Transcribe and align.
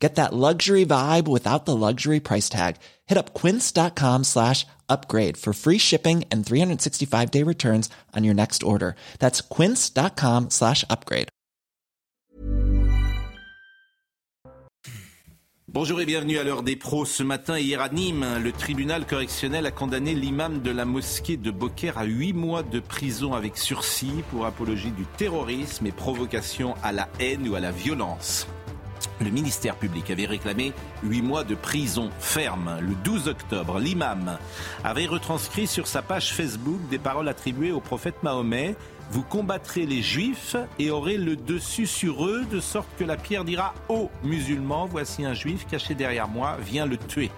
Get 0.00 0.14
that 0.14 0.32
luxury 0.32 0.86
vibe 0.86 1.28
without 1.28 1.66
the 1.66 1.76
luxury 1.76 2.20
price 2.20 2.48
tag. 2.48 2.76
Hit 3.06 3.18
up 3.18 3.34
quince.com 3.34 4.24
slash 4.24 4.66
upgrade 4.88 5.36
for 5.36 5.52
free 5.52 5.78
shipping 5.78 6.24
and 6.32 6.44
365 6.44 7.30
day 7.30 7.44
returns 7.44 7.90
on 8.16 8.24
your 8.24 8.34
next 8.34 8.62
order. 8.62 8.94
That's 9.18 9.42
quince.com 9.42 10.48
slash 10.48 10.84
upgrade. 10.88 11.28
Bonjour 15.72 16.00
et 16.00 16.04
bienvenue 16.04 16.38
à 16.38 16.42
l'heure 16.42 16.64
des 16.64 16.74
pros. 16.74 17.04
Ce 17.04 17.22
matin, 17.22 17.56
hier 17.56 17.80
à 17.80 17.90
Nîmes, 17.90 18.26
le 18.42 18.50
tribunal 18.50 19.06
correctionnel 19.06 19.66
a 19.66 19.70
condamné 19.70 20.16
l'imam 20.16 20.62
de 20.62 20.72
la 20.72 20.84
mosquée 20.84 21.36
de 21.36 21.52
Beaucaire 21.52 21.96
à 21.96 22.02
8 22.02 22.32
mois 22.32 22.64
de 22.64 22.80
prison 22.80 23.34
avec 23.34 23.56
sursis 23.56 24.24
pour 24.32 24.46
apologie 24.46 24.90
du 24.90 25.04
terrorisme 25.16 25.86
et 25.86 25.92
provocation 25.92 26.74
à 26.82 26.90
la 26.90 27.08
haine 27.20 27.46
ou 27.46 27.54
à 27.54 27.60
la 27.60 27.70
violence. 27.70 28.48
Le 29.20 29.28
ministère 29.28 29.76
public 29.76 30.10
avait 30.10 30.24
réclamé 30.24 30.72
huit 31.02 31.20
mois 31.20 31.44
de 31.44 31.54
prison 31.54 32.10
ferme. 32.20 32.78
Le 32.80 32.94
12 33.04 33.28
octobre, 33.28 33.78
l'imam 33.78 34.38
avait 34.82 35.04
retranscrit 35.04 35.66
sur 35.66 35.86
sa 35.86 36.00
page 36.00 36.32
Facebook 36.32 36.80
des 36.88 36.98
paroles 36.98 37.28
attribuées 37.28 37.72
au 37.72 37.80
prophète 37.80 38.22
Mahomet. 38.22 38.76
Vous 39.10 39.22
combattrez 39.22 39.84
les 39.84 40.00
juifs 40.00 40.56
et 40.78 40.90
aurez 40.90 41.18
le 41.18 41.36
dessus 41.36 41.86
sur 41.86 42.24
eux, 42.24 42.46
de 42.50 42.60
sorte 42.60 42.88
que 42.96 43.04
la 43.04 43.16
pierre 43.16 43.44
dira 43.44 43.74
aux 43.90 44.08
musulmans, 44.22 44.86
voici 44.86 45.24
un 45.24 45.34
juif 45.34 45.66
caché 45.68 45.94
derrière 45.94 46.28
moi, 46.28 46.56
viens 46.64 46.86
le 46.86 46.96
tuer. 46.96 47.30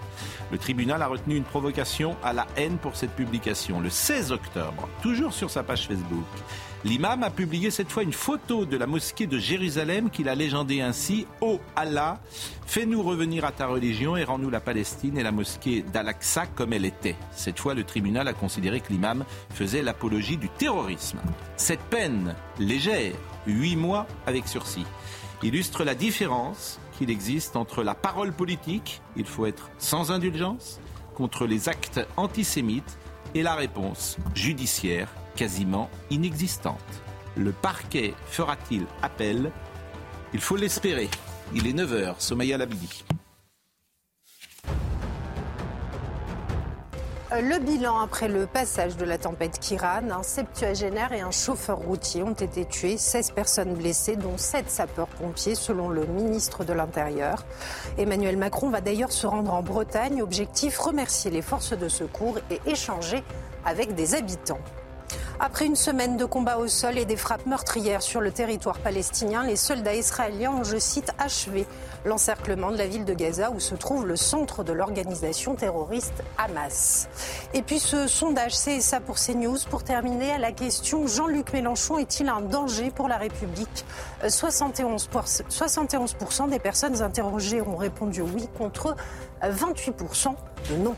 Le 0.51 0.57
tribunal 0.57 1.01
a 1.01 1.07
retenu 1.07 1.35
une 1.35 1.43
provocation 1.43 2.15
à 2.23 2.31
la 2.31 2.47
haine 2.55 2.77
pour 2.77 2.95
cette 2.95 3.15
publication. 3.15 3.81
Le 3.81 3.89
16 3.89 4.31
octobre, 4.31 4.87
toujours 5.01 5.33
sur 5.33 5.49
sa 5.49 5.63
page 5.63 5.87
Facebook, 5.87 6.27
L'imam 6.85 7.23
a 7.23 7.29
publié 7.29 7.71
cette 7.71 7.89
fois 7.89 8.03
une 8.03 8.11
photo 8.11 8.65
de 8.65 8.75
la 8.75 8.87
mosquée 8.87 9.25
de 9.25 9.39
Jérusalem 9.39 10.09
qu'il 10.09 10.27
a 10.27 10.35
légendé 10.35 10.81
ainsi 10.81 11.25
Ô 11.39 11.61
Allah, 11.77 12.19
fais-nous 12.65 13.01
revenir 13.01 13.45
à 13.45 13.53
ta 13.53 13.67
religion 13.67 14.17
et 14.17 14.25
rends-nous 14.25 14.49
la 14.49 14.59
Palestine 14.59 15.17
et 15.17 15.23
la 15.23 15.31
mosquée 15.31 15.81
d'Al-Aqsa 15.81 16.47
comme 16.47 16.73
elle 16.73 16.83
était. 16.83 17.15
Cette 17.31 17.57
fois, 17.57 17.73
le 17.73 17.85
tribunal 17.85 18.27
a 18.27 18.33
considéré 18.33 18.81
que 18.81 18.91
l'imam 18.91 19.23
faisait 19.49 19.81
l'apologie 19.81 20.35
du 20.35 20.49
terrorisme. 20.49 21.19
Cette 21.55 21.79
peine 21.79 22.35
légère, 22.59 23.15
huit 23.47 23.77
mois 23.77 24.05
avec 24.27 24.49
sursis, 24.49 24.85
illustre 25.41 25.85
la 25.85 25.95
différence 25.95 26.81
qu'il 26.97 27.09
existe 27.09 27.55
entre 27.55 27.83
la 27.83 27.95
parole 27.95 28.33
politique, 28.33 29.01
il 29.15 29.25
faut 29.25 29.45
être 29.45 29.69
sans 29.77 30.11
indulgence, 30.11 30.81
contre 31.15 31.47
les 31.47 31.69
actes 31.69 32.01
antisémites 32.17 32.97
et 33.35 33.41
la 33.41 33.55
réponse 33.55 34.17
judiciaire 34.35 35.07
quasiment 35.35 35.89
inexistante. 36.09 36.77
Le 37.35 37.51
parquet 37.51 38.13
fera-t-il 38.27 38.85
appel? 39.01 39.51
Il 40.33 40.41
faut 40.41 40.55
l'espérer. 40.55 41.09
Il 41.53 41.67
est 41.67 41.73
9h, 41.73 42.15
Somaya 42.19 42.57
Labidi. 42.57 43.03
Le 47.41 47.57
bilan 47.57 47.99
après 47.99 48.27
le 48.27 48.45
passage 48.45 48.95
de 48.95 49.05
la 49.05 49.17
tempête 49.17 49.57
Kiran, 49.57 50.11
un 50.11 50.21
septuagénaire 50.21 51.13
et 51.13 51.21
un 51.21 51.31
chauffeur 51.31 51.79
routier 51.79 52.21
ont 52.21 52.33
été 52.33 52.63
tués, 52.63 52.95
16 52.95 53.31
personnes 53.31 53.73
blessées, 53.73 54.15
dont 54.15 54.37
7 54.37 54.69
sapeurs-pompiers, 54.69 55.55
selon 55.55 55.89
le 55.89 56.05
ministre 56.05 56.63
de 56.63 56.73
l'Intérieur. 56.73 57.43
Emmanuel 57.97 58.37
Macron 58.37 58.69
va 58.69 58.81
d'ailleurs 58.81 59.11
se 59.11 59.25
rendre 59.25 59.51
en 59.51 59.63
Bretagne, 59.63 60.21
objectif 60.21 60.77
remercier 60.77 61.31
les 61.31 61.41
forces 61.41 61.75
de 61.75 61.89
secours 61.89 62.37
et 62.51 62.61
échanger 62.67 63.23
avec 63.65 63.95
des 63.95 64.13
habitants. 64.13 64.61
Après 65.39 65.65
une 65.65 65.75
semaine 65.75 66.15
de 66.15 66.25
combats 66.25 66.57
au 66.57 66.67
sol 66.67 66.97
et 66.97 67.05
des 67.05 67.15
frappes 67.15 67.45
meurtrières 67.45 68.01
sur 68.01 68.21
le 68.21 68.31
territoire 68.31 68.77
palestinien, 68.79 69.43
les 69.43 69.55
soldats 69.55 69.95
israéliens 69.95 70.51
ont, 70.51 70.63
je 70.63 70.77
cite, 70.77 71.11
achevé 71.17 71.65
l'encerclement 72.05 72.71
de 72.71 72.77
la 72.77 72.87
ville 72.87 73.03
de 73.03 73.13
Gaza 73.13 73.49
où 73.49 73.59
se 73.59 73.75
trouve 73.75 74.05
le 74.05 74.15
centre 74.15 74.63
de 74.63 74.73
l'organisation 74.73 75.55
terroriste 75.55 76.23
Hamas. 76.37 77.09
Et 77.53 77.61
puis 77.61 77.79
ce 77.79 78.07
sondage 78.07 78.53
CSA 78.53 78.99
pour 78.99 79.15
CNews 79.15 79.57
pour 79.69 79.83
terminer 79.83 80.31
à 80.31 80.37
la 80.37 80.51
question 80.51 81.07
Jean-Luc 81.07 81.51
Mélenchon 81.53 81.97
est-il 81.97 82.29
un 82.29 82.41
danger 82.41 82.91
pour 82.91 83.07
la 83.07 83.17
République? 83.17 83.85
71%, 84.23 85.43
71 85.49 86.15
des 86.49 86.59
personnes 86.59 87.01
interrogées 87.01 87.61
ont 87.61 87.77
répondu 87.77 88.21
oui 88.21 88.47
contre 88.57 88.95
28% 89.41 90.35
de 90.69 90.75
non. 90.77 90.95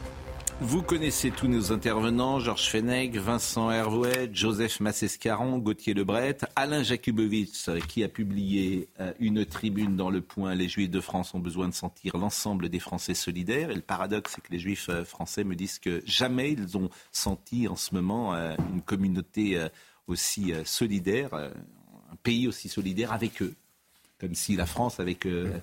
Vous 0.62 0.82
connaissez 0.82 1.32
tous 1.32 1.50
nos 1.50 1.74
intervenants, 1.74 2.40
Georges 2.40 2.70
Fenech, 2.70 3.16
Vincent 3.18 3.70
Hervouet, 3.72 4.30
Joseph 4.32 4.80
Massescaron, 4.80 5.58
Gauthier 5.58 5.94
Lebret, 5.94 6.38
Alain 6.56 6.82
Jakubowicz, 6.82 7.70
qui 7.90 8.06
a 8.06 8.08
publié 8.08 8.88
euh, 9.02 9.12
une 9.20 9.46
tribune 9.46 9.98
dans 9.98 10.10
Le 10.10 10.22
Point, 10.22 10.56
Les 10.56 10.70
Juifs 10.70 10.90
de 10.90 11.02
France 11.02 11.34
ont 11.34 11.40
besoin 11.40 11.68
de 11.68 11.74
sentir 11.74 12.16
l'ensemble 12.16 12.70
des 12.70 12.80
Français 12.80 13.14
solidaires. 13.14 13.70
Et 13.70 13.76
le 13.76 13.82
paradoxe, 13.82 14.32
c'est 14.36 14.42
que 14.42 14.52
les 14.52 14.60
Juifs 14.60 14.88
euh, 14.88 15.04
français 15.04 15.44
me 15.44 15.56
disent 15.56 15.78
que 15.78 16.02
jamais 16.06 16.54
ils 16.54 16.78
ont 16.78 16.90
senti 17.12 17.68
en 17.68 17.76
ce 17.76 17.94
moment 17.94 18.34
euh, 18.34 18.56
une 18.74 18.82
communauté 18.82 19.60
aussi 20.08 20.54
solidaire, 20.64 21.34
un 21.34 22.16
pays 22.24 22.48
aussi 22.48 22.70
solidaire 22.70 23.12
avec 23.12 23.42
eux 23.42 23.56
comme 24.20 24.36
si 24.36 24.56
la 24.56 24.66
France 24.66 25.00
avait 25.00 25.18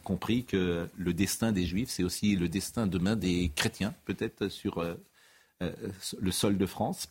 compris 0.05 0.45
que 0.45 0.89
le 0.97 1.15
destin 1.15 1.53
des 1.53 1.65
Juifs, 1.65 1.91
c'est 1.91 2.03
aussi 2.03 2.37
le 2.37 2.49
destin 2.49 2.87
demain 2.87 3.17
des 3.17 3.51
chrétiens, 3.55 3.95
peut-être 4.05 4.49
sur 4.49 4.79
euh, 4.79 4.95
euh, 5.63 5.73
le 6.21 6.31
sol 6.31 6.59
de 6.59 6.67
France. 6.67 7.09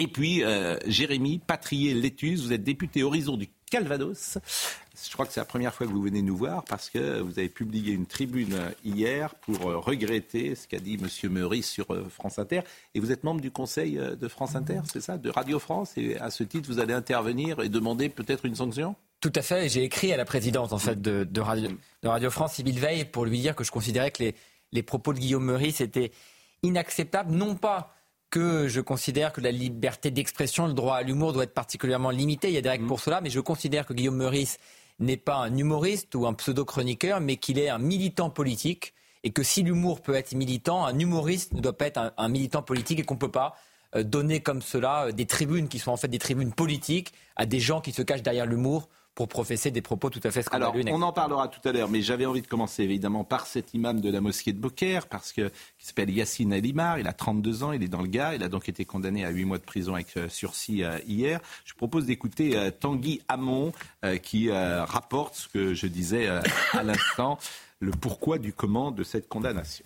Et 0.00 0.06
puis, 0.06 0.44
euh, 0.44 0.78
Jérémy 0.86 1.40
Patrier-Létus, 1.44 2.42
vous 2.42 2.52
êtes 2.52 2.62
député 2.62 3.02
Horizon 3.02 3.36
du 3.36 3.48
Calvados. 3.68 4.38
Je 5.04 5.12
crois 5.12 5.26
que 5.26 5.32
c'est 5.32 5.40
la 5.40 5.44
première 5.44 5.74
fois 5.74 5.88
que 5.88 5.92
vous 5.92 6.02
venez 6.02 6.22
nous 6.22 6.36
voir 6.36 6.64
parce 6.64 6.88
que 6.88 7.20
vous 7.20 7.40
avez 7.40 7.48
publié 7.48 7.92
une 7.92 8.06
tribune 8.06 8.56
hier 8.84 9.34
pour 9.34 9.58
regretter 9.84 10.54
ce 10.54 10.68
qu'a 10.68 10.78
dit 10.78 10.94
M. 10.94 11.32
Meurice 11.32 11.68
sur 11.68 11.86
France 12.08 12.38
Inter. 12.38 12.62
Et 12.94 13.00
vous 13.00 13.10
êtes 13.10 13.24
membre 13.24 13.40
du 13.40 13.50
conseil 13.50 13.96
de 13.96 14.28
France 14.28 14.54
Inter, 14.54 14.80
c'est 14.90 15.00
ça, 15.00 15.18
de 15.18 15.28
Radio 15.28 15.58
France? 15.58 15.92
Et 15.96 16.16
à 16.16 16.30
ce 16.30 16.44
titre, 16.44 16.70
vous 16.70 16.78
allez 16.78 16.94
intervenir 16.94 17.60
et 17.60 17.68
demander 17.68 18.08
peut-être 18.08 18.46
une 18.46 18.54
sanction? 18.54 18.96
Tout 19.20 19.32
à 19.34 19.42
fait. 19.42 19.68
J'ai 19.68 19.84
écrit 19.84 20.12
à 20.12 20.16
la 20.16 20.24
présidente 20.24 20.72
en 20.72 20.78
fait 20.78 21.00
de, 21.00 21.40
Radio, 21.40 21.70
de 22.02 22.08
Radio, 22.08 22.30
France, 22.30 22.54
Sybille 22.54 22.78
Veil, 22.78 23.04
pour 23.04 23.24
lui 23.24 23.40
dire 23.40 23.54
que 23.54 23.64
je 23.64 23.70
considérais 23.70 24.10
que 24.10 24.22
les, 24.22 24.34
les 24.72 24.82
propos 24.82 25.12
de 25.12 25.18
Guillaume 25.18 25.44
Meurice 25.44 25.80
étaient 25.80 26.12
inacceptables, 26.62 27.32
non 27.32 27.54
pas 27.54 27.94
que 28.30 28.68
je 28.68 28.80
considère 28.80 29.32
que 29.32 29.40
la 29.40 29.50
liberté 29.50 30.10
d'expression, 30.10 30.66
le 30.66 30.74
droit 30.74 30.96
à 30.96 31.02
l'humour 31.02 31.32
doit 31.32 31.44
être 31.44 31.54
particulièrement 31.54 32.10
limité. 32.10 32.48
Il 32.48 32.54
y 32.54 32.58
a 32.58 32.60
des 32.60 32.68
règles 32.68 32.86
pour 32.86 33.00
cela, 33.00 33.20
mais 33.20 33.30
je 33.30 33.40
considère 33.40 33.86
que 33.86 33.94
Guillaume 33.94 34.16
Meurice 34.16 34.58
n'est 34.98 35.16
pas 35.16 35.36
un 35.36 35.56
humoriste 35.56 36.14
ou 36.14 36.26
un 36.26 36.34
pseudo-chroniqueur, 36.34 37.20
mais 37.20 37.36
qu'il 37.36 37.58
est 37.58 37.68
un 37.68 37.78
militant 37.78 38.30
politique. 38.30 38.92
Et 39.24 39.30
que 39.30 39.42
si 39.42 39.62
l'humour 39.62 40.00
peut 40.00 40.14
être 40.14 40.34
militant, 40.34 40.84
un 40.84 40.98
humoriste 40.98 41.54
ne 41.54 41.60
doit 41.60 41.76
pas 41.76 41.86
être 41.86 42.12
un 42.16 42.28
militant 42.28 42.62
politique 42.62 43.00
et 43.00 43.02
qu'on 43.02 43.14
ne 43.14 43.18
peut 43.18 43.30
pas 43.30 43.56
euh, 43.96 44.02
donner 44.02 44.40
comme 44.40 44.62
cela 44.62 45.06
euh, 45.06 45.12
des 45.12 45.26
tribunes 45.26 45.68
qui 45.68 45.78
sont 45.78 45.90
en 45.90 45.96
fait 45.96 46.08
des 46.08 46.18
tribunes 46.18 46.52
politiques 46.52 47.12
à 47.36 47.46
des 47.46 47.58
gens 47.58 47.80
qui 47.80 47.92
se 47.92 48.02
cachent 48.02 48.22
derrière 48.22 48.46
l'humour 48.46 48.88
pour 49.18 49.26
professer 49.26 49.72
des 49.72 49.82
propos 49.82 50.10
tout 50.10 50.20
à 50.22 50.30
fait 50.30 50.42
scandaleux. 50.42 50.80
Alors, 50.86 50.96
on 50.96 51.02
en 51.02 51.12
parlera 51.12 51.48
tout 51.48 51.68
à 51.68 51.72
l'heure, 51.72 51.88
mais 51.88 52.02
j'avais 52.02 52.24
envie 52.24 52.40
de 52.40 52.46
commencer 52.46 52.84
évidemment 52.84 53.24
par 53.24 53.48
cet 53.48 53.74
imam 53.74 54.00
de 54.00 54.12
la 54.12 54.20
mosquée 54.20 54.52
de 54.52 54.60
Beaucaire, 54.60 55.08
parce 55.08 55.32
que 55.32 55.48
qui 55.76 55.86
s'appelle 55.86 56.08
Yassine 56.10 56.52
Alimar, 56.52 57.00
il 57.00 57.08
a 57.08 57.12
32 57.12 57.64
ans, 57.64 57.72
il 57.72 57.82
est 57.82 57.88
dans 57.88 58.00
le 58.00 58.06
Gard, 58.06 58.34
il 58.34 58.44
a 58.44 58.48
donc 58.48 58.68
été 58.68 58.84
condamné 58.84 59.24
à 59.24 59.30
8 59.30 59.44
mois 59.44 59.58
de 59.58 59.64
prison 59.64 59.94
avec 59.94 60.16
euh, 60.16 60.28
sursis 60.28 60.84
euh, 60.84 61.00
hier. 61.04 61.40
Je 61.64 61.74
propose 61.74 62.06
d'écouter 62.06 62.56
euh, 62.56 62.70
Tanguy 62.70 63.20
Hamon 63.26 63.72
qui 64.22 64.52
rapporte 64.52 65.34
ce 65.34 65.48
que 65.48 65.74
je 65.74 65.88
disais 65.88 66.28
à 66.28 66.82
l'instant, 66.84 67.38
le 67.80 67.90
pourquoi 67.90 68.38
du 68.38 68.52
comment 68.52 68.92
de 68.92 69.02
cette 69.02 69.28
condamnation. 69.28 69.84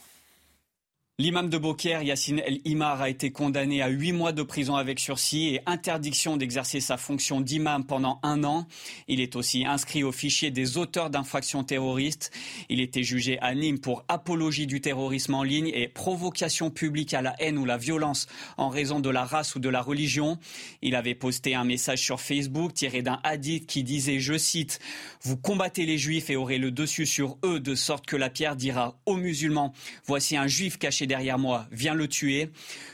L'imam 1.22 1.48
de 1.48 1.56
Beaucaire, 1.56 2.02
Yassine 2.02 2.40
El 2.40 2.58
Imar, 2.64 3.00
a 3.00 3.08
été 3.08 3.30
condamné 3.30 3.80
à 3.80 3.86
huit 3.86 4.10
mois 4.10 4.32
de 4.32 4.42
prison 4.42 4.74
avec 4.74 4.98
sursis 4.98 5.54
et 5.54 5.60
interdiction 5.66 6.36
d'exercer 6.36 6.80
sa 6.80 6.96
fonction 6.96 7.40
d'imam 7.40 7.84
pendant 7.84 8.18
un 8.24 8.42
an. 8.42 8.66
Il 9.06 9.20
est 9.20 9.36
aussi 9.36 9.64
inscrit 9.64 10.02
au 10.02 10.10
fichier 10.10 10.50
des 10.50 10.78
auteurs 10.78 11.10
d'infractions 11.10 11.62
terroristes. 11.62 12.32
Il 12.68 12.80
était 12.80 13.04
jugé 13.04 13.38
à 13.38 13.54
Nîmes 13.54 13.78
pour 13.78 14.04
apologie 14.08 14.66
du 14.66 14.80
terrorisme 14.80 15.34
en 15.34 15.44
ligne 15.44 15.70
et 15.72 15.86
provocation 15.86 16.70
publique 16.70 17.14
à 17.14 17.22
la 17.22 17.40
haine 17.40 17.56
ou 17.56 17.64
la 17.64 17.76
violence 17.76 18.26
en 18.56 18.68
raison 18.68 18.98
de 18.98 19.08
la 19.08 19.24
race 19.24 19.54
ou 19.54 19.60
de 19.60 19.68
la 19.68 19.80
religion. 19.80 20.38
Il 20.80 20.96
avait 20.96 21.14
posté 21.14 21.54
un 21.54 21.62
message 21.62 22.02
sur 22.02 22.20
Facebook 22.20 22.74
tiré 22.74 23.00
d'un 23.00 23.20
hadith 23.22 23.68
qui 23.68 23.84
disait, 23.84 24.18
je 24.18 24.36
cite, 24.36 24.80
Vous 25.22 25.36
combattez 25.36 25.86
les 25.86 25.98
juifs 25.98 26.30
et 26.30 26.36
aurez 26.36 26.58
le 26.58 26.72
dessus 26.72 27.06
sur 27.06 27.38
eux 27.44 27.60
de 27.60 27.76
sorte 27.76 28.06
que 28.06 28.16
la 28.16 28.28
pierre 28.28 28.56
dira 28.56 28.98
aux 29.06 29.16
musulmans, 29.16 29.72
voici 30.04 30.36
un 30.36 30.48
juif 30.48 30.80
caché 30.80 31.06
derrière 31.12 31.38
moi, 31.38 31.66
viens 31.70 31.92
le 31.92 32.08
tuer. 32.08 32.48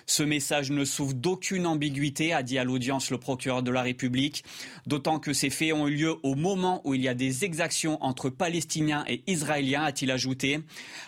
Ce 0.06 0.24
message 0.24 0.72
ne 0.72 0.84
souffre 0.84 1.14
d'aucune 1.14 1.66
ambiguïté, 1.66 2.32
a 2.32 2.42
dit 2.42 2.58
à 2.58 2.64
l'audience 2.64 3.12
le 3.12 3.18
procureur 3.18 3.62
de 3.62 3.70
la 3.70 3.82
République, 3.82 4.42
d'autant 4.88 5.20
que 5.20 5.32
ces 5.32 5.50
faits 5.50 5.72
ont 5.72 5.86
eu 5.86 5.94
lieu 5.94 6.16
au 6.24 6.34
moment 6.34 6.80
où 6.82 6.94
il 6.94 7.00
y 7.00 7.06
a 7.06 7.14
des 7.14 7.44
exactions 7.44 8.02
entre 8.02 8.28
Palestiniens 8.28 9.04
et 9.06 9.22
Israéliens, 9.28 9.84
a-t-il 9.84 10.10
ajouté. 10.10 10.58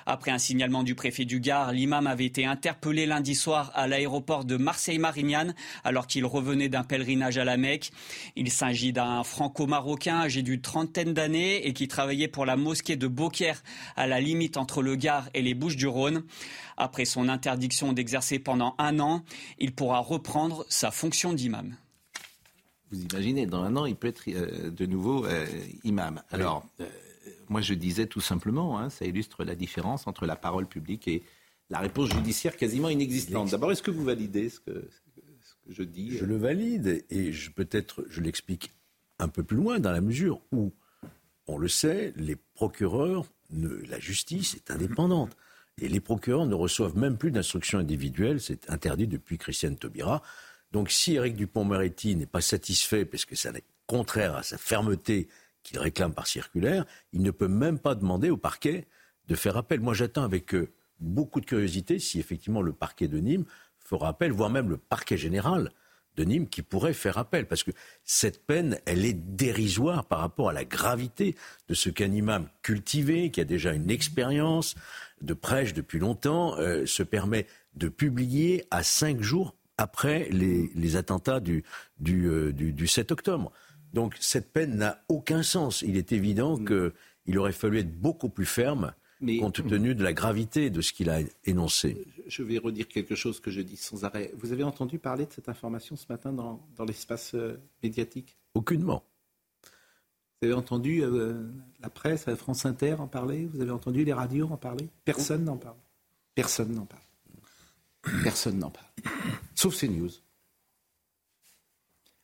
Après 0.07 0.31
un 0.31 0.39
signalement 0.39 0.85
du 0.85 0.95
préfet 0.95 1.25
du 1.25 1.41
Gard, 1.41 1.73
l'imam 1.73 2.07
avait 2.07 2.27
été 2.27 2.47
interpellé 2.47 3.07
lundi 3.07 3.35
soir 3.35 3.73
à 3.75 3.89
l'aéroport 3.89 4.45
de 4.45 4.57
Marseille-Marignane 4.57 5.57
alors 5.83 6.07
qu'il 6.07 6.25
revenait 6.25 6.69
d'un 6.69 6.85
pèlerinage 6.85 7.39
à 7.39 7.45
la 7.45 7.57
Mecque. 7.57 7.91
Il 8.37 8.53
s'agit 8.53 8.93
d'un 8.93 9.25
franco-marocain 9.25 10.21
âgé 10.21 10.43
d'une 10.43 10.61
trentaine 10.61 11.13
d'années 11.13 11.67
et 11.67 11.73
qui 11.73 11.89
travaillait 11.89 12.29
pour 12.29 12.47
la 12.47 12.55
mosquée 12.55 12.95
de 12.95 13.09
Beaucaire 13.09 13.65
à 13.97 14.07
la 14.07 14.21
limite 14.21 14.57
entre 14.57 14.81
le 14.81 14.95
Gard 14.95 15.29
et 15.35 15.43
les 15.43 15.55
Bouches-du-Rhône. 15.55 16.23
Après 16.77 17.00
son 17.05 17.29
interdiction 17.29 17.93
d'exercer 17.93 18.39
pendant 18.39 18.75
un 18.79 19.01
an, 19.01 19.25
il 19.59 19.73
pourra 19.73 19.99
reprendre 20.01 20.65
sa 20.69 20.91
fonction 20.91 21.33
d'imam. 21.33 21.77
Vous 22.91 23.03
imaginez, 23.03 23.47
dans 23.47 23.63
un 23.63 23.77
an, 23.77 23.87
il 23.87 23.95
peut 23.95 24.09
être 24.09 24.25
euh, 24.29 24.71
de 24.71 24.87
nouveau 24.87 25.25
euh, 25.25 25.47
imam. 25.85 26.23
Alors, 26.31 26.67
euh, 26.81 26.87
moi 27.49 27.61
je 27.61 27.75
disais 27.75 28.07
tout 28.07 28.21
simplement, 28.21 28.79
hein, 28.79 28.91
ça 28.91 29.05
illustre 29.05 29.45
la 29.45 29.55
différence 29.55 30.07
entre 30.07 30.27
la 30.27 30.37
parole 30.37 30.67
publique 30.67 31.07
et 31.07 31.23
la 31.69 31.79
réponse 31.79 32.11
judiciaire 32.11 32.57
quasiment 32.57 32.89
inexistante. 32.89 33.51
D'abord, 33.51 33.71
est-ce 33.71 33.83
que 33.83 33.93
vous 33.93 34.05
validez 34.05 34.49
ce 34.51 34.59
que, 34.59 34.89
je 35.69 35.85
dis 35.85 36.17
Je 36.17 36.25
le 36.25 36.37
valide 36.37 37.05
et 37.11 37.31
peut-être 37.55 38.05
je 38.09 38.21
l'explique 38.21 38.73
un 39.21 39.29
peu 39.29 39.45
plus 39.45 39.57
loin 39.57 39.79
dans 39.79 39.93
la 39.93 40.01
mesure 40.01 40.41
où, 40.51 40.73
on 41.47 41.59
le 41.59 41.69
sait, 41.69 42.13
les 42.17 42.37
procureurs, 42.55 43.25
la 43.53 44.01
justice 44.01 44.55
est 44.55 44.71
indépendante. 44.73 45.37
Et 45.81 45.89
les 45.89 46.01
procureurs 46.01 46.47
ne 46.47 46.55
reçoivent 46.55 46.97
même 46.97 47.17
plus 47.17 47.31
d'instructions 47.31 47.79
individuelles, 47.79 48.41
c'est 48.41 48.71
interdit 48.71 49.07
depuis 49.07 49.39
Christiane 49.39 49.77
Taubira. 49.77 50.23
Donc 50.73 50.91
si 50.91 51.15
Éric 51.15 51.37
Dupont-Moretti 51.37 52.17
n'est 52.17 52.27
pas 52.27 52.41
satisfait, 52.41 53.05
parce 53.05 53.25
que 53.25 53.35
ça 53.35 53.51
est 53.51 53.65
contraire 53.87 54.37
à 54.37 54.43
sa 54.43 54.59
fermeté 54.59 55.29
qu'il 55.63 55.79
réclame 55.79 56.15
par 56.15 56.27
circulaire, 56.27 56.85
il 57.13 57.23
ne 57.23 57.31
peut 57.31 57.49
même 57.49 57.79
pas 57.79 57.95
demander 57.95 58.31
au 58.31 58.37
parquet 58.37 58.87
de 59.27 59.35
faire 59.35 59.57
appel. 59.57 59.81
Moi 59.81 59.95
j'attends 59.95 60.23
avec 60.23 60.55
euh, 60.55 60.71
beaucoup 61.01 61.41
de 61.41 61.47
curiosité 61.47 61.99
si 61.99 62.21
effectivement 62.21 62.63
le 62.63 62.73
parquet 62.73 63.09
de 63.09 63.19
Nîmes 63.19 63.45
fera 63.79 64.09
appel, 64.09 64.33
voire 64.33 64.51
même 64.51 64.69
le 64.69 64.77
parquet 64.77 65.17
général 65.17 65.71
de 66.21 66.25
Nîmes 66.25 66.49
qui 66.49 66.63
pourrait 66.63 66.93
faire 66.93 67.19
appel. 67.19 67.47
Parce 67.47 67.65
que 67.65 67.71
cette 68.05 68.47
peine, 68.47 68.79
elle 68.85 69.05
est 69.05 69.15
dérisoire 69.15 70.05
par 70.05 70.21
rapport 70.21 70.51
à 70.51 70.53
la 70.53 70.65
gravité 70.65 71.35
de 71.69 71.75
ce 71.75 71.89
qu'un 71.89 72.13
imam 72.13 72.47
cultivé, 72.63 73.31
qui 73.31 73.41
a 73.41 73.45
déjà 73.45 73.73
une 73.73 73.91
expérience 73.91 74.75
de 75.23 75.35
prêche 75.35 75.73
depuis 75.73 75.99
longtemps, 75.99 76.59
euh, 76.59 76.85
se 76.85 77.03
permet 77.03 77.47
de 77.75 77.89
publier 77.89 78.67
à 78.71 78.83
cinq 78.83 79.23
jours 79.23 79.57
après 79.79 80.29
les, 80.31 80.97
attentats 80.97 81.41
du, 81.41 81.65
du, 81.99 82.87
7 82.87 83.11
euh, 83.11 83.15
octobre. 83.15 83.53
Donc 83.95 84.15
cette 84.21 84.53
peine 84.53 84.77
n'a 84.77 85.03
aucun 85.09 85.43
sens. 85.43 85.81
Il 85.83 85.97
est 85.97 86.13
évident 86.13 86.59
mm. 86.59 86.93
qu'il 87.25 87.39
aurait 87.39 87.53
fallu 87.53 87.79
être 87.79 87.99
beaucoup 87.99 88.29
plus 88.29 88.47
ferme 88.47 88.93
compte 89.39 89.67
tenu 89.69 89.95
de 89.95 90.03
la 90.03 90.13
gravité 90.13 90.71
de 90.71 90.81
ce 90.81 90.93
qu'il 90.93 91.11
a 91.11 91.21
énoncé. 91.45 92.07
Je 92.27 92.43
vais 92.43 92.59
redire 92.59 92.89
quelque 92.89 93.15
chose 93.15 93.41
que 93.41 93.51
je 93.51 93.61
dis 93.61 93.77
sans 93.77 94.05
arrêt. 94.05 94.33
Vous 94.37 94.53
avez 94.53 94.65
entendu 94.65 94.99
parler 94.99 95.27
de 95.27 95.33
cette 95.33 95.49
information 95.49 95.97
ce 95.97 96.07
matin 96.09 96.33
dans, 96.33 96.61
l'espace 96.87 97.35
euh, 97.35 97.61
médiatique? 97.83 98.37
Aucunement. 98.55 99.03
Vous 100.41 100.49
avez 100.49 100.55
entendu 100.55 101.03
euh, 101.03 101.47
la 101.81 101.91
presse, 101.91 102.33
France 102.35 102.65
Inter 102.65 102.95
en 102.95 103.07
parler? 103.07 103.47
Vous 103.53 103.61
avez 103.61 103.71
entendu 103.71 104.05
les 104.05 104.13
radios 104.13 104.49
en 104.51 104.57
parler? 104.57 104.89
Personne 105.05 105.45
n'en 105.45 105.57
parle. 105.57 105.77
Personne 106.35 106.73
n'en 106.73 106.87
parle. 106.87 108.23
Personne 108.23 108.59
n'en 108.59 108.71
parle. 108.71 108.87
Sauf 109.55 109.75
ces 109.75 109.89
news. 109.89 110.11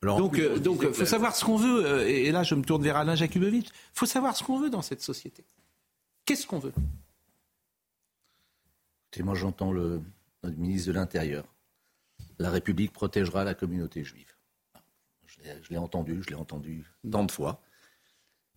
donc, 0.02 0.36
il 0.38 0.44
euh, 0.44 0.92
faut 0.94 1.04
savoir 1.04 1.36
ce 1.36 1.44
qu'on 1.44 1.56
veut. 1.56 2.08
Et 2.08 2.32
là, 2.32 2.42
je 2.42 2.54
me 2.54 2.62
tourne 2.62 2.82
vers 2.82 2.96
Alain 2.96 3.14
Jakubowicz. 3.14 3.66
Il 3.66 3.72
faut 3.92 4.06
savoir 4.06 4.34
ce 4.34 4.42
qu'on 4.42 4.58
veut 4.58 4.70
dans 4.70 4.82
cette 4.82 5.02
société. 5.02 5.44
Qu'est-ce 6.26 6.46
qu'on 6.46 6.58
veut? 6.58 6.74
Moi 9.20 9.34
j'entends 9.34 9.72
le, 9.72 10.02
ministre 10.42 10.88
de 10.88 10.92
l'Intérieur. 10.92 11.46
La 12.38 12.50
République 12.50 12.92
protégera 12.92 13.44
la 13.44 13.54
communauté 13.54 14.04
juive. 14.04 14.30
Je 15.32 15.70
l'ai 15.70 15.78
entendu, 15.78 16.22
je 16.22 16.28
l'ai 16.28 16.34
entendu 16.34 16.84
tant 17.10 17.24
de 17.24 17.32
fois. 17.32 17.62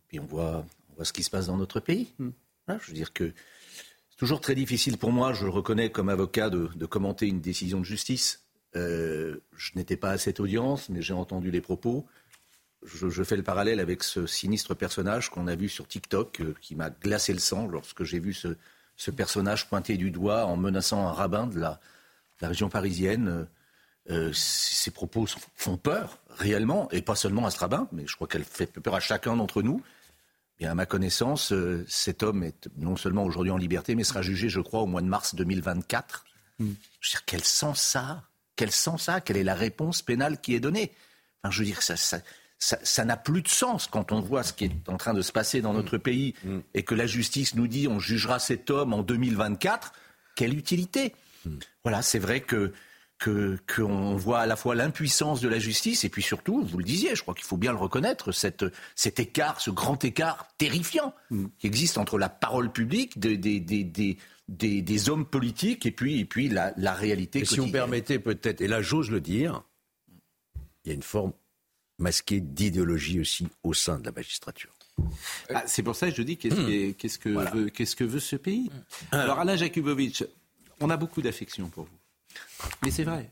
Puis 0.08 0.20
on 0.20 0.26
voit, 0.26 0.66
on 0.90 0.96
voit 0.96 1.04
ce 1.04 1.14
qui 1.14 1.22
se 1.22 1.30
passe 1.30 1.46
dans 1.46 1.56
notre 1.56 1.80
pays. 1.80 2.12
Hmm. 2.18 2.32
je 2.68 2.88
veux 2.88 2.92
dire 2.92 3.12
que 3.12 3.32
c'est 4.10 4.16
toujours 4.18 4.40
très 4.40 4.54
difficile 4.54 4.98
pour 4.98 5.12
moi, 5.12 5.32
je 5.32 5.44
le 5.44 5.50
reconnais 5.50 5.90
comme 5.90 6.10
avocat, 6.10 6.50
de, 6.50 6.86
commenter 6.86 7.26
une 7.26 7.40
décision 7.40 7.78
de 7.78 7.84
justice. 7.84 8.46
Euh, 8.76 9.40
je 9.56 9.72
n'étais 9.76 9.96
pas 9.96 10.10
à 10.10 10.18
cette 10.18 10.40
audience, 10.40 10.90
mais 10.90 11.00
j'ai 11.00 11.14
entendu 11.14 11.50
les 11.50 11.60
propos 11.62 12.06
je, 12.82 13.22
fais 13.22 13.36
le 13.36 13.42
parallèle 13.42 13.80
avec 13.80 14.02
ce 14.02 14.26
sinistre 14.26 14.74
personnage 14.74 15.30
qu'on 15.30 15.46
a 15.46 15.54
vu 15.54 15.68
sur 15.68 15.86
TikTok, 15.86 16.40
euh, 16.40 16.54
qui 16.60 16.74
m'a 16.74 16.90
glacé 16.90 17.32
le 17.32 17.38
sang 17.38 17.66
lorsque 17.66 18.04
j'ai 18.04 18.18
vu 18.18 18.32
ce, 18.32 18.56
personnage 19.10 19.68
pointé 19.68 19.96
du 19.96 20.10
doigt 20.10 20.44
en 20.46 20.56
menaçant 20.56 21.06
un 21.06 21.12
rabbin 21.12 21.46
de 21.46 21.58
la, 21.58 21.80
région 22.40 22.70
parisienne. 22.70 23.28
Euh, 23.28 23.44
euh, 24.08 24.32
ces 24.32 24.90
propos 24.90 25.26
font 25.56 25.76
peur, 25.76 26.18
réellement, 26.30 26.90
et 26.90 27.02
pas 27.02 27.14
seulement 27.14 27.44
à 27.46 27.50
ce 27.50 27.58
rabbin, 27.58 27.86
mais 27.92 28.06
je 28.06 28.14
crois 28.16 28.26
qu'elle 28.26 28.44
fait 28.44 28.66
peur 28.66 28.94
à 28.94 29.00
chacun 29.00 29.36
d'entre 29.36 29.62
nous. 29.62 29.82
Et 30.58 30.66
à 30.66 30.74
ma 30.74 30.84
connaissance, 30.84 31.54
cet 31.86 32.22
homme 32.22 32.42
est 32.42 32.68
non 32.76 32.96
seulement 32.96 33.24
aujourd'hui 33.24 33.50
en 33.50 33.56
liberté, 33.56 33.94
mais 33.94 34.04
sera 34.04 34.20
jugé, 34.20 34.48
je 34.48 34.60
crois, 34.60 34.80
au 34.80 34.86
mois 34.86 35.00
de 35.00 35.06
mars 35.06 35.34
2024. 35.34 36.24
Hmm. 36.58 36.72
Je 37.00 37.08
veux 37.08 37.10
dire, 37.12 37.24
quel 37.24 37.44
sens 37.44 37.80
ça? 37.80 38.24
Quel 38.56 38.70
sens 38.70 39.04
ça? 39.04 39.20
Quelle 39.20 39.36
est 39.36 39.44
la 39.44 39.54
réponse 39.54 40.02
pénale 40.02 40.40
qui 40.40 40.54
est 40.54 40.60
donnée? 40.60 40.92
Enfin, 41.42 41.50
Je 41.50 41.60
veux 41.60 41.66
dire, 41.66 41.82
ça, 41.82 41.96
ça, 41.96 42.20
ça 42.60 43.04
n'a 43.06 43.16
plus 43.16 43.42
de 43.42 43.48
sens 43.48 43.86
quand 43.86 44.12
on 44.12 44.20
voit 44.20 44.42
ce 44.42 44.52
qui 44.52 44.66
est 44.66 44.88
en 44.88 44.98
train 44.98 45.14
de 45.14 45.22
se 45.22 45.32
passer 45.32 45.62
dans 45.62 45.72
notre 45.72 45.96
pays 45.96 46.34
mm. 46.44 46.50
Mm. 46.50 46.62
et 46.74 46.82
que 46.82 46.94
la 46.94 47.06
justice 47.06 47.54
nous 47.54 47.66
dit 47.66 47.88
on 47.88 47.98
jugera 47.98 48.38
cet 48.38 48.70
homme 48.70 48.92
en 48.92 49.02
2024. 49.02 49.92
Quelle 50.36 50.56
utilité 50.56 51.14
mm. 51.46 51.56
Voilà, 51.84 52.02
c'est 52.02 52.18
vrai 52.18 52.40
que 52.40 52.72
qu'on 53.76 54.16
voit 54.16 54.40
à 54.40 54.46
la 54.46 54.56
fois 54.56 54.74
l'impuissance 54.74 55.42
de 55.42 55.48
la 55.48 55.58
justice 55.58 56.04
et 56.04 56.08
puis 56.08 56.22
surtout, 56.22 56.64
vous 56.64 56.78
le 56.78 56.84
disiez, 56.84 57.14
je 57.14 57.20
crois 57.20 57.34
qu'il 57.34 57.44
faut 57.44 57.58
bien 57.58 57.72
le 57.72 57.76
reconnaître, 57.76 58.32
cette, 58.32 58.64
cet 58.94 59.20
écart, 59.20 59.60
ce 59.60 59.70
grand 59.70 60.02
écart 60.02 60.48
terrifiant 60.56 61.14
qui 61.58 61.66
existe 61.66 61.98
entre 61.98 62.16
la 62.16 62.30
parole 62.30 62.72
publique 62.72 63.18
des, 63.18 63.36
des, 63.36 63.60
des, 63.60 64.16
des 64.48 65.10
hommes 65.10 65.26
politiques 65.26 65.84
et 65.84 65.90
puis, 65.90 66.20
et 66.20 66.24
puis 66.24 66.48
la, 66.48 66.72
la 66.78 66.94
réalité. 66.94 67.40
Et 67.40 67.44
si 67.44 67.58
vous 67.58 67.70
permettez 67.70 68.18
peut-être, 68.18 68.62
et 68.62 68.68
là 68.68 68.80
j'ose 68.80 69.10
le 69.10 69.20
dire, 69.20 69.64
il 70.86 70.88
y 70.88 70.90
a 70.92 70.94
une 70.94 71.02
forme 71.02 71.32
masqué 72.00 72.40
d'idéologie 72.40 73.20
aussi 73.20 73.46
au 73.62 73.74
sein 73.74 73.98
de 73.98 74.06
la 74.06 74.12
magistrature. 74.12 74.70
Ah, 75.54 75.62
c'est 75.66 75.82
pour 75.82 75.96
ça 75.96 76.10
que 76.10 76.16
je 76.16 76.22
dis 76.22 76.36
qu'est-ce, 76.36 76.54
hmm. 76.54 76.94
qu'est-ce, 76.94 77.18
que, 77.18 77.28
veut, 77.28 77.68
qu'est-ce 77.70 77.96
que 77.96 78.04
veut 78.04 78.20
ce 78.20 78.36
pays? 78.36 78.70
Hmm. 79.12 79.14
Alors 79.16 79.38
Alain 79.38 79.56
Jakubowicz, 79.56 80.24
on 80.80 80.90
a 80.90 80.96
beaucoup 80.96 81.22
d'affection 81.22 81.68
pour 81.68 81.84
vous. 81.84 82.00
Mais 82.82 82.90
c'est 82.90 83.04
vrai. 83.04 83.30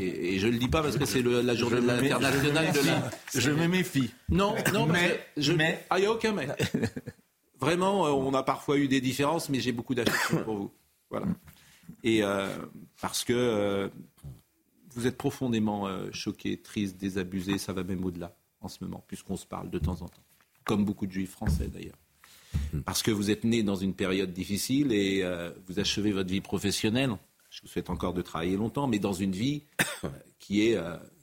Et, 0.00 0.38
je 0.38 0.46
ne 0.46 0.52
le 0.52 0.58
dis 0.58 0.68
pas 0.68 0.82
parce 0.82 0.96
que 0.96 1.04
c'est 1.04 1.22
la 1.22 1.54
journée 1.54 1.78
internationale 1.78 2.72
de 2.72 2.80
la... 2.80 3.10
Je 3.34 3.50
me 3.50 3.66
méfie. 3.66 4.10
Non, 4.28 4.54
non, 4.72 4.86
mais... 4.86 5.20
Je... 5.36 5.52
mais... 5.52 5.84
Ah, 5.90 5.98
il 5.98 6.02
n'y 6.02 6.06
a 6.06 6.12
aucun 6.12 6.32
mais. 6.32 6.48
Vraiment, 7.60 8.06
euh, 8.06 8.10
on 8.10 8.32
a 8.32 8.42
parfois 8.42 8.78
eu 8.78 8.88
des 8.88 9.00
différences, 9.00 9.50
mais 9.50 9.60
j'ai 9.60 9.72
beaucoup 9.72 9.94
d'affection 9.94 10.42
pour 10.44 10.56
vous. 10.56 10.72
Voilà. 11.10 11.26
Et 12.02 12.22
euh, 12.22 12.48
parce 13.00 13.24
que 13.24 13.34
euh, 13.34 13.88
vous 14.94 15.06
êtes 15.06 15.16
profondément 15.16 15.86
euh, 15.86 16.10
choqué, 16.12 16.56
triste, 16.56 16.96
désabusé, 16.96 17.58
ça 17.58 17.72
va 17.72 17.84
même 17.84 18.04
au-delà 18.04 18.36
en 18.60 18.68
ce 18.68 18.82
moment, 18.82 19.04
puisqu'on 19.06 19.36
se 19.36 19.46
parle 19.46 19.70
de 19.70 19.78
temps 19.78 20.02
en 20.02 20.08
temps, 20.08 20.22
comme 20.64 20.84
beaucoup 20.84 21.06
de 21.06 21.12
juifs 21.12 21.30
français 21.30 21.68
d'ailleurs. 21.68 21.98
Hmm. 22.72 22.80
Parce 22.80 23.02
que 23.02 23.10
vous 23.10 23.30
êtes 23.30 23.44
né 23.44 23.62
dans 23.62 23.76
une 23.76 23.94
période 23.94 24.32
difficile 24.32 24.92
et 24.92 25.22
euh, 25.22 25.50
vous 25.66 25.78
achevez 25.78 26.12
votre 26.12 26.30
vie 26.30 26.40
professionnelle. 26.40 27.16
Je 27.50 27.62
vous 27.62 27.68
souhaite 27.68 27.90
encore 27.90 28.14
de 28.14 28.22
travailler 28.22 28.56
longtemps, 28.56 28.86
mais 28.86 28.98
dans 28.98 29.12
une 29.12 29.32
vie 29.32 29.64
euh, 30.04 30.08
qui 30.38 30.62
est 30.62 30.78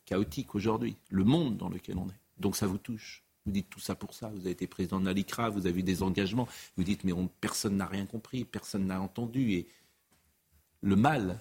chaotique 0.05 0.55
aujourd'hui, 0.55 0.95
le 1.09 1.24
monde 1.24 1.57
dans 1.57 1.69
lequel 1.69 1.97
on 1.97 2.07
est. 2.07 2.19
Donc 2.39 2.55
ça 2.55 2.67
vous 2.67 2.77
touche. 2.77 3.24
Vous 3.45 3.51
dites 3.53 3.69
tout 3.69 3.79
ça 3.79 3.95
pour 3.95 4.13
ça. 4.13 4.29
Vous 4.29 4.41
avez 4.41 4.51
été 4.51 4.67
président 4.67 5.00
de 5.00 5.05
la 5.05 5.13
LICRA, 5.13 5.50
vous 5.50 5.67
avez 5.67 5.79
eu 5.79 5.83
des 5.83 6.03
engagements. 6.03 6.47
Vous 6.75 6.83
dites, 6.83 7.05
mais 7.05 7.13
personne 7.39 7.77
n'a 7.77 7.86
rien 7.86 8.05
compris, 8.05 8.43
personne 8.43 8.88
n'a 8.88 9.01
entendu. 9.01 9.53
Et 9.53 9.67
le 10.81 10.95
mal 10.95 11.39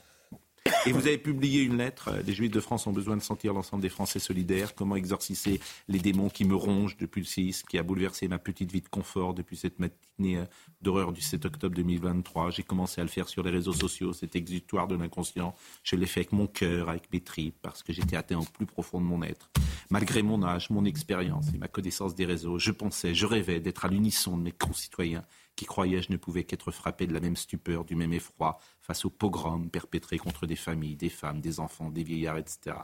et 0.86 0.92
vous 0.92 1.06
avez 1.06 1.18
publié 1.18 1.62
une 1.62 1.78
lettre. 1.78 2.10
Les 2.24 2.32
Juifs 2.32 2.50
de 2.50 2.60
France 2.60 2.86
ont 2.86 2.92
besoin 2.92 3.16
de 3.16 3.22
sentir 3.22 3.52
l'ensemble 3.52 3.82
des 3.82 3.88
Français 3.88 4.18
solidaires. 4.18 4.74
Comment 4.74 4.96
exorciser 4.96 5.60
les 5.88 5.98
démons 5.98 6.28
qui 6.28 6.44
me 6.44 6.54
rongent 6.54 6.96
depuis 6.96 7.20
le 7.20 7.26
séisme, 7.26 7.66
qui 7.68 7.78
a 7.78 7.82
bouleversé 7.82 8.28
ma 8.28 8.38
petite 8.38 8.70
vie 8.70 8.80
de 8.80 8.88
confort 8.88 9.34
depuis 9.34 9.56
cette 9.56 9.78
matinée 9.78 10.38
euh, 10.38 10.44
d'horreur 10.82 11.12
du 11.12 11.20
7 11.20 11.44
octobre 11.44 11.74
2023. 11.74 12.50
J'ai 12.50 12.62
commencé 12.62 13.00
à 13.00 13.04
le 13.04 13.10
faire 13.10 13.28
sur 13.28 13.42
les 13.42 13.50
réseaux 13.50 13.72
sociaux, 13.72 14.12
cet 14.12 14.36
exutoire 14.36 14.86
de 14.86 14.94
l'inconscient. 14.94 15.54
Je 15.82 15.96
l'ai 15.96 16.06
fait 16.06 16.20
avec 16.20 16.32
mon 16.32 16.46
cœur, 16.46 16.88
avec 16.88 17.12
mes 17.12 17.20
tripes, 17.20 17.56
parce 17.62 17.82
que 17.82 17.92
j'étais 17.92 18.16
atteint 18.16 18.38
au 18.38 18.44
plus 18.44 18.66
profond 18.66 19.00
de 19.00 19.06
mon 19.06 19.22
être. 19.22 19.50
Malgré 19.90 20.22
mon 20.22 20.42
âge, 20.44 20.70
mon 20.70 20.84
expérience 20.84 21.46
et 21.54 21.58
ma 21.58 21.68
connaissance 21.68 22.14
des 22.14 22.26
réseaux, 22.26 22.58
je 22.58 22.70
pensais, 22.70 23.14
je 23.14 23.26
rêvais 23.26 23.60
d'être 23.60 23.84
à 23.84 23.88
l'unisson 23.88 24.36
de 24.36 24.42
mes 24.42 24.52
concitoyens 24.52 25.24
qui 25.56 25.64
croyais 25.64 26.02
je 26.02 26.12
ne 26.12 26.16
pouvais 26.16 26.44
qu'être 26.44 26.70
frappé 26.70 27.06
de 27.06 27.14
la 27.14 27.20
même 27.20 27.36
stupeur, 27.36 27.84
du 27.84 27.96
même 27.96 28.12
effroi 28.12 28.60
face 28.82 29.04
aux 29.04 29.10
pogroms 29.10 29.68
perpétrés 29.68 30.18
contre 30.18 30.46
des 30.46 30.56
familles, 30.56 30.96
des 30.96 31.08
femmes, 31.08 31.40
des 31.40 31.58
enfants, 31.58 31.90
des 31.90 32.04
vieillards, 32.04 32.38
etc. 32.38 32.76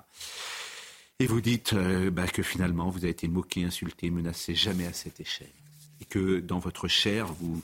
Et 1.18 1.26
vous 1.26 1.40
dites 1.40 1.74
euh, 1.74 2.10
bah, 2.10 2.26
que 2.26 2.42
finalement 2.42 2.88
vous 2.88 3.04
avez 3.04 3.10
été 3.10 3.28
moqué, 3.28 3.64
insulté, 3.64 4.10
menacé, 4.10 4.54
jamais 4.54 4.86
à 4.86 4.92
cette 4.92 5.20
échelle. 5.20 5.52
Et 6.00 6.04
que 6.04 6.40
dans 6.40 6.58
votre 6.58 6.88
chair, 6.88 7.26
vous, 7.32 7.62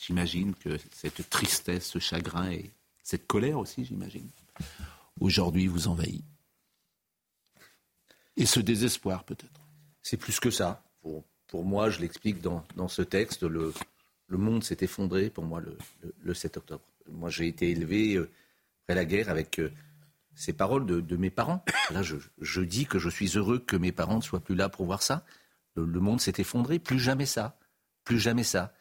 j'imagine 0.00 0.54
que 0.54 0.78
cette 0.90 1.28
tristesse, 1.30 1.86
ce 1.86 1.98
chagrin 1.98 2.50
et 2.50 2.70
cette 3.04 3.26
colère 3.26 3.58
aussi, 3.58 3.84
j'imagine, 3.84 4.28
aujourd'hui 5.20 5.68
vous 5.68 5.86
envahit. 5.86 6.24
Et 8.36 8.46
ce 8.46 8.60
désespoir 8.60 9.24
peut-être. 9.24 9.60
C'est 10.02 10.16
plus 10.16 10.40
que 10.40 10.50
ça. 10.50 10.82
Pour, 11.02 11.24
pour 11.46 11.64
moi, 11.64 11.90
je 11.90 12.00
l'explique 12.00 12.40
dans, 12.40 12.64
dans, 12.74 12.88
ce 12.88 13.02
texte, 13.02 13.44
le, 13.44 13.72
le 14.28 14.38
monde 14.38 14.64
s'est 14.64 14.78
effondré 14.80 15.30
pour 15.30 15.44
moi 15.44 15.60
le, 15.60 15.76
le, 16.02 16.14
le 16.20 16.34
7 16.34 16.56
octobre. 16.56 16.84
Moi, 17.08 17.30
j'ai 17.30 17.46
été 17.46 17.70
élevé 17.70 18.14
euh, 18.14 18.30
après 18.84 18.94
la 18.94 19.04
guerre 19.04 19.28
avec 19.28 19.58
euh, 19.58 19.70
ces 20.34 20.52
paroles 20.52 20.86
de, 20.86 21.16
mes 21.16 21.30
parents. 21.30 21.64
Là, 21.90 22.02
je, 22.02 22.60
dis 22.60 22.86
que 22.86 22.98
je 22.98 23.08
suis 23.08 23.36
heureux 23.36 23.58
que 23.58 23.76
mes 23.76 23.92
parents 23.92 24.16
ne 24.16 24.22
soient 24.22 24.40
plus 24.40 24.54
là 24.54 24.68
pour 24.68 24.86
voir 24.86 25.02
ça. 25.02 25.24
Le, 25.74 25.86
monde 26.00 26.20
s'est 26.20 26.34
effondré. 26.38 26.78
Plus 26.78 26.98
jamais 26.98 27.26
ça. 27.26 27.58
Plus 28.04 28.20
jamais 28.20 28.44
ça. 28.44 28.74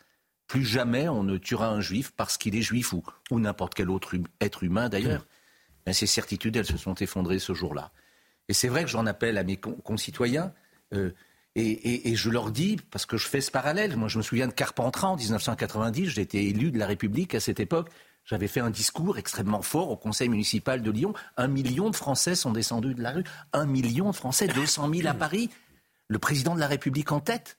Plus 0.47 0.65
jamais 0.65 1.09
on 1.09 1.23
ne 1.23 1.37
tuera 1.37 1.69
un 1.69 1.81
juif 1.81 2.11
parce 2.11 2.37
qu'il 2.37 2.55
est 2.55 2.61
juif 2.61 2.93
ou, 2.93 3.03
ou 3.31 3.39
n'importe 3.39 3.73
quel 3.73 3.89
autre 3.89 4.15
hum, 4.15 4.27
être 4.41 4.63
humain 4.63 4.89
d'ailleurs. 4.89 5.25
Ces 5.91 6.07
certitudes, 6.07 6.55
elles 6.55 6.65
se 6.65 6.77
sont 6.77 6.95
effondrées 6.95 7.39
ce 7.39 7.53
jour-là. 7.53 7.91
Et 8.47 8.53
c'est 8.53 8.67
vrai 8.67 8.83
que 8.83 8.89
j'en 8.89 9.05
appelle 9.05 9.37
à 9.37 9.43
mes 9.43 9.57
concitoyens. 9.57 10.53
Euh, 10.93 11.11
et, 11.55 11.61
et, 11.61 12.09
et, 12.09 12.15
je 12.15 12.29
leur 12.29 12.51
dis, 12.51 12.77
parce 12.91 13.05
que 13.05 13.17
je 13.17 13.27
fais 13.27 13.41
ce 13.41 13.49
parallèle, 13.49 13.95
moi 13.95 14.07
je 14.09 14.17
me 14.17 14.23
souviens 14.23 14.47
de 14.47 14.53
Carpentras 14.53 15.07
en 15.07 15.15
1990, 15.15 16.07
j'étais 16.09 16.43
élu 16.43 16.71
de 16.71 16.77
la 16.77 16.85
République 16.85 17.33
à 17.33 17.39
cette 17.39 17.59
époque, 17.61 17.89
j'avais 18.25 18.47
fait 18.47 18.59
un 18.59 18.71
discours 18.71 19.17
extrêmement 19.19 19.61
fort 19.61 19.91
au 19.91 19.97
conseil 19.97 20.29
municipal 20.29 20.81
de 20.81 20.91
Lyon. 20.91 21.13
Un 21.37 21.47
million 21.47 21.91
de 21.91 21.95
Français 21.95 22.35
sont 22.35 22.51
descendus 22.51 22.95
de 22.95 23.03
la 23.03 23.11
rue. 23.11 23.23
Un 23.53 23.67
million 23.67 24.09
de 24.09 24.15
Français, 24.15 24.47
200 24.47 24.91
000 24.93 25.07
à 25.07 25.13
Paris. 25.13 25.49
Le 26.07 26.17
président 26.17 26.55
de 26.55 26.59
la 26.59 26.67
République 26.67 27.11
en 27.11 27.19
tête. 27.19 27.57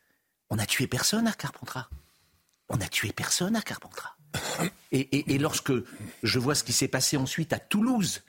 On 0.50 0.56
n'a 0.56 0.66
tué 0.66 0.88
personne 0.88 1.28
à 1.28 1.32
Carpentras. 1.32 1.88
On 2.68 2.76
n'a 2.76 2.88
tué 2.88 3.12
personne 3.12 3.54
à 3.54 3.62
Carpentras. 3.62 4.16
Et, 4.90 4.98
et, 5.16 5.34
et 5.34 5.38
lorsque 5.38 5.72
je 6.22 6.38
vois 6.38 6.56
ce 6.56 6.64
qui 6.64 6.72
s'est 6.72 6.88
passé 6.88 7.16
ensuite 7.16 7.52
à 7.52 7.60
Toulouse, 7.60 8.24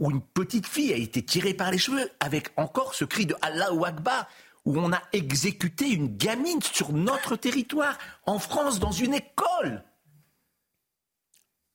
où 0.00 0.10
une 0.10 0.20
petite 0.20 0.66
fille 0.66 0.92
a 0.92 0.96
été 0.96 1.24
tirée 1.24 1.54
par 1.54 1.70
les 1.70 1.78
cheveux 1.78 2.10
avec 2.18 2.50
encore 2.56 2.94
ce 2.94 3.04
cri 3.04 3.26
de 3.26 3.36
Allah 3.42 3.72
ou 3.72 3.84
Akbar, 3.84 4.26
où 4.64 4.78
on 4.78 4.92
a 4.92 5.02
exécuté 5.12 5.90
une 5.90 6.16
gamine 6.16 6.62
sur 6.62 6.92
notre 6.92 7.36
territoire, 7.36 7.98
en 8.26 8.38
France, 8.38 8.78
dans 8.78 8.92
une 8.92 9.14
école. 9.14 9.84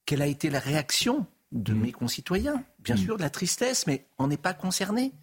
Quelle 0.05 0.21
a 0.21 0.27
été 0.27 0.49
la 0.49 0.59
réaction 0.59 1.25
de 1.51 1.73
mes 1.73 1.91
concitoyens? 1.91 2.63
Bien 2.79 2.95
sûr, 2.95 3.17
de 3.17 3.23
la 3.23 3.29
tristesse, 3.29 3.87
mais 3.87 4.05
on 4.17 4.27
n'est 4.27 4.37
pas 4.37 4.53
concerné. 4.53 5.13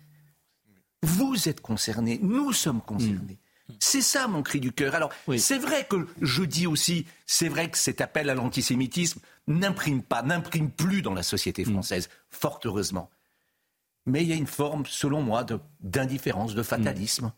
Vous 1.02 1.48
êtes 1.48 1.60
concernés, 1.60 2.18
nous 2.22 2.52
sommes 2.52 2.80
concernés. 2.80 3.38
C'est 3.78 4.02
ça 4.02 4.28
mon 4.28 4.42
cri 4.42 4.60
du 4.60 4.72
cœur. 4.72 4.94
Alors, 4.94 5.10
oui. 5.26 5.38
c'est 5.38 5.58
vrai 5.58 5.86
que 5.88 6.06
je 6.20 6.42
dis 6.42 6.66
aussi, 6.66 7.06
c'est 7.26 7.48
vrai 7.48 7.70
que 7.70 7.78
cet 7.78 8.00
appel 8.00 8.28
à 8.28 8.34
l'antisémitisme 8.34 9.20
n'imprime 9.46 10.02
pas, 10.02 10.22
n'imprime 10.22 10.70
plus 10.70 11.02
dans 11.02 11.14
la 11.14 11.22
société 11.22 11.64
française, 11.64 12.08
mmh. 12.08 12.10
fort 12.30 12.60
heureusement. 12.64 13.10
Mais 14.06 14.22
il 14.22 14.28
y 14.28 14.32
a 14.32 14.36
une 14.36 14.46
forme, 14.46 14.84
selon 14.86 15.22
moi, 15.22 15.46
d'indifférence, 15.80 16.52
de, 16.52 16.58
de, 16.58 16.62
fatalisme. 16.62 17.32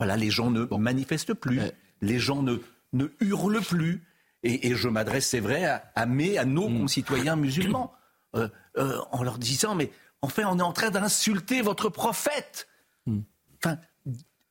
Voilà, 0.00 0.16
les 0.16 0.30
gens 0.30 0.50
ne 0.50 0.64
bon. 0.64 0.78
manifestent 0.78 1.34
plus, 1.34 1.60
les 2.00 2.18
gens 2.18 2.42
ne, 2.42 2.56
ne 2.92 3.06
hurlent 3.20 3.60
plus. 3.60 4.02
Et, 4.42 4.68
et 4.68 4.74
je 4.74 4.88
m'adresse, 4.88 5.28
c'est 5.28 5.40
vrai, 5.40 5.66
à, 5.66 5.92
à, 5.94 6.06
mes, 6.06 6.38
à 6.38 6.46
nos 6.46 6.68
mmh. 6.70 6.80
concitoyens 6.80 7.36
musulmans, 7.36 7.92
euh, 8.34 8.48
euh, 8.78 8.98
en 9.12 9.22
leur 9.22 9.38
disant, 9.38 9.74
mais 9.74 9.92
enfin, 10.22 10.44
on 10.46 10.58
est 10.58 10.62
en 10.62 10.72
train 10.72 10.88
d'insulter 10.88 11.60
votre 11.60 11.90
prophète. 11.90 12.66
Enfin, 13.62 13.78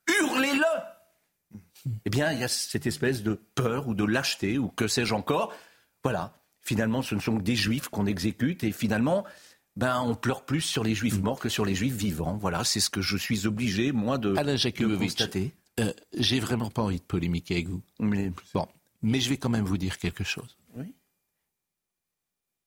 hurlez-le 0.07 0.63
eh 2.05 2.09
bien, 2.09 2.31
il 2.31 2.39
y 2.39 2.43
a 2.43 2.47
cette 2.47 2.87
espèce 2.87 3.23
de 3.23 3.39
peur 3.55 3.87
ou 3.87 3.93
de 3.93 4.03
lâcheté 4.03 4.57
ou 4.57 4.67
que 4.67 4.87
sais-je 4.87 5.13
encore. 5.13 5.53
Voilà. 6.03 6.33
Finalement, 6.61 7.01
ce 7.01 7.15
ne 7.15 7.19
sont 7.19 7.37
que 7.37 7.43
des 7.43 7.55
juifs 7.55 7.87
qu'on 7.87 8.05
exécute 8.05 8.63
et 8.63 8.71
finalement, 8.71 9.25
ben, 9.75 10.01
on 10.01 10.15
pleure 10.15 10.45
plus 10.45 10.61
sur 10.61 10.83
les 10.83 10.95
juifs 10.95 11.19
morts 11.19 11.39
que 11.39 11.49
sur 11.49 11.65
les 11.65 11.75
juifs 11.75 11.95
vivants. 11.95 12.37
Voilà, 12.37 12.63
c'est 12.63 12.79
ce 12.79 12.89
que 12.89 13.01
je 13.01 13.17
suis 13.17 13.47
obligé, 13.47 13.91
moi, 13.91 14.17
de, 14.17 14.35
Alain 14.35 14.55
de 14.55 14.97
constater. 14.97 15.53
Euh, 15.79 15.93
J'ai 16.17 16.39
vraiment 16.39 16.69
pas 16.69 16.81
envie 16.81 16.99
de 16.99 17.05
polémiquer 17.05 17.55
avec 17.55 17.69
vous. 17.69 17.81
Mais... 17.99 18.31
Bon, 18.53 18.67
mais 19.01 19.19
je 19.21 19.29
vais 19.29 19.37
quand 19.37 19.49
même 19.49 19.65
vous 19.65 19.77
dire 19.77 19.97
quelque 19.97 20.23
chose. 20.23 20.57
Oui. 20.75 20.93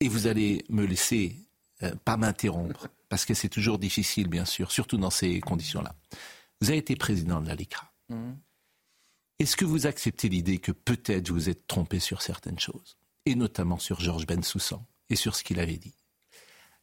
Et 0.00 0.08
vous 0.08 0.26
allez 0.26 0.64
me 0.68 0.86
laisser 0.86 1.36
euh, 1.82 1.94
pas 2.04 2.16
m'interrompre, 2.16 2.88
parce 3.08 3.24
que 3.24 3.34
c'est 3.34 3.48
toujours 3.48 3.78
difficile, 3.78 4.28
bien 4.28 4.44
sûr, 4.44 4.72
surtout 4.72 4.96
dans 4.96 5.10
ces 5.10 5.40
conditions-là. 5.40 5.94
Vous 6.60 6.70
avez 6.70 6.78
été 6.78 6.96
président 6.96 7.40
de 7.40 7.48
la 7.48 7.54
LICRA. 7.54 7.92
Mmh. 8.08 8.32
Est-ce 9.38 9.56
que 9.56 9.64
vous 9.64 9.86
acceptez 9.86 10.28
l'idée 10.28 10.58
que 10.58 10.72
peut-être 10.72 11.30
vous 11.30 11.48
êtes 11.48 11.66
trompé 11.66 11.98
sur 11.98 12.22
certaines 12.22 12.60
choses, 12.60 12.96
et 13.26 13.34
notamment 13.34 13.78
sur 13.78 14.00
Georges 14.00 14.26
Bensoussan 14.26 14.86
et 15.10 15.16
sur 15.16 15.34
ce 15.34 15.42
qu'il 15.42 15.58
avait 15.58 15.78
dit? 15.78 15.94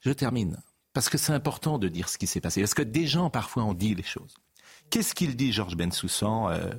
Je 0.02 0.12
termine, 0.12 0.62
parce 0.94 1.10
que 1.10 1.18
c'est 1.18 1.34
important 1.34 1.78
de 1.78 1.88
dire 1.88 2.10
ce 2.10 2.18
qui 2.18 2.28
s'est 2.28 2.42
passé, 2.42 2.62
parce 2.62 2.74
que 2.74 2.82
des 2.82 3.08
gens 3.08 3.30
parfois 3.30 3.64
ont 3.64 3.74
dit 3.74 3.96
les 3.96 4.04
choses. 4.04 4.36
Qu'est-ce 4.90 5.14
qu'il 5.14 5.36
dit, 5.36 5.52
Georges 5.52 5.76
Bensoussan, 5.76 6.50
euh, 6.50 6.74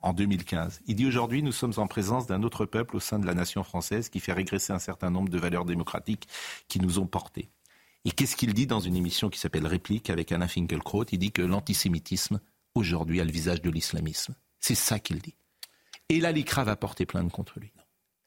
en 0.00 0.12
2015 0.12 0.82
Il 0.86 0.96
dit 0.96 1.06
aujourd'hui, 1.06 1.42
nous 1.42 1.52
sommes 1.52 1.72
en 1.78 1.86
présence 1.86 2.26
d'un 2.26 2.42
autre 2.42 2.66
peuple 2.66 2.96
au 2.96 3.00
sein 3.00 3.18
de 3.18 3.26
la 3.26 3.34
nation 3.34 3.64
française 3.64 4.10
qui 4.10 4.20
fait 4.20 4.32
régresser 4.32 4.72
un 4.72 4.78
certain 4.78 5.10
nombre 5.10 5.30
de 5.30 5.38
valeurs 5.38 5.64
démocratiques 5.64 6.28
qui 6.68 6.78
nous 6.78 6.98
ont 6.98 7.06
portés. 7.06 7.50
Et 8.04 8.10
qu'est-ce 8.10 8.36
qu'il 8.36 8.52
dit 8.52 8.66
dans 8.66 8.80
une 8.80 8.96
émission 8.96 9.30
qui 9.30 9.38
s'appelle 9.38 9.66
Réplique 9.66 10.10
avec 10.10 10.30
Anna 10.30 10.46
Finkielkraut? 10.46 11.06
Il 11.10 11.18
dit 11.18 11.32
que 11.32 11.40
l'antisémitisme, 11.40 12.38
aujourd'hui, 12.74 13.20
a 13.20 13.24
le 13.24 13.32
visage 13.32 13.62
de 13.62 13.70
l'islamisme. 13.70 14.34
C'est 14.60 14.74
ça 14.74 14.98
qu'il 14.98 15.20
dit. 15.20 15.36
Et 16.10 16.20
la 16.20 16.32
LICRA 16.32 16.64
va 16.64 16.76
porter 16.76 17.06
plainte 17.06 17.32
contre 17.32 17.58
lui. 17.58 17.72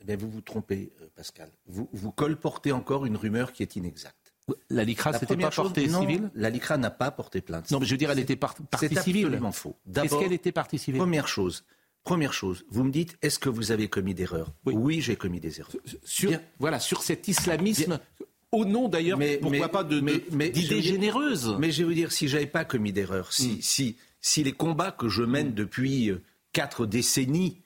Eh 0.01 0.05
bien, 0.05 0.15
vous 0.15 0.31
vous 0.31 0.41
trompez, 0.41 0.93
euh, 1.01 1.09
Pascal. 1.15 1.51
Vous 1.67 2.11
colportez 2.11 2.71
encore 2.71 3.05
une 3.05 3.17
rumeur 3.17 3.53
qui 3.53 3.61
est 3.61 3.75
inexacte. 3.75 4.26
La 4.69 4.83
LICRA, 4.83 5.13
c'était 5.13 5.35
pas 5.35 5.51
chose, 5.51 5.65
portée 5.65 5.87
non, 5.87 6.01
civile? 6.01 6.31
La 6.33 6.49
LICRA 6.49 6.77
n'a 6.77 6.89
pas 6.89 7.11
porté 7.11 7.41
plainte. 7.41 7.69
Non, 7.71 7.79
mais 7.79 7.85
je 7.85 7.91
veux 7.91 7.97
dire, 7.97 8.11
elle 8.11 8.19
était 8.19 8.35
par 8.35 8.55
partie 8.55 8.87
civile. 8.87 9.01
C'est 9.03 9.25
absolument 9.27 9.51
faux. 9.51 9.75
Est-ce 9.95 10.17
qu'elle 10.17 10.33
était 10.33 10.51
partie 10.51 10.79
civile? 10.79 10.99
Première 10.99 11.27
chose. 11.27 11.65
Première 12.07 12.31
chose, 12.31 12.63
vous 12.69 12.85
me 12.85 12.89
dites, 12.89 13.17
est-ce 13.21 13.37
que 13.37 13.49
vous 13.49 13.73
avez 13.73 13.89
commis 13.89 14.13
d'erreurs 14.13 14.53
Oui, 14.65 14.73
oui 14.77 15.01
j'ai 15.01 15.17
commis 15.17 15.41
des 15.41 15.59
erreurs. 15.59 15.75
Sur, 16.05 16.29
Bien. 16.29 16.41
voilà, 16.57 16.79
sur 16.79 17.03
cet 17.03 17.27
islamisme, 17.27 17.99
Bien. 18.17 18.27
au 18.53 18.63
nom 18.63 18.87
d'ailleurs, 18.87 19.19
pourquoi 19.41 19.59
mais, 19.59 19.67
pas 19.67 19.83
de, 19.83 19.99
d'idées 20.49 20.81
généreuses? 20.81 21.57
Mais 21.59 21.69
je 21.69 21.83
vous 21.83 21.93
dire, 21.93 22.13
si 22.13 22.29
j'avais 22.29 22.45
pas 22.45 22.63
commis 22.63 22.93
d'erreurs, 22.93 23.33
si, 23.33 23.55
mm. 23.55 23.61
si, 23.61 23.97
si 24.21 24.41
les 24.41 24.53
combats 24.53 24.91
que 24.91 25.09
je 25.09 25.23
mène 25.23 25.49
mm. 25.49 25.55
depuis 25.55 26.11
quatre 26.53 26.85
décennies 26.85 27.57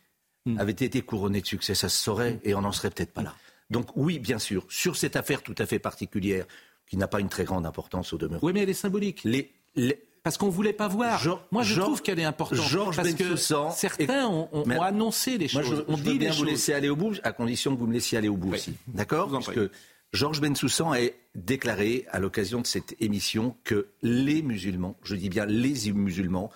mm. 0.48 0.58
avaient 0.58 0.72
été 0.72 1.04
couronnés 1.04 1.42
de 1.42 1.48
succès, 1.48 1.76
ça 1.76 1.88
se 1.88 2.04
saurait 2.04 2.40
et 2.44 2.56
on 2.56 2.62
n'en 2.62 2.72
serait 2.72 2.90
peut-être 2.90 3.14
pas 3.14 3.22
là. 3.22 3.36
Donc 3.70 3.96
oui, 3.96 4.18
bien 4.18 4.40
sûr, 4.40 4.66
sur 4.70 4.96
cette 4.96 5.18
affaire 5.18 5.44
tout 5.44 5.56
à 5.60 5.68
fait 5.68 5.78
particulière, 5.78 6.48
qui 6.92 6.98
n'a 6.98 7.08
pas 7.08 7.22
une 7.22 7.30
très 7.30 7.46
grande 7.46 7.66
importance 7.66 8.12
au 8.12 8.18
demeurant. 8.18 8.42
Oui, 8.44 8.52
mais 8.52 8.64
elle 8.64 8.70
est 8.70 8.74
symbolique. 8.74 9.22
Les, 9.24 9.50
les... 9.76 9.98
Parce 10.24 10.38
qu'on 10.38 10.48
ne 10.48 10.52
voulait 10.52 10.74
pas 10.74 10.90
voir. 10.90 11.26
Moi, 11.50 11.64
je 11.64 11.80
trouve 11.80 12.02
qu'elle 12.02 12.20
est 12.20 12.26
importante. 12.26 12.68
Georges 12.68 12.98
parce 12.98 13.14
que 13.14 13.24
Bensoussan 13.24 13.72
certains 13.72 14.28
ont, 14.28 14.50
ont, 14.52 14.70
ont, 14.70 14.82
annoncé 14.82 15.38
les 15.38 15.48
choses. 15.48 15.66
Moi, 15.70 15.78
je, 15.78 15.84
on 15.88 15.96
je 15.96 16.04
dit 16.04 16.18
bien 16.20 16.32
les 16.32 16.36
vous 16.36 16.44
laisser 16.44 16.74
aller 16.74 16.90
au 16.90 16.98
bout, 16.98 17.18
à 17.24 17.32
condition 17.32 17.74
que 17.74 17.80
vous 17.80 17.88
me 17.88 17.94
laissiez 17.94 18.18
aller 18.18 18.28
au 18.28 18.36
bout 18.36 18.50
oui. 18.50 18.58
aussi. 18.58 18.74
D'accord 18.88 19.32
Parce 19.32 19.48
que 19.48 19.72
Georges 20.12 20.42
Bensoussan 20.42 20.92
a 20.92 20.98
déclaré 21.34 22.06
à 22.12 22.20
l'occasion 22.20 22.60
de 22.60 22.68
cette 22.68 23.02
émission 23.02 23.56
que 23.64 23.88
les 24.02 24.42
musulmans, 24.42 24.98
je 25.02 25.16
dis 25.16 25.30
bien 25.30 25.46
les 25.46 25.94
musulmans, 25.94 26.52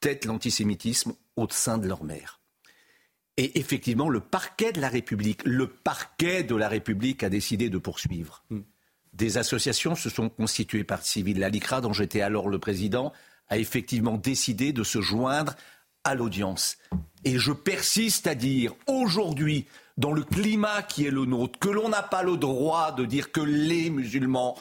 têtent 0.00 0.24
l'antisémitisme 0.24 1.14
au 1.36 1.46
sein 1.48 1.78
de 1.78 1.86
leur 1.86 2.02
mère. 2.02 2.40
Et 3.36 3.56
effectivement, 3.60 4.08
le 4.08 4.18
parquet 4.18 4.72
de 4.72 4.80
la 4.80 4.88
République, 4.88 5.44
le 5.44 5.68
parquet 5.68 6.42
de 6.42 6.56
la 6.56 6.68
République 6.68 7.22
a 7.22 7.28
décidé 7.28 7.70
de 7.70 7.78
poursuivre. 7.78 8.42
Mm. 8.50 8.62
Des 9.16 9.38
associations 9.38 9.94
se 9.94 10.10
sont 10.10 10.28
constituées 10.28 10.84
par 10.84 11.02
civile. 11.02 11.38
La 11.38 11.48
LICRA, 11.48 11.80
dont 11.80 11.94
j'étais 11.94 12.20
alors 12.20 12.50
le 12.50 12.58
président, 12.58 13.14
a 13.48 13.56
effectivement 13.56 14.18
décidé 14.18 14.72
de 14.74 14.84
se 14.84 15.00
joindre 15.00 15.54
à 16.04 16.14
l'audience. 16.14 16.76
Et 17.24 17.38
je 17.38 17.52
persiste 17.52 18.26
à 18.26 18.34
dire 18.34 18.74
aujourd'hui, 18.86 19.64
dans 19.96 20.12
le 20.12 20.22
climat 20.22 20.82
qui 20.82 21.06
est 21.06 21.10
le 21.10 21.24
nôtre, 21.24 21.58
que 21.58 21.70
l'on 21.70 21.88
n'a 21.88 22.02
pas 22.02 22.22
le 22.22 22.36
droit 22.36 22.92
de 22.92 23.06
dire 23.06 23.32
que 23.32 23.40
les 23.40 23.88
musulmans 23.88 24.54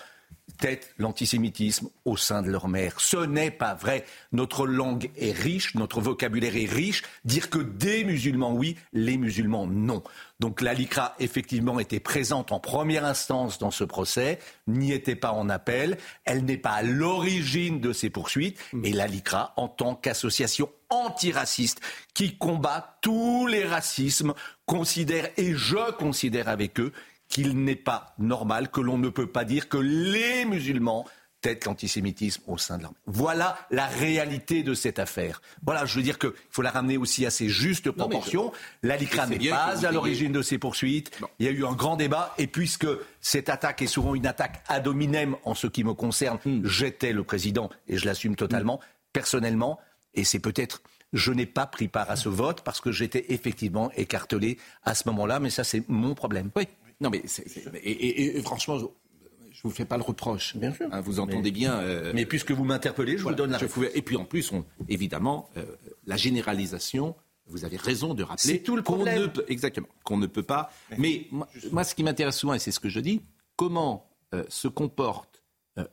tête 0.57 0.93
l'antisémitisme 0.97 1.89
au 2.05 2.17
sein 2.17 2.41
de 2.41 2.49
leur 2.49 2.67
mère. 2.67 2.99
Ce 2.99 3.17
n'est 3.17 3.51
pas 3.51 3.73
vrai. 3.73 4.05
Notre 4.31 4.65
langue 4.65 5.09
est 5.17 5.31
riche, 5.31 5.75
notre 5.75 6.01
vocabulaire 6.01 6.55
est 6.55 6.71
riche. 6.71 7.03
Dire 7.25 7.49
que 7.49 7.59
des 7.59 8.03
musulmans, 8.03 8.53
oui, 8.53 8.77
les 8.93 9.17
musulmans, 9.17 9.67
non. 9.67 10.03
Donc 10.39 10.61
la 10.61 10.73
LICRA, 10.73 11.15
effectivement, 11.19 11.79
était 11.79 11.99
présente 11.99 12.51
en 12.51 12.59
première 12.59 13.05
instance 13.05 13.57
dans 13.57 13.71
ce 13.71 13.83
procès, 13.83 14.39
n'y 14.67 14.91
était 14.91 15.15
pas 15.15 15.31
en 15.31 15.49
appel. 15.49 15.97
Elle 16.25 16.45
n'est 16.45 16.57
pas 16.57 16.71
à 16.71 16.83
l'origine 16.83 17.79
de 17.79 17.93
ces 17.93 18.09
poursuites. 18.09 18.59
Et 18.83 18.93
la 18.93 19.07
LICRA, 19.07 19.53
en 19.57 19.67
tant 19.67 19.95
qu'association 19.95 20.69
antiraciste 20.89 21.81
qui 22.13 22.37
combat 22.37 22.97
tous 23.01 23.47
les 23.47 23.63
racismes, 23.63 24.33
considère, 24.65 25.29
et 25.37 25.53
je 25.53 25.91
considère 25.93 26.49
avec 26.49 26.79
eux, 26.79 26.91
qu'il 27.27 27.63
n'est 27.63 27.75
pas 27.75 28.13
normal, 28.17 28.69
que 28.69 28.81
l'on 28.81 28.97
ne 28.97 29.09
peut 29.09 29.27
pas 29.27 29.45
dire 29.45 29.69
que 29.69 29.77
les 29.77 30.45
musulmans 30.45 31.05
têtent 31.45 31.65
l'antisémitisme 31.65 32.41
au 32.47 32.57
sein 32.57 32.77
de 32.77 32.83
l'armée. 32.83 32.97
Voilà 33.05 33.55
la 33.69 33.85
réalité 33.85 34.63
de 34.63 34.73
cette 34.73 34.97
affaire. 34.97 35.43
Voilà, 35.63 35.85
je 35.85 35.95
veux 35.95 36.01
dire 36.01 36.17
qu'il 36.17 36.31
faut 36.49 36.63
la 36.63 36.71
ramener 36.71 36.97
aussi 36.97 37.23
à 37.23 37.29
ses 37.29 37.49
justes 37.49 37.91
proportions. 37.91 38.51
La 38.81 38.97
LICRA 38.97 39.27
n'est 39.27 39.49
pas 39.49 39.85
à 39.85 39.91
l'origine 39.91 40.31
de 40.31 40.41
ces 40.41 40.57
poursuites. 40.57 41.11
Il 41.37 41.45
y 41.45 41.49
a 41.49 41.51
eu 41.51 41.63
un 41.63 41.73
grand 41.73 41.97
débat. 41.97 42.33
Et 42.39 42.47
puisque 42.47 42.87
cette 43.21 43.49
attaque 43.49 43.83
est 43.83 43.87
souvent 43.87 44.15
une 44.15 44.25
attaque 44.25 44.63
ad 44.67 44.87
hominem 44.87 45.35
en 45.43 45.53
ce 45.53 45.67
qui 45.67 45.83
me 45.83 45.93
concerne, 45.93 46.39
hmm. 46.45 46.65
j'étais 46.65 47.13
le 47.13 47.23
président 47.23 47.69
et 47.87 47.97
je 47.97 48.05
l'assume 48.05 48.35
totalement, 48.35 48.79
personnellement. 49.13 49.79
Et 50.15 50.23
c'est 50.23 50.39
peut-être 50.39 50.81
je 51.13 51.31
n'ai 51.31 51.45
pas 51.45 51.67
pris 51.67 51.87
part 51.87 52.09
à 52.09 52.15
ce 52.15 52.27
vote 52.27 52.61
parce 52.61 52.81
que 52.81 52.91
j'étais 52.91 53.25
effectivement 53.29 53.91
écartelé 53.95 54.57
à 54.83 54.95
ce 54.95 55.07
moment-là, 55.09 55.39
mais 55.39 55.51
ça 55.51 55.63
c'est 55.63 55.87
mon 55.87 56.15
problème. 56.15 56.49
Oui, 56.55 56.67
non, 57.01 57.09
mais 57.09 57.23
et, 57.83 58.41
franchement, 58.41 58.77
je 58.77 58.85
ne 58.85 58.89
vous 59.63 59.71
fais 59.71 59.85
pas 59.85 59.97
le 59.97 60.03
reproche. 60.03 60.55
Bien 60.55 60.73
sûr. 60.73 60.87
Hein, 60.91 61.01
vous 61.01 61.19
entendez 61.19 61.51
bien. 61.51 61.75
Euh, 61.79 62.11
mais 62.13 62.25
puisque 62.25 62.51
vous 62.51 62.63
m'interpellez, 62.63 63.17
je 63.17 63.23
vous 63.23 63.33
donne 63.33 63.51
la 63.51 63.57
réponse. 63.57 63.85
Et 63.93 64.01
puis 64.01 64.17
en 64.17 64.25
plus, 64.25 64.51
évidemment, 64.89 65.49
euh, 65.57 65.63
la 66.05 66.17
généralisation. 66.17 67.15
Vous 67.47 67.63
avez 67.63 67.77
raison 67.77 68.15
de 68.15 68.23
rappeler. 68.23 68.53
C'est 68.53 68.63
tout 68.63 68.75
le 68.75 68.81
problème. 68.81 69.31
exactement. 69.47 69.87
Qu'on 70.03 70.17
ne 70.17 70.25
peut 70.25 70.41
pas. 70.41 70.71
Mais 70.97 71.27
moi, 71.71 71.83
ce 71.83 71.93
qui 71.93 72.01
m'intéresse 72.01 72.37
souvent, 72.37 72.55
et 72.55 72.59
c'est 72.59 72.71
ce 72.71 72.79
que 72.79 72.89
je 72.89 72.99
dis, 72.99 73.21
comment 73.55 74.09
euh, 74.33 74.43
se 74.49 74.67
comporte 74.67 75.43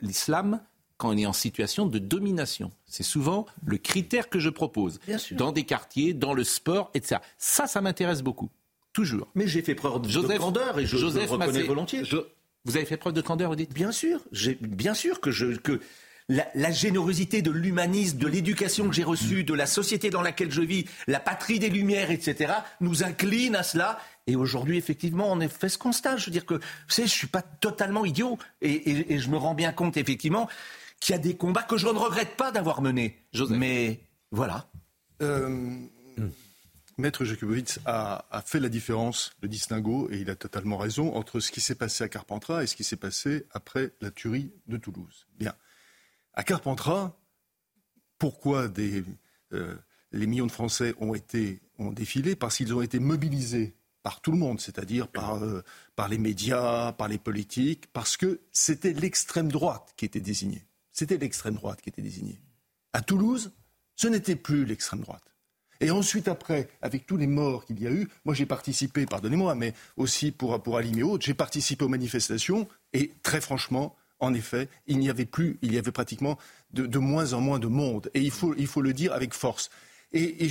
l'islam 0.00 0.62
quand 0.96 1.10
on 1.10 1.16
est 1.18 1.26
en 1.26 1.34
situation 1.34 1.86
de 1.86 1.98
domination? 1.98 2.70
C'est 2.86 3.02
souvent 3.02 3.44
le 3.66 3.76
critère 3.76 4.30
que 4.30 4.38
je 4.38 4.48
propose. 4.48 4.98
Dans 5.32 5.52
des 5.52 5.64
quartiers, 5.64 6.14
dans 6.14 6.32
le 6.32 6.42
sport, 6.42 6.90
etc. 6.94 7.20
Ça, 7.36 7.66
ça 7.66 7.82
m'intéresse 7.82 8.22
beaucoup. 8.22 8.48
Toujours. 8.92 9.28
Mais 9.34 9.46
j'ai 9.46 9.62
fait 9.62 9.74
preuve 9.74 10.02
de 10.02 10.38
candeur 10.38 10.78
et 10.78 10.86
je, 10.86 10.96
Joseph 10.96 11.30
le 11.30 11.36
reconnais 11.36 11.62
volontiers. 11.62 12.02
vous 12.64 12.76
avez 12.76 12.84
fait 12.84 12.96
preuve 12.96 13.14
de 13.14 13.22
candeur, 13.22 13.50
vous 13.50 13.56
dites? 13.56 13.72
Bien 13.72 13.92
sûr. 13.92 14.20
Bien 14.60 14.94
sûr 14.94 15.20
que, 15.20 15.30
je, 15.30 15.56
que 15.56 15.80
la, 16.28 16.70
générosité 16.70 17.42
de 17.42 17.50
l'humanisme, 17.50 18.18
de 18.18 18.26
l'éducation 18.26 18.88
que 18.88 18.94
j'ai 18.94 19.04
reçue, 19.04 19.44
de 19.44 19.54
la 19.54 19.66
société 19.66 20.10
dans 20.10 20.22
laquelle 20.22 20.50
je 20.50 20.62
vis, 20.62 20.84
la 21.06 21.20
patrie 21.20 21.58
des 21.58 21.68
Lumières, 21.68 22.10
etc., 22.10 22.52
nous 22.80 23.02
incline 23.02 23.56
à 23.56 23.62
cela. 23.62 23.98
Et 24.26 24.36
aujourd'hui, 24.36 24.76
effectivement, 24.76 25.30
on 25.30 25.40
a 25.40 25.48
fait 25.48 25.68
ce 25.68 25.78
constat. 25.78 26.16
Je 26.16 26.26
veux 26.26 26.32
dire 26.32 26.46
que, 26.46 26.54
vous 26.54 26.60
savez, 26.88 27.08
je 27.08 27.12
suis 27.12 27.26
pas 27.26 27.42
totalement 27.42 28.04
idiot. 28.04 28.38
Et, 28.60 29.18
je 29.18 29.28
me 29.28 29.36
rends 29.36 29.54
bien 29.54 29.72
compte, 29.72 29.96
effectivement, 29.96 30.48
qu'il 31.00 31.14
y 31.14 31.16
a 31.16 31.20
des 31.20 31.36
combats 31.36 31.62
que 31.62 31.76
je 31.76 31.86
ne 31.86 31.98
regrette 31.98 32.36
pas 32.36 32.52
d'avoir 32.52 32.82
menés. 32.82 33.18
Mais 33.50 34.00
voilà. 34.30 34.68
Euh, 35.22 35.76
Maître 36.98 37.24
Jakubowicz 37.24 37.78
a, 37.86 38.42
fait 38.44 38.60
la 38.60 38.68
différence, 38.68 39.32
le 39.40 39.48
distinguo, 39.48 40.08
et 40.10 40.18
il 40.18 40.30
a 40.30 40.36
totalement 40.36 40.76
raison, 40.76 41.14
entre 41.14 41.40
ce 41.40 41.50
qui 41.50 41.60
s'est 41.60 41.74
passé 41.74 42.04
à 42.04 42.08
Carpentras 42.08 42.62
et 42.62 42.66
ce 42.66 42.76
qui 42.76 42.84
s'est 42.84 42.96
passé 42.96 43.46
après 43.52 43.92
la 44.00 44.10
tuerie 44.10 44.52
de 44.66 44.76
Toulouse. 44.76 45.26
Bien. 45.38 45.54
À 46.34 46.44
Carpentras, 46.44 47.16
pourquoi 48.18 48.70
euh, 48.78 49.74
les 50.12 50.26
millions 50.26 50.46
de 50.46 50.52
Français 50.52 50.94
ont, 51.00 51.14
été, 51.14 51.60
ont 51.78 51.92
défilé? 51.92 52.36
Parce 52.36 52.56
qu'ils 52.56 52.74
ont 52.74 52.82
été 52.82 52.98
mobilisés 52.98 53.74
par 54.02 54.20
tout 54.20 54.32
le 54.32 54.38
monde, 54.38 54.60
c'est-à-dire 54.60 55.08
euh, 55.16 55.62
par 55.96 56.08
les 56.08 56.18
médias, 56.18 56.92
par 56.92 57.08
les 57.08 57.18
politiques, 57.18 57.86
parce 57.92 58.16
que 58.16 58.40
c'était 58.52 58.92
l'extrême 58.92 59.50
droite 59.50 59.94
qui 59.96 60.04
était 60.04 60.20
désignée. 60.20 60.64
C'était 60.92 61.16
l'extrême 61.16 61.54
droite 61.54 61.80
qui 61.80 61.88
était 61.88 62.02
désignée. 62.02 62.40
À 62.92 63.00
Toulouse, 63.00 63.52
ce 63.96 64.08
n'était 64.08 64.36
plus 64.36 64.64
l'extrême 64.64 65.00
droite. 65.00 65.31
Et 65.82 65.90
ensuite, 65.90 66.28
après, 66.28 66.68
avec 66.80 67.06
tous 67.06 67.16
les 67.16 67.26
morts 67.26 67.64
qu'il 67.64 67.82
y 67.82 67.86
a 67.86 67.90
eu, 67.90 68.08
moi 68.24 68.34
j'ai 68.34 68.46
participé, 68.46 69.04
pardonnez-moi, 69.04 69.54
mais 69.56 69.74
aussi 69.96 70.30
pour, 70.30 70.62
pour 70.62 70.76
Alim 70.76 70.98
et 70.98 71.02
j'ai 71.20 71.34
participé 71.34 71.84
aux 71.84 71.88
manifestations 71.88 72.68
et 72.92 73.12
très 73.22 73.40
franchement, 73.40 73.96
en 74.20 74.32
effet, 74.32 74.68
il 74.86 74.98
n'y 74.98 75.10
avait 75.10 75.26
plus, 75.26 75.58
il 75.62 75.74
y 75.74 75.78
avait 75.78 75.90
pratiquement 75.90 76.38
de, 76.72 76.98
moins 76.98 77.32
en 77.32 77.40
moins 77.40 77.58
de 77.58 77.66
monde. 77.66 78.10
Et 78.14 78.20
il 78.20 78.30
faut, 78.30 78.54
il 78.56 78.68
faut 78.68 78.80
le 78.80 78.92
dire 78.92 79.12
avec 79.12 79.34
force. 79.34 79.70
Et, 80.14 80.48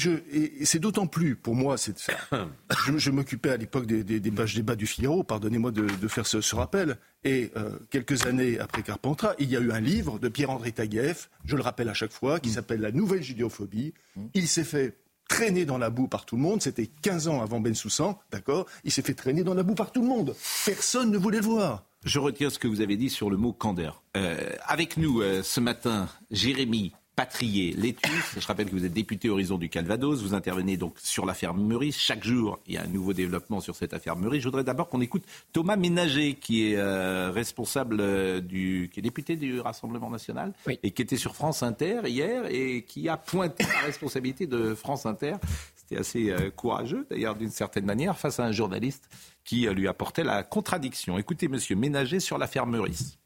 c'est 0.65 0.79
d'autant 0.79 1.07
plus, 1.07 1.35
pour 1.35 1.55
moi, 1.55 1.75
je, 2.85 2.97
je 2.97 3.11
m'occupais 3.11 3.51
à 3.51 3.57
l'époque 3.57 3.85
des, 3.85 4.03
des, 4.03 4.19
des, 4.19 4.31
débats 4.31 4.75
du 4.75 4.87
Figaro, 4.87 5.23
pardonnez-moi 5.23 5.71
de, 5.71 6.07
faire 6.09 6.27
ce, 6.27 6.55
rappel. 6.55 6.97
Et 7.23 7.51
euh, 7.55 7.77
quelques 7.91 8.25
années 8.25 8.59
après 8.59 8.81
Carpentras, 8.81 9.35
il 9.39 9.49
y 9.49 9.55
a 9.55 9.59
eu 9.61 9.71
un 9.71 9.79
livre 9.79 10.19
de 10.19 10.27
Pierre-André 10.27 10.73
Taguieff, 10.73 11.29
je 11.45 11.55
le 11.55 11.61
rappelle 11.61 11.87
à 11.87 11.93
chaque 11.93 12.11
fois, 12.11 12.39
qui 12.39 12.49
mmh. 12.49 12.53
s'appelle 12.53 12.81
La 12.81 12.91
nouvelle 12.91 13.21
judéophobie. 13.21 13.93
Mmh. 14.15 14.25
Il 14.33 14.47
s'est 14.47 14.63
fait 14.63 14.97
traîné 15.31 15.63
dans 15.63 15.77
la 15.77 15.89
boue 15.89 16.09
par 16.09 16.25
tout 16.25 16.35
le 16.35 16.41
monde. 16.41 16.61
C'était 16.61 16.87
15 16.87 17.29
ans 17.29 17.41
avant 17.41 17.61
Ben 17.61 17.73
Soussan, 17.73 18.19
d'accord 18.31 18.65
Il 18.83 18.91
s'est 18.91 19.01
fait 19.01 19.13
traîner 19.13 19.45
dans 19.45 19.53
la 19.53 19.63
boue 19.63 19.75
par 19.75 19.93
tout 19.93 20.01
le 20.01 20.07
monde. 20.07 20.35
Personne 20.65 21.09
ne 21.09 21.17
voulait 21.17 21.39
le 21.39 21.45
voir. 21.45 21.85
Je 22.03 22.19
retiens 22.19 22.49
ce 22.49 22.59
que 22.59 22.67
vous 22.67 22.81
avez 22.81 22.97
dit 22.97 23.09
sur 23.09 23.29
le 23.29 23.37
mot 23.37 23.53
candeur. 23.53 24.03
Euh, 24.17 24.51
avec 24.65 24.97
nous 24.97 25.21
euh, 25.21 25.41
ce 25.41 25.61
matin, 25.61 26.09
Jérémy 26.31 26.91
Patrier 27.21 27.73
Létus. 27.73 28.33
Je 28.35 28.47
rappelle 28.47 28.65
que 28.65 28.71
vous 28.71 28.83
êtes 28.83 28.93
député 28.93 29.29
Horizon 29.29 29.59
du 29.59 29.69
Calvados. 29.69 30.23
Vous 30.23 30.33
intervenez 30.33 30.75
donc 30.75 30.95
sur 30.97 31.23
l'affaire 31.23 31.53
Meurice. 31.53 31.99
Chaque 31.99 32.23
jour, 32.23 32.57
il 32.65 32.73
y 32.73 32.77
a 32.79 32.81
un 32.81 32.87
nouveau 32.87 33.13
développement 33.13 33.59
sur 33.59 33.75
cette 33.75 33.93
affaire 33.93 34.15
Meurice. 34.15 34.41
Je 34.41 34.47
voudrais 34.47 34.63
d'abord 34.63 34.89
qu'on 34.89 35.01
écoute 35.01 35.23
Thomas 35.53 35.75
Ménager, 35.75 36.33
qui 36.33 36.65
est 36.65 36.77
euh, 36.77 37.29
responsable 37.29 37.97
euh, 37.99 38.41
du, 38.41 38.89
qui 38.91 39.01
est 39.01 39.03
député 39.03 39.35
du 39.35 39.59
Rassemblement 39.59 40.09
national 40.09 40.51
et 40.81 40.89
qui 40.89 41.03
était 41.03 41.15
sur 41.15 41.35
France 41.35 41.61
Inter 41.61 42.01
hier 42.05 42.45
et 42.49 42.81
qui 42.87 43.07
a 43.07 43.17
pointé 43.17 43.65
la 43.65 43.81
responsabilité 43.85 44.47
de 44.47 44.73
France 44.73 45.05
Inter. 45.05 45.35
C'était 45.75 46.01
assez 46.01 46.31
euh, 46.31 46.49
courageux, 46.49 47.05
d'ailleurs, 47.07 47.35
d'une 47.35 47.51
certaine 47.51 47.85
manière, 47.85 48.17
face 48.17 48.39
à 48.39 48.45
un 48.45 48.51
journaliste 48.51 49.07
qui 49.43 49.67
lui 49.67 49.87
apportait 49.87 50.23
la 50.23 50.41
contradiction. 50.41 51.19
Écoutez, 51.19 51.47
Monsieur 51.47 51.75
Ménager 51.75 52.19
sur 52.19 52.39
l'affaire 52.39 52.65
Meurice 52.65 53.19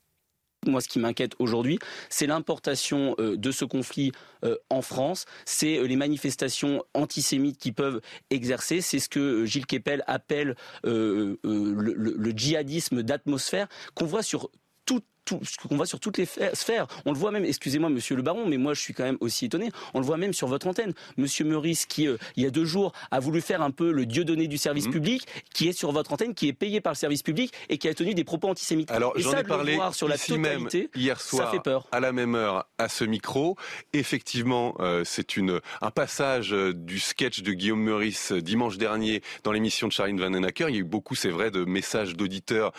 moi, 0.67 0.81
ce 0.81 0.87
qui 0.87 0.99
m'inquiète 0.99 1.33
aujourd'hui, 1.39 1.79
c'est 2.09 2.27
l'importation 2.27 3.15
euh, 3.19 3.37
de 3.37 3.51
ce 3.51 3.65
conflit 3.65 4.11
euh, 4.43 4.57
en 4.69 4.81
France, 4.81 5.25
c'est 5.45 5.77
euh, 5.77 5.83
les 5.83 5.95
manifestations 5.95 6.83
antisémites 6.93 7.57
qui 7.57 7.71
peuvent 7.71 8.01
exercer, 8.29 8.81
c'est 8.81 8.99
ce 8.99 9.09
que 9.09 9.45
Gilles 9.45 9.65
Kepel 9.65 10.03
appelle 10.07 10.55
le, 10.83 11.37
le 11.43 12.31
djihadisme 12.31 13.03
d'atmosphère 13.03 13.67
qu'on 13.93 14.05
voit 14.05 14.23
sur 14.23 14.49
tout 15.25 15.39
ce 15.43 15.57
qu'on 15.57 15.75
voit 15.75 15.85
sur 15.85 15.99
toutes 15.99 16.17
les 16.17 16.27
sphères. 16.53 16.87
On 17.05 17.11
le 17.11 17.17
voit 17.17 17.31
même, 17.31 17.45
excusez-moi, 17.45 17.89
monsieur 17.89 18.15
le 18.15 18.21
baron, 18.21 18.45
mais 18.47 18.57
moi 18.57 18.73
je 18.73 18.79
suis 18.79 18.93
quand 18.93 19.03
même 19.03 19.17
aussi 19.19 19.45
étonné, 19.45 19.71
on 19.93 19.99
le 19.99 20.05
voit 20.05 20.17
même 20.17 20.33
sur 20.33 20.47
votre 20.47 20.67
antenne. 20.67 20.93
Monsieur 21.17 21.45
Meurice, 21.45 21.85
qui 21.85 22.07
euh, 22.07 22.17
il 22.35 22.43
y 22.43 22.45
a 22.45 22.51
deux 22.51 22.65
jours 22.65 22.93
a 23.11 23.19
voulu 23.19 23.41
faire 23.41 23.61
un 23.61 23.71
peu 23.71 23.91
le 23.91 24.05
dieu 24.05 24.23
donné 24.23 24.47
du 24.47 24.57
service 24.57 24.87
mmh. 24.87 24.91
public, 24.91 25.27
qui 25.53 25.67
est 25.67 25.73
sur 25.73 25.91
votre 25.91 26.13
antenne, 26.13 26.33
qui 26.33 26.47
est 26.47 26.53
payé 26.53 26.81
par 26.81 26.93
le 26.93 26.97
service 26.97 27.23
public 27.23 27.51
et 27.69 27.77
qui 27.77 27.87
a 27.87 27.93
tenu 27.93 28.13
des 28.13 28.23
propos 28.23 28.49
antisémites. 28.49 28.91
Alors 28.91 29.13
j'en 29.17 29.35
ai 29.37 29.43
parlé 29.43 29.79
sur 29.91 30.07
la 30.07 30.15
ici 30.15 30.37
même 30.37 30.67
hier 30.95 31.19
soir, 31.19 31.47
ça 31.47 31.51
fait 31.51 31.59
peur. 31.59 31.87
à 31.91 31.99
la 31.99 32.11
même 32.11 32.35
heure, 32.35 32.67
à 32.77 32.87
ce 32.87 33.03
micro. 33.03 33.55
Effectivement, 33.93 34.75
euh, 34.79 35.03
c'est 35.05 35.37
une 35.37 35.59
un 35.81 35.91
passage 35.91 36.53
euh, 36.53 36.73
du 36.73 36.99
sketch 36.99 37.41
de 37.41 37.51
Guillaume 37.51 37.81
Meurice 37.81 38.31
dimanche 38.31 38.77
dernier 38.77 39.21
dans 39.43 39.51
l'émission 39.51 39.87
de 39.87 39.91
Charline 39.91 40.19
Vannenacker. 40.19 40.69
Il 40.69 40.75
y 40.75 40.77
a 40.77 40.81
eu 40.81 40.83
beaucoup, 40.83 41.15
c'est 41.15 41.29
vrai, 41.29 41.51
de 41.51 41.65
messages 41.65 42.15
d'auditeurs 42.15 42.71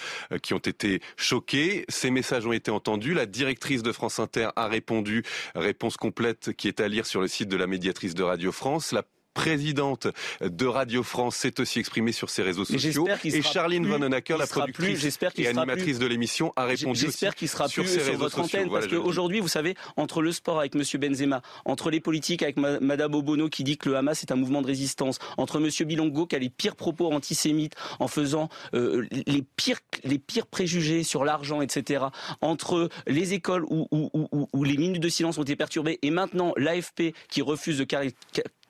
qui 0.43 0.55
ont 0.55 0.59
été 0.59 1.01
choqués. 1.17 1.85
Ces 1.89 2.11
messages 2.11 2.36
ont 2.45 2.53
été 2.53 2.71
entendus. 2.71 3.15
La 3.15 3.27
directrice 3.27 3.83
de 3.83 3.93
France 3.93 4.19
Inter 4.19 4.49
a 4.57 4.67
répondu, 4.67 5.23
réponse 5.55 5.97
complète 5.97 6.53
qui 6.53 6.69
est 6.69 6.81
à 6.81 6.89
lire 6.89 7.07
sur 7.07 7.21
le 7.21 7.29
site 7.29 7.49
de 7.49 7.57
la 7.57 7.67
médiatrice 7.67 8.15
de 8.15 8.23
Radio 8.25 8.51
France. 8.51 8.93
Présidente 9.37 10.09
de 10.41 10.67
Radio 10.67 11.03
France 11.03 11.37
s'est 11.37 11.61
aussi 11.61 11.79
exprimée 11.79 12.13
sur 12.13 12.31
ses 12.31 12.43
réseaux 12.43 12.65
sociaux. 12.65 13.07
Et 13.23 13.43
Charline 13.43 13.87
Vanhoenacker, 13.87 14.39
la 14.39 14.47
productrice 14.47 15.19
et 15.37 15.47
animatrice 15.47 15.99
de 15.99 16.07
l'émission, 16.07 16.55
a 16.57 16.65
répondu 16.65 16.99
J'espère 16.99 17.35
qu'il 17.35 17.49
sera 17.49 17.69
sur, 17.69 17.85
plus 17.85 18.01
sur 18.01 18.17
votre 18.17 18.41
antenne, 18.41 18.71
parce 18.71 18.87
qu'aujourd'hui, 18.87 19.41
vous 19.41 19.49
savez, 19.49 19.75
entre 19.99 20.23
le 20.23 20.33
sport 20.33 20.59
avec 20.59 20.75
Monsieur 20.75 20.99
Benzema, 20.99 21.43
entre 21.67 21.91
les 21.91 22.01
politiques 22.01 22.43
avec 22.43 22.57
Madame 22.57 23.15
Obono 23.15 23.51
qui 23.51 23.63
dit 23.63 23.77
que 23.77 23.91
le 23.91 23.97
Hamas 23.97 24.23
est 24.23 24.33
un 24.33 24.37
mouvement 24.37 24.63
de 24.63 24.67
résistance, 24.67 25.19
entre 25.37 25.61
Monsieur 25.61 25.85
Bilongo 25.85 26.27
qui 26.27 26.37
a 26.37 26.39
les 26.39 26.51
pires 26.51 26.77
propos 26.77 27.13
antisémites 27.13 27.75
en 28.01 28.09
faisant 28.09 28.49
euh, 28.75 29.07
les 29.27 29.43
pires 29.43 29.81
les 30.05 30.19
pires 30.19 30.47
préjugés 30.47 31.03
sur 31.03 31.25
l'argent, 31.25 31.61
etc. 31.61 32.07
Entre 32.41 32.89
les 33.07 33.35
écoles 33.35 33.65
où, 33.69 33.87
où, 33.91 34.49
où, 34.53 34.65
les 34.65 34.79
minutes 34.79 35.03
de 35.03 35.09
silence 35.11 35.37
ont 35.37 35.43
été 35.43 35.57
perturbées 35.57 35.99
et 36.01 36.11
maintenant 36.11 36.55
l'AFP 36.57 37.15
qui 37.29 37.43
refuse 37.43 37.79
de 37.79 37.85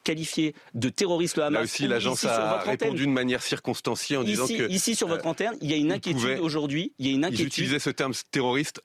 qualifié 0.07 0.55
de 0.75 0.89
terroriste 0.89 1.37
le 1.37 1.43
Hamas. 1.45 1.59
Là 1.59 1.65
aussi, 1.65 1.87
l'agence 1.89 2.25
a 2.25 2.59
répondu 2.61 3.05
de 3.07 3.11
manière 3.11 3.43
circonstanciée 3.43 4.17
en 4.17 4.23
disant 4.25 4.47
que 4.47 4.71
ici 4.71 4.95
sur 4.95 5.09
votre 5.09 5.27
euh, 5.27 5.31
antenne, 5.31 5.55
il 5.61 5.71
y 5.71 5.75
a 5.75 5.77
une 5.77 5.93
inquiétude 5.93 6.39
aujourd'hui. 6.41 6.93
Il 6.99 7.07
y 7.07 7.11
a 7.11 7.13
une 7.13 7.25
inquiétude. 7.25 7.45
Ils 7.45 7.47
utilisaient 7.49 7.79
ce 7.79 7.91
terme 7.91 8.13
terroriste 8.31 8.81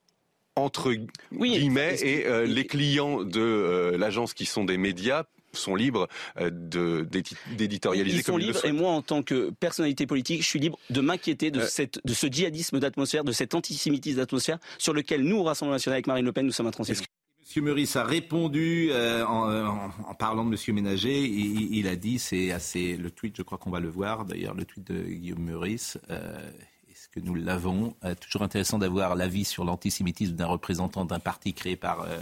entre 0.56 0.92
guillemets 1.32 1.96
et 2.02 2.26
euh, 2.26 2.46
les 2.46 2.66
clients 2.66 3.24
de 3.24 3.40
euh, 3.40 3.98
l'agence 3.98 4.34
qui 4.34 4.46
sont 4.46 4.66
des 4.66 4.78
médias 4.78 5.24
sont 5.54 5.76
libres 5.76 6.08
de- 6.40 7.06
d'édi- 7.12 7.36
d'éditorialiser 7.58 8.18
Ils 8.20 8.24
sont 8.24 8.32
comme 8.34 8.42
ils 8.42 8.48
le 8.48 8.54
libres 8.54 8.66
et 8.66 8.72
moi, 8.72 8.92
en 8.92 9.02
tant 9.02 9.22
que 9.22 9.50
personnalité 9.60 10.08
politique, 10.08 10.42
je 10.42 10.48
suis 10.48 10.60
libre 10.60 10.80
de 10.90 11.02
m'inquiéter 11.02 11.52
de, 11.52 11.60
Euh. 11.60 11.68
cette, 11.68 12.00
de 12.06 12.14
ce 12.14 12.28
djihadisme 12.28 12.80
d'atmosphère, 12.80 13.24
de 13.26 13.34
cet 13.34 13.54
antisémitisme 13.54 14.18
d'atmosphère 14.18 14.60
sur 14.78 14.94
lequel 14.94 15.24
nous, 15.24 15.38
au 15.38 15.44
Rassemblement 15.44 15.76
national 15.76 15.96
avec 15.98 16.08
Marine 16.08 16.24
Le 16.26 16.32
Pen, 16.32 16.46
nous 16.46 16.54
sommes 16.54 16.68
intransigeants. 16.68 17.04
Monsieur 17.52 17.64
Meurice 17.64 17.98
a 17.98 18.06
répondu 18.06 18.92
euh, 18.94 19.26
en, 19.26 19.90
en- 20.08 20.14
parlant 20.16 20.46
de 20.46 20.50
Monsieur 20.52 20.72
Ménager. 20.72 21.26
Il, 21.26 21.86
a 21.90 21.98
dit, 21.98 22.18
c'est 22.18 22.50
assez 22.54 22.96
le 22.96 23.12
tweet, 23.12 23.36
je 23.36 23.42
crois 23.42 23.58
qu'on 23.58 23.70
va 23.72 23.82
le 23.82 23.90
voir. 23.90 24.24
D'ailleurs, 24.24 24.54
le 24.54 24.64
tweet 24.64 24.90
de 24.90 25.04
Guillaume 25.04 25.44
Meurice. 25.44 25.98
euh, 26.10 26.50
Est-ce 26.90 27.10
que 27.10 27.20
nous 27.20 27.36
l'avons? 27.36 27.94
Euh, 28.06 28.16
Toujours 28.16 28.44
intéressant 28.44 28.80
d'avoir 28.80 29.18
l'avis 29.18 29.44
sur 29.44 29.66
l'antisémitisme 29.66 30.32
d'un 30.34 30.46
représentant 30.46 31.04
d'un 31.04 31.20
parti 31.20 31.54
créé 31.54 31.76
par 31.76 32.04
euh, 32.04 32.20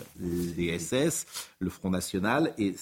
les 0.58 0.80
SS, 0.80 1.28
le 1.60 1.70
Front 1.70 1.92
National. 1.92 2.52
Et 2.58 2.74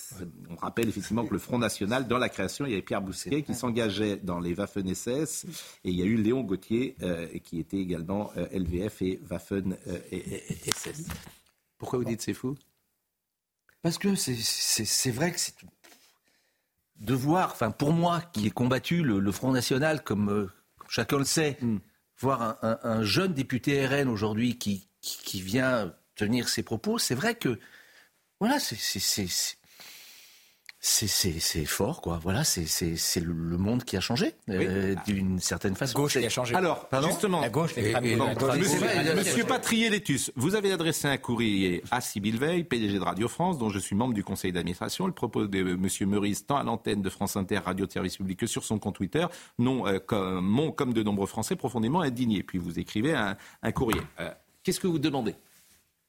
on 0.50 0.56
rappelle 0.56 0.88
effectivement 0.88 1.26
que 1.26 1.34
le 1.34 1.40
Front 1.40 1.58
National, 1.58 2.08
dans 2.08 2.18
la 2.18 2.30
création, 2.30 2.66
il 2.66 2.70
y 2.70 2.74
avait 2.76 2.82
Pierre 2.82 3.02
Bousquet 3.02 3.42
qui 3.42 3.56
s'engageait 3.56 4.22
dans 4.24 4.40
les 4.40 4.54
Waffen-SS. 4.56 5.48
Et 5.84 5.90
il 5.90 5.96
y 5.96 6.02
a 6.02 6.06
eu 6.06 6.16
Léon 6.16 6.44
Gauthier 6.44 6.96
euh, 7.02 7.28
qui 7.44 7.60
était 7.60 7.76
également 7.80 8.32
euh, 8.38 8.46
LVF 8.58 9.02
et 9.02 9.20
Waffen-SS. 9.30 11.08
Pourquoi 11.78 12.00
vous 12.00 12.06
dites 12.06 12.22
c'est 12.22 12.34
fou? 12.34 12.56
Parce 13.82 13.98
que 13.98 14.16
c'est- 14.16 15.12
vrai 15.12 15.32
que 15.32 15.40
c'est 15.40 15.56
de 16.98 17.14
voir, 17.14 17.52
enfin 17.52 17.70
pour 17.72 17.94
moi 17.94 18.22
qui 18.34 18.48
ai 18.48 18.52
combattu 18.52 19.04
le, 19.04 19.20
le 19.20 19.32
Front 19.32 19.52
National, 19.52 20.04
comme, 20.04 20.30
euh, 20.30 20.48
comme 20.80 20.90
chacun 20.90 21.18
le 21.20 21.24
sait, 21.26 21.58
Mm. 21.62 21.78
voir 22.20 22.42
un, 22.42 22.58
un- 22.64 22.80
un 22.84 23.04
jeune 23.04 23.34
député 23.34 23.86
RN 23.86 24.08
aujourd'hui 24.10 24.58
qui, 24.58 24.90
qui, 25.02 25.18
qui 25.20 25.42
vient 25.42 25.94
tenir 26.16 26.50
ses 26.50 26.64
propos, 26.64 26.98
c'est 26.98 27.14
vrai 27.16 27.36
que 27.36 27.60
voilà, 28.40 28.60
c'est 28.60 28.78
c'est- 30.88 31.66
fort, 31.66 32.02
quoi. 32.02 32.20
Voilà, 32.22 32.44
c'est 32.44 32.66
le, 33.20 33.34
monde 33.58 33.84
qui 33.84 33.98
a 33.98 34.00
changé 34.00 34.34
euh, 34.50 34.96
d'une 35.06 35.40
certaine 35.40 35.76
façon. 35.76 35.98
Gauche 36.00 36.18
qui 36.18 36.26
a 36.26 36.30
changé. 36.30 36.56
Alors, 36.56 36.88
Pardon 36.88 37.10
justement, 37.10 37.42
La 37.42 37.50
gauche, 37.50 37.76
l'extrême 37.76 38.06
Et- 38.06 38.12
et 38.14 38.16
gauche. 38.16 38.58
Monsieur, 38.58 39.16
Monsieur 39.16 39.44
Patrier-Létus, 39.44 40.32
vous 40.36 40.56
avez 40.56 40.72
adressé 40.72 41.08
un 41.08 41.18
courrier 41.18 41.84
à 41.92 42.00
Sybille 42.02 42.38
Veil, 42.38 42.64
PDG 42.64 43.00
de 43.00 43.04
Radio 43.04 43.28
France, 43.28 43.58
dont 43.58 43.70
je 43.70 43.80
suis 43.80 43.96
membre 43.96 44.14
du 44.14 44.24
conseil 44.24 44.52
d'administration. 44.52 45.08
Le 45.08 45.14
propos 45.14 45.46
de 45.48 45.62
Monsieur 45.76 46.06
Meurice, 46.06 46.46
tant 46.46 46.58
à 46.58 46.64
l'antenne 46.64 47.02
de 47.02 47.10
France 47.10 47.36
Inter, 47.36 47.58
Radio 47.58 47.86
de 47.86 47.92
Service 47.92 48.18
Public, 48.18 48.40
que 48.40 48.48
sur 48.48 48.64
son 48.64 48.80
compte 48.80 48.96
Twitter, 48.96 49.26
non, 49.60 49.86
euh, 49.88 50.00
comme, 50.00 50.46
m'ont, 50.46 50.72
comme 50.72 50.94
de 50.94 51.04
nombreux 51.04 51.28
Français, 51.28 51.56
profondément 51.56 52.02
indignés. 52.02 52.44
Puis 52.44 52.58
vous 52.60 52.80
écrivez 52.80 53.14
un, 53.14 53.36
un 53.62 53.72
courrier. 53.72 54.02
Euh, 54.20 54.32
qu'est-ce 54.64 54.80
que 54.80 54.88
vous 54.88 55.00
demandez? 55.00 55.36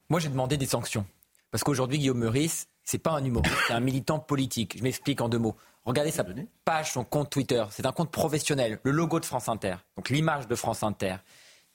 Moi, 0.09 0.19
j'ai 0.19 0.29
demandé 0.29 0.57
des 0.57 0.65
sanctions. 0.65 1.05
Parce 1.51 1.63
qu'aujourd'hui, 1.63 1.97
Guillaume 1.97 2.19
Meurice, 2.19 2.67
c'est 2.89 2.97
pas 2.97 3.11
un 3.11 3.23
humoriste, 3.23 3.55
c'est 3.67 3.73
un 3.73 3.79
militant 3.79 4.17
politique. 4.17 4.75
Je 4.75 4.81
m'explique 4.81 5.21
en 5.21 5.29
deux 5.29 5.37
mots. 5.37 5.55
Regardez 5.85 6.09
sa 6.09 6.25
page, 6.65 6.91
son 6.93 7.03
compte 7.03 7.29
Twitter. 7.29 7.63
C'est 7.69 7.85
un 7.85 7.91
compte 7.91 8.09
professionnel. 8.09 8.79
Le 8.81 8.89
logo 8.89 9.19
de 9.19 9.25
France 9.25 9.47
Inter, 9.47 9.75
donc 9.95 10.09
l'image 10.09 10.47
de 10.47 10.55
France 10.55 10.81
Inter. 10.81 11.17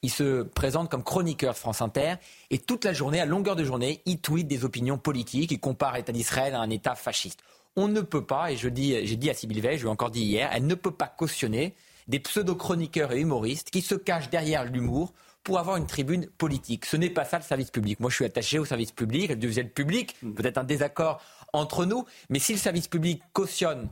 Il 0.03 0.11
se 0.11 0.43
présente 0.43 0.91
comme 0.91 1.05
chroniqueur 1.05 1.53
de 1.53 1.59
France 1.59 1.81
Inter 1.83 2.17
et 2.51 2.59
toute 2.59 2.85
la 2.85 2.93
journée, 2.93 3.21
à 3.21 3.27
longueur 3.27 3.55
de 3.55 3.63
journée, 3.63 4.03
il 4.07 4.19
tweet 4.19 4.49
des 4.49 4.65
opinions 4.65 4.99
politiques. 4.99 5.53
Il 5.53 5.61
compare 5.61 5.95
l'État 5.95 6.13
d'Israël 6.13 6.53
à 6.55 6.61
un 6.61 6.69
État 6.69 6.97
fasciste. 6.97 7.45
On 7.77 7.87
ne 7.87 8.01
peut 8.01 8.27
pas, 8.27 8.51
et 8.51 8.57
je 8.57 8.69
dis, 8.69 9.07
j'ai 9.07 9.17
dit 9.17 9.31
à 9.31 9.35
Sybille 9.35 9.61
Veil, 9.61 9.79
je 9.79 9.85
l'ai 9.85 9.91
encore 9.91 10.11
dit 10.11 10.23
hier, 10.23 10.51
elle 10.53 10.67
ne 10.67 10.75
peut 10.75 10.91
pas 10.91 11.07
cautionner 11.07 11.77
des 12.09 12.19
pseudo-chroniqueurs 12.19 13.13
et 13.13 13.21
humoristes 13.21 13.71
qui 13.71 13.83
se 13.83 13.95
cachent 13.95 14.31
derrière 14.31 14.65
l'humour 14.65 15.13
pour 15.45 15.59
avoir 15.59 15.77
une 15.77 15.87
tribune 15.87 16.27
politique. 16.27 16.87
Ce 16.87 16.97
n'est 16.97 17.11
pas 17.11 17.25
ça 17.25 17.39
le 17.39 17.45
service 17.45 17.71
public. 17.71 18.01
Moi, 18.01 18.11
je 18.11 18.17
suis 18.17 18.25
attaché 18.25 18.59
au 18.59 18.65
service 18.65 18.93
public, 18.93 19.31
à 19.31 19.35
le 19.35 19.69
public, 19.69 20.17
peut-être 20.35 20.59
un 20.59 20.65
désaccord 20.65 21.21
entre 21.53 21.85
nous, 21.85 22.05
mais 22.31 22.39
si 22.39 22.53
le 22.53 22.59
service 22.59 22.89
public 22.89 23.23
cautionne 23.33 23.89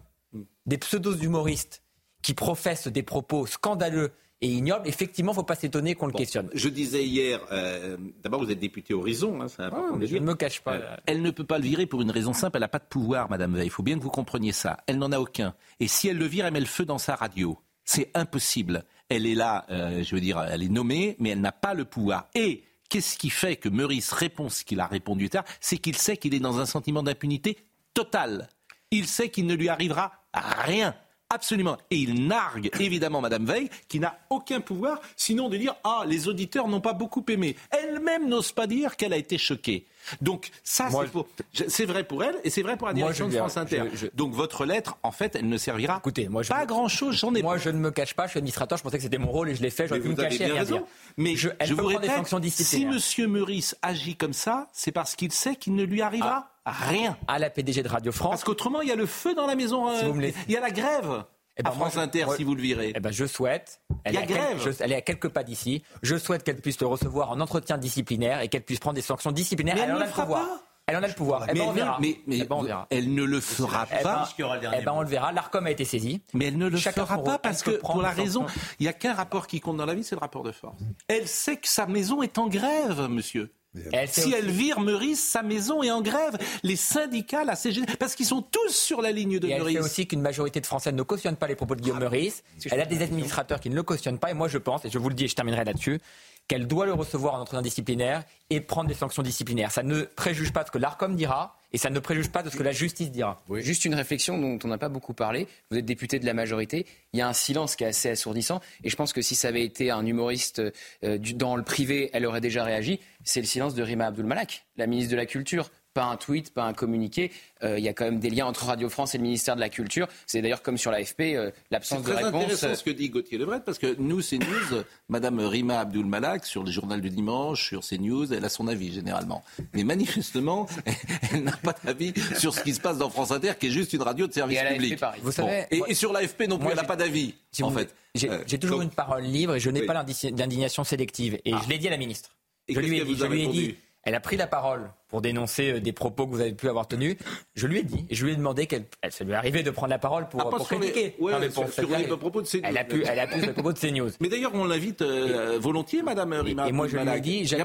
des 0.66 0.78
pseudo-humoristes 0.78 1.82
qui 2.22 2.34
professent 2.34 2.88
des 2.88 3.02
propos 3.02 3.46
scandaleux 3.46 4.12
et 4.40 4.48
ignobles, 4.48 4.88
effectivement, 4.88 5.32
il 5.32 5.34
ne 5.34 5.40
faut 5.40 5.46
pas 5.46 5.54
s'étonner 5.54 5.94
qu'on 5.94 6.06
le 6.06 6.12
questionne. 6.12 6.48
Je 6.52 6.68
disais 6.68 7.04
hier, 7.04 7.40
euh, 7.52 7.96
d'abord 8.24 8.42
vous 8.42 8.50
êtes 8.50 8.58
député 8.58 8.92
Horizon, 8.94 9.40
hein, 9.40 9.46
important 9.58 9.96
de 9.96 10.06
je 10.06 10.16
ne 10.16 10.24
me 10.24 10.34
cache 10.34 10.62
pas. 10.62 10.74
Euh, 10.74 10.96
Elle 11.06 11.22
ne 11.22 11.30
peut 11.30 11.44
pas 11.44 11.58
le 11.58 11.64
virer 11.64 11.86
pour 11.86 12.02
une 12.02 12.10
raison 12.10 12.32
simple, 12.32 12.56
elle 12.56 12.62
n'a 12.62 12.68
pas 12.68 12.80
de 12.80 12.88
pouvoir, 12.88 13.30
Madame 13.30 13.54
Veil. 13.54 13.66
Il 13.66 13.70
faut 13.70 13.84
bien 13.84 13.96
que 13.96 14.02
vous 14.02 14.10
compreniez 14.10 14.52
ça. 14.52 14.78
Elle 14.86 14.98
n'en 14.98 15.12
a 15.12 15.20
aucun. 15.20 15.54
Et 15.78 15.86
si 15.86 16.08
elle 16.08 16.18
le 16.18 16.26
vire, 16.26 16.46
elle 16.46 16.52
met 16.52 16.60
le 16.60 16.66
feu 16.66 16.84
dans 16.84 16.98
sa 16.98 17.14
radio. 17.14 17.58
C'est 17.84 18.10
impossible. 18.14 18.84
Elle 19.14 19.26
est 19.26 19.34
là, 19.34 19.66
euh, 19.70 20.02
je 20.02 20.14
veux 20.14 20.22
dire, 20.22 20.40
elle 20.40 20.62
est 20.62 20.70
nommée, 20.70 21.16
mais 21.18 21.30
elle 21.30 21.42
n'a 21.42 21.52
pas 21.52 21.74
le 21.74 21.84
pouvoir. 21.84 22.28
Et 22.34 22.64
qu'est-ce 22.88 23.18
qui 23.18 23.28
fait 23.28 23.56
que 23.56 23.68
Meurice 23.68 24.10
répond 24.12 24.48
ce 24.48 24.64
qu'il 24.64 24.80
a 24.80 24.86
répondu 24.86 25.28
tard 25.28 25.44
C'est 25.60 25.76
qu'il 25.76 25.96
sait 25.96 26.16
qu'il 26.16 26.32
est 26.32 26.40
dans 26.40 26.60
un 26.60 26.66
sentiment 26.66 27.02
d'impunité 27.02 27.58
totale. 27.92 28.48
Il 28.90 29.06
sait 29.06 29.28
qu'il 29.28 29.44
ne 29.44 29.54
lui 29.54 29.68
arrivera 29.68 30.12
rien. 30.32 30.94
Absolument. 31.34 31.78
Et 31.90 31.96
il 31.96 32.26
nargue 32.26 32.70
évidemment 32.78 33.20
Madame 33.20 33.46
Veil, 33.46 33.70
qui 33.88 33.98
n'a 34.00 34.18
aucun 34.30 34.60
pouvoir, 34.60 35.00
sinon 35.16 35.48
de 35.48 35.56
dire 35.56 35.74
Ah, 35.82 36.04
les 36.06 36.28
auditeurs 36.28 36.68
n'ont 36.68 36.80
pas 36.80 36.92
beaucoup 36.92 37.24
aimé. 37.28 37.56
Elle-même 37.70 38.28
n'ose 38.28 38.52
pas 38.52 38.66
dire 38.66 38.96
qu'elle 38.96 39.12
a 39.12 39.16
été 39.16 39.38
choquée. 39.38 39.86
Donc 40.20 40.50
ça, 40.64 40.88
c'est 40.90 41.10
pour- 41.12 41.28
je- 41.54 41.64
c'est 41.68 41.84
vrai 41.84 42.02
pour 42.04 42.24
elle 42.24 42.34
et 42.42 42.50
c'est 42.50 42.62
vrai 42.62 42.76
pour 42.76 42.88
la 42.88 42.92
direction 42.92 43.28
de 43.28 43.36
France 43.36 43.56
Inter. 43.56 43.84
je- 43.92 43.96
je- 43.98 44.06
Donc 44.14 44.32
votre 44.32 44.66
lettre, 44.66 44.96
en 45.04 45.12
fait, 45.12 45.36
elle 45.36 45.48
ne 45.48 45.56
servira 45.56 45.98
Écoutez, 45.98 46.28
moi, 46.28 46.42
je- 46.42 46.48
pas 46.48 46.56
à 46.56 46.66
grand-chose. 46.66 47.16
J'en 47.16 47.34
ai 47.34 47.42
Moi, 47.42 47.56
je 47.56 47.70
ne 47.70 47.78
me 47.78 47.90
cache 47.92 48.14
pas, 48.14 48.26
je 48.26 48.30
suis 48.32 48.38
administrateur, 48.38 48.76
je 48.78 48.82
pensais 48.82 48.96
que 48.96 49.02
c'était 49.04 49.18
mon 49.18 49.30
rôle 49.30 49.48
et 49.50 49.54
je 49.54 49.62
l'ai 49.62 49.70
fait, 49.70 49.86
j'aurais 49.86 50.00
pu 50.00 50.08
me 50.08 50.14
cacher 50.16 50.44
bien 50.46 50.54
raison. 50.54 50.76
dire. 50.78 50.84
Mais 51.16 51.36
Je- 51.36 51.50
elle 51.60 51.72
vous 51.74 51.88
des 51.88 51.96
répète, 51.98 52.10
si. 52.50 52.84
Monsieur 52.86 53.26
Meurice 53.28 53.76
agit 53.80 54.16
comme 54.16 54.32
ça, 54.32 54.68
c'est 54.72 54.92
parce 54.92 55.14
qu'il 55.14 55.30
sait 55.32 55.54
qu'il 55.56 55.74
ne 55.76 55.84
lui 55.84 56.02
arrivera 56.02 56.48
rien. 56.66 57.16
À 57.28 57.38
la 57.38 57.50
PDG 57.50 57.82
de 57.82 57.88
Radio 57.88 58.12
France, 58.12 58.30
Parce 58.30 58.44
qu'autrement, 58.44 58.80
il 58.82 58.88
y 58.88 58.92
a 58.92 58.96
le 58.96 59.06
feu 59.06 59.34
dans 59.34 59.46
la 59.46 59.54
maison. 59.54 59.88
euh, 59.88 59.98
Si 60.00 60.04
me 60.06 60.26
Il 60.28 60.52
y 60.52 60.56
a 60.56 60.60
la 60.60 60.70
grève. 60.70 61.24
Eh 61.58 61.62
ben, 61.62 61.68
à 61.70 61.72
France 61.74 61.94
je- 61.94 61.98
Inter, 62.00 62.24
si 62.36 62.44
vous 62.44 62.54
le 62.54 62.62
virez. 62.62 62.92
Eh 62.96 63.00
ben, 63.00 63.12
je 63.12 63.26
souhaite. 63.26 63.82
Elle 64.04 64.12
Il 64.12 64.14
y 64.14 64.18
a 64.18 64.22
est 64.22 64.26
quel- 64.26 64.36
grève. 64.38 64.62
je- 64.64 64.82
elle 64.82 64.92
est 64.92 64.96
à 64.96 65.00
quelques 65.02 65.28
pas 65.28 65.42
d'ici. 65.44 65.82
Je 66.02 66.16
souhaite 66.16 66.44
qu'elle 66.44 66.60
puisse 66.60 66.80
le 66.80 66.86
recevoir 66.86 67.30
en 67.30 67.40
entretien 67.40 67.76
disciplinaire 67.76 68.40
et 68.40 68.48
qu'elle 68.48 68.62
puisse 68.62 68.78
prendre 68.80 68.94
des 68.94 69.02
sanctions 69.02 69.32
disciplinaires. 69.32 69.74
Mais 69.76 69.82
elle 69.82 69.92
en 69.92 69.96
ne 69.98 70.02
a 70.02 70.06
le 70.06 70.12
pouvoir. 70.12 70.40
pas. 70.46 70.60
Elle 70.86 70.96
en 70.96 71.02
a 71.02 71.08
le 71.08 71.14
pouvoir. 71.14 71.44
Eh 71.48 71.52
mais, 71.52 71.58
ben, 71.60 71.60
on 71.60 71.68
elle 71.68 71.68
ne- 71.74 71.74
verra. 71.80 71.98
mais- 72.00 72.20
mais 72.26 72.38
Eh 72.38 72.44
ben, 72.44 72.56
on 72.56 72.62
verra. 72.62 72.86
elle 72.90 73.14
ne 73.14 73.22
le 73.22 73.40
fera 73.40 73.86
Eh 73.90 73.96
ben, 73.96 74.02
pas. 74.02 74.28
eh 74.38 74.82
ben, 74.84 74.92
on 74.92 75.02
le 75.02 75.08
verra. 75.08 75.30
L'ARCOM 75.30 75.66
a 75.66 75.70
été 75.70 75.84
saisi. 75.84 76.22
Mais 76.32 76.46
elle 76.46 76.56
ne 76.58 76.68
le 76.68 76.76
Chacun 76.78 77.04
fera 77.06 77.22
pas 77.22 77.38
parce 77.38 77.62
que 77.62 77.72
pour 77.72 78.00
la 78.02 78.10
raison, 78.10 78.46
il 78.80 78.84
n'y 78.84 78.88
a 78.88 78.92
qu'un 78.94 79.12
rapport 79.12 79.46
qui 79.46 79.60
compte 79.60 79.76
dans 79.76 79.86
la 79.86 79.94
vie, 79.94 80.02
c'est 80.04 80.14
le 80.16 80.20
rapport 80.20 80.42
de 80.42 80.52
force. 80.52 80.80
Elle 81.06 81.28
sait 81.28 81.56
que 81.58 81.68
sa 81.68 81.86
maison 81.86 82.22
est 82.22 82.38
en 82.38 82.48
grève, 82.48 83.08
monsieur. 83.08 83.52
Elle 83.92 84.08
Si 84.08 84.20
aussi- 84.20 84.34
elle 84.34 84.50
vire 84.50 84.80
Meurice, 84.80 85.22
sa 85.22 85.42
maison 85.42 85.82
est 85.82 85.90
en 85.90 86.02
grève. 86.02 86.36
Les 86.62 86.76
syndicats, 86.76 87.42
la 87.44 87.56
CGT, 87.56 87.96
parce 87.96 88.14
qu'ils 88.14 88.26
sont 88.26 88.42
tous 88.42 88.68
sur 88.68 89.00
la 89.00 89.12
ligne 89.12 89.38
de 89.38 89.48
Et 89.48 89.52
elle 89.52 89.58
Meurice. 89.60 89.76
sait 89.78 89.82
aussi 89.84 90.06
qu'une 90.06 90.20
majorité 90.20 90.60
de 90.60 90.66
Français 90.66 90.92
ne 90.92 91.02
cautionne 91.02 91.36
pas 91.36 91.46
les 91.46 91.54
propos 91.56 91.74
de 91.74 91.80
Guillaume 91.80 91.98
Meurice. 92.00 92.42
Elle 92.70 92.80
a 92.80 92.84
des 92.86 93.00
administrateurs 93.02 93.60
qui 93.60 93.70
ne 93.70 93.74
le 93.74 93.82
cautionnent 93.82 94.18
pas. 94.18 94.30
Et 94.30 94.34
moi, 94.34 94.48
je 94.48 94.58
pense, 94.58 94.84
et 94.84 94.90
je 94.90 94.98
vous 94.98 95.08
le 95.08 95.14
dis 95.14 95.24
et 95.24 95.28
je 95.28 95.34
terminerai 95.34 95.64
là-dessus, 95.64 96.00
qu'elle 96.48 96.66
doit 96.66 96.86
le 96.86 96.92
recevoir 96.92 97.34
en 97.34 97.40
entretien 97.40 97.62
disciplinaire 97.62 98.24
et 98.50 98.60
prendre 98.60 98.88
des 98.88 98.94
sanctions 98.94 99.22
disciplinaires. 99.22 99.70
Ça 99.70 99.82
ne 99.82 100.02
préjuge 100.02 100.52
pas 100.52 100.62
de 100.62 100.66
ce 100.68 100.72
que 100.72 100.78
l'ARCOM 100.78 101.16
dira 101.16 101.56
et 101.72 101.78
ça 101.78 101.88
ne 101.88 101.98
préjuge 101.98 102.30
pas 102.30 102.42
de 102.42 102.50
ce 102.50 102.56
que 102.56 102.62
la 102.62 102.72
justice 102.72 103.10
dira. 103.10 103.42
Juste 103.56 103.84
une 103.84 103.94
réflexion 103.94 104.38
dont 104.38 104.58
on 104.62 104.68
n'a 104.68 104.78
pas 104.78 104.90
beaucoup 104.90 105.14
parlé. 105.14 105.48
Vous 105.70 105.78
êtes 105.78 105.86
député 105.86 106.18
de 106.18 106.26
la 106.26 106.34
majorité. 106.34 106.86
Il 107.12 107.18
y 107.18 107.22
a 107.22 107.28
un 107.28 107.32
silence 107.32 107.76
qui 107.76 107.84
est 107.84 107.88
assez 107.88 108.10
assourdissant. 108.10 108.60
Et 108.84 108.90
je 108.90 108.96
pense 108.96 109.12
que 109.12 109.22
si 109.22 109.34
ça 109.34 109.48
avait 109.48 109.64
été 109.64 109.90
un 109.90 110.04
humoriste 110.04 110.60
euh, 111.04 111.18
dans 111.34 111.56
le 111.56 111.62
privé, 111.62 112.10
elle 112.12 112.26
aurait 112.26 112.42
déjà 112.42 112.64
réagi. 112.64 113.00
C'est 113.24 113.40
le 113.40 113.46
silence 113.46 113.74
de 113.74 113.82
Rima 113.82 114.06
Abdul-Malak, 114.06 114.66
la 114.76 114.86
ministre 114.86 115.12
de 115.12 115.16
la 115.16 115.26
Culture. 115.26 115.70
Pas 115.94 116.04
un 116.04 116.16
tweet, 116.16 116.54
pas 116.54 116.64
un 116.64 116.72
communiqué. 116.72 117.30
Euh, 117.62 117.78
il 117.78 117.84
y 117.84 117.88
a 117.88 117.92
quand 117.92 118.06
même 118.06 118.18
des 118.18 118.30
liens 118.30 118.46
entre 118.46 118.64
Radio 118.64 118.88
France 118.88 119.14
et 119.14 119.18
le 119.18 119.24
ministère 119.24 119.56
de 119.56 119.60
la 119.60 119.68
Culture. 119.68 120.08
C'est 120.26 120.40
d'ailleurs 120.40 120.62
comme 120.62 120.78
sur 120.78 120.90
l'AFP, 120.90 121.20
euh, 121.36 121.50
C'est 121.54 121.62
l'absence 121.70 122.02
de 122.02 122.12
réponse. 122.12 122.32
euh, 122.32 122.36
intéressant 122.38 122.74
ce 122.74 122.82
que 122.82 122.90
dit 122.90 123.10
Gauthier 123.10 123.36
Lebret, 123.36 123.60
parce 123.64 123.78
que 123.78 123.94
nous, 123.98 124.22
c'est 124.22 124.38
News, 124.38 124.82
Madame 125.10 125.38
Rima 125.40 125.80
Abdul 125.80 126.06
Malak, 126.06 126.46
sur 126.46 126.62
le 126.64 126.70
journal 126.70 127.02
du 127.02 127.10
dimanche, 127.10 127.68
sur 127.68 127.82
CNews, 127.86 128.32
elle 128.32 128.44
a 128.44 128.48
son 128.48 128.68
avis 128.68 128.92
généralement. 128.92 129.44
Mais 129.74 129.84
manifestement, 129.84 130.66
elle 131.32 131.44
n'a 131.44 131.56
pas 131.58 131.74
d'avis 131.84 132.14
sur 132.38 132.54
ce 132.54 132.62
qui 132.62 132.72
se 132.72 132.80
passe 132.80 132.96
dans 132.96 133.10
France 133.10 133.30
Inter, 133.30 133.52
qui 133.60 133.66
est 133.66 133.70
juste 133.70 133.92
une 133.92 134.02
radio 134.02 134.26
de 134.26 134.32
service 134.32 134.58
Et 134.58 134.72
public. 134.74 134.98
Vous 135.22 135.32
savez, 135.32 135.66
et, 135.70 135.82
et 135.88 135.94
sur 135.94 136.12
l'AFP 136.14 136.48
non 136.48 136.56
plus, 136.56 136.62
moi, 136.64 136.72
elle 136.72 136.76
n'a 136.78 136.84
pas 136.84 136.96
d'avis, 136.96 137.34
Si 137.50 137.62
en 137.62 137.68
vous- 137.68 137.78
fait. 137.78 137.94
J'ai 138.14 138.30
Euh, 138.30 138.38
j'ai 138.46 138.58
toujours 138.58 138.78
donc- 138.78 138.84
une 138.90 138.94
parole 138.94 139.22
libre 139.24 139.54
et 139.56 139.60
je 139.60 139.68
n'ai 139.70 139.80
Oui. 139.80 139.86
pas 139.86 140.04
d'indignation 140.04 140.84
sélective. 140.84 141.38
Et 141.44 141.52
je 141.52 141.68
l'ai 141.68 141.78
dit 141.78 141.88
à 141.88 141.90
la 141.90 141.96
ministre. 141.98 142.30
Et 142.68 142.74
je 142.74 142.80
lui 142.80 142.96
ai 142.96 143.00
je 143.00 143.24
lui 143.26 143.48
dit, 143.48 143.74
elle 144.04 144.14
a 144.14 144.20
pris 144.20 144.36
la 144.36 144.46
parole 144.46 144.90
pour 145.08 145.20
dénoncer 145.22 145.74
euh, 145.74 145.80
des 145.80 145.92
propos 145.92 146.26
que 146.26 146.32
vous 146.32 146.40
avez 146.40 146.52
pu 146.54 146.68
avoir 146.68 146.88
tenus. 146.88 147.16
Je 147.54 147.66
lui 147.66 147.78
ai 147.78 147.82
dit, 147.82 148.04
je 148.10 148.24
lui 148.24 148.32
ai 148.32 148.36
demandé 148.36 148.66
qu'elle, 148.66 148.84
elle- 149.02 149.12
ça 149.12 149.24
lui 149.24 149.32
est 149.32 149.36
arrivé 149.36 149.62
de 149.62 149.70
prendre 149.70 149.90
la 149.90 149.98
parole 149.98 150.28
pour, 150.28 150.40
Ah, 150.40 150.50
pour 150.50 150.66
sur 150.66 150.78
les- 150.78 150.90
critiquer. 150.90 151.14
ouais, 151.20 151.32
Non, 151.32 151.38
mais 151.40 151.50
sur- 151.50 151.62
pour- 151.62 151.72
sur 151.72 151.88
les 151.88 151.94
arrive. 151.94 152.16
propos 152.16 152.42
de 152.42 152.46
CNews. 152.46 152.62
Elle 152.64 152.78
a 152.78 152.84
pu, 152.84 153.04
elle 153.06 153.18
a 153.20 153.26
pu 153.26 153.40
sur 153.40 153.52
propos 153.52 153.72
de 153.72 153.78
CNews. 153.78 154.10
Mais 154.20 154.28
d'ailleurs, 154.28 154.52
on 154.54 154.64
l'invite 154.64 155.02
euh, 155.02 155.58
volontiers, 155.60 156.02
Madame 156.02 156.32
Rima. 156.32 156.68
Et 156.68 156.72
moi, 156.72 156.88
je 156.88 156.96
lui 156.96 157.08
ai 157.08 157.20
dit, 157.20 157.30
il 157.30 157.40
y 157.42 157.54
a 157.54 157.58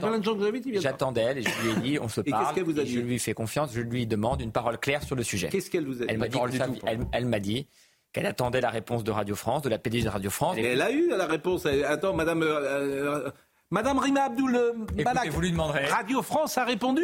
j'attends- 0.81 1.11
d'elle 1.11 1.37
et 1.39 1.41
je 1.43 1.61
lui 1.63 1.71
ai 1.71 1.81
dit, 1.91 1.99
on 1.99 2.07
se 2.09 2.21
qu'est-ce 2.21 2.31
parle. 2.35 2.53
qu'elle 2.55 2.63
vous 2.65 2.79
a 2.79 2.83
dit 2.83 2.93
je 2.93 2.99
lui 2.99 3.19
fais 3.19 3.33
confiance, 3.33 3.71
je 3.73 3.81
lui 3.81 4.05
demande 4.05 4.41
une 4.41 4.51
parole 4.51 4.77
claire 4.77 5.03
sur 5.03 5.15
le 5.15 5.23
sujet. 5.23 5.49
Qu'est-ce 5.49 5.69
qu'elle 5.71 5.85
vous 5.85 6.01
a 6.01 6.05
dit 6.05 6.11
Elle 6.11 6.17
m'a 6.17 6.27
dit, 6.27 6.37
elle, 7.13 7.25
m'a 7.25 7.39
qu'elle 8.13 8.25
attendait 8.25 8.61
la 8.61 8.69
réponse 8.69 9.03
de 9.03 9.11
Radio 9.11 9.35
France, 9.35 9.61
de 9.61 9.69
la 9.69 9.77
PDG 9.77 10.03
de 10.05 10.09
Radio 10.09 10.29
France. 10.29 10.57
Et 10.57 10.63
elle 10.63 10.81
a 10.81 10.91
eu 10.91 11.09
la 11.09 11.25
réponse. 11.25 11.65
Attends, 11.65 12.13
Madame, 12.13 12.41
euh, 12.43 13.29
Madame 13.69 13.99
Rima 13.99 14.23
Abdul 14.23 14.55
euh, 14.55 14.73
Malak, 15.03 15.29
vous 15.29 15.41
lui 15.41 15.51
demanderez. 15.51 15.85
Radio 15.87 16.21
France 16.21 16.57
a 16.57 16.63
répondu. 16.63 17.03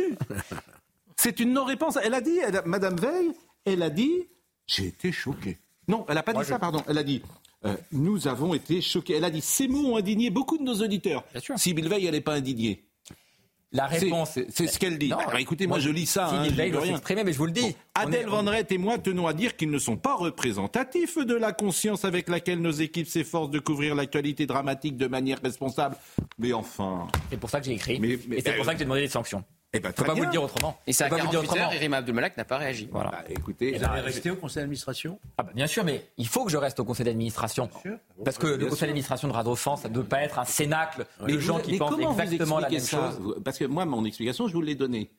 C'est 1.17 1.39
une 1.39 1.54
non-réponse. 1.54 1.97
Elle 2.02 2.13
a 2.13 2.21
dit, 2.21 2.38
elle 2.38 2.58
a- 2.58 2.62
Madame 2.65 2.95
Veil, 2.95 3.32
elle 3.65 3.82
a 3.84 3.89
dit, 3.89 4.28
j'ai 4.65 4.88
été 4.88 5.12
choquée. 5.12 5.58
Non, 5.88 6.06
elle 6.08 6.15
n'a 6.15 6.23
pas 6.23 6.34
dit 6.34 6.43
ça, 6.45 6.60
pardon. 6.60 6.82
Elle 6.88 6.97
a 6.97 7.04
dit, 7.04 7.21
euh, 7.65 7.76
nous 7.91 8.28
avons 8.28 8.54
été 8.54 8.82
choqués. 8.82 9.15
Elle 9.17 9.26
a 9.26 9.30
dit, 9.30 9.41
ces 9.41 9.67
mots 9.67 9.93
ont 9.93 9.97
indigné 9.97 10.30
beaucoup 10.30 10.58
de 10.58 10.63
nos 10.63 10.76
auditeurs. 10.82 11.23
Bien 11.32 11.41
sûr. 11.41 11.60
Sibyl 11.60 11.88
Veil, 11.89 12.06
elle 12.06 12.13
n'est 12.13 12.21
pas 12.21 12.34
indignée. 12.36 12.86
La 13.74 13.88
réponse. 13.88 14.32
C'est 14.34 14.46
c'est 14.52 14.68
ce 14.68 14.78
qu'elle 14.80 14.98
dit. 15.00 15.10
Non, 15.10 15.18
Alors, 15.18 15.36
écoutez, 15.38 15.66
moi, 15.66 15.80
je 15.80 15.90
lis 15.90 16.06
ça. 16.06 16.28
Philippe 16.28 16.42
hein, 16.44 16.48
je 16.52 16.56
Veil 16.56 16.66
dis 16.68 16.72
doit 16.74 16.82
rien. 16.82 16.92
s'exprimer, 16.94 17.24
mais 17.24 17.34
je 17.34 17.38
vous 17.40 17.46
le 17.48 17.52
dis. 17.52 17.76
On 17.98 18.02
Adèle 18.02 18.30
Rett 18.30 18.72
et 18.72 18.78
moi 18.78 18.98
tenons 19.00 19.26
à 19.28 19.34
dire 19.34 19.56
qu'ils 19.58 19.72
ne 19.72 19.80
sont 19.80 19.98
pas 19.98 20.16
représentatifs 20.16 21.18
de 21.18 21.34
la 21.34 21.52
conscience 21.54 22.06
avec 22.06 22.30
laquelle 22.30 22.60
nos 22.62 22.72
équipes 22.72 23.08
s'efforcent 23.08 23.50
de 23.50 23.60
couvrir 23.60 23.96
l'actualité 23.96 24.46
dramatique 24.46 24.96
de 24.98 25.08
manière 25.08 25.40
responsable. 25.44 25.96
Mais 26.38 26.54
enfin. 26.54 27.08
C'est 27.32 27.38
pour 27.40 27.50
ça 27.50 27.60
que 27.60 27.66
j'ai 27.66 27.74
écrit. 27.74 28.00
Mais- 28.00 28.20
mais- 28.28 28.38
et 28.38 28.42
c'est 28.42 28.56
pour 28.56 28.66
ça 28.66 28.74
que 28.74 28.78
j'ai 28.80 28.86
demandé 28.86 29.02
des 29.02 29.08
sanctions. 29.08 29.44
Eh 29.76 29.80
ben, 29.80 29.92
très 29.92 30.06
pas 30.06 30.12
vous 30.14 30.18
bien. 30.18 30.26
le 30.26 30.32
dire 30.32 30.44
autrement. 30.44 30.80
Et 30.86 30.94
c'est 30.94 31.04
à 31.04 31.08
Je 31.08 31.12
peux 31.12 31.18
pas 31.18 31.22
vous 31.24 31.28
le 31.28 31.32
dire 31.32 31.42
48 31.42 31.60
heures, 31.60 31.66
autrement. 31.68 31.76
et 31.76 31.84
Rima 31.84 31.98
Abdelmalak 31.98 32.38
n'a 32.38 32.46
pas 32.46 32.58
réagi. 32.58 32.88
Voilà. 32.92 33.10
Bah, 33.12 33.24
écoutez, 33.30 33.78
Vous 33.78 33.84
allez 33.84 34.02
rester 34.02 34.30
au 34.30 34.36
conseil 34.36 34.62
d'administration? 34.62 35.20
Ah 35.38 35.44
bah 35.44 35.52
bien 35.56 35.66
sûr, 35.68 35.84
mais 35.84 36.06
il 36.18 36.28
faut 36.28 36.46
que 36.46 36.52
je 36.52 36.58
reste 36.58 36.80
au 36.80 36.86
conseil 36.86 37.06
d'administration. 37.06 37.70
Parce 38.24 38.38
que 38.38 38.46
le 38.48 38.68
conseil 38.68 38.88
d'administration 38.88 39.28
de 39.28 39.34
Radio 39.34 39.56
France, 39.56 39.82
ça 39.82 39.90
ne 39.90 39.94
doit 39.96 40.04
pas 40.04 40.22
être 40.22 40.38
un 40.38 40.46
cénacle 40.46 41.06
de 41.28 41.40
gens 41.40 41.60
qui 41.60 41.78
pensent 41.78 41.94
vous 41.96 42.20
exactement 42.22 42.60
la 42.60 42.70
même 42.70 42.80
ça 42.80 42.98
chose. 42.98 43.20
Vous- 43.20 43.42
Parce 43.42 43.58
que 43.58 43.66
moi, 43.66 43.86
mon 43.86 44.06
explication, 44.06 44.48
je 44.48 44.54
vous 44.54 44.62
l'ai 44.62 44.76
donnée. 44.76 45.10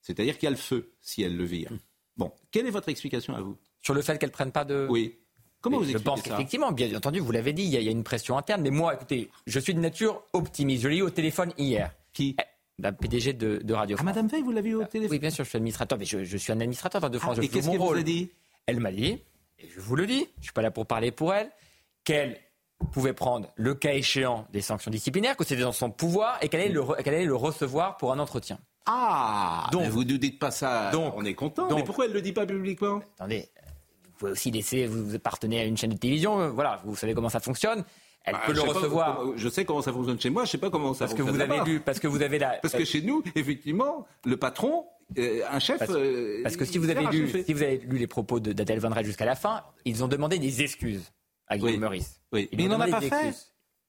C'est-à-dire 0.00 0.34
qu'il 0.38 0.44
y 0.44 0.48
a 0.48 0.50
le 0.50 0.56
feu, 0.56 0.92
si 1.02 1.22
elle 1.22 1.36
le 1.36 1.44
vire. 1.44 1.70
Bon, 2.16 2.32
quelle 2.50 2.66
est 2.66 2.70
votre 2.70 2.88
explication 2.88 3.34
à 3.36 3.40
vous? 3.40 3.56
Sur 3.82 3.92
le 3.94 4.00
fait 4.02 4.18
qu'elles 4.18 4.30
prennent 4.30 4.52
pas 4.52 4.64
de... 4.64 4.86
Oui. 4.90 5.16
Comment 5.60 5.78
Mais 5.80 5.86
vous 5.86 5.92
je 5.92 5.98
pense 5.98 6.22
ça? 6.22 6.30
qu'effectivement, 6.30 6.72
bien 6.72 6.94
entendu, 6.96 7.20
vous 7.20 7.32
l'avez 7.32 7.52
dit, 7.52 7.64
il 7.64 7.68
y, 7.68 7.76
a, 7.76 7.80
il 7.80 7.84
y 7.84 7.88
a 7.88 7.92
une 7.92 8.02
pression 8.02 8.38
interne. 8.38 8.62
Mais 8.62 8.70
moi, 8.70 8.94
écoutez, 8.94 9.28
je 9.46 9.60
suis 9.60 9.74
de 9.74 9.80
nature 9.80 10.22
optimiste. 10.32 10.82
Je 10.84 10.88
l'ai 10.88 10.96
eu 10.96 11.02
au 11.02 11.10
téléphone 11.10 11.52
hier. 11.58 11.92
Qui? 12.14 12.34
Eh, 12.40 12.42
La 12.82 12.92
PDG 12.92 13.32
de, 13.34 13.58
de 13.58 13.74
Radio 13.74 13.96
Ah, 13.98 14.02
France. 14.02 14.06
Madame 14.06 14.28
Veil, 14.28 14.42
vous 14.42 14.52
l'avez 14.52 14.70
eu 14.70 14.74
au 14.74 14.84
téléphone 14.84 15.10
Oui, 15.12 15.18
bien 15.18 15.30
sûr, 15.30 15.44
je 15.44 15.50
suis 15.50 15.56
administrateur, 15.56 15.98
mais 15.98 16.04
je, 16.04 16.24
je 16.24 16.36
suis 16.36 16.52
un 16.52 16.60
administrateur 16.60 17.00
de 17.00 17.06
Radio 17.06 17.20
France. 17.20 17.36
Ah, 17.38 17.42
je 17.42 17.46
Et 17.46 17.50
qu'est-ce 17.50 17.66
mon 17.66 17.72
qu'elle 17.72 17.80
vous 17.82 17.94
a 17.94 18.02
dit? 18.02 18.30
Elle 18.66 18.80
m'a 18.80 18.92
dit, 18.92 19.22
et 19.58 19.68
je 19.68 19.80
vous 19.80 19.96
le 19.96 20.06
dis, 20.06 20.26
je 20.38 20.44
suis 20.44 20.52
pas 20.52 20.62
là 20.62 20.70
pour 20.70 20.86
parler 20.86 21.10
pour 21.10 21.34
elle, 21.34 21.50
qu'elle 22.04 22.38
pouvait 22.92 23.12
prendre 23.12 23.48
le 23.56 23.74
cas 23.74 23.92
échéant 23.92 24.46
des 24.52 24.60
sanctions 24.62 24.90
disciplinaires, 24.90 25.36
que 25.36 25.44
c'était 25.44 25.60
dans 25.62 25.72
son 25.72 25.90
pouvoir 25.90 26.38
et 26.42 26.48
qu'elle 26.48 26.60
allait, 26.60 26.72
le 26.72 26.80
re- 26.80 27.02
qu'elle 27.02 27.14
allait 27.14 27.24
le 27.26 27.36
recevoir 27.36 27.96
pour 27.98 28.12
un 28.12 28.18
entretien. 28.18 28.58
Ah 28.86 29.68
Donc- 29.72 29.82
mais 29.82 29.88
vous 29.88 30.04
ne 30.04 30.16
dites 30.16 30.38
pas 30.38 30.50
ça, 30.50 30.90
Donc- 30.90 31.12
on 31.16 31.24
est 31.24 31.34
content. 31.34 31.68
donc- 31.68 31.78
mais 31.78 31.84
pourquoi 31.84 32.06
elle 32.06 32.12
ne 32.12 32.16
le 32.16 32.22
dit 32.22 32.32
pas 32.32 32.46
publiquement? 32.46 33.02
Attendez, 33.18 33.48
vous 34.04 34.12
pouvez 34.18 34.32
aussi 34.32 34.50
laisser, 34.50 34.86
vous, 34.86 35.04
vous 35.08 35.14
appartenez 35.14 35.60
à 35.60 35.64
une 35.64 35.76
chaîne 35.76 35.90
de 35.90 35.98
télévision, 35.98 36.40
euh, 36.40 36.48
voilà, 36.50 36.80
vous 36.84 36.96
savez 36.96 37.12
comment 37.12 37.28
ça 37.28 37.40
fonctionne. 37.40 37.84
Elle 38.24 38.34
Bah, 38.34 38.42
peut 38.46 38.54
je 38.54 38.60
le 38.60 38.66
pas 38.66 38.72
recevoir 38.74 39.16
comment- 39.16 39.32
je 39.36 39.48
sais 39.48 39.64
comment 39.64 39.80
ça 39.82 39.92
fonctionne 39.92 40.20
chez 40.20 40.28
moi, 40.30 40.44
je 40.44 40.50
sais 40.50 40.58
pas 40.58 40.68
comment 40.70 40.92
ça 40.92 41.00
parce 41.06 41.12
que 41.14 41.22
fonctionne 41.22 41.36
vous 41.48 41.52
avez 41.52 41.64
lu, 41.70 41.80
parce 41.80 41.98
que 42.00 42.06
vous 42.06 42.20
avez 42.22 42.38
la. 42.38 42.58
Parce 42.60 42.74
que 42.74 42.84
chez 42.84 43.00
nous, 43.02 43.22
effectivement, 43.34 44.06
le 44.26 44.36
patron, 44.36 44.84
euh, 45.18 45.42
un 45.50 45.58
chef. 45.58 45.78
Parce, 45.78 45.90
euh, 45.94 46.42
parce 46.42 46.56
que 46.56 46.64
si 46.66 46.76
vous 46.78 46.90
avez 46.90 47.06
lu, 47.06 47.30
si 47.44 47.52
vous 47.54 47.62
avez 47.62 47.78
lu 47.78 47.96
les 47.96 48.06
propos 48.06 48.38
d'Adèle 48.38 48.78
Van 48.78 48.90
Rey 48.90 49.04
jusqu'à 49.04 49.24
la 49.24 49.34
fin, 49.36 49.64
ils 49.86 50.04
ont 50.04 50.08
demandé 50.08 50.38
des 50.38 50.60
excuses 50.62 51.10
à 51.48 51.56
Guillaume 51.56 51.72
Oui. 51.72 51.78
Meurice. 51.78 52.20
Oui. 52.32 52.48
Ils 52.52 52.58
Mais 52.58 52.64
il 52.64 52.68
n'en 52.68 52.80
a 52.80 52.86
pas 52.88 53.00
fait. 53.00 53.32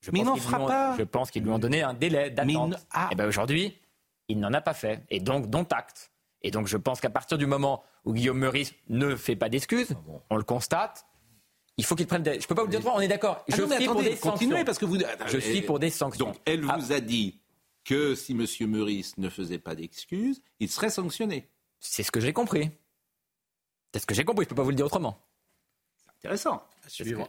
Je 0.00 0.10
Mais 0.10 0.20
il 0.20 0.24
pense 0.24 0.28
n'en 0.28 0.34
qu'ils 0.34 0.42
fera 0.42 0.56
lui 0.58 0.64
ont- 0.64 0.68
pas. 0.68 0.96
Je 0.98 1.02
pense 1.04 1.30
qu'ils 1.30 1.42
lui 1.44 1.50
ont 1.50 1.58
donné 1.60 1.82
un 1.82 1.94
délai 1.94 2.30
d'attente. 2.30 2.70
ne- 2.70 2.76
ah. 2.90 3.08
Et 3.12 3.14
ben 3.14 3.28
aujourd'hui, 3.28 3.78
il 4.28 4.40
n'en 4.40 4.52
a 4.54 4.60
pas 4.62 4.74
fait. 4.74 5.02
Et 5.10 5.20
donc, 5.20 5.48
dont 5.50 5.64
acte. 5.70 6.10
Et 6.40 6.50
donc, 6.50 6.66
je 6.66 6.76
pense 6.78 7.00
qu'à 7.00 7.10
partir 7.10 7.38
du 7.38 7.46
moment 7.46 7.84
où 8.04 8.12
Guillaume 8.14 8.38
Meurice 8.38 8.72
ne 8.88 9.14
fait 9.14 9.36
pas 9.36 9.48
d'excuses, 9.48 9.90
Ah 9.92 10.12
on 10.30 10.36
le 10.36 10.42
constate. 10.42 11.04
Il 11.78 11.84
faut 11.84 11.94
qu'il 11.96 12.06
prenne 12.06 12.22
des. 12.22 12.38
Je 12.40 12.46
peux 12.46 12.54
pas 12.54 12.62
vous 12.62 12.66
le 12.66 12.70
dire 12.70 12.80
autrement, 12.80 12.96
on 12.96 13.00
est 13.00 13.08
d'accord. 13.08 13.44
Ah 13.50 13.56
Je 13.56 13.62
non, 13.62 13.68
mais 13.68 13.76
suis 13.76 13.86
pour 13.86 14.02
des 14.02 14.16
continuez 14.16 14.50
sanctions. 14.50 14.64
parce 14.64 14.78
que 14.78 14.84
vous. 14.84 14.98
Je 15.26 15.38
suis 15.38 15.62
pour 15.62 15.78
des 15.78 15.90
sanctions. 15.90 16.26
Donc, 16.26 16.36
elle 16.44 16.64
Ah, 16.68 16.76
vous 16.76 16.92
a 16.92 17.00
dit 17.00 17.40
que 17.84 18.14
si 18.14 18.32
M. 18.32 18.46
Meurice 18.68 19.16
ne 19.18 19.28
faisait 19.30 19.58
pas 19.58 19.74
d'excuses, 19.74 20.42
il 20.60 20.68
serait 20.70 20.90
sanctionné. 20.90 21.50
C'est 21.80 22.02
ce 22.02 22.12
que 22.12 22.20
j'ai 22.20 22.32
compris. 22.32 22.70
C'est 23.92 24.00
ce 24.00 24.06
que 24.06 24.14
j'ai 24.14 24.24
compris. 24.24 24.44
Je 24.44 24.50
peux 24.50 24.54
pas 24.54 24.62
vous 24.62 24.70
le 24.70 24.76
dire 24.76 24.86
autrement. 24.86 25.18
Intéressant. 26.18 26.62
À 26.84 26.88
suivre. 26.88 27.28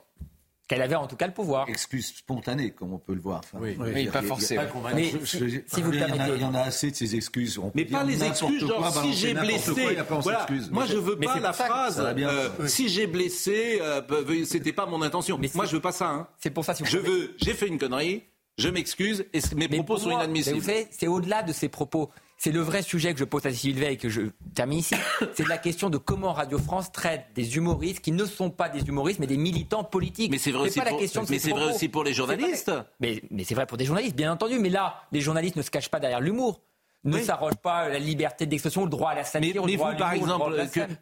Qu'elle 0.74 0.82
avait 0.82 0.96
en 0.96 1.08
tout 1.08 1.16
cas 1.16 1.28
le 1.28 1.34
pouvoir. 1.34 1.68
Excuse 1.70 2.14
spontanée, 2.18 2.72
comme 2.72 2.94
on 2.94 2.98
peut 3.00 3.14
le 3.14 3.22
voir. 3.22 3.42
Enfin, 3.44 3.58
Oui. 3.62 3.76
Oui, 3.80 3.92
pas 3.94 4.00
il 4.00 4.06
y 4.06 4.10
a- 4.10 4.22
forcé, 4.24 4.54
il 4.54 4.56
y 4.56 4.60
a 4.60 4.62
ouais. 4.62 4.68
pas 4.68 4.74
convaincu. 4.74 4.96
Mais 4.96 5.04
Je- 5.22 5.26
si- 5.26 5.38
je- 5.50 5.60
si 5.68 5.82
vous 5.82 5.94
il 5.94 6.00
y 6.00 6.04
en 6.04 6.20
a-. 6.20 6.30
Il 6.30 6.42
y 6.42 6.46
en 6.46 6.54
a 6.56 6.62
assez 6.62 6.92
de 6.92 6.96
ces 6.96 7.16
excuses. 7.16 7.58
On 7.60 7.72
Mais 7.76 7.86
pas 7.86 8.04
les 8.04 8.24
excuses, 8.24 8.60
quoi, 8.64 8.68
genre 8.68 8.88
si 8.88 8.94
balancer 8.96 9.14
j'ai 9.14 9.34
blessé. 9.34 9.96
quoi, 10.08 10.20
Voilà. 10.22 10.46
Moi, 10.72 10.86
je 10.86 10.98
veux 10.98 11.16
mais 11.20 11.26
pas 11.28 11.40
la 11.40 11.54
phrase. 11.54 12.00
euh, 12.04 12.50
Si 12.68 12.90
j'ai 12.90 13.08
blessé, 13.08 13.80
euh, 13.82 14.02
c'était 14.46 14.74
pas 14.74 14.86
mon 14.86 15.02
intention. 15.02 15.38
Mais 15.40 15.50
Moi, 15.54 15.66
je 15.66 15.74
veux 15.76 15.82
pas 15.82 15.92
ça. 15.92 16.10
hein. 16.10 16.28
C'est 16.40 16.50
pour 16.50 16.66
ça 16.66 16.74
si 16.74 16.84
vous 16.84 16.90
Je 16.90 16.98
pouvez- 16.98 17.10
veux, 17.12 17.36
j'ai 17.38 17.54
fait 17.54 17.68
une 17.68 17.78
connerie, 17.78 18.24
je 18.58 18.70
m'excuse 18.70 19.26
et 19.34 19.40
mes 19.56 19.68
Mais 19.68 19.78
propos 19.78 19.98
sont 19.98 20.10
moi, 20.10 20.20
inadmissibles. 20.24 20.56
mais 20.56 20.60
Vous 20.62 20.66
savez, 20.68 20.88
c'est 20.92 21.08
au-delà 21.08 21.44
de 21.44 21.54
ces 21.54 21.70
propos. 21.70 22.10
C'est 22.44 22.52
le 22.52 22.60
vrai 22.60 22.82
sujet 22.82 23.14
que 23.14 23.20
je 23.22 23.24
pose 23.24 23.46
à 23.46 23.52
Cécile 23.52 23.80
Veil 23.80 23.94
et 23.94 23.98
que 23.98 24.10
je 24.10 24.24
termine 24.54 24.80
ici. 24.80 24.96
C'est 25.34 25.48
la 25.48 25.58
question 25.58 25.90
de 25.90 25.98
comment 25.98 26.34
Radio 26.34 26.58
France 26.58 26.92
traite 26.92 27.28
des 27.36 27.56
humoristes 27.56 28.02
qui 28.02 28.12
ne 28.12 28.26
sont 28.26 28.50
pas 28.50 28.68
des 28.68 28.82
humoristes 28.82 29.22
mais 29.22 29.28
des 29.28 29.38
militants 29.38 29.86
politiques. 29.86 30.30
Mais 30.30 30.38
c'est 30.38 30.52
vrai, 30.52 30.68
aussi 30.68 30.80
pas 30.80 30.84
la 30.84 30.92
pour, 30.92 31.00
question 31.00 31.24
de 31.24 31.30
mais 31.30 31.40
ces 31.40 31.46
c'est 31.46 31.52
vrai 31.52 31.62
propos. 31.62 31.76
aussi 31.76 31.88
pour 31.88 32.04
les 32.04 32.12
pas 32.12 32.18
journalistes. 32.18 32.70
Mais, 33.00 33.22
mais 33.32 33.46
c'est 33.46 33.56
vrai 33.56 33.66
pour 33.66 33.78
des 33.78 33.86
journalistes, 33.86 34.18
bien 34.18 34.30
entendu. 34.30 34.60
Mais 34.60 34.68
là, 34.68 35.04
les 35.14 35.22
journalistes 35.22 35.56
ne 35.56 35.62
se 35.62 35.72
cachent 35.72 35.88
pas 35.88 36.02
derrière 36.02 36.20
l'humour. 36.20 36.60
Ne 37.06 37.16
Oui. 37.18 37.24
s'arrogent 37.26 37.58
pas 37.62 37.90
la 37.90 38.00
liberté 38.00 38.46
d'expression, 38.46 38.84
le 38.86 38.90
droit 38.90 39.10
à 39.10 39.16
la 39.16 39.22
Mais, 39.22 39.26
satire, 39.26 39.66
mais 39.66 39.76
droit 39.76 39.92
vous, 39.92 39.98
par 39.98 40.14
exemple, 40.14 40.52
que, 40.52 40.56
blasphème. 40.56 40.98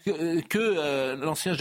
que, 0.49 0.57
euh, 0.59 1.15
l'ancien 1.15 1.53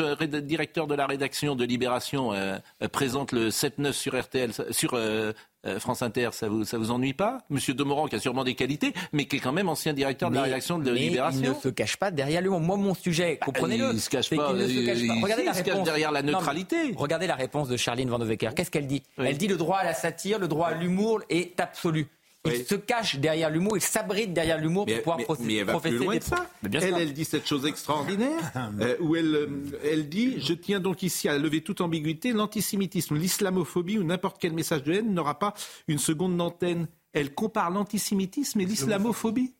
directeur 0.42 0.87
de 0.87 0.94
la 0.94 1.07
rédaction 1.07 1.55
de 1.57 1.64
Libération 1.64 2.33
euh, 2.33 2.57
euh, 2.83 2.88
présente 2.88 3.33
le 3.33 3.50
7-9 3.50 3.92
sur 3.92 4.18
RTL, 4.18 4.50
sur 4.70 4.94
euh, 4.94 5.33
euh, 5.66 5.79
France 5.79 6.00
Inter, 6.00 6.31
ça 6.33 6.48
vous, 6.48 6.64
ça 6.64 6.79
vous 6.79 6.90
ennuie 6.90 7.12
pas? 7.12 7.37
Monsieur 7.50 7.74
Demorand, 7.74 8.07
qui 8.09 8.16
a 8.16 8.18
sûrement 8.18 8.44
des 8.44 8.55
qualités, 8.55 8.94
mais 9.12 9.26
qui 9.26 9.37
est 9.37 9.40
quand 9.40 9.53
même 9.53 9.68
ancien 9.68 9.92
directeur 9.92 10.31
de 10.31 10.37
la 10.37 10.40
Mais- 10.40 10.46
rédaction 10.46 10.79
de 10.79 10.90
mais 10.90 10.98
Libération. 11.00 11.42
Il 11.44 11.50
ne 11.50 11.55
se 11.55 11.68
cache 11.68 11.98
pas 11.98 12.11
derrière 12.11 12.40
l'humour. 12.40 12.61
Moi, 12.61 12.79
mon 12.79 12.94
sujet, 12.94 13.38
comprenez-le. 13.44 13.90
il 13.92 14.00
se 14.00 14.09
cache 14.09 14.29
c'est 14.31 14.37
pas, 14.37 14.46
qu'il 14.48 14.57
ne 14.57 14.66
se 14.66 14.70
il- 14.72 14.87
cache 14.87 14.98
pas. 15.07 15.14
il- 15.16 15.22
Regardez 15.22 15.42
il 15.42 15.46
la 15.46 15.53
se 15.53 15.59
cache 15.62 15.72
réponse. 15.74 15.85
derrière 15.85 16.12
la 16.12 16.22
Non, 16.22 16.26
mais 16.29 16.33
neutralité. 16.33 16.76
regardez 16.96 17.26
la 17.26 17.35
réponse 17.35 17.68
de 17.68 17.76
Charline 17.76 18.09
Van 18.09 18.18
de 18.18 18.24
Wecker. 18.24 18.55
Qu'est-ce 18.57 18.70
qu'elle 18.70 18.87
dit? 18.87 19.03
Oui. 19.18 19.26
Elle 19.29 19.37
dit 19.37 19.48
le 19.48 19.59
droit 19.59 19.76
à 19.76 19.85
la 19.85 19.92
satire, 19.92 20.38
le 20.38 20.48
droit 20.48 20.68
à 20.68 20.74
l'humour 20.74 21.20
est 21.29 21.61
absolu. 21.61 22.07
Il 22.46 22.53
Oui. 22.53 22.64
se 22.66 22.74
cache 22.74 23.16
derrière 23.16 23.50
l'humour, 23.50 23.76
il 23.76 23.83
s'abrite 23.83 24.33
derrière 24.33 24.59
l'humour 24.59 24.87
pour 24.87 24.96
pouvoir 24.96 25.18
mais- 25.18 25.57
elle 25.57 25.64
va 25.66 25.72
professer 25.72 25.96
plus 25.96 26.05
loin 26.07 26.14
des 26.14 26.20
de 26.20 26.24
ça. 26.24 26.46
Bien 26.62 26.81
elle, 26.81 26.94
elle 26.98 27.12
dit 27.12 27.26
cette 27.26 27.46
chose 27.46 27.66
extraordinaire 27.66 28.53
euh, 28.81 28.96
où 29.00 29.14
elle, 29.14 29.35
euh, 29.35 29.79
elle 29.85 30.09
dit 30.09 30.40
Je 30.40 30.55
tiens 30.55 30.81
donc 30.81 31.03
ici 31.03 31.29
à 31.29 31.37
lever 31.37 31.61
toute 31.61 31.83
ambiguïté. 31.83 32.33
L'antisémitisme, 32.33 33.16
l'islamophobie 33.16 33.98
ou 33.98 34.05
n'importe 34.05 34.38
quel 34.40 34.55
message 34.55 34.83
de 34.85 34.94
haine 34.94 35.12
n'aura 35.12 35.38
pas 35.38 35.53
une 35.87 35.98
seconde 35.98 36.35
d'antenne. 36.38 36.88
Elle 37.12 37.35
compare 37.35 37.70
l'antisémitisme 37.70 38.59
et 38.61 38.64
l'islamophobie. 38.64 39.53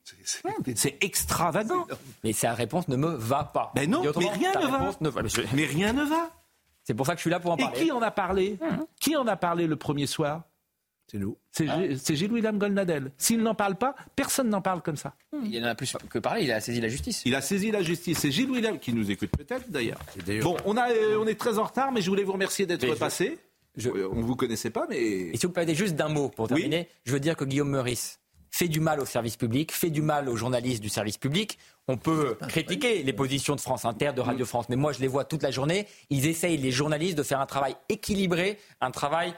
C'est- 0.75 0.97
extravagant. 1.05 1.87
Mais 2.25 2.33
sa 2.33 2.55
réponse 2.55 2.88
ne 2.88 2.97
me 2.97 3.09
va 3.14 3.45
pas. 3.45 3.73
Ben 3.75 3.90
non, 3.90 4.03
mais 4.03 4.29
rien 4.31 4.53
ne 4.59 4.66
va. 5.11 5.23
Mais 5.23 5.29
je- 5.29 5.43
Mais 5.55 5.66
rien 5.66 5.93
ne 5.93 6.05
va. 6.05 6.31
C'est 6.85 6.95
pour 6.95 7.05
ça 7.07 7.12
que 7.12 7.19
je 7.19 7.23
suis 7.23 7.31
là 7.31 7.40
pour 7.40 7.51
en 7.53 7.57
Et 7.57 7.62
parler. 7.62 7.81
qui 7.85 7.93
en 7.93 8.01
a 8.01 8.11
parlé? 8.11 8.59
Qui 9.01 9.16
en 9.16 9.27
a 9.27 9.37
parlé 9.37 9.66
le 9.66 9.77
premier 9.77 10.07
soir? 10.07 10.45
C'est 11.11 11.18
nous. 11.18 11.37
C'est 11.51 11.66
c'est 11.96 12.14
Gilles-William 12.14 12.57
Golnadel. 12.59 13.11
S'il 13.18 13.40
n'en 13.42 13.55
parle 13.55 13.75
pas, 13.77 13.94
personne 14.14 14.49
n'en 14.49 14.61
parle 14.61 14.81
comme 14.83 14.96
ça. 14.96 15.14
Il 15.44 15.64
en 15.64 15.68
a 15.68 15.75
plus 15.75 15.92
que 16.09 16.18
parler, 16.20 16.44
il 16.44 16.53
a 16.53 16.61
saisi 16.61 16.81
la 16.81 16.88
justice. 16.88 17.23
Il 17.25 17.35
a 17.35 17.40
saisi 17.40 17.70
la 17.73 17.83
justice. 17.83 18.18
C'est 18.18 18.31
Gilles 18.31 18.51
William 18.51 18.79
qui 18.79 18.92
nous 18.92 19.11
écoute 19.11 19.31
peut-être 19.37 19.68
d'ailleurs. 19.70 19.99
Bon, 20.42 20.57
on, 20.64 20.77
a, 20.77 20.90
euh, 20.90 21.18
on 21.20 21.27
est 21.27 21.35
très 21.38 21.59
en 21.59 21.64
retard, 21.64 21.90
mais 21.90 22.01
je 22.01 22.09
voulais 22.11 22.23
vous 22.23 22.33
remercier 22.33 22.66
d'être 22.66 22.94
passé. 22.96 23.38
je- 23.77 23.88
Euh, 23.90 24.09
On 24.12 24.16
ne 24.16 24.23
vous 24.23 24.37
connaissait 24.37 24.70
pas, 24.70 24.87
mais 24.88 24.99
Et 25.01 25.37
si 25.37 25.42
vous 25.46 25.49
me 25.49 25.55
permettez 25.55 25.75
juste 25.77 25.94
d'un 25.96 26.09
mot 26.09 26.29
pour 26.29 26.44
Oui. 26.44 26.49
terminer, 26.61 26.88
je 27.05 27.12
veux 27.12 27.20
dire 27.20 27.35
que 27.37 27.44
Guillaume 27.44 27.70
Meurice 27.70 28.18
fait 28.53 28.68
du 28.68 28.81
mal 28.81 29.01
au 29.01 29.05
service 29.05 29.37
public, 29.37 29.73
fait 29.73 29.90
du 29.90 30.03
mal 30.03 30.29
aux 30.29 30.35
journalistes 30.37 30.83
du 30.83 30.88
service 30.88 31.18
public. 31.18 31.57
On 31.88 31.96
peut 31.96 32.37
critiquer 32.49 33.03
les 33.05 33.12
positions 33.12 33.55
de 33.57 33.61
France 33.61 33.85
Inter, 33.85 34.12
de 34.14 34.20
Radio 34.20 34.44
France, 34.44 34.66
mais 34.68 34.77
moi 34.77 34.92
je 34.92 35.01
les 35.01 35.07
vois 35.09 35.25
toute 35.25 35.42
la 35.42 35.51
journée. 35.53 35.87
Ils 36.11 36.27
essayent, 36.27 36.57
les 36.57 36.70
journalistes, 36.73 37.16
de 37.18 37.23
faire 37.23 37.40
un 37.40 37.46
travail 37.46 37.75
équilibré, 37.88 38.59
un 38.81 38.90
travail 38.90 39.35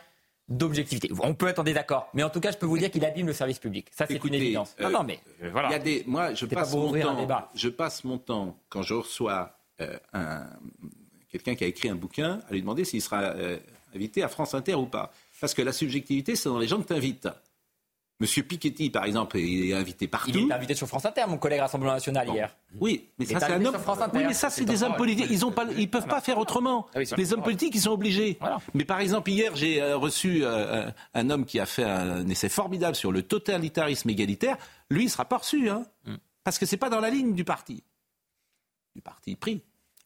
d'objectivité. 0.57 1.11
On 1.23 1.35
peut 1.35 1.49
être 1.49 1.59
en 1.59 1.65
désaccord, 1.65 2.09
mais 2.15 2.23
en 2.23 2.31
tout 2.31 2.41
cas, 2.41 2.51
je 2.53 2.57
peux 2.59 2.67
vous 2.67 2.79
dire 2.79 2.91
qu'il 2.91 3.05
abîme 3.05 3.27
le 3.27 3.33
service 3.33 3.59
public. 3.59 3.89
Ça, 3.91 4.07
c'est 4.07 4.23
une 4.23 4.35
évidence. 4.35 4.75
euh, 4.81 4.85
non, 4.85 4.99
non, 4.99 5.05
mais 5.05 5.21
euh, 5.43 5.51
voilà. 5.51 5.69
il 5.69 5.73
y 5.73 5.75
a 5.75 5.79
des. 5.79 6.05
Moi, 6.07 6.35
je 6.35 6.47
passe 6.47 6.73
mon 6.75 6.93
temps. 6.93 7.15
débat. 7.21 7.51
Je 7.55 7.69
passe 7.69 8.05
mon 8.05 8.19
temps 8.19 8.57
quand 8.69 8.83
je 8.83 8.95
reçois 8.95 9.57
euh, 9.81 9.97
un 10.13 10.47
quelqu'un 11.31 11.55
qui 11.55 11.65
a 11.65 11.67
écrit 11.67 11.89
un 11.89 11.95
bouquin 11.95 12.41
à 12.49 12.53
lui 12.53 12.61
demander 12.61 12.85
s'il 12.85 13.01
sera 13.01 13.23
euh, 13.23 13.59
invité 13.95 14.23
à 14.23 14.29
France 14.29 14.55
Inter 14.55 14.75
ou 14.75 14.87
pas. 14.87 15.13
Parce 15.41 15.55
que 15.55 15.63
la 15.63 15.73
subjectivité, 15.73 16.37
c'est 16.37 16.49
dans 16.49 16.59
les 16.59 16.69
gens 16.69 16.81
que 16.81 16.87
tu 16.87 16.93
invites. 16.93 17.29
Monsieur 18.23 18.45
Piketty, 18.45 18.89
par 18.91 19.05
exemple, 19.05 19.37
il 19.37 19.71
est 19.71 19.75
invité 19.75 20.07
partout. 20.07 20.31
Il 20.33 20.49
est 20.49 20.55
invité 20.55 20.75
sur 20.75 20.87
France 20.87 21.05
Inter, 21.05 21.25
mon 21.29 21.39
collègue 21.39 21.59
Rassemblement 21.61 21.93
National, 21.93 22.29
hier. 22.29 22.57
Oui, 22.81 23.09
mais 23.19 23.25
ça 23.27 23.33
est 23.35 23.39
c'est 23.41 23.45
un 23.45 23.51
arrivé 23.51 23.67
homme. 23.67 23.75
sur 23.75 23.83
France 23.83 24.01
Inter. 24.01 24.19
Oui, 24.19 24.25
mais 24.29 24.33
ça 24.33 24.49
c'est 24.49 24.61
C'est 24.61 24.65
des 24.65 24.83
hommes 24.85 24.95
politiques. 24.97 25.27
Ils 25.29 25.45
ont 25.45 25.51
pas, 25.51 25.67
ils 25.77 25.91
peuvent 25.91 26.07
pas 26.07 26.21
faire 26.21 26.39
autrement. 26.39 26.87
Ah 26.95 26.99
oui, 27.01 27.05
les 27.17 27.33
hommes 27.33 27.43
politiques, 27.43 27.75
ils 27.75 27.81
sont 27.81 27.91
obligés. 27.91 28.37
Voilà. 28.41 28.61
Mais 28.75 28.85
par 28.85 29.01
exemple, 29.01 29.29
hier, 29.31 29.57
j'ai 29.57 29.83
euh, 29.83 29.97
reçu 29.97 30.45
euh, 30.45 30.87
un, 30.87 30.93
un 31.15 31.31
homme 31.31 31.45
qui 31.45 31.59
a 31.59 31.67
fait 31.67 31.83
un 31.83 32.29
essai 32.29 32.49
formidable 32.49 32.95
sur 32.95 33.11
le 33.11 33.23
totalitarisme 33.25 34.09
égalitaire. 34.11 34.57
Lui, 34.89 35.05
il 35.05 35.11
sera 35.11 35.25
pas 35.25 35.39
reçu, 35.39 35.69
hein, 35.69 35.83
Mm. 36.07 36.15
parce 36.45 36.59
que 36.61 36.65
c'est 36.67 36.77
pas 36.77 36.91
dans 36.91 37.01
la 37.01 37.11
ligne 37.11 37.35
du 37.35 37.43
parti, 37.45 37.83
du 38.95 39.03
parti 39.03 39.35
pris. 39.35 39.63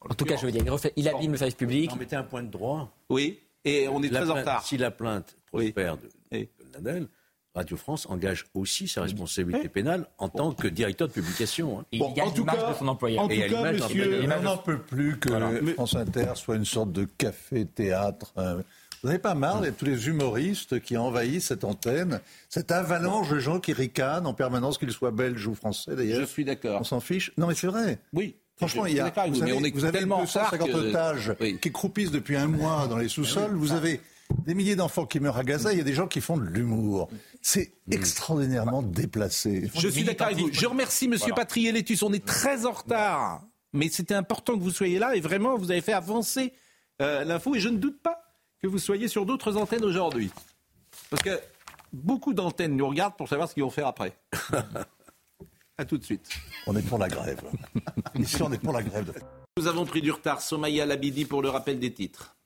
En 0.09 0.13
tout 0.15 0.25
cas, 0.25 0.37
je 0.37 0.45
veux 0.47 0.51
dire, 0.51 0.63
il, 0.65 0.69
refait- 0.71 0.93
il 0.95 1.07
abîme 1.07 1.31
le 1.33 1.37
service 1.37 1.55
public. 1.55 1.91
On 1.93 1.97
mettait 1.97 2.15
un 2.15 2.23
point 2.23 2.41
de 2.43 2.49
droit. 2.49 2.91
Oui, 3.09 3.39
et 3.63 3.87
on 3.87 4.01
est 4.01 4.09
La 4.09 4.21
très 4.21 4.29
en 4.31 4.35
retard. 4.35 4.63
Si 4.63 4.77
la 4.77 4.89
plainte 4.91 5.37
Oui. 5.53 5.71
prospère 5.71 5.97
de 5.97 6.09
Oui. 6.31 6.49
Nadal, 6.73 7.07
Radio 7.57 7.75
France 7.77 8.05
engage 8.09 8.45
aussi 8.53 8.87
sa 8.87 9.01
responsabilité 9.01 9.67
pénale 9.67 10.07
en 10.17 10.29
tant 10.29 10.51
que 10.53 10.67
directeur 10.67 11.07
de 11.07 11.13
publication. 11.13 11.79
hein. 11.79 11.85
Bon, 11.97 12.09
il 12.09 12.13
gagne 12.15 12.27
en 12.27 12.31
tout 12.31 12.45
cas- 12.45 12.71
de 12.71 12.77
son 12.77 12.87
employeur. 12.87 13.23
En 13.23 13.29
Et 13.29 13.43
à 13.43 13.47
tout 13.47 13.53
cas, 13.55 13.71
monsieur, 13.73 14.21
on 14.39 14.41
n'en 14.43 14.57
peut 14.57 14.77
plus 14.79 15.17
que 15.17 15.29
France 15.73 15.95
Inter 15.95 16.31
soit 16.35 16.55
une 16.55 16.65
sorte 16.65 16.91
de 16.91 17.05
café-théâtre. 17.17 18.33
hein. 18.37 18.57
Vous 19.03 19.09
n'avez 19.09 19.19
pas 19.19 19.35
marre 19.35 19.61
de 19.61 19.69
tous 19.69 19.85
les 19.85 20.07
humoristes 20.07 20.79
qui 20.81 20.97
envahissent 20.97 21.47
cette 21.47 21.63
antenne, 21.63 22.19
cette 22.49 22.71
avalanche 22.71 23.29
de 23.29 23.37
gens 23.39 23.59
qui 23.59 23.71
ricanent 23.73 24.25
en 24.25 24.33
permanence, 24.33 24.77
qu'ils 24.79 24.91
soient 24.91 25.11
belges 25.11 25.45
ou 25.47 25.53
français 25.53 25.91
Je 25.91 25.95
d'ailleurs 25.97 26.27
suis 26.27 26.45
d'accord. 26.45 26.81
On 26.81 26.83
s'en 26.83 26.99
fiche? 26.99 27.31
Non 27.37 27.45
mais 27.47 27.53
c'est 27.55 27.67
vrai. 27.67 27.99
Oui. 28.13 28.35
Franchement, 28.57 28.85
Je 28.85 28.89
il 28.89 28.95
y 28.95 28.99
a, 28.99 29.03
vous, 29.05 29.11
mais 29.33 29.41
avez, 29.43 29.53
on 29.53 29.63
est 29.63 29.69
vous 29.71 29.83
avez 29.85 29.99
tellement 29.99 30.15
en 30.17 30.25
retard 30.25 30.49
250 30.51 30.71
que- 30.71 30.89
otages 30.89 31.35
Oui. 31.39 31.59
qui 31.61 31.71
croupissent 31.71 32.09
depuis 32.11 32.35
un 32.35 32.47
mois 32.47 32.87
dans 32.87 32.97
les 32.97 33.07
sous-sols. 33.07 33.53
Vous 33.53 33.71
avez 33.71 34.01
des 34.45 34.53
milliers 34.53 34.75
d'enfants 34.75 35.05
qui 35.05 35.19
meurent 35.19 35.37
à 35.37 35.43
Gaza. 35.43 35.71
Il 35.71 35.77
y 35.77 35.81
a 35.81 35.85
des 35.85 35.93
gens 35.93 36.07
qui 36.07 36.21
font 36.21 36.37
de 36.37 36.45
l'humour. 36.45 37.09
C'est 37.41 37.73
extraordinairement 37.91 38.81
déplacé. 38.81 39.69
Je 39.75 39.87
suis 39.87 40.03
d'accord 40.03 40.27
avec 40.27 40.39
vous. 40.39 40.49
Je 40.51 40.65
remercie 40.65 41.07
Monsieur 41.07 41.27
Voilà. 41.27 41.43
Patrier-Létus. 41.43 42.03
On 42.03 42.13
est 42.13 42.25
très 42.25 42.65
en 42.65 42.71
retard. 42.71 43.43
Mais 43.73 43.89
c'était 43.89 44.15
important 44.15 44.57
que 44.57 44.63
vous 44.63 44.71
soyez 44.71 44.99
là 44.99 45.15
et 45.15 45.19
vraiment, 45.19 45.57
vous 45.57 45.71
avez 45.71 45.81
fait 45.81 45.93
avancer 45.93 46.53
euh, 47.01 47.23
l'info. 47.23 47.55
Et 47.55 47.59
je 47.59 47.69
ne 47.69 47.77
doute 47.77 48.01
pas 48.01 48.21
que 48.61 48.67
vous 48.67 48.79
soyez 48.79 49.07
sur 49.07 49.25
d'autres 49.25 49.57
antennes 49.57 49.83
aujourd'hui. 49.83 50.31
Parce 51.09 51.21
que 51.21 51.39
beaucoup 51.93 52.33
d'antennes 52.33 52.75
nous 52.75 52.87
regardent 52.87 53.15
pour 53.15 53.29
savoir 53.29 53.47
ce 53.49 53.53
qu'ils 53.53 53.63
vont 53.63 53.69
faire 53.69 53.87
après. 53.87 54.13
à 55.77 55.85
tout 55.85 55.97
de 55.97 56.03
suite. 56.03 56.29
On 56.65 56.75
est 56.75 56.81
pour 56.81 56.97
la 56.97 57.07
grève. 57.07 57.41
Ici, 58.15 58.41
on 58.41 58.51
est 58.51 58.57
pour 58.57 58.73
la 58.73 58.81
grève. 58.81 59.13
Nous 59.57 59.67
avons 59.67 59.85
pris 59.85 60.01
du 60.01 60.11
retard. 60.11 60.41
Somaya 60.41 60.85
Labidi 60.85 61.25
pour 61.25 61.41
le 61.41 61.49
rappel 61.49 61.79
des 61.79 61.93
titres. 61.93 62.36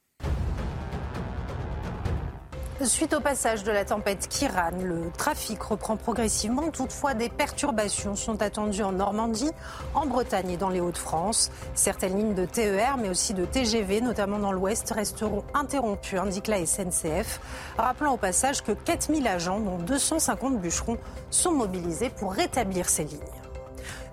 Suite 2.85 3.13
au 3.13 3.19
passage 3.19 3.63
de 3.63 3.71
la 3.71 3.85
tempête 3.85 4.27
Kiran, 4.27 4.71
le 4.83 5.11
trafic 5.15 5.61
reprend 5.61 5.97
progressivement. 5.97 6.71
Toutefois, 6.71 7.13
des 7.13 7.29
perturbations 7.29 8.15
sont 8.15 8.41
attendues 8.41 8.81
en 8.81 8.91
Normandie, 8.91 9.51
en 9.93 10.07
Bretagne 10.07 10.51
et 10.51 10.57
dans 10.57 10.69
les 10.69 10.81
Hauts-de-France. 10.81 11.51
Certaines 11.75 12.17
lignes 12.17 12.33
de 12.33 12.45
TER, 12.45 12.97
mais 12.97 13.09
aussi 13.09 13.35
de 13.35 13.45
TGV, 13.45 14.01
notamment 14.01 14.39
dans 14.39 14.51
l'Ouest, 14.51 14.91
resteront 14.95 15.43
interrompues, 15.53 16.17
indique 16.17 16.47
la 16.47 16.65
SNCF. 16.65 17.39
Rappelant 17.77 18.13
au 18.13 18.17
passage 18.17 18.63
que 18.63 18.71
4000 18.71 19.27
agents, 19.27 19.59
dont 19.59 19.77
250 19.77 20.59
bûcherons, 20.59 20.97
sont 21.29 21.51
mobilisés 21.51 22.09
pour 22.09 22.33
rétablir 22.33 22.89
ces 22.89 23.03
lignes. 23.03 23.40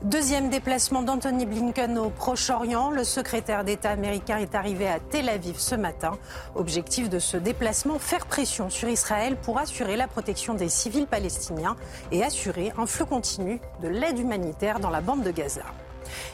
Deuxième 0.03 0.49
déplacement 0.49 1.03
d'Anthony 1.03 1.45
Blinken 1.45 1.99
au 1.99 2.09
Proche-Orient. 2.09 2.91
Le 2.91 3.03
secrétaire 3.03 3.65
d'État 3.65 3.91
américain 3.91 4.37
est 4.37 4.55
arrivé 4.55 4.87
à 4.87 5.01
Tel 5.01 5.29
Aviv 5.29 5.59
ce 5.59 5.75
matin. 5.75 6.13
Objectif 6.55 7.11
de 7.11 7.19
ce 7.19 7.37
déplacement, 7.37 7.99
faire 7.99 8.27
pression 8.27 8.71
sur 8.71 8.89
Israël 8.89 9.35
pour 9.35 9.59
assurer 9.59 9.97
la 9.97 10.07
protection 10.07 10.55
des 10.55 10.69
civils 10.69 11.09
palestiniens 11.09 11.75
et 12.13 12.23
assurer 12.23 12.73
un 12.79 12.87
flux 12.87 13.07
continu 13.07 13.61
de 13.83 13.89
l'aide 13.89 14.21
humanitaire 14.21 14.79
dans 14.79 14.91
la 14.91 15.01
bande 15.01 15.25
de 15.25 15.33
Gaza. 15.33 15.65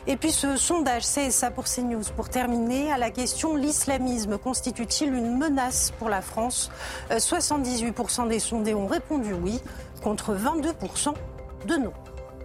Et 0.07 0.19
puis 0.19 0.31
ce 0.31 0.57
sondage 0.57 1.05
CSA 1.05 1.51
pour 1.51 1.65
CNews 1.65 2.05
pour 2.15 2.29
terminer 2.29 2.93
à 2.93 2.99
la 2.99 3.11
question 3.11 3.57
l'islamisme 3.57 4.37
constitue-t-il 4.37 5.15
une 5.15 5.39
menace 5.39 5.91
pour 5.99 6.11
la 6.11 6.21
France? 6.21 6.71
Euh, 7.11 7.17
78% 7.17 8.29
des 8.29 8.41
sondés 8.41 8.75
ont 8.75 8.87
répondu 8.87 9.33
oui 9.33 9.59
contre 10.03 10.35
22% 10.35 11.15
de 11.67 11.77
non. 11.77 11.95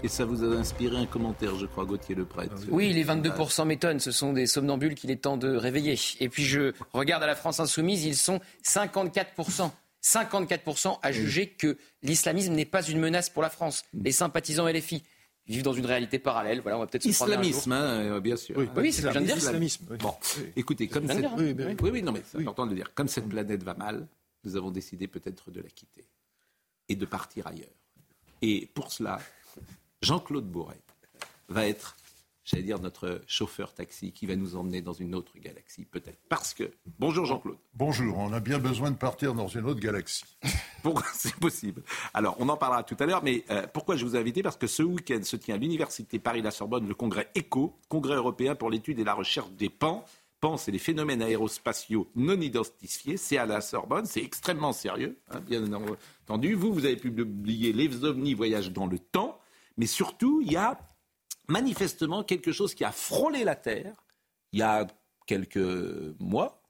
Et 0.02 0.08
ça 0.08 0.24
vous 0.24 0.44
a 0.46 0.48
inspiré 0.56 0.96
un 0.96 1.06
commentaire, 1.06 1.56
je 1.56 1.66
crois, 1.66 1.86
Gauthier 1.86 2.16
Le 2.16 2.24
Prêtre. 2.24 2.56
Oui, 2.70 2.94
les 2.94 3.04
22% 3.04 3.66
m'étonnent. 3.66 4.00
Ce 4.00 4.12
sont 4.12 4.32
des 4.32 4.48
somnambules 4.48 4.96
qu'il 4.96 5.12
est 5.12 5.18
temps 5.18 5.36
de 5.36 5.54
réveiller. 5.54 6.00
Et 6.22 6.30
puis 6.30 6.44
je 6.44 6.72
regarde 6.94 7.22
à 7.24 7.28
la 7.28 7.36
France 7.36 7.60
insoumise, 7.60 8.06
ils 8.06 8.16
sont 8.16 8.40
54%. 8.66 9.72
54% 10.02 11.00
à 11.02 11.12
juger 11.12 11.50
que 11.50 11.78
l'islamisme 12.04 12.54
n'est 12.54 12.64
pas 12.64 12.82
une 12.82 13.00
menace 13.00 13.30
pour 13.30 13.42
la 13.42 13.50
France. 13.50 13.84
Les 13.94 14.14
sympathisants 14.14 14.70
LFI 14.70 15.04
vivent 15.46 15.64
dans 15.64 15.74
une 15.74 15.86
réalité 15.86 16.20
parallèle. 16.20 16.62
Voilà, 16.62 16.78
on 16.78 16.80
va 16.80 16.88
peut-être 16.88 17.04
se 17.04 17.10
prendre 17.10 17.34
un 17.34 17.36
jour. 17.36 17.44
Islamisme, 17.44 17.72
hein, 17.74 18.14
euh, 18.16 18.20
bien 18.22 18.38
sûr. 18.38 18.56
Oui, 18.58 18.70
oui, 18.78 18.94
c'est 18.94 19.02
ce 19.02 19.08
que 19.08 19.14
je 19.14 19.20
viens 19.20 19.22
de 19.22 19.26
dire. 19.26 19.38
Islamisme. 19.38 19.86
oui. 19.90 19.98
Bon, 20.00 20.14
écoutez, 20.56 20.88
comme 20.88 21.04
Je 21.04 21.10
cette... 21.10 21.20
viens 21.20 21.36
de 21.36 21.44
oui, 21.44 21.54
dire, 21.54 21.76
oui, 21.82 21.90
oui, 21.92 22.02
non, 22.02 22.14
mais 22.14 22.22
c'est 22.26 22.38
important 22.38 22.66
de 22.66 22.70
le 22.70 22.78
dire. 22.78 22.94
Comme 22.96 23.10
cette 23.10 23.28
planète 23.28 23.64
va 23.64 23.74
mal, 23.74 24.08
nous 24.46 24.56
avons 24.56 24.72
décidé 24.72 25.08
peut-être 25.08 25.52
de 25.52 25.60
la 25.60 25.68
quitter 25.70 26.06
et 26.88 26.96
de 26.96 27.06
partir 27.06 27.48
ailleurs. 27.48 27.68
Et 28.42 28.70
pour 28.74 28.92
cela, 28.94 29.20
Jean-Claude 30.02 30.46
Bourret 30.50 30.80
va 31.50 31.68
être, 31.68 31.98
j'allais 32.46 32.64
dire, 32.64 32.80
notre 32.80 33.22
chauffeur 33.28 33.74
taxi 33.74 34.14
qui 34.14 34.26
va 34.26 34.38
nous 34.38 34.56
emmener 34.56 34.82
dans 34.82 34.94
une 34.94 35.14
autre 35.14 35.38
galaxie, 35.40 35.84
peut-être. 35.84 36.20
Parce 36.30 36.54
que, 36.54 36.72
bonjour 37.00 37.26
Jean-Claude. 37.26 37.58
Bonjour, 37.74 38.18
on 38.18 38.32
a 38.32 38.40
bien 38.40 38.60
besoin 38.60 38.92
de 38.92 38.96
partir 38.96 39.34
dans 39.34 39.48
une 39.48 39.66
autre 39.66 39.82
galaxie. 39.82 40.24
Pourquoi 40.84 41.04
c'est 41.14 41.36
possible 41.36 41.84
Alors, 42.14 42.38
on 42.40 42.48
en 42.48 42.56
parlera 42.56 42.84
tout 42.84 42.96
à 43.00 43.06
l'heure, 43.06 43.24
mais 43.24 43.44
euh, 43.50 43.68
pourquoi 43.74 43.98
je 43.98 44.06
vous 44.06 44.16
ai 44.16 44.20
invité? 44.20 44.42
Parce 44.42 44.56
que 44.56 44.68
ce 44.68 44.82
week-end 44.82 45.20
se 45.24 45.36
tient 45.36 45.56
à 45.56 45.58
l'Université 45.58 46.20
Paris-la-Sorbonne 46.20 46.88
le 46.88 46.96
congrès 46.96 47.30
ECHO, 47.36 47.78
congrès 47.90 48.16
européen 48.16 48.56
pour 48.56 48.70
l'étude 48.70 49.00
et 49.00 49.04
la 49.04 49.14
recherche 49.14 49.52
des 49.52 49.68
PAN. 49.68 50.06
PAN, 50.40 50.56
c'est 50.56 50.72
les 50.72 50.80
phénomènes 50.80 51.22
aérospatiaux 51.22 52.10
non 52.16 52.40
identifiés. 52.40 53.18
C'est 53.18 53.38
à 53.38 53.46
la 53.46 53.60
Sorbonne, 53.60 54.06
c'est 54.06 54.24
extrêmement 54.24 54.72
sérieux, 54.72 55.18
hein, 55.30 55.42
bien 55.42 55.62
entendu. 55.74 56.54
Vous, 56.54 56.74
vous 56.74 56.86
avez 56.86 56.96
publié 56.96 57.74
Les 57.74 58.06
ovnis 58.06 58.34
voyagent 58.34 58.72
dans 58.72 58.88
le 58.88 59.00
temps, 59.00 59.38
mais 59.80 59.88
surtout, 59.88 60.42
il 60.42 60.52
y 60.52 60.58
a 60.58 60.78
manifestement 61.48 62.26
quelque 62.26 62.52
chose 62.52 62.76
qui 62.76 62.84
a 62.84 62.92
frôlé 62.92 63.46
la 63.46 63.56
Terre 63.56 63.96
il 64.52 64.60
y 64.60 64.62
a 64.62 64.86
quelques 65.26 66.20
mois. 66.20 66.62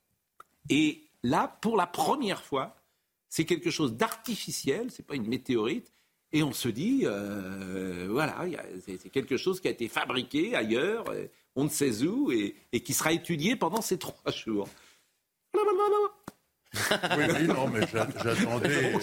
Et 0.70 1.02
là, 1.24 1.58
pour 1.62 1.76
la 1.76 1.88
première 1.88 2.44
fois, 2.44 2.76
c'est 3.28 3.46
quelque 3.46 3.72
chose 3.72 3.96
d'artificiel, 3.96 4.92
c'est 4.92 5.06
pas 5.06 5.16
une 5.16 5.28
météorite. 5.28 5.92
Et 6.32 6.44
on 6.44 6.54
se 6.54 6.70
dit, 6.70 7.02
euh, 7.06 8.08
voilà, 8.12 8.46
c'est 8.86 9.10
quelque 9.10 9.38
chose 9.38 9.60
qui 9.60 9.68
a 9.68 9.72
été 9.72 9.88
fabriqué 9.88 10.56
ailleurs, 10.56 11.10
euh, 11.10 11.26
on 11.56 11.64
ne 11.64 11.70
sait 11.70 12.04
où, 12.04 12.32
et 12.32 12.54
qui 12.84 12.94
sera 12.94 13.12
étudié 13.12 13.56
pendant 13.56 13.82
ces 13.82 13.98
trois 13.98 14.32
jours. 14.32 14.70
Oui, 16.74 17.26
oui, 17.40 17.48
non, 17.48 17.68
mais 17.68 17.82
j'a- 17.92 18.08
j'attendais. 18.24 18.92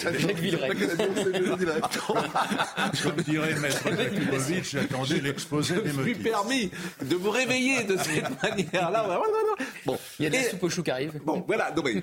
Comme 3.03 3.17
dirait 3.23 3.55
Maître 3.59 3.89
Jakubowicz, 3.97 4.71
j'attendais 4.71 5.21
l'exposé 5.21 5.75
des 5.83 5.91
Je 5.91 5.97
me 5.97 6.03
suis 6.05 6.13
motifs. 6.15 6.23
permis 6.23 6.71
de 7.03 7.17
vous 7.17 7.31
réveiller 7.31 7.85
de 7.85 7.97
cette 7.97 8.31
manière-là. 8.43 9.21
Bon, 9.85 9.99
Il 10.19 10.25
y 10.25 10.27
a 10.27 10.31
de 10.31 10.37
la 10.37 10.51
soupe 10.51 10.63
aux 10.63 10.71
choux 10.71 10.83
qui 10.83 10.91
arrive. 10.91 11.21
bon, 11.25 11.45
voilà, 11.47 11.73
non 11.77 11.83
mais, 11.83 12.03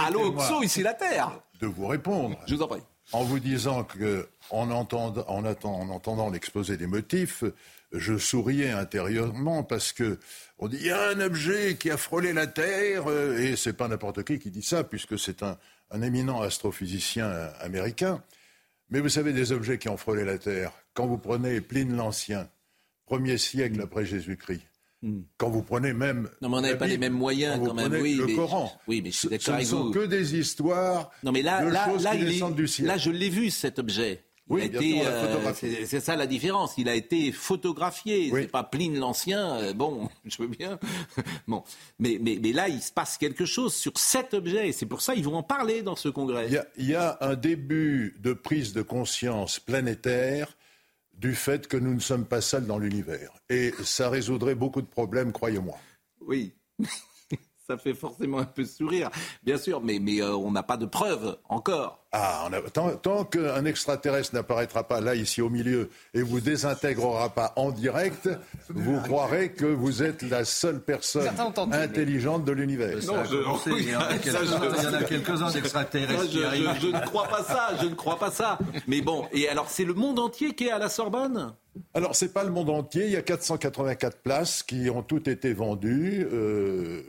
allô, 0.00 0.26
Oxo, 0.28 0.62
ici 0.62 0.82
la 0.82 0.94
Terre. 0.94 1.30
de 1.60 1.66
vous 1.66 1.86
répondre. 1.86 2.36
Je 2.46 2.54
vous 2.54 2.62
en 2.62 2.68
prie. 2.68 2.80
en 3.12 3.24
vous 3.24 3.38
disant 3.38 3.84
que, 3.84 4.28
en, 4.50 4.70
entend- 4.70 5.14
en 5.28 5.44
attend- 5.44 5.74
en 5.78 5.88
entendant 5.90 6.30
l'exposé 6.30 6.76
des 6.76 6.86
motifs, 6.86 7.44
je 7.92 8.18
souriais 8.18 8.70
intérieurement 8.70 9.62
parce 9.62 9.92
que 9.92 10.18
on 10.58 10.68
dit 10.68 10.76
il 10.80 10.86
y 10.86 10.90
a 10.90 11.08
un 11.10 11.20
objet 11.20 11.76
qui 11.78 11.90
a 11.90 11.96
frôlé 11.96 12.32
la 12.32 12.46
Terre 12.46 13.04
euh, 13.08 13.38
et 13.38 13.56
c'est 13.56 13.72
pas 13.74 13.88
n'importe 13.88 14.22
qui 14.24 14.38
qui 14.38 14.50
dit 14.50 14.62
ça 14.62 14.84
puisque 14.84 15.18
c'est 15.18 15.42
un, 15.42 15.56
un 15.90 16.02
éminent 16.02 16.40
astrophysicien 16.42 17.26
euh, 17.26 17.48
américain. 17.60 18.22
Mais 18.90 19.00
vous 19.00 19.08
savez 19.08 19.32
des 19.32 19.52
objets 19.52 19.78
qui 19.78 19.88
ont 19.88 19.96
frôlé 19.96 20.24
la 20.24 20.38
Terre. 20.38 20.72
Quand 20.94 21.06
vous 21.06 21.18
prenez 21.18 21.60
Pline 21.60 21.96
l'Ancien, 21.96 22.48
premier 23.04 23.36
siècle 23.38 23.80
après 23.82 24.04
Jésus-Christ. 24.06 24.62
Quand 25.36 25.50
vous 25.50 25.62
prenez 25.62 25.92
même. 25.92 26.28
Non, 26.40 26.48
mais 26.48 26.56
on 26.56 26.60
n'avait 26.62 26.78
pas 26.78 26.86
les 26.88 26.98
mêmes 26.98 27.12
moyens 27.12 27.60
quand 27.64 27.74
même. 27.74 27.92
Oui, 27.92 28.14
le 28.14 28.26
mais, 28.26 28.34
Coran. 28.34 28.72
Oui, 28.88 29.02
mais 29.02 29.12
je 29.12 29.16
suis 29.18 29.28
Ce, 29.40 29.50
ne 29.52 29.62
sont 29.64 29.90
que 29.92 30.04
des 30.06 30.34
histoires 30.36 31.10
Non, 31.22 31.30
mais 31.30 31.42
là, 31.42 31.64
de 31.64 31.70
là, 31.70 31.84
choses 31.86 32.02
là, 32.02 32.16
qui 32.16 32.22
il 32.22 32.42
est- 32.42 32.54
du 32.54 32.66
ciel. 32.66 32.86
là, 32.88 32.96
je 32.98 33.10
l'ai 33.10 33.28
vu 33.28 33.50
cet 33.50 33.78
objet. 33.78 34.24
Il 34.48 34.54
Oui, 34.54 35.02
euh, 35.04 35.52
c'est 35.86 36.00
ça 36.00 36.14
la 36.14 36.26
différence. 36.26 36.74
Il 36.78 36.88
a 36.88 36.94
été 36.94 37.32
photographié. 37.32 38.30
Oui. 38.32 38.42
C'est 38.42 38.50
pas 38.50 38.62
Pline 38.62 38.96
l'Ancien. 38.96 39.56
euh, 39.56 39.72
bon, 39.72 40.08
je 40.24 40.38
veux 40.38 40.46
bien. 40.48 40.78
bon, 41.48 41.64
mais, 41.98 42.18
mais, 42.20 42.38
mais 42.40 42.52
là, 42.52 42.68
il 42.68 42.80
se 42.80 42.92
passe 42.92 43.18
quelque 43.18 43.44
chose 43.44 43.74
sur 43.74 43.98
cet 43.98 44.34
objet. 44.34 44.68
Et 44.68 44.72
c'est 44.72 44.86
pour 44.86 45.00
ça 45.00 45.14
qu'ils 45.14 45.24
vont 45.24 45.36
en 45.36 45.42
parler 45.42 45.82
dans 45.82 45.96
ce 45.96 46.08
congrès. 46.08 46.46
Il 46.46 46.52
y, 46.54 46.58
a, 46.58 46.66
il 46.76 46.86
y 46.86 46.94
a 46.94 47.18
un 47.20 47.34
début 47.34 48.14
de 48.20 48.32
prise 48.32 48.72
de 48.72 48.82
conscience 48.82 49.58
planétaire 49.58 50.56
du 51.14 51.34
fait 51.34 51.66
que 51.66 51.76
nous 51.76 51.94
ne 51.94 52.00
sommes 52.00 52.26
pas 52.26 52.40
seuls 52.40 52.66
dans 52.66 52.78
l'univers. 52.78 53.32
Et 53.48 53.72
ça 53.82 54.10
résoudrait 54.10 54.54
beaucoup 54.54 54.82
de 54.82 54.86
problèmes, 54.86 55.32
croyez-moi. 55.32 55.76
Oui. 56.20 56.52
Ça 57.66 57.76
fait 57.78 57.94
forcément 57.94 58.38
un 58.38 58.44
peu 58.44 58.64
sourire, 58.64 59.10
bien 59.42 59.58
sûr, 59.58 59.80
mais, 59.82 59.98
mais 59.98 60.20
euh, 60.22 60.34
on 60.36 60.50
n'a 60.52 60.62
pas 60.62 60.76
de 60.76 60.86
preuves 60.86 61.36
encore. 61.48 62.04
Ah, 62.12 62.46
on 62.48 62.52
a- 62.52 62.60
tant, 62.70 62.90
tant 62.96 63.24
qu'un 63.24 63.64
extraterrestre 63.64 64.34
n'apparaîtra 64.34 64.84
pas 64.84 65.00
là, 65.00 65.14
ici 65.14 65.42
au 65.42 65.50
milieu, 65.50 65.90
et 66.14 66.22
vous 66.22 66.40
désintégrera 66.40 67.30
pas 67.30 67.52
en 67.56 67.70
direct, 67.72 68.28
vous 68.70 69.00
croirez 69.00 69.50
que 69.52 69.66
vous 69.66 70.02
êtes 70.02 70.22
la 70.22 70.44
seule 70.44 70.80
personne 70.80 71.28
intelligente 71.72 72.44
de 72.44 72.52
l'univers. 72.52 72.96
Non, 73.06 73.24
je- 73.24 73.70
Il 73.78 73.90
y 73.90 73.96
en 73.96 74.00
a 74.00 74.10
Ça, 74.10 74.18
quelques-uns- 74.18 74.44
je- 74.44 74.78
il 74.78 74.84
y 74.84 74.86
en 74.86 74.94
a 74.94 75.02
quelques-uns 75.04 75.48
Ça, 75.48 75.52
d'extraterrestres 75.60 76.22
je, 76.24 76.28
qui 76.28 76.38
je- 76.38 76.44
arrivent. 76.44 76.70
je 76.80 76.86
ne 76.88 77.00
crois 77.00 77.26
pas 77.26 77.42
ça, 77.42 77.70
je 77.82 77.86
ne 77.86 77.94
crois 77.94 78.18
pas 78.18 78.30
ça. 78.30 78.58
Mais 78.86 79.00
bon, 79.02 79.26
et 79.32 79.48
alors 79.48 79.68
c'est 79.68 79.84
le 79.84 79.94
monde 79.94 80.18
entier 80.18 80.54
qui 80.54 80.68
est 80.68 80.70
à 80.72 80.78
la 80.78 80.88
Sorbonne? 80.88 81.54
Alors, 81.92 82.16
c'est 82.16 82.32
pas 82.32 82.42
le 82.42 82.50
monde 82.50 82.70
entier. 82.70 83.04
Il 83.04 83.10
y 83.12 83.16
a 83.16 83.22
484 83.22 84.16
places 84.22 84.62
qui 84.62 84.88
ont 84.88 85.02
toutes 85.02 85.28
été 85.28 85.52
vendues. 85.52 86.26
Euh, 86.32 87.02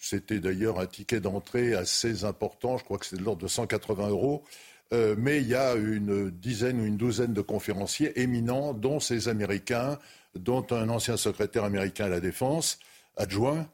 C'était 0.00 0.40
d'ailleurs 0.40 0.80
un 0.80 0.86
ticket 0.86 1.20
d'entrée 1.20 1.74
assez 1.74 2.24
important. 2.24 2.78
Je 2.78 2.84
crois 2.84 2.98
que 2.98 3.04
c'est 3.04 3.18
de 3.18 3.22
l'ordre 3.22 3.42
de 3.42 3.48
180 3.48 4.08
euros. 4.08 4.42
Euh, 4.92 5.14
mais 5.16 5.40
il 5.40 5.46
y 5.46 5.54
a 5.54 5.74
une 5.74 6.30
dizaine 6.30 6.80
ou 6.80 6.86
une 6.86 6.96
douzaine 6.96 7.32
de 7.32 7.42
conférenciers 7.42 8.18
éminents, 8.20 8.72
dont 8.72 8.98
ces 8.98 9.28
Américains, 9.28 9.98
dont 10.34 10.66
un 10.70 10.88
ancien 10.88 11.16
secrétaire 11.16 11.64
américain 11.64 12.06
à 12.06 12.08
la 12.08 12.20
Défense, 12.20 12.78
adjoint, 13.16 13.68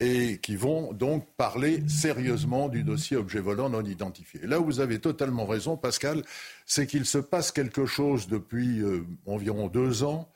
et 0.00 0.38
qui 0.38 0.56
vont 0.56 0.92
donc 0.92 1.28
parler 1.36 1.82
sérieusement 1.88 2.68
du 2.68 2.84
dossier 2.84 3.16
objet 3.16 3.40
volant 3.40 3.68
non 3.68 3.84
identifié. 3.84 4.40
Là 4.44 4.58
vous 4.58 4.80
avez 4.80 4.98
totalement 4.98 5.46
raison, 5.46 5.76
Pascal, 5.76 6.22
c'est 6.64 6.86
qu'il 6.86 7.06
se 7.06 7.18
passe 7.18 7.52
quelque 7.52 7.86
chose 7.86 8.26
depuis 8.28 8.80
euh, 8.80 9.04
environ 9.26 9.68
deux 9.68 10.04
ans. 10.04 10.28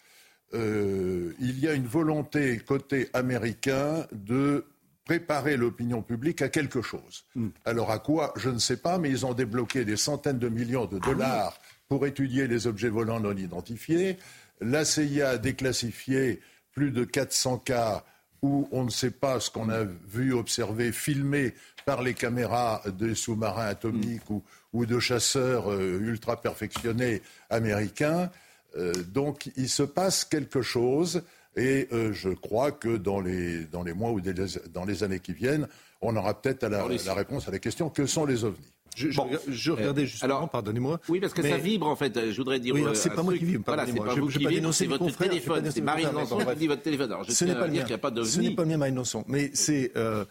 Euh, 0.55 1.33
il 1.41 1.59
y 1.59 1.67
a 1.67 1.73
une 1.73 1.87
volonté 1.87 2.59
côté 2.59 3.09
américain 3.13 4.07
de 4.13 4.65
préparer 5.07 5.57
l'opinion 5.57 6.03
publique 6.03 6.43
à 6.43 6.51
quelque 6.51 6.83
chose. 6.83 7.25
Hmm. 7.35 7.49
Alors 7.65 7.91
à 7.91 8.01
quoi 8.01 8.35
Je 8.37 8.51
ne 8.51 8.59
sais 8.59 8.77
pas, 8.77 8.99
mais 8.99 9.09
ils 9.09 9.25
ont 9.25 9.33
débloqué 9.33 9.87
des 9.87 9.97
centaines 9.97 10.39
de 10.39 10.49
millions 10.49 10.85
de 10.85 10.99
dollars 10.99 11.59
pour 11.89 12.07
étudier 12.07 12.47
les 12.49 12.67
objets 12.67 12.89
volants 12.89 13.21
non 13.21 13.37
identifiés. 13.37 14.19
La 14.61 14.85
CIA 14.85 15.31
a 15.31 15.39
déclassifié 15.39 16.41
plus 16.73 16.91
de 16.91 17.05
400 17.05 17.59
cas 17.59 18.05
où 18.43 18.69
on 18.73 18.85
ne 18.85 18.91
sait 18.91 19.13
pas 19.13 19.41
ce 19.41 19.51
qu'on 19.51 19.71
a 19.71 19.85
vu, 19.85 20.35
observé, 20.35 20.93
filmé 20.93 21.55
par 21.87 22.03
les 22.03 22.13
caméras 22.13 22.83
des 22.99 23.15
sous-marins 23.15 23.67
atomiques 23.67 24.29
ou, 24.29 24.43
ou 24.73 24.87
de 24.87 24.99
chasseurs 24.99 25.73
euh, 25.73 26.01
ultra 26.01 26.41
perfectionnés 26.41 27.23
américains. 27.49 28.31
Euh, 28.77 28.93
donc 28.93 29.51
il 29.57 29.69
se 29.69 29.85
passe 29.85 30.25
quelque 30.25 30.63
chose 30.63 31.23
et 31.57 31.89
euh, 31.93 32.13
je 32.13 32.29
crois 32.31 32.71
que 32.73 32.97
dans 32.97 33.21
les, 33.21 33.65
dans 33.65 33.83
les 33.83 33.93
mois 33.95 34.11
ou 34.13 34.21
des- 34.21 34.35
dans 34.73 34.85
les 34.85 35.03
années 35.03 35.21
qui 35.21 35.33
viennent, 35.33 35.67
on 36.03 36.15
aura 36.17 36.41
peut-être 36.41 36.63
la, 36.65 36.87
la 36.87 37.15
réponse 37.15 37.49
à 37.49 37.51
la 37.51 37.59
question 37.59 37.89
que 37.91 38.07
sont 38.07 38.27
les 38.27 38.45
ovnis? 38.45 38.73
Je, 38.95 39.11
je 39.11 39.21
rega- 39.21 39.39
je 39.49 39.73
regardais 39.73 40.07
justement, 40.07 40.49
pardonnez-moi. 40.49 41.01
Oui, 41.11 41.21
parce 41.21 41.35
que 41.35 41.43
mais- 41.43 41.51
ça 41.51 41.59
vibre 41.59 41.87
en 41.87 41.97
fait. 41.97 42.31
Je 42.31 42.37
voudrais 42.39 42.59
dire. 42.61 42.75
Oui, 42.75 42.83
euh, 42.83 42.95
c'est 42.95 43.11
pas 43.11 43.23
moi 43.23 43.37
qui 43.37 43.45
vibre, 43.45 43.65
Voilà, 43.67 43.85
c'est 43.87 43.93
pas 43.95 44.15
Je- 44.15 44.21
vous 44.21 44.29
qui 44.29 44.43
pas 44.45 44.49
vibre, 44.51 44.73
c'est 44.73 44.87
votre 44.87 45.05
confrères, 45.05 45.29
téléphone. 45.29 45.71
C'est 45.71 45.81
Marine 45.83 46.11
Lançon 46.13 46.39
qui 46.39 46.57
dit 46.57 46.67
votre 46.67 46.81
téléphone. 46.83 47.13
Alors, 47.13 47.25
je 47.25 47.33
Ce 47.33 47.45
n'est 47.45 47.55
pas 47.55 47.67
le 47.67 47.73
dire 47.73 47.81
mien. 47.83 47.87
qu'il 47.87 47.95
n'y 47.95 47.95
a 47.95 48.11
pas 48.11 48.25
Ce 48.25 48.41
n'est 48.41 48.55
pas 48.55 48.63
le 48.63 48.69
mien, 48.69 48.77
Marine 48.79 48.95
Lançon. 48.95 49.23
Mais 49.29 49.51
c'est 49.53 49.93
euh, 49.97 50.25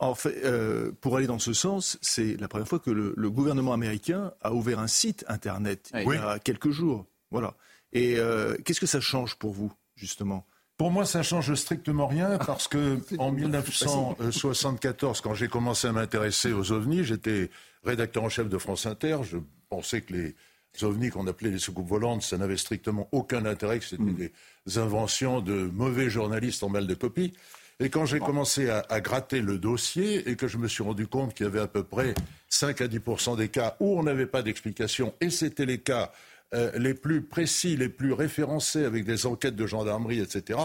en 0.00 0.14
fait 0.14 0.36
euh, 0.44 0.92
pour 1.00 1.16
aller 1.16 1.26
dans 1.26 1.38
ce 1.38 1.54
sens, 1.54 1.98
c'est 2.02 2.38
la 2.38 2.48
première 2.48 2.68
fois 2.68 2.78
que 2.78 2.90
le, 2.90 3.14
le 3.16 3.30
gouvernement 3.30 3.72
américain 3.72 4.32
a 4.42 4.52
ouvert 4.52 4.80
un 4.80 4.86
site 4.86 5.24
internet 5.28 5.90
Oui. 6.04 6.16
il 6.16 6.20
y 6.20 6.22
a 6.22 6.38
quelques 6.38 6.70
jours. 6.70 7.06
Voilà. 7.30 7.54
Et 7.94 8.18
euh, 8.18 8.54
qu'est-ce 8.66 8.80
que 8.80 8.86
ça 8.86 9.00
change 9.00 9.36
pour 9.36 9.52
vous 9.52 9.72
justement? 9.96 10.44
Pour 10.80 10.90
moi, 10.90 11.04
ça 11.04 11.22
change 11.22 11.52
strictement 11.56 12.06
rien 12.06 12.38
parce 12.38 12.66
que 12.66 13.00
en 13.18 13.32
1974, 13.32 15.20
quand 15.20 15.34
j'ai 15.34 15.48
commencé 15.48 15.86
à 15.86 15.92
m'intéresser 15.92 16.54
aux 16.54 16.72
ovnis, 16.72 17.04
j'étais 17.04 17.50
rédacteur 17.84 18.24
en 18.24 18.30
chef 18.30 18.48
de 18.48 18.56
France 18.56 18.86
Inter. 18.86 19.18
Je 19.22 19.36
pensais 19.68 20.00
que 20.00 20.14
les 20.14 20.34
ovnis 20.80 21.10
qu'on 21.10 21.26
appelait 21.26 21.50
les 21.50 21.58
soucoupes 21.58 21.86
volantes, 21.86 22.22
ça 22.22 22.38
n'avait 22.38 22.56
strictement 22.56 23.10
aucun 23.12 23.44
intérêt, 23.44 23.78
que 23.78 23.84
c'était 23.84 24.02
des 24.02 24.78
inventions 24.78 25.42
de 25.42 25.70
mauvais 25.70 26.08
journalistes 26.08 26.62
en 26.62 26.70
mal 26.70 26.86
de 26.86 26.94
copie. 26.94 27.34
Et 27.78 27.90
quand 27.90 28.06
j'ai 28.06 28.18
commencé 28.18 28.70
à, 28.70 28.82
à 28.88 29.02
gratter 29.02 29.42
le 29.42 29.58
dossier 29.58 30.30
et 30.30 30.36
que 30.36 30.48
je 30.48 30.56
me 30.56 30.66
suis 30.66 30.82
rendu 30.82 31.06
compte 31.06 31.34
qu'il 31.34 31.44
y 31.44 31.46
avait 31.46 31.60
à 31.60 31.68
peu 31.68 31.82
près 31.82 32.14
5 32.48 32.80
à 32.80 32.88
10 32.88 33.00
des 33.36 33.48
cas 33.48 33.76
où 33.80 33.98
on 33.98 34.02
n'avait 34.02 34.24
pas 34.24 34.40
d'explication, 34.40 35.12
et 35.20 35.28
c'était 35.28 35.66
les 35.66 35.78
cas 35.78 36.10
euh, 36.54 36.70
les 36.78 36.94
plus 36.94 37.22
précis, 37.22 37.76
les 37.76 37.88
plus 37.88 38.12
référencés 38.12 38.84
avec 38.84 39.04
des 39.04 39.26
enquêtes 39.26 39.56
de 39.56 39.66
gendarmerie, 39.66 40.20
etc., 40.20 40.58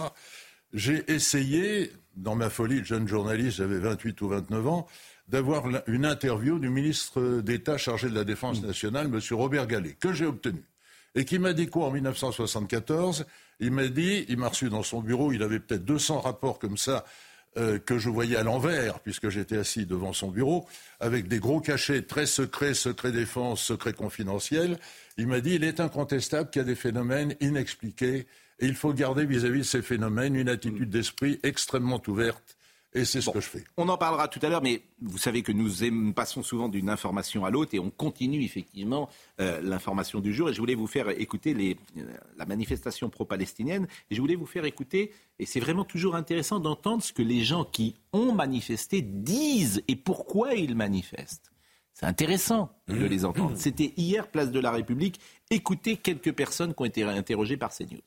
j'ai 0.74 1.10
essayé, 1.10 1.92
dans 2.16 2.36
ma 2.36 2.50
folie 2.50 2.82
de 2.82 2.86
jeune 2.86 3.08
journaliste, 3.08 3.58
j'avais 3.58 3.80
28 3.80 4.22
ou 4.22 4.28
29 4.28 4.68
ans, 4.68 4.88
d'avoir 5.28 5.64
une 5.88 6.06
interview 6.06 6.60
du 6.60 6.70
ministre 6.70 7.40
d'État 7.42 7.78
chargé 7.78 8.10
de 8.10 8.16
la 8.16 8.26
Défense 8.26 8.62
nationale, 8.62 9.08
M. 9.08 9.20
Robert 9.32 9.68
Gallet, 9.68 9.96
que 10.00 10.12
j'ai 10.12 10.26
obtenu. 10.26 10.64
Et 11.16 11.24
qui 11.24 11.40
m'a 11.40 11.54
dit 11.54 11.68
quoi 11.68 11.88
en 11.88 11.92
1974 11.92 13.26
Il 13.62 13.72
m'a 13.72 13.88
dit, 13.88 14.26
il 14.28 14.38
m'a 14.38 14.50
reçu 14.50 14.70
dans 14.70 14.84
son 14.84 15.02
bureau, 15.02 15.32
il 15.32 15.44
avait 15.44 15.60
peut-être 15.60 15.86
200 15.86 16.20
rapports 16.20 16.60
comme 16.60 16.78
ça 16.78 17.06
euh, 17.58 17.80
que 17.80 17.98
je 17.98 18.10
voyais 18.10 18.36
à 18.36 18.44
l'envers, 18.44 19.00
puisque 19.00 19.30
j'étais 19.30 19.56
assis 19.56 19.86
devant 19.86 20.12
son 20.12 20.30
bureau, 20.30 20.68
avec 21.00 21.30
des 21.30 21.40
gros 21.40 21.62
cachets 21.62 22.02
très 22.02 22.26
secrets, 22.26 22.74
secret 22.74 23.14
défense, 23.14 23.62
secret 23.62 23.94
confidentiel. 23.94 24.78
Il 25.18 25.28
m'a 25.28 25.40
dit, 25.40 25.56
il 25.56 25.64
est 25.64 25.80
incontestable 25.80 26.50
qu'il 26.50 26.62
y 26.62 26.66
a 26.66 26.68
des 26.68 26.76
phénomènes 26.76 27.36
inexpliqués, 27.40 28.28
et 28.60 28.66
il 28.66 28.76
faut 28.76 28.94
garder 28.94 29.26
vis-à-vis 29.26 29.60
de 29.60 29.64
ces 29.64 29.82
phénomènes 29.82 30.36
une 30.36 30.50
attitude 30.50 30.90
d'esprit 30.90 31.40
extrêmement 31.44 32.02
ouverte, 32.08 32.58
et 32.96 33.04
c'est 33.04 33.20
ce 33.20 33.30
que 33.30 33.42
je 33.42 33.50
fais. 33.50 33.64
On 33.76 33.90
en 33.90 33.98
parlera 33.98 34.30
tout 34.30 34.40
à 34.42 34.48
l'heure, 34.48 34.64
mais 34.64 34.82
vous 35.02 35.18
savez 35.18 35.44
que 35.44 35.52
nous 35.52 36.14
passons 36.14 36.44
souvent 36.44 36.70
d'une 36.70 36.90
information 36.90 37.44
à 37.44 37.50
l'autre 37.50 37.76
et 37.76 37.80
on 37.80 37.90
continue 37.90 38.42
effectivement 38.42 39.10
euh, 39.42 39.60
l'information 39.62 40.22
du 40.22 40.34
jour. 40.34 40.50
Et 40.50 40.54
je 40.54 40.60
voulais 40.60 40.76
vous 40.76 40.88
faire 40.88 41.10
écouter 41.10 41.54
les, 41.54 41.78
euh, 41.98 42.04
la 42.38 42.46
manifestation 42.46 43.10
pro-palestinienne. 43.10 43.86
Et 44.10 44.16
je 44.16 44.22
voulais 44.22 44.36
vous 44.36 44.46
faire 44.46 44.64
écouter, 44.64 45.12
et 45.40 45.46
c'est 45.46 45.60
vraiment 45.60 45.84
toujours 45.84 46.16
intéressant 46.16 46.62
d'entendre 46.62 47.04
ce 47.04 47.12
que 47.12 47.22
les 47.22 47.44
gens 47.44 47.66
qui 47.66 47.96
ont 48.14 48.32
manifesté 48.32 49.02
disent 49.02 49.84
et 49.90 49.98
pourquoi 49.98 50.54
ils 50.54 50.76
manifestent. 50.76 51.52
C'est 51.96 52.06
intéressant 52.06 52.78
de 52.90 53.06
les 53.06 53.24
entendre. 53.24 53.56
C'était 53.56 53.94
hier, 53.96 54.30
place 54.30 54.52
de 54.52 54.60
la 54.60 54.70
République. 54.70 55.22
Écoutez 55.50 55.96
quelques 55.96 56.34
personnes 56.34 56.74
qui 56.74 56.82
ont 56.82 56.86
été 56.86 57.04
interrogées 57.04 57.56
par 57.56 57.74
CNews. 57.74 58.02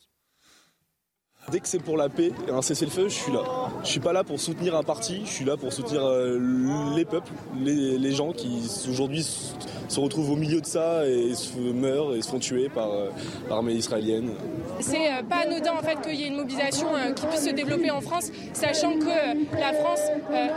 Dès 1.50 1.60
que 1.60 1.68
c'est 1.68 1.78
pour 1.78 1.96
la 1.96 2.08
paix 2.08 2.32
et 2.46 2.50
un 2.50 2.60
cessez-le-feu, 2.60 3.08
je 3.08 3.14
suis 3.14 3.32
là. 3.32 3.40
Je 3.82 3.88
suis 3.88 4.00
pas 4.00 4.12
là 4.12 4.22
pour 4.22 4.38
soutenir 4.38 4.76
un 4.76 4.82
parti, 4.82 5.22
je 5.24 5.30
suis 5.30 5.44
là 5.44 5.56
pour 5.56 5.72
soutenir 5.72 6.04
euh, 6.04 6.38
les 6.94 7.04
peuples, 7.04 7.32
les, 7.58 7.96
les 7.96 8.12
gens 8.12 8.32
qui 8.32 8.60
aujourd'hui 8.90 9.24
se 9.88 10.00
retrouvent 10.00 10.32
au 10.32 10.36
milieu 10.36 10.60
de 10.60 10.66
ça 10.66 11.06
et 11.06 11.34
se 11.34 11.56
meurent 11.58 12.14
et 12.14 12.20
se 12.20 12.28
font 12.28 12.38
tuer 12.38 12.68
par 12.68 12.90
euh, 12.90 13.08
l'armée 13.48 13.72
israélienne. 13.72 14.32
C'est 14.80 15.10
euh, 15.10 15.22
pas 15.28 15.36
anodin 15.46 15.72
en 15.72 15.82
fait 15.82 15.98
qu'il 16.02 16.20
y 16.20 16.24
ait 16.24 16.28
une 16.28 16.36
mobilisation 16.36 16.88
qui 17.16 17.26
puisse 17.26 17.46
se 17.46 17.50
développer 17.54 17.90
en 17.90 18.02
France, 18.02 18.30
sachant 18.52 18.92
que 18.98 19.06
la 19.58 19.72
France 19.72 20.00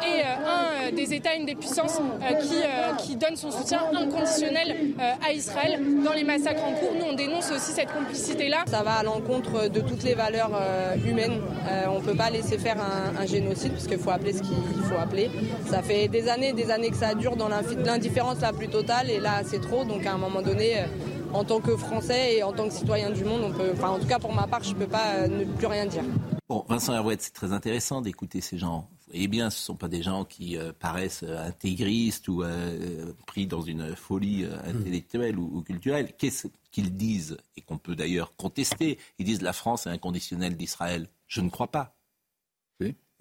est 0.03 0.23
un 0.23 0.91
des 0.91 1.13
États, 1.13 1.35
une 1.35 1.45
des 1.45 1.55
puissances 1.55 2.01
qui, 2.41 3.05
qui 3.05 3.15
donne 3.15 3.37
son 3.37 3.51
soutien 3.51 3.79
inconditionnel 3.93 4.93
à 5.25 5.31
Israël 5.31 5.79
dans 6.03 6.13
les 6.13 6.23
massacres 6.23 6.63
en 6.63 6.73
cours. 6.73 6.93
Nous, 6.99 7.05
on 7.05 7.13
dénonce 7.13 7.51
aussi 7.51 7.71
cette 7.71 7.91
complicité-là. 7.93 8.65
Ça 8.67 8.83
va 8.83 8.95
à 8.95 9.03
l'encontre 9.03 9.69
de 9.69 9.79
toutes 9.79 10.03
les 10.03 10.13
valeurs 10.13 10.51
euh, 10.81 10.95
humaines. 11.09 11.39
Euh, 11.67 11.85
on 11.89 11.99
ne 11.99 12.05
peut 12.05 12.15
pas 12.15 12.29
laisser 12.29 12.57
faire 12.57 12.77
un, 12.81 13.25
génocide 13.25 13.73
parce 13.73 13.87
qu'il 13.87 13.99
faut 13.99 14.09
appeler 14.09 14.33
ce 14.33 14.41
qu'il 14.41 14.83
faut 14.83 14.97
appeler. 14.97 15.29
Ça 15.69 15.81
fait 15.81 16.07
des 16.07 16.27
années, 16.27 16.53
des 16.53 16.71
années 16.71 16.89
que 16.89 16.97
ça 16.97 17.13
dure 17.13 17.35
dans 17.35 17.47
l'indifférence 17.47 18.41
la 18.41 18.51
plus 18.51 18.67
totale 18.67 19.09
et 19.09 19.19
là 19.19 19.41
c'est 19.45 19.61
trop. 19.61 19.85
Donc 19.85 20.05
à 20.05 20.13
un 20.13 20.17
moment 20.17 20.41
donné, 20.41 20.79
euh, 20.79 20.85
en 21.33 21.43
tant 21.43 21.59
que 21.59 21.77
Français 21.77 22.35
et 22.37 22.43
en 22.43 22.51
tant 22.51 22.67
que 22.67 22.73
citoyen 22.73 23.11
du 23.11 23.23
monde, 23.23 23.41
on 23.43 23.73
enfin 23.73 23.89
en 23.89 23.99
tout 23.99 24.07
cas 24.07 24.19
pour 24.19 24.33
ma 24.33 24.47
part, 24.47 24.63
je 24.63 24.73
ne 24.73 24.79
peux 24.79 24.87
pas 24.87 25.27
ne 25.27 25.45
plus 25.45 25.67
rien 25.67 25.85
dire. 25.85 26.03
Bon, 26.49 26.65
Vincent 26.67 26.93
Herouette, 26.93 27.21
c'est 27.21 27.33
très 27.33 27.53
intéressant 27.53 28.01
d'écouter 28.01 28.41
ces 28.41 28.57
gens. 28.57 28.89
Voyez 29.07 29.27
bien, 29.27 29.49
ce 29.49 29.57
ne 29.57 29.63
sont 29.63 29.75
pas 29.75 29.87
des 29.87 30.01
gens 30.01 30.25
qui 30.25 30.57
paraissent 30.79 31.23
intégristes 31.23 32.27
ou 32.27 32.43
pris 33.25 33.45
dans 33.45 33.61
une 33.61 33.95
folie 33.95 34.45
intellectuelle 34.65 35.37
ou, 35.37 35.49
ou 35.53 35.61
culturelle. 35.61 36.11
Qu'est-ce 36.17 36.47
qu'ils 36.71 36.95
disent 36.95 37.37
et 37.57 37.61
qu'on 37.61 37.77
peut 37.77 37.95
d'ailleurs 37.95 38.35
contester 38.35 38.97
Ils 39.19 39.25
disent 39.25 39.41
la 39.41 39.53
France 39.53 39.85
est 39.87 39.89
inconditionnelle 39.89 40.55
d'Israël. 40.57 41.07
Je 41.27 41.41
ne 41.41 41.49
crois 41.49 41.69
pas. 41.71 41.95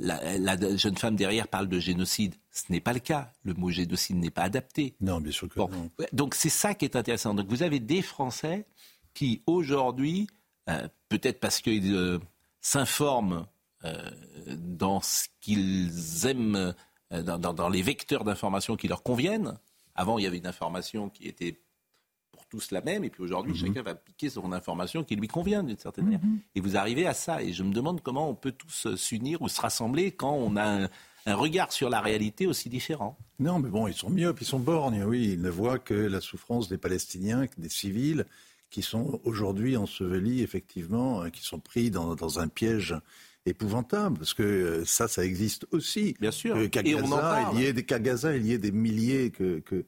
La, 0.03 0.39
la 0.39 0.77
jeune 0.79 0.97
femme 0.97 1.15
derrière 1.15 1.47
parle 1.47 1.69
de 1.69 1.79
génocide. 1.79 2.35
Ce 2.51 2.73
n'est 2.73 2.81
pas 2.81 2.95
le 2.95 3.01
cas. 3.01 3.33
Le 3.43 3.53
mot 3.53 3.69
génocide 3.69 4.17
n'est 4.17 4.31
pas 4.31 4.45
adapté. 4.45 4.95
Non, 5.03 5.21
bien 5.21 5.31
sûr 5.31 5.47
que 5.47 5.57
Bon. 5.57 5.69
non. 5.69 5.91
Donc 6.15 6.35
c'est 6.35 6.49
ça 6.49 6.73
qui 6.75 6.87
est 6.87 6.97
intéressant. 6.97 7.35
Donc 7.35 7.49
vous 7.51 7.63
avez 7.63 7.81
des 7.81 8.01
Français 8.01 8.67
qui 9.13 9.43
aujourd'hui, 9.47 10.27
euh, 10.71 10.89
peut-être 11.11 11.39
parce 11.39 11.61
qu'ils 11.61 11.93
euh, 11.95 12.19
s'informent 12.63 13.47
euh, 13.85 14.11
dans 14.57 15.03
ce 15.03 15.27
qu'ils 15.43 15.93
aiment, 16.27 16.75
dans, 17.11 17.39
dans- 17.39 17.53
dans 17.53 17.69
les 17.69 17.83
vecteurs 17.83 18.25
d'information 18.25 18.77
qui 18.77 18.89
leur 18.89 19.03
conviennent. 19.03 19.59
Avant, 19.95 20.17
il 20.19 20.23
y 20.25 20.27
avait 20.27 20.39
une 20.39 20.47
information 20.47 21.11
qui 21.11 21.29
était 21.29 21.61
tous 22.51 22.73
la 22.73 22.83
même, 22.83 23.05
et 23.05 23.11
puis 23.11 23.23
aujourd'hui, 23.23 23.57
chacun 23.57 23.83
va 23.83 23.95
piquer 23.95 24.29
une 24.45 24.53
information 24.53 25.05
qui 25.05 25.17
lui 25.17 25.29
convient 25.29 25.63
d'une 25.63 25.79
certaine 25.79 26.05
manière. 26.05 26.21
Et 26.55 26.61
vous 26.61 26.77
arrivez 26.77 27.07
à 27.07 27.15
ça, 27.15 27.43
et 27.43 27.53
je 27.53 27.63
me 27.63 27.73
demande 27.73 28.03
comment 28.03 28.29
on 28.29 28.35
peut 28.35 28.53
tous 28.53 28.87
euh, 28.87 28.97
s'unir 28.97 29.41
ou 29.41 29.49
se 29.49 29.61
rassembler 29.61 30.11
quand 30.11 30.35
on 30.35 30.57
a 30.57 30.85
un, 30.85 30.89
un 31.27 31.35
regard 31.35 31.73
sur 31.73 31.89
la 31.89 32.01
réalité 32.01 32.47
aussi 32.47 32.69
différent. 32.69 33.17
Non, 33.39 33.59
mais 33.61 33.71
bon, 33.71 33.87
ils 33.87 33.95
sont 33.95 34.11
myopes, 34.11 34.41
ils 34.41 34.47
sont 34.47 34.59
borgnes, 34.59 35.05
oui. 35.05 35.31
Ils 35.35 35.41
ne 35.41 35.49
voient 35.49 35.79
que 35.79 35.95
la 35.95 36.21
souffrance 36.21 36.69
des 36.69 36.77
Palestiniens, 36.77 37.47
des 37.57 37.69
civils, 37.69 38.27
qui 38.71 38.83
sont 38.83 39.21
aujourd'hui 39.25 39.77
ensevelis, 39.77 40.43
effectivement, 40.43 41.23
euh, 41.23 41.29
qui 41.31 41.43
sont 41.43 41.61
pris 41.61 41.91
dans, 41.91 42.15
dans 42.15 42.39
un 42.41 42.49
piège 42.49 42.95
épouvantable, 43.47 44.19
parce 44.19 44.35
que 44.35 44.43
euh, 44.43 44.85
ça, 44.85 45.09
ça 45.09 45.25
existe 45.25 45.67
aussi. 45.71 46.15
Bien 46.21 46.31
sûr. 46.31 46.71
Qu'à 46.71 46.83
Et 46.85 46.95
on 46.95 46.99
en 46.99 47.03
Gaza, 47.03 47.21
parle. 47.21 47.57
il 47.57 47.63
y 47.63 47.67
ait 47.67 47.73
des, 47.73 47.85
qu'à 47.85 47.99
Gaza, 47.99 48.37
il 48.37 48.47
y 48.47 48.53
ait 48.53 48.59
des 48.59 48.73
milliers 48.73 49.31
que... 49.31 49.61
que... 49.61 49.87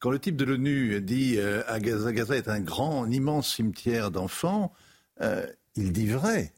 Quand 0.00 0.10
le 0.10 0.20
type 0.20 0.36
de 0.36 0.44
l'ONU 0.44 1.00
dit 1.00 1.36
euh, 1.38 1.62
à 1.66 1.80
Gaza, 1.80 2.12
Gaza 2.12 2.36
est 2.36 2.48
un 2.48 2.60
grand, 2.60 3.06
immense 3.10 3.54
cimetière 3.54 4.10
d'enfants, 4.10 4.72
euh, 5.20 5.44
il 5.74 5.92
dit 5.92 6.06
vrai. 6.06 6.52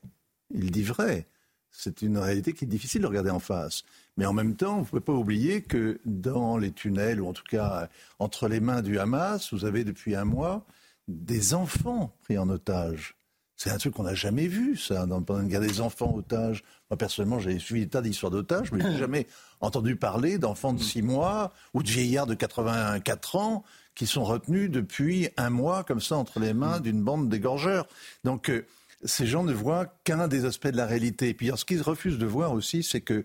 Il 0.51 0.71
dit 0.71 0.83
vrai. 0.83 1.27
c'est 1.71 2.03
une 2.03 2.19
réalité 2.19 2.53
qui 2.53 2.65
est 2.65 2.69
difficile 2.69 3.03
de 3.03 3.07
regarder 3.07 3.31
en 3.31 3.39
face. 3.39 3.85
Mais 4.17 4.27
en 4.27 4.35
même 4.35 4.57
temps, 4.57 4.75
vous 4.75 4.81
ne 4.83 4.87
pouvez 4.87 5.01
pas 5.01 5.13
oublier 5.13 5.63
que 5.63 6.01
dans 6.05 6.59
les 6.59 6.73
tunnels, 6.73 7.21
ou 7.21 7.29
en 7.29 7.33
tout 7.33 7.45
cas 7.49 7.89
entre 8.19 8.49
les 8.49 8.61
mains 8.61 8.83
du 8.83 8.99
Hamas, 8.99 9.55
vous 9.55 9.65
avez 9.65 9.85
depuis 9.85 10.15
un 10.15 10.25
mois 10.25 10.67
des 11.09 11.55
enfants 11.55 12.15
pris 12.23 12.37
en 12.37 12.49
otage. 12.51 13.15
C'est 13.57 13.71
un 13.71 13.79
truc 13.79 13.95
qu'on 13.95 14.05
n'a 14.05 14.15
jamais 14.15 14.47
vu, 14.47 14.77
ça, 14.77 15.07
pendant 15.07 15.41
une 15.41 15.49
guerre 15.49 15.61
des 15.61 15.81
enfants 15.81 16.15
otages. 16.15 16.63
Moi, 16.91 16.99
personnellement, 16.99 17.39
j'ai 17.39 17.59
suivi 17.61 17.83
des 17.83 17.89
tas 17.89 18.03
d'histoires 18.03 18.33
d'otages, 18.33 18.73
mais 18.73 18.81
je 18.81 18.89
n'ai 18.89 18.99
jamais 18.99 19.27
entendu 19.61 19.95
parler 19.95 20.39
d'enfants 20.39 20.73
de 20.73 20.83
6 20.83 21.03
mois 21.03 21.53
ou 21.73 21.85
de 21.85 21.89
vieillards 21.89 22.27
de 22.27 22.35
84 22.35 23.37
ans 23.37 23.65
qui 23.95 24.09
sont 24.09 24.25
retenus 24.25 24.71
depuis 24.71 25.29
un 25.37 25.51
mois, 25.51 25.85
comme 25.85 26.01
ça, 26.01 26.17
entre 26.17 26.41
les 26.41 26.53
mains 26.53 26.81
d'une 26.81 27.03
bande 27.03 27.29
d'égorgeurs. 27.29 27.87
Donc, 28.25 28.51
euh, 28.51 28.67
ces 29.05 29.27
gens 29.27 29.45
ne 29.45 29.53
voient 29.53 29.87
qu'un 30.05 30.27
des 30.27 30.47
aspects 30.47 30.69
de 30.69 30.77
la 30.77 30.87
réalité. 30.87 31.29
Et 31.29 31.35
puis, 31.35 31.51
ce 31.55 31.65
qu'ils 31.65 31.83
refusent 31.83 32.19
de 32.19 32.27
voir 32.27 32.53
aussi, 32.53 32.83
c'est 32.83 33.01
que 33.01 33.25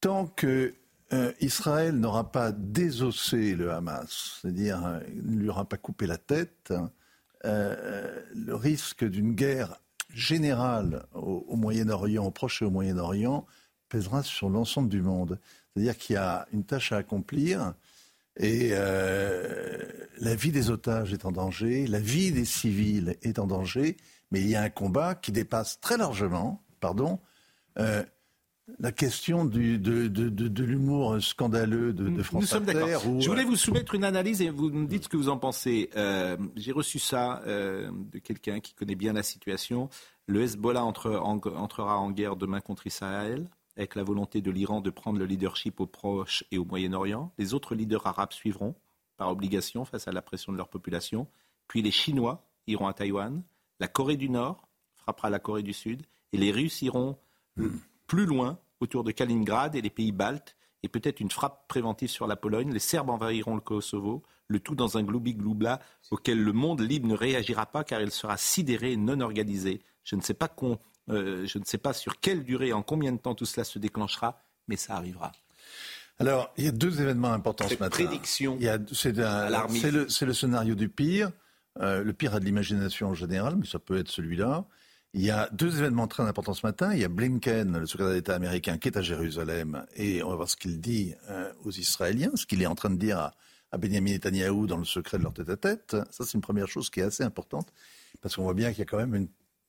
tant 0.00 0.26
que 0.26 0.74
euh, 1.12 1.32
Israël 1.40 1.96
n'aura 1.96 2.30
pas 2.30 2.52
désossé 2.52 3.56
le 3.56 3.72
Hamas, 3.72 4.38
c'est-à-dire 4.40 4.86
euh, 4.86 5.00
ne 5.22 5.36
lui 5.36 5.48
aura 5.48 5.64
pas 5.64 5.78
coupé 5.78 6.06
la 6.06 6.18
tête, 6.18 6.72
le 7.44 8.54
risque 8.54 9.04
d'une 9.04 9.34
guerre 9.34 9.80
générale 10.14 11.06
au, 11.14 11.56
Moyen-Orient, 11.56 12.24
au 12.24 12.30
Proche 12.30 12.62
et 12.62 12.64
au 12.64 12.70
Moyen-Orient, 12.70 13.46
pèsera 13.88 14.22
sur 14.22 14.48
l'ensemble 14.48 14.88
du 14.88 15.02
monde. 15.02 15.38
C'est-à-dire 15.74 15.96
qu'il 15.96 16.14
y 16.14 16.18
a 16.18 16.46
une 16.52 16.64
tâche 16.64 16.92
à 16.92 16.98
accomplir 16.98 17.74
et 18.36 18.70
euh, 18.72 19.82
la 20.18 20.34
vie 20.34 20.52
des 20.52 20.70
otages 20.70 21.12
est 21.12 21.26
en 21.26 21.32
danger, 21.32 21.86
la 21.86 22.00
vie 22.00 22.32
des 22.32 22.46
civils 22.46 23.16
est 23.22 23.38
en 23.38 23.46
danger, 23.46 23.96
mais 24.30 24.40
il 24.40 24.48
y 24.48 24.54
a 24.54 24.62
un 24.62 24.70
combat 24.70 25.14
qui 25.14 25.32
dépasse 25.32 25.80
très 25.80 25.98
largement, 25.98 26.62
pardon, 26.80 27.20
euh, 27.78 28.02
la 28.78 28.92
question 28.92 29.44
du, 29.44 29.78
de, 29.78 30.06
de, 30.08 30.28
de, 30.28 30.48
de 30.48 30.64
l'humour 30.64 31.20
scandaleux 31.22 31.92
de, 31.92 32.08
de 32.08 32.22
France 32.22 32.42
Nous 32.42 32.46
sommes 32.46 32.64
d'accord. 32.64 33.02
Je 33.20 33.28
voulais 33.28 33.42
euh, 33.42 33.46
vous 33.46 33.56
soumettre 33.56 33.94
une 33.94 34.04
analyse 34.04 34.40
et 34.40 34.50
vous 34.50 34.70
me 34.70 34.86
dites 34.86 35.04
ce 35.04 35.08
que 35.08 35.16
vous 35.16 35.28
en 35.28 35.38
pensez. 35.38 35.90
Euh, 35.96 36.36
J'ai 36.56 36.72
reçu 36.72 36.98
ça 36.98 37.42
euh, 37.46 37.90
de 38.12 38.18
quelqu'un 38.18 38.60
qui 38.60 38.74
connaît 38.74 38.94
bien 38.94 39.12
la 39.12 39.22
situation. 39.22 39.88
Le 40.26 40.42
Hezbollah 40.42 40.84
entre- 40.84 41.16
en- 41.16 41.40
entrera 41.56 41.98
en 41.98 42.10
guerre 42.10 42.36
demain 42.36 42.60
contre 42.60 42.86
Israël 42.86 43.48
avec 43.76 43.94
la 43.96 44.04
volonté 44.04 44.40
de 44.40 44.50
l'Iran 44.50 44.80
de 44.80 44.90
prendre 44.90 45.18
le 45.18 45.24
leadership 45.26 45.80
au 45.80 45.86
Proche 45.86 46.44
et 46.50 46.58
au 46.58 46.64
Moyen-Orient. 46.64 47.32
Les 47.38 47.54
autres 47.54 47.74
leaders 47.74 48.06
arabes 48.06 48.32
suivront 48.32 48.74
par 49.16 49.30
obligation 49.30 49.84
face 49.84 50.06
à 50.08 50.12
la 50.12 50.22
pression 50.22 50.52
de 50.52 50.56
leur 50.58 50.68
population. 50.68 51.26
Puis 51.68 51.82
les 51.82 51.90
Chinois 51.90 52.44
iront 52.66 52.86
à 52.86 52.92
Taïwan. 52.92 53.42
La 53.80 53.88
Corée 53.88 54.16
du 54.16 54.28
Nord 54.30 54.68
frappera 54.94 55.30
la 55.30 55.38
Corée 55.40 55.62
du 55.62 55.72
Sud. 55.72 56.02
Et 56.32 56.38
les 56.38 56.52
Russes 56.52 56.80
iront 56.82 57.16
plus 58.12 58.26
loin, 58.26 58.58
autour 58.80 59.04
de 59.04 59.10
Kaliningrad 59.10 59.74
et 59.74 59.80
les 59.80 59.88
pays 59.88 60.12
baltes, 60.12 60.54
et 60.82 60.88
peut-être 60.88 61.20
une 61.20 61.30
frappe 61.30 61.66
préventive 61.66 62.10
sur 62.10 62.26
la 62.26 62.36
Pologne. 62.36 62.70
Les 62.70 62.78
Serbes 62.78 63.08
envahiront 63.08 63.54
le 63.54 63.62
Kosovo, 63.62 64.22
le 64.48 64.60
tout 64.60 64.74
dans 64.74 64.98
un 64.98 65.02
gloubi-gloubla 65.02 65.80
auquel 66.10 66.38
le 66.42 66.52
monde 66.52 66.82
libre 66.82 67.08
ne 67.08 67.14
réagira 67.14 67.64
pas 67.64 67.84
car 67.84 68.02
il 68.02 68.10
sera 68.10 68.36
sidéré 68.36 68.92
et 68.92 68.96
non 68.98 69.20
organisé. 69.20 69.80
Je 70.04 70.14
ne 70.14 70.20
sais 70.20 70.34
pas, 70.34 70.48
con- 70.48 70.78
euh, 71.08 71.46
je 71.46 71.56
ne 71.58 71.64
sais 71.64 71.78
pas 71.78 71.94
sur 71.94 72.20
quelle 72.20 72.44
durée 72.44 72.74
en 72.74 72.82
combien 72.82 73.12
de 73.12 73.16
temps 73.18 73.34
tout 73.34 73.46
cela 73.46 73.64
se 73.64 73.78
déclenchera, 73.78 74.38
mais 74.68 74.76
ça 74.76 74.94
arrivera. 74.96 75.32
Alors, 76.18 76.52
il 76.58 76.64
y 76.66 76.68
a 76.68 76.72
deux 76.72 77.00
événements 77.00 77.32
importants 77.32 77.66
Cette 77.66 77.78
ce 77.78 77.82
matin. 77.82 78.04
prédiction 78.04 78.56
Il 78.60 78.64
y 78.66 78.68
a- 78.68 78.78
C'est 78.92 79.18
un- 79.20 79.24
alarmiste. 79.24 79.86
c'est 79.86 79.90
le, 79.90 80.08
c'est 80.10 80.26
le 80.26 80.34
scénario 80.34 80.74
du 80.74 80.90
pire. 80.90 81.30
Euh, 81.80 82.04
le 82.04 82.12
pire 82.12 82.34
a 82.34 82.40
de 82.40 82.44
l'imagination 82.44 83.08
en 83.08 83.14
général, 83.14 83.56
mais 83.56 83.64
ça 83.66 83.78
peut 83.78 83.96
être 83.96 84.10
celui-là. 84.10 84.66
Il 85.14 85.20
y 85.20 85.30
a 85.30 85.48
deux 85.52 85.78
événements 85.78 86.08
très 86.08 86.22
importants 86.22 86.54
ce 86.54 86.66
matin. 86.66 86.94
Il 86.94 87.00
y 87.00 87.04
a 87.04 87.08
Blinken, 87.08 87.78
le 87.78 87.86
secrétaire 87.86 88.14
d'État 88.14 88.34
américain, 88.34 88.78
qui 88.78 88.88
est 88.88 88.96
à 88.96 89.02
Jérusalem, 89.02 89.84
et 89.94 90.22
on 90.22 90.30
va 90.30 90.36
voir 90.36 90.48
ce 90.48 90.56
qu'il 90.56 90.80
dit 90.80 91.14
euh, 91.28 91.52
aux 91.64 91.70
Israéliens, 91.70 92.30
ce 92.34 92.46
qu'il 92.46 92.62
est 92.62 92.66
en 92.66 92.74
train 92.74 92.88
de 92.88 92.96
dire 92.96 93.18
à, 93.18 93.34
à 93.72 93.76
Benjamin 93.76 94.12
Netanyahou 94.12 94.66
dans 94.66 94.78
le 94.78 94.86
secret 94.86 95.18
de 95.18 95.24
leur 95.24 95.34
tête-à-tête. 95.34 95.96
Ça, 96.10 96.24
c'est 96.24 96.32
une 96.32 96.40
première 96.40 96.68
chose 96.68 96.88
qui 96.88 97.00
est 97.00 97.04
assez 97.04 97.22
importante, 97.24 97.74
parce 98.22 98.36
qu'on 98.36 98.44
voit 98.44 98.54
bien 98.54 98.70
qu'il 98.70 98.78
y 98.78 98.82
a 98.82 98.86
quand 98.86 98.96
même 98.96 99.28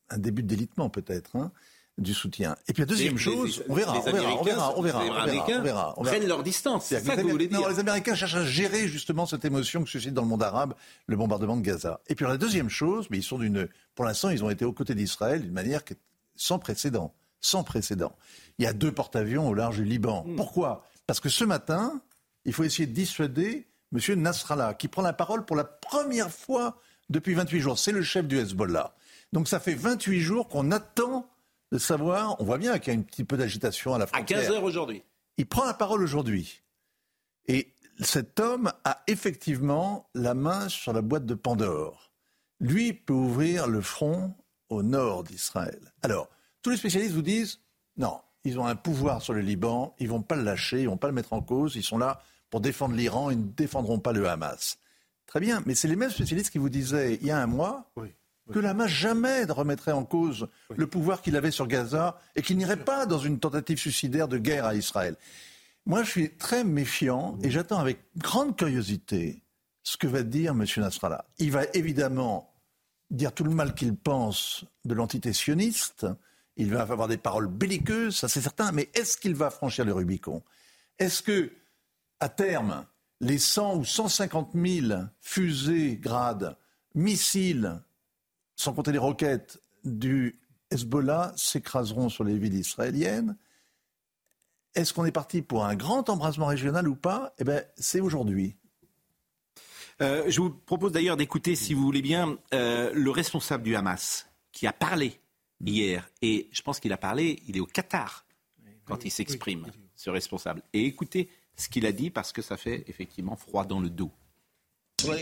un 0.09 0.17
début 0.17 0.43
de 0.43 0.47
délitement, 0.47 0.89
peut-être, 0.89 1.35
hein, 1.35 1.51
du 1.99 2.13
soutien. 2.13 2.55
Et 2.67 2.73
puis 2.73 2.81
la 2.81 2.85
deuxième 2.87 3.13
Les- 3.13 3.19
chose, 3.19 3.59
les- 3.59 3.71
on 3.71 3.75
verra, 3.75 3.93
on 3.97 4.01
verra, 4.01 4.39
on 4.39 4.43
verra, 4.43 4.73
on 4.77 4.81
verra, 4.81 5.03
les 5.03 5.09
on 5.09 5.13
verra, 5.13 5.23
Américains 5.23 5.59
on 5.59 5.61
verra, 5.63 5.93
on 5.97 6.03
verra. 6.03 6.15
prennent 6.17 6.27
leur 6.27 6.41
distance. 6.43 6.85
C'est 6.85 6.99
ça 7.05 7.15
que 7.15 7.21
vous 7.21 7.29
voulez 7.29 7.47
dire. 7.47 7.59
non, 7.61 7.67
les 7.67 7.77
Américains 7.79 8.15
cherchent 8.15 8.33
à 8.35 8.43
gérer 8.45 8.87
justement 8.87 9.25
cette 9.27 9.45
émotion 9.45 9.83
que 9.83 9.89
suscite 9.89 10.13
dans 10.13 10.23
le 10.23 10.27
monde 10.27 10.41
arabe 10.43 10.73
le 11.05 11.15
bombardement 11.15 11.55
de 11.55 11.61
Gaza. 11.61 11.99
Et 12.07 12.15
puis 12.15 12.25
la 12.25 12.37
deuxième 12.37 12.69
chose, 12.69 13.07
mais 13.11 13.17
ils 13.19 13.23
sont 13.23 13.37
d'une, 13.37 13.67
pour 13.93 14.05
l'instant, 14.05 14.29
ils 14.29 14.43
ont 14.43 14.49
été 14.49 14.65
aux 14.65 14.73
côtés 14.73 14.95
d'Israël 14.95 15.41
d'une 15.43 15.53
manière 15.53 15.83
qui 15.85 15.93
est 15.93 15.97
sans 16.35 16.57
précédent, 16.57 17.13
sans 17.41 17.63
précédent. 17.63 18.15
Il 18.57 18.65
y 18.65 18.67
a 18.67 18.73
deux 18.73 18.91
porte-avions 18.91 19.47
au 19.47 19.53
large 19.53 19.77
du 19.77 19.85
Liban. 19.85 20.23
Hmm. 20.25 20.35
Pourquoi? 20.35 20.83
Parce 21.05 21.19
que 21.19 21.29
ce 21.29 21.43
matin, 21.43 22.01
il 22.45 22.53
faut 22.53 22.63
essayer 22.63 22.87
de 22.87 22.93
dissuader 22.93 23.67
M. 23.95 24.19
Nasrallah, 24.19 24.73
qui 24.73 24.87
prend 24.87 25.03
la 25.03 25.13
parole 25.13 25.45
pour 25.45 25.55
la 25.55 25.63
première 25.63 26.31
fois 26.31 26.79
depuis 27.11 27.35
28 27.35 27.59
jours. 27.59 27.77
C'est 27.77 27.91
le 27.91 28.01
chef 28.01 28.25
du 28.25 28.39
Hezbollah. 28.39 28.95
Donc 29.31 29.47
ça 29.47 29.59
fait 29.59 29.75
28 29.75 30.19
jours 30.21 30.47
qu'on 30.49 30.71
attend 30.71 31.29
de 31.73 31.79
savoir. 31.79 32.39
On 32.39 32.45
voit 32.45 32.59
bien 32.59 32.77
qu'il 32.77 32.93
y 32.93 32.95
a 32.95 32.99
un 32.99 33.01
petit 33.01 33.23
peu 33.23 33.35
d'agitation 33.35 33.95
à 33.95 33.97
la 33.97 34.05
À 34.05 34.07
frontière. 34.07 34.41
15 34.41 34.51
heures 34.51 34.63
aujourd'hui. 34.63 35.03
Il 35.37 35.47
prend 35.47 35.65
la 35.65 35.73
parole 35.73 36.03
aujourd'hui. 36.03 36.61
Et 37.47 37.73
cet 37.99 38.39
homme 38.39 38.71
a 38.85 39.01
effectivement 39.07 40.07
la 40.13 40.35
main 40.35 40.69
sur 40.69 40.93
la 40.93 41.01
boîte 41.01 41.25
de 41.25 41.33
Pandore. 41.33 42.11
Lui 42.59 42.93
peut 42.93 43.13
ouvrir 43.13 43.67
le 43.67 43.81
front 43.81 44.35
au 44.69 44.83
nord 44.83 45.23
d'Israël. 45.23 45.93
Alors, 46.03 46.29
tous 46.61 46.69
les 46.69 46.77
spécialistes 46.77 47.15
vous 47.15 47.23
disent, 47.23 47.59
non, 47.97 48.19
ils 48.43 48.59
ont 48.59 48.67
un 48.67 48.75
pouvoir 48.75 49.23
sur 49.23 49.33
le 49.33 49.41
Liban, 49.41 49.95
ils 49.99 50.07
vont 50.07 50.21
pas 50.21 50.35
le 50.35 50.43
lâcher, 50.43 50.81
ils 50.81 50.87
vont 50.87 50.97
pas 50.97 51.07
le 51.07 51.13
mettre 51.13 51.33
en 51.33 51.41
cause, 51.41 51.75
ils 51.75 51.83
sont 51.83 51.97
là 51.97 52.21
pour 52.51 52.61
défendre 52.61 52.95
l'Iran, 52.95 53.31
ils 53.31 53.39
ne 53.39 53.51
défendront 53.51 53.99
pas 53.99 54.13
le 54.13 54.29
Hamas. 54.29 54.77
Très 55.25 55.39
bien, 55.39 55.63
mais 55.65 55.73
c'est 55.73 55.87
les 55.87 55.95
mêmes 55.95 56.11
spécialistes 56.11 56.51
qui 56.51 56.59
vous 56.59 56.69
disaient 56.69 57.15
il 57.15 57.25
y 57.25 57.31
a 57.31 57.41
un 57.41 57.47
mois 57.47 57.91
que 58.53 58.59
le 58.59 58.69
Hamas 58.69 58.89
jamais 58.89 59.45
ne 59.45 59.51
remettrait 59.51 59.91
en 59.91 60.05
cause 60.05 60.47
le 60.75 60.87
pouvoir 60.87 61.21
qu'il 61.21 61.35
avait 61.35 61.51
sur 61.51 61.67
Gaza 61.67 62.19
et 62.35 62.41
qu'il 62.41 62.57
n'irait 62.57 62.77
pas 62.77 63.05
dans 63.05 63.19
une 63.19 63.39
tentative 63.39 63.79
suicidaire 63.79 64.27
de 64.27 64.37
guerre 64.37 64.65
à 64.65 64.75
Israël. 64.75 65.15
Moi, 65.85 66.03
je 66.03 66.09
suis 66.09 66.29
très 66.37 66.63
méfiant 66.63 67.37
et 67.43 67.51
j'attends 67.51 67.79
avec 67.79 67.99
grande 68.15 68.55
curiosité 68.55 69.43
ce 69.83 69.97
que 69.97 70.07
va 70.07 70.23
dire 70.23 70.51
M. 70.51 70.65
Nasrallah. 70.77 71.25
Il 71.39 71.51
va 71.51 71.63
évidemment 71.73 72.53
dire 73.11 73.33
tout 73.33 73.43
le 73.43 73.51
mal 73.51 73.73
qu'il 73.73 73.95
pense 73.95 74.65
de 74.85 74.93
l'entité 74.93 75.33
sioniste. 75.33 76.07
Il 76.55 76.71
va 76.71 76.81
avoir 76.83 77.07
des 77.07 77.17
paroles 77.17 77.47
belliqueuses, 77.47 78.15
ça 78.15 78.29
c'est 78.29 78.41
certain. 78.41 78.71
Mais 78.71 78.89
est-ce 78.93 79.17
qu'il 79.17 79.35
va 79.35 79.49
franchir 79.49 79.83
le 79.83 79.93
Rubicon? 79.93 80.41
Est-ce 80.99 81.21
que, 81.21 81.51
à 82.19 82.29
terme, 82.29 82.85
les 83.19 83.39
100 83.39 83.77
ou 83.77 83.85
150 83.85 84.51
000 84.53 85.01
fusées, 85.19 85.97
grades, 85.97 86.55
missiles, 86.95 87.81
sans 88.63 88.73
compter 88.73 88.91
les 88.91 88.97
roquettes 88.97 89.59
du 89.83 90.39
Hezbollah, 90.71 91.33
s'écraseront 91.35 92.09
sur 92.09 92.23
les 92.23 92.37
villes 92.37 92.55
israéliennes 92.55 93.37
est-ce 94.75 94.93
qu'on 94.93 95.05
est 95.05 95.11
parti 95.11 95.41
pour 95.41 95.65
un 95.65 95.75
grand 95.75 96.09
embrasement 96.09 96.47
régional 96.47 96.87
ou 96.87 96.95
pas? 96.95 97.33
Eh 97.37 97.43
bien, 97.43 97.61
c'est 97.77 97.99
aujourd'hui. 97.99 98.55
Euh, 100.01 100.23
je 100.27 100.41
vous 100.41 100.49
propose 100.49 100.91
d'ailleurs 100.91 101.17
d'écouter, 101.17 101.55
si 101.55 101.73
vous 101.73 101.83
voulez 101.83 102.01
bien, 102.01 102.37
euh, 102.53 102.91
le 102.93 103.11
responsable 103.11 103.63
du 103.63 103.75
Hamas 103.75 104.27
qui 104.51 104.65
a 104.65 104.73
parlé 104.73 105.19
hier. 105.63 106.09
Et 106.21 106.49
je 106.51 106.61
pense 106.61 106.79
qu'il 106.79 106.91
a 106.91 106.97
parlé, 106.97 107.41
il 107.47 107.57
est 107.57 107.59
au 107.59 107.65
Qatar 107.65 108.25
quand 108.85 109.05
il 109.05 109.11
s'exprime, 109.11 109.67
ce 109.95 110.09
responsable. 110.09 110.61
Et 110.73 110.85
écoutez 110.85 111.29
ce 111.55 111.69
qu'il 111.69 111.85
a 111.85 111.91
dit 111.91 112.09
parce 112.09 112.31
que 112.31 112.41
ça 112.41 112.57
fait 112.57 112.83
effectivement 112.87 113.35
froid 113.35 113.65
dans 113.65 113.79
le 113.79 113.89
dos. 113.89 114.11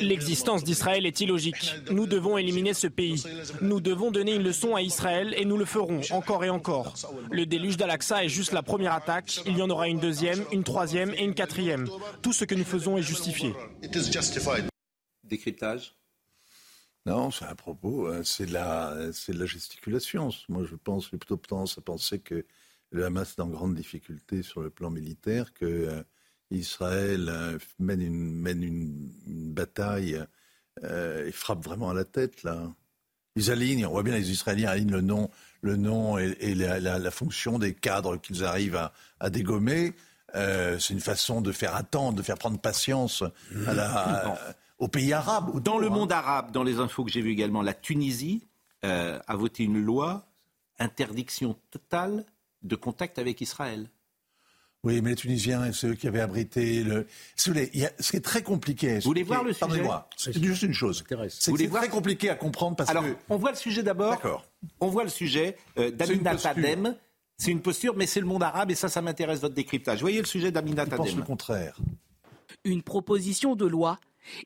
L'existence 0.02 0.64
d'Israël 0.64 1.06
est 1.06 1.22
illogique. 1.22 1.76
Nous 1.90 2.08
devons 2.08 2.38
éliminer 2.38 2.74
ce 2.74 2.88
pays. 2.88 3.24
Nous 3.62 3.80
devons 3.80 4.12
donner 4.12 4.36
une 4.36 4.44
leçon 4.44 4.76
à 4.76 4.82
Israël 4.82 5.34
et 5.38 5.46
nous 5.46 5.58
le 5.58 5.66
ferons 5.66 6.02
encore 6.12 6.44
et 6.44 6.50
encore. 6.50 6.94
Le 7.32 7.46
déluge 7.46 7.78
d'Al-Aqsa 7.78 8.24
est 8.24 8.30
juste 8.30 8.52
la 8.52 8.64
première 8.64 8.94
attaque. 8.94 9.42
Il 9.46 9.58
y 9.58 9.62
en 9.62 9.70
aura 9.70 9.88
une 9.88 10.00
deuxième, 10.00 10.44
une 10.52 10.64
troisième 10.64 11.14
et 11.14 11.24
une 11.24 11.34
quatrième. 11.34 11.88
Tout 12.22 12.34
ce 12.34 12.46
que 12.46 12.56
nous 12.56 12.64
faisons 12.64 12.98
est 12.98 13.04
justifié. 13.04 13.54
Décryptage 15.24 15.96
Non, 17.06 17.32
c'est 17.32 17.46
un 17.46 17.56
propos, 17.56 18.08
hein, 18.08 18.22
c'est 18.24 18.46
de, 18.46 18.54
la, 18.54 18.96
c'est 19.14 19.34
de 19.34 19.40
la 19.40 19.46
gesticulation. 19.46 20.30
Moi, 20.50 20.66
je 20.70 20.76
pense, 20.76 21.10
j'ai 21.10 21.18
plutôt 21.18 21.38
tendance 21.38 21.78
à 21.78 21.82
penser 21.82 22.20
que 22.20 22.46
le 22.92 23.06
Hamas 23.06 23.36
est 23.38 23.42
en 23.42 23.48
grande 23.48 23.76
difficulté 23.76 24.44
sur 24.44 24.62
le 24.62 24.70
plan 24.70 24.90
militaire, 24.90 25.54
que 25.54 25.66
euh, 25.66 26.04
Israël 26.58 27.28
euh, 27.30 27.58
mène 27.80 28.02
une, 28.02 28.36
mène 28.36 28.64
une, 28.64 29.12
une 29.28 29.54
bataille 29.54 30.22
euh, 30.84 31.28
et 31.28 31.32
frappe 31.32 31.64
vraiment 31.64 31.90
à 31.90 31.94
la 31.94 32.06
tête, 32.06 32.44
là. 32.44 32.72
Ils 33.38 33.50
alignent, 33.50 33.86
on 33.86 33.92
voit 33.92 34.04
bien 34.04 34.14
les 34.14 34.30
Israéliens 34.30 34.70
alignent 34.70 34.92
le 34.92 35.00
nom, 35.02 35.30
le 35.62 35.78
nom 35.78 36.18
et, 36.18 36.36
et 36.42 36.54
la, 36.54 36.82
la- 36.82 37.00
la 37.00 37.12
fonction 37.12 37.60
des 37.60 37.74
cadres 37.74 38.18
qu'ils 38.18 38.44
arrivent 38.44 38.76
à, 38.76 38.92
à 39.22 39.30
dégommer. 39.30 39.94
Euh, 40.36 40.78
c'est 40.80 40.94
une 40.94 41.00
façon 41.00 41.40
de 41.42 41.54
faire 41.54 41.74
attendre, 41.76 42.18
de 42.18 42.24
faire 42.24 42.38
prendre 42.38 42.60
patience 42.60 43.24
à 43.68 43.74
la, 43.74 43.90
à- 44.34 44.38
aux 44.80 44.90
pays 44.90 45.14
arabes. 45.14 45.62
Dans 45.64 45.78
le 45.78 45.88
hein. 45.88 45.92
monde 45.92 46.12
arabe, 46.12 46.52
dans 46.52 46.64
les 46.64 46.80
infos 46.80 47.06
que 47.06 47.12
j'ai 47.12 47.22
vues 47.22 47.32
également, 47.32 47.62
la 47.62 47.74
Tunisie 47.74 48.48
euh, 48.84 49.18
a 49.28 49.36
voté 49.38 49.64
une 49.64 49.80
loi 49.82 50.26
interdiction 50.80 51.56
totale 51.70 52.26
de 52.64 52.76
contact 52.76 53.18
avec 53.20 53.40
Israël. 53.40 53.88
Oui, 54.84 55.00
mais 55.02 55.12
les 55.12 55.16
Tunisiens, 55.16 55.72
c'est 55.74 55.88
eux 55.90 55.94
qui 55.94 56.08
avaient 56.08 56.22
abrité 56.22 56.84
le. 56.84 57.06
Si 57.36 57.50
vous 57.50 57.54
voulez, 57.54 57.70
il 57.74 57.82
y 57.82 57.86
a- 57.86 57.92
ce 58.00 58.10
qui 58.12 58.18
est 58.18 58.22
très 58.22 58.42
compliqué. 58.42 58.96
Vous 58.96 59.02
voulez 59.02 59.22
voir 59.22 59.44
le 59.44 59.54
sujet 59.54 59.60
Pardonnez-moi, 59.60 60.10
c'est 60.18 60.44
juste 60.44 60.64
une 60.64 60.74
chose. 60.74 61.04
C'est 61.30 61.52
c'est 61.56 61.68
voir 61.68 61.84
très 61.84 61.92
compliqué 61.92 62.30
à 62.30 62.36
comprendre 62.36 62.76
parce 62.76 62.90
Alors, 62.90 63.04
que. 63.04 63.16
on 63.30 63.38
voit 63.38 63.52
le 63.52 63.58
sujet 63.58 63.84
d'abord. 63.84 64.10
D'accord. 64.12 64.44
On 64.80 64.88
voit 64.88 65.04
le 65.04 65.10
sujet 65.12 65.56
euh, 65.78 65.92
C'est 66.00 66.14
une 66.14 66.22
d'Aminat 66.24 66.32
posture. 66.32 66.50
Adem. 66.50 66.96
C'est 67.38 67.52
une 67.52 67.62
posture, 67.62 67.96
mais 67.96 68.08
c'est 68.08 68.20
le 68.22 68.26
monde 68.26 68.42
arabe 68.44 68.72
et 68.72 68.76
ça, 68.76 68.90
ça 68.90 69.02
m'intéresse 69.04 69.40
votre 69.42 69.54
décryptage. 69.56 70.02
Voyez 70.02 70.20
le 70.20 70.26
sujet 70.28 70.52
d'Aminat 70.52 70.86
Je 70.86 70.96
pense 70.96 71.08
Adem. 71.08 71.20
le 71.20 71.26
contraire. 71.26 71.78
Une 72.64 72.82
proposition 72.82 73.56
de 73.56 73.66
loi 73.68 74.00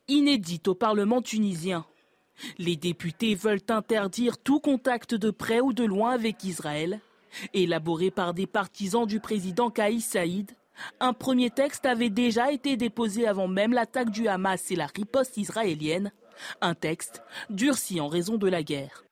inédite 0.10 0.68
au 0.68 0.76
Parlement 0.76 1.22
tunisien. 1.22 1.86
Les 2.58 2.76
députés 2.76 3.36
veulent 3.36 3.62
interdire 3.70 4.38
tout 4.38 4.60
contact 4.60 5.16
de 5.16 5.32
près 5.32 5.62
ou 5.62 5.72
de 5.72 5.86
loin 5.86 6.12
avec 6.12 6.44
Israël. 6.44 7.00
Élaboré 7.54 8.12
par 8.12 8.34
des 8.34 8.48
partisans 8.48 9.06
du 9.06 9.20
président 9.20 9.70
Kaïs 9.70 10.06
Saïd, 10.06 10.52
un 11.00 11.14
premier 11.14 11.50
texte 11.50 11.86
avait 11.86 12.10
déjà 12.10 12.52
été 12.52 12.78
déposé 12.78 13.28
avant 13.28 13.48
même 13.48 13.74
l'attaque 13.74 14.12
du 14.12 14.28
Hamas 14.28 14.72
et 14.72 14.76
la 14.76 14.88
riposte 14.88 15.38
israélienne. 15.38 16.12
Un 16.62 16.76
texte 16.76 17.22
durci 17.50 18.02
en 18.02 18.08
raison 18.08 18.38
de 18.38 18.48
la 18.48 18.62
guerre. 18.62 19.06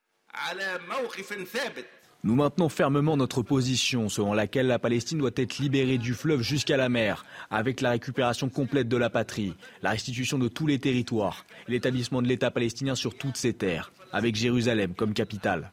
Nous 2.26 2.36
maintenons 2.36 2.69
fermement 2.69 3.17
notre 3.17 3.41
position 3.41 4.07
selon 4.07 4.34
laquelle 4.34 4.67
la 4.67 4.80
Palestine 4.80 5.17
doit 5.17 5.32
être 5.36 5.57
libérée 5.57 5.97
du 5.97 6.13
fleuve 6.13 6.41
jusqu'à 6.41 6.78
la 6.78 6.88
mer, 6.88 7.26
avec 7.49 7.82
la 7.82 7.91
récupération 7.91 8.47
complète 8.47 8.88
de 8.88 8.95
la 8.95 9.09
patrie, 9.09 9.53
la 9.82 9.91
restitution 9.91 10.39
de 10.39 10.47
tous 10.47 10.65
les 10.65 10.80
territoires, 10.80 11.45
l'établissement 11.67 12.21
de 12.21 12.28
l'État 12.28 12.49
palestinien 12.49 12.95
sur 12.95 13.17
toutes 13.17 13.36
ses 13.36 13.53
terres, 13.53 13.91
avec 14.13 14.36
Jérusalem 14.36 14.93
comme 14.95 15.13
capitale. 15.13 15.71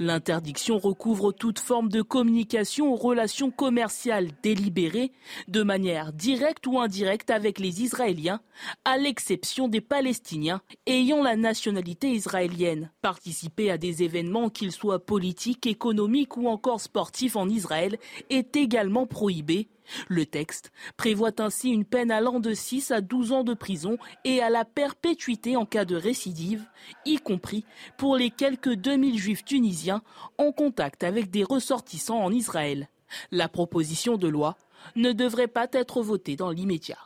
L'interdiction 0.00 0.78
recouvre 0.78 1.32
toute 1.32 1.60
forme 1.60 1.88
de 1.88 2.02
communication 2.02 2.92
ou 2.92 2.96
relations 2.96 3.50
commerciales 3.50 4.30
délibérées, 4.42 5.12
de 5.46 5.62
manière 5.62 6.12
directe 6.12 6.66
ou 6.66 6.80
indirecte 6.80 7.30
avec 7.30 7.58
les 7.60 7.82
Israéliens, 7.82 8.40
à 8.84 8.98
l'exception 8.98 9.68
des 9.68 9.80
Palestiniens 9.80 10.62
ayant 10.86 11.22
la 11.22 11.36
nationalité 11.36 12.10
israélienne. 12.10 12.90
Participer 13.02 13.70
à 13.70 13.78
des 13.78 14.02
événements, 14.02 14.50
qu'ils 14.50 14.72
soient 14.72 15.04
politiques, 15.04 15.66
économiques 15.66 16.36
ou 16.36 16.48
encore 16.48 16.80
sportifs 16.80 17.36
en 17.36 17.48
Israël, 17.48 17.98
est 18.30 18.56
également 18.56 19.06
prohibé. 19.06 19.68
Le 20.08 20.26
texte 20.26 20.70
prévoit 20.96 21.32
ainsi 21.40 21.70
une 21.70 21.84
peine 21.84 22.10
allant 22.10 22.40
de 22.40 22.52
6 22.54 22.90
à 22.90 23.00
12 23.00 23.32
ans 23.32 23.44
de 23.44 23.54
prison 23.54 23.96
et 24.24 24.40
à 24.42 24.50
la 24.50 24.64
perpétuité 24.64 25.56
en 25.56 25.66
cas 25.66 25.84
de 25.84 25.96
récidive, 25.96 26.64
y 27.06 27.16
compris 27.18 27.64
pour 27.96 28.16
les 28.16 28.30
quelques 28.30 28.74
2000 28.74 29.18
juifs 29.18 29.44
tunisiens 29.44 30.02
en 30.38 30.52
contact 30.52 31.04
avec 31.04 31.30
des 31.30 31.44
ressortissants 31.44 32.22
en 32.22 32.32
Israël. 32.32 32.88
La 33.30 33.48
proposition 33.48 34.16
de 34.16 34.28
loi 34.28 34.56
ne 34.96 35.12
devrait 35.12 35.48
pas 35.48 35.66
être 35.72 36.02
votée 36.02 36.36
dans 36.36 36.50
l'immédiat. 36.50 36.98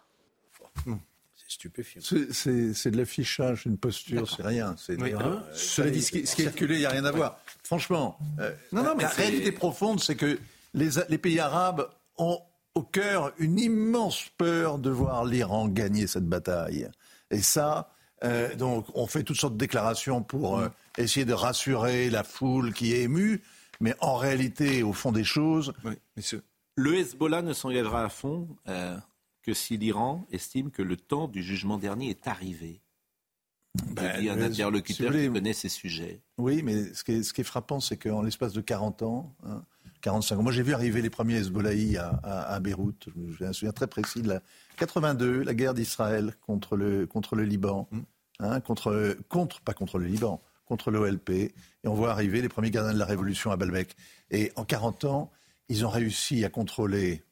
C'est 0.85 1.51
stupéfiant. 1.55 2.01
C'est- 2.03 2.33
C'est 2.33 2.75
c'est 2.75 2.91
de 2.91 2.97
l'affichage, 2.97 3.67
une 3.67 3.77
posture, 3.79 4.29
c'est 4.29 4.43
rien. 4.43 4.75
C'est 4.79 5.01
Oui, 5.01 5.13
alors, 5.13 5.33
euh, 5.35 5.55
cela 5.55 5.91
dit, 5.91 6.03
ce 6.03 6.11
qui- 6.11 6.27
ce 6.27 6.35
qui 6.35 6.43
est- 6.43 6.45
circuler, 6.47 6.77
il 6.77 6.81
n'y 6.81 6.87
a 6.87 6.91
rien 6.91 7.05
à 7.05 7.13
voir. 7.13 7.39
Franchement, 7.63 8.19
euh, 8.41 8.53
Non, 8.73 8.83
non, 8.83 8.95
mais 8.97 9.03
la 9.05 9.11
c'est- 9.11 9.23
réalité 9.23 9.53
profonde, 9.53 10.01
c'est 10.01 10.17
que 10.17 10.39
les, 10.75 10.89
les 11.09 11.19
pays 11.19 11.39
arabes 11.39 11.89
ont 12.19 12.41
au 12.75 12.83
cœur 12.83 13.33
une 13.39 13.59
immense 13.59 14.27
peur 14.37 14.79
de 14.79 14.91
voir 14.91 15.25
l'Iran 15.25 15.69
gagner 15.69 16.07
cette 16.07 16.27
bataille. 16.27 16.89
Et 17.31 17.43
ça, 17.43 17.91
euh, 18.25 18.55
donc, 18.57 18.87
on 18.95 19.07
fait 19.07 19.23
toutes 19.25 19.39
sortes 19.39 19.55
de 19.55 19.59
déclarations 19.59 20.23
pour 20.23 20.59
euh, 20.59 20.69
essayer 20.99 21.27
de 21.27 21.33
rassurer 21.33 22.11
la 22.11 22.25
foule 22.25 22.73
qui 22.73 22.93
est 22.93 23.03
émue, 23.03 23.43
mais 23.81 23.95
en 24.01 24.17
réalité, 24.17 24.83
au 24.83 24.93
fond 24.93 25.13
des 25.13 25.25
choses, 25.25 25.73
Le 26.77 26.95
Hezbollah 26.95 27.43
ne 27.43 27.53
s'engagera 27.53 28.05
à 28.05 28.09
fond 28.09 28.49
euh, 28.69 28.97
que 29.43 29.53
si 29.55 29.77
l'Iran 29.77 30.27
estime 30.31 30.71
que 30.71 30.83
le 30.83 30.97
temps 30.97 31.29
du 31.29 31.43
jugement 31.43 31.79
dernier 31.79 32.11
est 32.11 32.27
arrivé. 32.27 32.81
Ben, 33.93 34.21
dit 34.21 34.29
un 34.29 34.41
interlocuteur 34.41 34.97
si 34.97 35.17
voulez- 35.19 35.29
qui 35.29 35.33
connaît 35.33 35.53
ces 35.55 35.71
sujets. 35.71 36.21
Oui, 36.37 36.63
mais 36.63 36.93
ce 36.93 37.03
qui 37.05 37.13
est, 37.13 37.23
ce 37.23 37.33
qui 37.33 37.41
est 37.41 37.45
frappant, 37.45 37.81
c'est 37.81 37.97
qu'en 37.97 38.21
l'espace 38.23 38.53
de 38.53 38.61
40 38.61 39.03
ans, 39.03 39.35
hein, 39.45 39.65
45 40.03 40.39
ans, 40.39 40.43
moi 40.43 40.53
j'ai 40.53 40.63
vu 40.63 40.75
arriver 40.75 41.01
les 41.01 41.11
premiers 41.11 41.37
Hezbollahi 41.37 41.97
à, 41.97 42.09
à, 42.23 42.55
à 42.55 42.61
Beyrouth, 42.61 43.09
je 43.15 43.21
me- 43.21 43.33
je 43.33 43.45
me 43.45 43.53
souviens 43.53 43.73
très 43.73 43.87
précis 43.87 44.21
de 44.23 44.29
la 44.29 44.43
82, 44.77 45.43
la 45.43 45.55
guerre 45.55 45.75
d'Israël 45.75 46.35
contre 46.47 46.77
le, 46.77 47.07
contre 47.07 47.37
le 47.37 47.45
Liban, 47.45 47.89
hein, 48.41 48.61
contre, 48.61 49.17
contre, 49.29 49.61
pas 49.61 49.75
contre 49.75 49.99
le 49.99 50.07
Liban, 50.07 50.41
contre 50.67 50.91
l'OLP, 50.91 51.31
et 51.31 51.53
on 51.85 51.95
voit 51.95 52.11
arriver 52.11 52.41
les 52.43 52.49
premiers 52.49 52.71
gardiens 52.71 52.95
de 52.95 52.99
la 52.99 53.05
Révolution 53.05 53.51
à 53.51 53.57
Baalbek. 53.57 53.95
Et 54.31 54.53
en 54.57 54.65
40 54.65 55.05
ans, 55.05 55.31
ils 55.69 55.85
ont 55.85 55.91
réussi 55.91 56.45
à 56.45 56.49
contrôler 56.49 57.23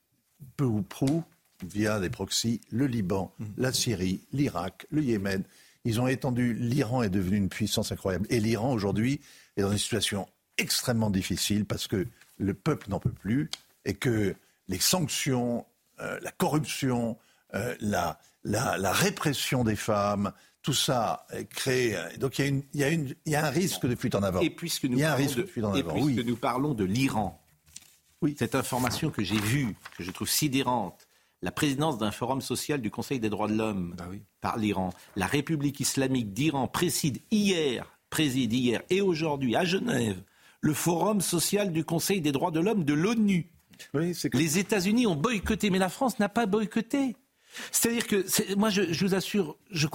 peu 0.56 0.64
ou 0.64 0.82
prou, 0.82 1.24
via 1.66 2.00
des 2.00 2.08
proxys, 2.10 2.60
le 2.70 2.86
Liban, 2.86 3.32
la 3.58 3.72
Syrie, 3.72 4.20
l'Irak, 4.32 4.86
le 4.90 5.02
Yémen. 5.02 5.42
Ils 5.84 6.00
ont 6.00 6.06
étendu, 6.06 6.54
l'Iran 6.54 7.02
est 7.02 7.10
devenu 7.10 7.36
une 7.36 7.48
puissance 7.50 7.92
incroyable. 7.92 8.26
Et 8.30 8.40
l'Iran, 8.40 8.72
aujourd'hui, 8.72 9.20
est 9.56 9.62
dans 9.62 9.72
une 9.72 9.78
situation 9.78 10.26
extrêmement 10.56 11.10
difficile 11.10 11.64
parce 11.66 11.86
que 11.86 12.06
le 12.40 12.54
peuple 12.54 12.88
n'en 12.90 12.98
peut 13.00 13.12
plus 13.12 13.50
et 13.84 13.94
que 13.94 14.34
les 14.68 14.78
sanctions, 14.78 15.64
euh, 16.00 16.18
la 16.22 16.30
corruption, 16.32 17.16
euh, 17.54 17.74
la, 17.80 18.18
la, 18.44 18.78
la 18.78 18.92
répression 18.92 19.64
des 19.64 19.76
femmes, 19.76 20.32
tout 20.62 20.72
ça 20.74 21.26
crée. 21.50 21.96
euh, 21.96 22.16
Donc 22.18 22.38
il 22.38 22.42
y, 22.42 22.44
a 22.44 22.48
une- 22.48 22.62
il 22.74 22.80
y, 22.80 22.84
a 22.84 22.88
une- 22.88 23.14
il 23.26 23.32
y 23.32 23.36
a 23.36 23.46
un 23.46 23.50
risque 23.50 23.86
de 23.86 23.94
fuite 23.94 24.14
en 24.14 24.22
avant. 24.22 24.40
Et 24.40 24.50
puisque 24.50 24.84
nous 24.84 24.96
il 24.98 25.00
y 25.00 25.04
a 25.04 25.08
un 25.08 25.10
parlons 25.12 25.24
risque 25.26 25.36
de, 25.38 25.42
de 25.42 25.46
fuite 25.46 25.64
en 25.64 25.74
et 25.74 25.80
avant. 25.80 25.92
puisque 25.92 26.06
Oui. 26.06 26.24
nous 26.24 26.36
parlons 26.36 26.74
de 26.74 26.84
l'Iran, 26.84 27.40
oui. 28.22 28.36
cette 28.38 28.54
information 28.54 29.10
que 29.10 29.22
j'ai 29.24 29.38
vue, 29.40 29.74
que 29.96 30.02
je 30.04 30.10
trouve 30.10 30.28
sidérante, 30.28 31.06
la 31.42 31.50
présidence 31.50 31.96
d'un 31.96 32.10
forum 32.10 32.42
social 32.42 32.82
du 32.82 32.90
Conseil 32.90 33.18
des 33.18 33.30
droits 33.30 33.48
de 33.48 33.54
l'homme 33.54 33.94
Bah 33.96 34.08
par 34.42 34.58
l'Iran, 34.58 34.92
la 35.16 35.26
République 35.26 35.80
islamique 35.80 36.32
d'Iran 36.34 36.68
préside 36.68 37.18
hier, 37.30 37.86
préside 38.10 38.52
hier 38.52 38.82
et 38.90 39.00
aujourd'hui 39.00 39.56
à 39.56 39.64
Genève 39.64 40.22
le 40.60 40.74
forum 40.74 41.20
social 41.20 41.72
du 41.72 41.84
Conseil 41.84 42.20
des 42.20 42.32
droits 42.32 42.50
de 42.50 42.60
l'homme 42.60 42.84
de 42.84 42.94
l'ONU. 42.94 43.50
Les 43.94 44.58
États-Unis 44.58 45.06
ont 45.06 45.16
boycotté, 45.16 45.70
mais 45.70 45.78
la 45.78 45.88
France 45.88 46.18
n'a 46.18 46.28
pas 46.28 46.46
boycotté. 46.46 47.16
C'est-à-dire 47.72 48.06
que, 48.06 48.54
moi, 48.56 48.70
je, 48.70 48.92
je 48.92 49.06
vous 49.06 49.14
assure, 49.14 49.56
je 49.70 49.86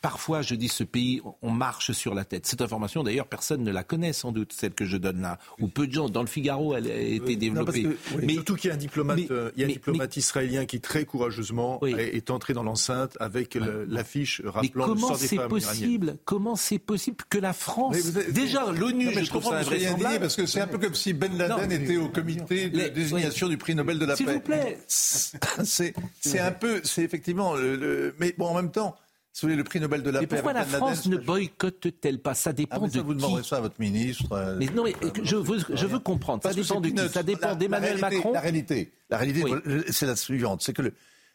parfois, 0.00 0.42
je 0.42 0.54
dis 0.54 0.68
ce 0.68 0.84
pays, 0.84 1.20
on 1.42 1.50
marche 1.50 1.92
sur 1.92 2.14
la 2.14 2.24
tête. 2.24 2.46
Cette 2.46 2.62
information, 2.62 3.02
d'ailleurs, 3.02 3.26
personne 3.26 3.62
ne 3.64 3.70
la 3.72 3.82
connaît 3.82 4.12
sans 4.12 4.32
doute, 4.32 4.52
celle 4.52 4.72
que 4.74 4.84
je 4.84 4.96
donne 4.96 5.20
là. 5.20 5.38
Ou 5.60 5.68
peu 5.68 5.86
de 5.86 5.92
gens. 5.92 6.08
Dans 6.08 6.20
le 6.22 6.28
Figaro, 6.28 6.74
elle 6.76 6.90
a 6.90 6.96
été 6.96 7.50
Non, 7.50 7.64
parce 7.64 7.76
développée. 7.76 7.82
que- 8.14 8.26
oui, 8.26 8.34
surtout 8.34 8.54
qu'il 8.56 8.68
y 8.68 8.70
a 8.70 8.74
un 8.74 8.78
diplomate, 8.78 9.16
mais- 9.18 9.26
euh, 9.30 9.50
il 9.56 9.60
y 9.60 9.62
a 9.62 9.66
un 9.66 9.68
mais- 9.68 9.72
diplomate 9.74 10.16
israélien 10.16 10.66
qui 10.66 10.80
très 10.80 11.04
courageusement 11.04 11.80
est, 11.86 12.16
est 12.16 12.30
entré 12.30 12.52
dans 12.54 12.62
l'enceinte 12.62 13.16
avec 13.20 13.54
le- 13.54 13.84
l'affiche 13.88 14.40
Mais 14.44 14.50
rappelant 14.50 14.86
le 14.86 14.92
comment 14.94 15.08
sort 15.08 15.18
des 15.18 15.34
iraniennes. 15.34 15.48
possible 15.50 16.16
Comment 16.24 16.56
c'est 16.56 16.78
possible 16.78 17.16
que 17.28 17.38
la 17.38 17.52
France, 17.52 17.96
Mais 18.14 18.32
déjà 18.32 18.70
l'ONU, 18.72 19.06
mais 19.06 19.14
je, 19.20 19.24
je 19.26 19.30
comprends 19.32 19.50
ça 19.50 19.58
invraisemblable. 19.60 20.20
parce 20.20 20.36
que 20.36 20.46
c'est 20.46 20.60
un 20.60 20.66
peu 20.66 20.78
comme 20.78 20.94
si 20.94 21.12
Ben 21.12 21.36
Laden 21.36 21.66
mais- 21.68 21.76
était 21.76 21.96
au 21.96 22.08
comité 22.08 22.68
de 22.68 22.88
désignation 22.88 23.48
du 23.48 23.56
prix 23.58 23.74
Nobel 23.74 23.98
de 23.98 24.06
la 24.06 24.16
S'il 24.16 24.26
paix. 24.26 24.34
vous 24.34 24.40
plaît. 24.40 24.78
C'est 24.88 26.38
un 26.40 26.52
peu, 26.52 26.80
c'est 27.00 27.04
effectivement 27.04 27.54
le, 27.54 27.76
le- 27.76 28.14
mais 28.18 28.34
bon 28.36 28.46
en 28.46 28.54
même 28.54 28.70
temps, 28.70 28.94
si 29.32 29.42
vous 29.42 29.48
voulez, 29.48 29.56
le 29.56 29.64
prix 29.64 29.80
Nobel 29.80 30.02
de 30.02 30.10
la 30.10 30.20
Mais 30.20 30.26
paix. 30.26 30.36
pourquoi 30.36 30.52
la 30.52 30.60
Laden, 30.60 30.76
France 30.76 31.06
ne 31.06 31.16
boycotte-t-elle 31.16 32.20
pas? 32.20 32.34
Ça 32.34 32.50
Ah, 32.50 32.52
dépend 32.52 32.80
mais 32.82 32.88
de 32.88 32.92
ça, 32.94 33.02
vous 33.02 33.10
qui. 33.14 33.16
demanderez 33.16 33.42
ça 33.42 33.56
à 33.56 33.60
votre 33.60 33.80
ministre. 33.80 34.32
euh, 34.32 34.56
Mais 34.58 34.66
non, 34.66 34.84
mais 34.84 34.94
je 35.22 35.36
veux, 35.36 35.58
je 35.72 35.86
veux 35.86 35.98
comprendre. 35.98 36.42
Parce 36.42 36.54
ça 36.54 36.60
dépend 36.62 36.80
de 36.80 36.88
qui? 36.88 37.08
Ça 37.08 37.22
dépend 37.22 37.54
d'Emmanuel 37.54 37.98
Macron. 37.98 38.32
La 38.32 38.40
réalité, 38.40 38.92
la 39.08 39.18
réalité, 39.18 39.44
Oui. 39.44 39.52
euh, 39.66 39.82
c'est 39.90 40.06
la 40.06 40.16
suivante, 40.16 40.62
c'est 40.62 40.72
que 40.72 40.82
le, 40.82 40.94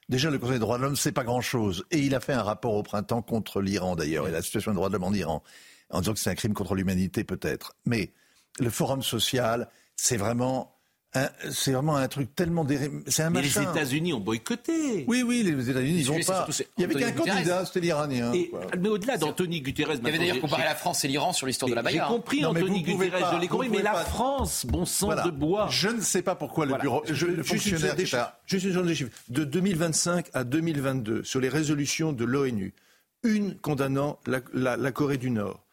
déjà 0.09 0.29
le 0.29 0.37
Conseil 0.39 0.53
des 0.55 0.59
droits 0.59 0.77
de 0.77 0.83
l'homme, 0.83 0.95
c'est 0.95 1.11
pas 1.13 1.23
grand-chose, 1.23 1.85
et 1.91 1.99
il 1.99 2.13
a 2.15 2.19
fait 2.19 2.33
un 2.33 2.43
rapport 2.43 2.73
au 2.73 2.83
printemps 2.83 3.21
contre 3.21 3.61
l'Iran 3.61 3.95
d'ailleurs 3.95 4.27
et 4.27 4.31
la 4.31 4.41
situation 4.41 4.71
des 4.71 4.75
droits 4.75 4.89
de 4.89 4.93
l'homme 4.93 5.03
en 5.05 5.13
Iran, 5.13 5.41
en 5.89 5.99
disant 6.01 6.13
que 6.13 6.19
c'est 6.19 6.29
un 6.29 6.35
crime 6.35 6.53
contre 6.53 6.75
l'humanité 6.75 7.23
peut-être. 7.23 7.75
Mais 7.85 8.11
le 8.59 8.69
Forum 8.69 9.01
social, 9.01 9.69
c'est 9.95 10.17
vraiment 10.17 10.74
c'est 11.51 11.71
vraiment 11.71 11.95
un 11.95 12.07
truc 12.07 12.35
tellement 12.35 12.63
déré... 12.63 12.89
c'est 13.07 13.23
un 13.23 13.29
Mais 13.29 13.41
les. 13.41 13.49
États-unis 13.59 14.13
ont 14.13 14.19
boycotté. 14.19 15.05
Oui, 15.07 15.23
oui, 15.23 15.43
les 15.43 15.69
États-Unis, 15.69 15.99
ils 15.99 16.05
vont 16.07 16.15
pas. 16.15 16.45
surtout, 16.47 16.69
Il 16.77 16.81
y 16.81 16.83
avait 16.85 16.95
qu'un 16.95 17.11
candidat, 17.11 17.65
c'était 17.65 17.79
l'Iranien. 17.81 18.31
Mais 18.79 18.89
au-delà 18.89 19.17
d'Anthony 19.17 19.61
Guterres, 19.61 19.91
Il 20.01 20.07
avait 20.07 20.17
d'ailleurs 20.17 20.39
comparé 20.41 20.63
la 20.63 20.75
France 20.75 21.03
et 21.05 21.07
l'Iran 21.07 21.33
sur 21.33 21.47
l'histoire 21.47 21.69
de 21.69 21.75
la 21.75 21.81
J'ai 21.81 21.85
bagarre. 21.97 22.07
compris 22.09 22.41
Non, 22.41 22.49
Anthony 22.49 22.83
Guterres, 22.83 23.11
pas, 23.19 23.33
je 23.35 23.39
l'ai 23.41 23.47
compris, 23.47 23.69
mais 23.69 23.81
la. 23.81 23.93
France, 23.95 24.65
bon 24.65 24.85
sang 24.85 25.07
Voilà. 25.07 25.23
de 25.23 25.31
bois. 25.31 25.67
Je 25.71 25.89
ne 25.89 26.01
sais 26.01 26.21
pas 26.21 26.35
pourquoi 26.35 26.65
le 26.65 26.75
bureau, 26.77 27.03
Je- 27.09 27.25
le 27.25 27.43
fonctionnaire 27.43 27.95
des 27.95 28.05
chiffres. 28.05 28.21
a- 28.21 28.39
Juste 28.45 28.65
une 28.65 28.73
chose 28.73 28.87
des 28.87 28.95
chiffres. 28.95 29.11
De 29.29 29.43
2025 29.43 30.27
à 30.33 30.43
2022, 30.43 31.23
sur 31.23 31.39
les 31.39 31.49
résolutions 31.49 32.13
de 32.13 32.25
l'ONU, 32.25 32.73
une 33.23 33.55
condamnant 33.57 34.19
la, 34.27 34.39
la- 34.53 34.77
la 34.77 34.91
Corée 34.91 35.17
du 35.17 35.31
Nord, 35.31 35.63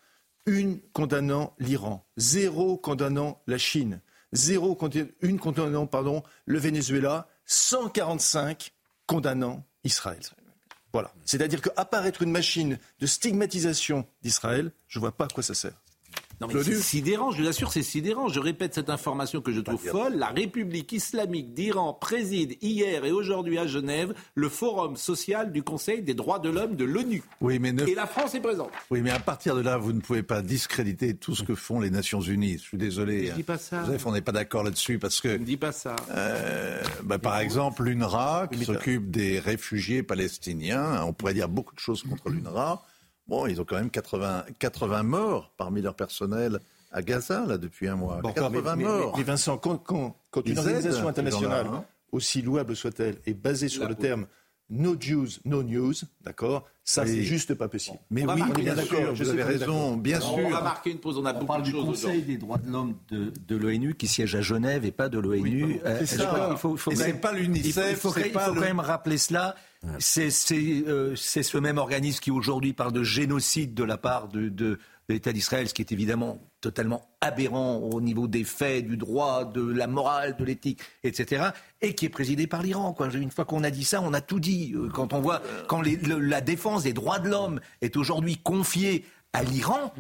une 0.46 0.78
condamnant 0.92 1.52
l'Iran, 1.58 2.04
zéro 2.16 2.76
condamnant 2.76 3.40
la 3.46 3.58
Chine, 3.58 4.00
zéro 4.32 4.78
une 5.20 5.38
condamnant 5.38 5.86
pardon, 5.86 6.22
le 6.46 6.58
Venezuela, 6.58 7.28
145 7.46 8.72
condamnant 9.06 9.64
Israël. 9.84 10.20
Voilà. 10.92 11.12
C'est-à-dire 11.24 11.62
qu'apparaître 11.62 12.22
une 12.22 12.30
machine 12.30 12.78
de 13.00 13.06
stigmatisation 13.06 14.06
d'Israël, 14.22 14.72
je 14.88 14.98
ne 14.98 15.00
vois 15.00 15.12
pas 15.12 15.24
à 15.24 15.28
quoi 15.28 15.42
ça 15.42 15.54
sert. 15.54 15.80
Non, 16.42 16.48
mais 16.52 16.62
c'est 16.64 16.74
sidérant, 16.74 17.30
je 17.30 17.40
vous 17.40 17.48
assure, 17.48 17.72
c'est 17.72 17.82
sidérant. 17.82 18.28
Je 18.28 18.40
répète 18.40 18.74
cette 18.74 18.90
information 18.90 19.40
que 19.40 19.52
je 19.52 19.60
trouve 19.60 19.80
folle. 19.80 20.16
La 20.16 20.26
République 20.26 20.90
islamique 20.90 21.54
d'Iran 21.54 21.94
préside 21.94 22.56
hier 22.60 23.04
et 23.04 23.12
aujourd'hui 23.12 23.58
à 23.58 23.66
Genève 23.68 24.12
le 24.34 24.48
forum 24.48 24.96
social 24.96 25.52
du 25.52 25.62
Conseil 25.62 26.02
des 26.02 26.14
droits 26.14 26.40
de 26.40 26.50
l'homme 26.50 26.74
de 26.74 26.84
l'ONU. 26.84 27.22
Oui, 27.40 27.60
mais 27.60 27.72
Et 27.86 27.94
la 27.94 28.06
France 28.06 28.34
est 28.34 28.40
présente. 28.40 28.70
Oui, 28.90 29.02
mais 29.02 29.10
à 29.10 29.20
partir 29.20 29.54
de 29.54 29.60
là, 29.60 29.76
vous 29.76 29.92
ne 29.92 30.00
pouvez 30.00 30.24
pas 30.24 30.42
discréditer 30.42 31.14
tout 31.14 31.36
ce 31.36 31.44
que 31.44 31.54
font 31.54 31.78
les 31.78 31.90
Nations 31.90 32.20
Unies. 32.20 32.54
Je 32.54 32.62
suis 32.62 32.78
désolé. 32.78 33.28
Je 33.28 33.34
dis 33.34 33.42
pas 33.44 33.58
ça. 33.58 33.84
Joseph, 33.84 34.04
on 34.06 34.12
n'est 34.12 34.20
pas 34.20 34.32
d'accord 34.32 34.64
là-dessus 34.64 34.98
parce 34.98 35.20
que. 35.20 35.28
Ne 35.28 35.44
dis 35.44 35.56
pas 35.56 35.70
ça. 35.72 35.94
Euh, 36.10 36.82
bah, 37.04 37.18
par 37.18 37.38
exemple, 37.38 37.84
l'UNRWA, 37.84 38.48
qui 38.50 38.64
s'occupe 38.64 39.12
des 39.12 39.38
réfugiés 39.38 40.02
palestiniens, 40.02 41.04
on 41.04 41.12
pourrait 41.12 41.34
dire 41.34 41.48
beaucoup 41.48 41.74
de 41.76 41.80
choses 41.80 42.02
contre 42.02 42.28
l'UNRWA. 42.30 42.82
Bon, 43.32 43.46
ils 43.46 43.58
ont 43.62 43.64
quand 43.64 43.76
même 43.76 43.88
80, 43.88 44.44
80 44.58 45.02
morts 45.04 45.50
parmi 45.56 45.80
leur 45.80 45.94
personnel 45.94 46.58
à 46.90 47.00
Gaza, 47.00 47.46
là, 47.46 47.56
depuis 47.56 47.88
un 47.88 47.96
mois. 47.96 48.20
Bon, 48.22 48.30
80 48.30 48.76
mais, 48.76 48.84
mais- 48.84 48.90
morts. 48.90 49.14
mais 49.16 49.22
Vincent, 49.22 49.56
quand, 49.56 49.78
quand- 49.78 50.14
quand 50.30 50.42
Ils 50.44 50.52
une 50.52 50.58
organisation 50.58 51.08
internationale, 51.08 51.66
hein. 51.72 51.84
aussi 52.12 52.42
louable 52.42 52.76
soit-elle, 52.76 53.16
est 53.24 53.32
basée 53.32 53.68
sur 53.68 53.88
le 53.88 53.94
terme 53.94 54.26
No 54.70 54.96
Jews, 54.98 55.38
no 55.44 55.62
news, 55.62 55.92
d'accord? 56.22 56.66
Ça, 56.84 57.02
Oui. 57.02 57.08
c'est 57.10 57.22
juste 57.24 57.54
pas 57.54 57.68
possible. 57.68 57.98
Mais 58.10 58.24
On 58.26 58.34
oui, 58.34 58.42
bien 58.56 58.74
d'accord, 58.74 58.98
sûr, 58.98 59.14
je 59.14 59.22
vous 59.24 59.30
sais 59.30 59.40
avez 59.40 59.42
raison, 59.42 59.96
bien 59.98 60.18
On 60.22 60.36
sûr. 60.38 60.48
va 60.50 60.62
marquer 60.62 60.90
une 60.90 60.98
pause, 60.98 61.18
on 61.18 61.24
a 61.26 61.30
On 61.30 61.34
beaucoup 61.34 61.46
parle 61.46 61.60
de 61.62 61.66
du 61.66 61.72
choses 61.72 61.84
Conseil 61.84 62.22
des 62.22 62.38
droits 62.38 62.56
de 62.58 62.70
l'homme 62.70 62.94
de, 63.10 63.32
de 63.46 63.56
l'ONU 63.56 63.94
qui 63.94 64.08
siège 64.08 64.34
à 64.34 64.40
Genève 64.40 64.84
et 64.86 64.90
pas 64.90 65.08
de 65.10 65.18
l'ONU. 65.18 65.78
Euh, 65.84 65.98
c'est 66.06 66.16
c'est 66.16 67.20
pas 67.20 67.32
l'UNICEF, 67.32 67.64
Il 67.66 67.72
faut, 67.72 67.90
il 67.90 67.96
faut 67.96 68.12
c'est 68.12 68.20
quand- 68.22 68.26
il 68.26 68.32
pas 68.32 68.46
faut 68.46 68.54
le- 68.54 68.60
quand 68.60 68.66
même 68.66 68.80
rappeler 68.80 69.18
cela. 69.18 69.54
C'est 69.98 70.30
c'est, 70.30 70.84
euh, 70.86 71.14
c'est 71.16 71.42
ce 71.42 71.58
même 71.58 71.78
organisme 71.78 72.20
qui 72.20 72.30
aujourd'hui 72.30 72.72
parle 72.72 72.92
de 72.92 73.02
génocide 73.02 73.74
de 73.74 73.84
la 73.84 73.96
part 73.98 74.28
de, 74.28 74.48
de- 74.48 74.48
de 74.48 74.78
l'État 75.08 75.32
d'Israël, 75.32 75.68
ce 75.68 75.74
qui 75.74 75.82
est 75.82 75.92
évidemment 75.92 76.38
totalement 76.62 77.10
aberrant 77.20 77.76
au 77.76 78.00
niveau 78.00 78.26
des 78.26 78.44
faits, 78.44 78.86
du 78.86 78.96
droit, 78.96 79.44
de 79.44 79.60
la 79.60 79.86
morale, 79.86 80.36
de 80.36 80.44
l'éthique, 80.44 80.80
etc. 81.04 81.50
Et 81.82 81.94
qui 81.94 82.06
est 82.06 82.08
présidé 82.08 82.46
par 82.46 82.62
l'Iran. 82.62 82.96
Une 83.12 83.30
fois 83.30 83.44
qu'on 83.44 83.64
a 83.64 83.70
dit 83.70 83.84
ça, 83.84 84.00
on 84.00 84.14
a 84.14 84.22
tout 84.22 84.40
dit. 84.40 84.72
Euh, 84.74 84.88
Quand 84.88 85.12
on 85.12 85.20
voit, 85.20 85.42
quand 85.68 85.82
la 85.82 86.40
défense 86.40 86.84
des 86.84 86.94
droits 86.94 87.18
de 87.18 87.28
l'homme 87.28 87.60
est 87.82 87.96
aujourd'hui 87.96 88.38
confiée 88.38 89.04
à 89.34 89.42
l'Iran, 89.42 89.92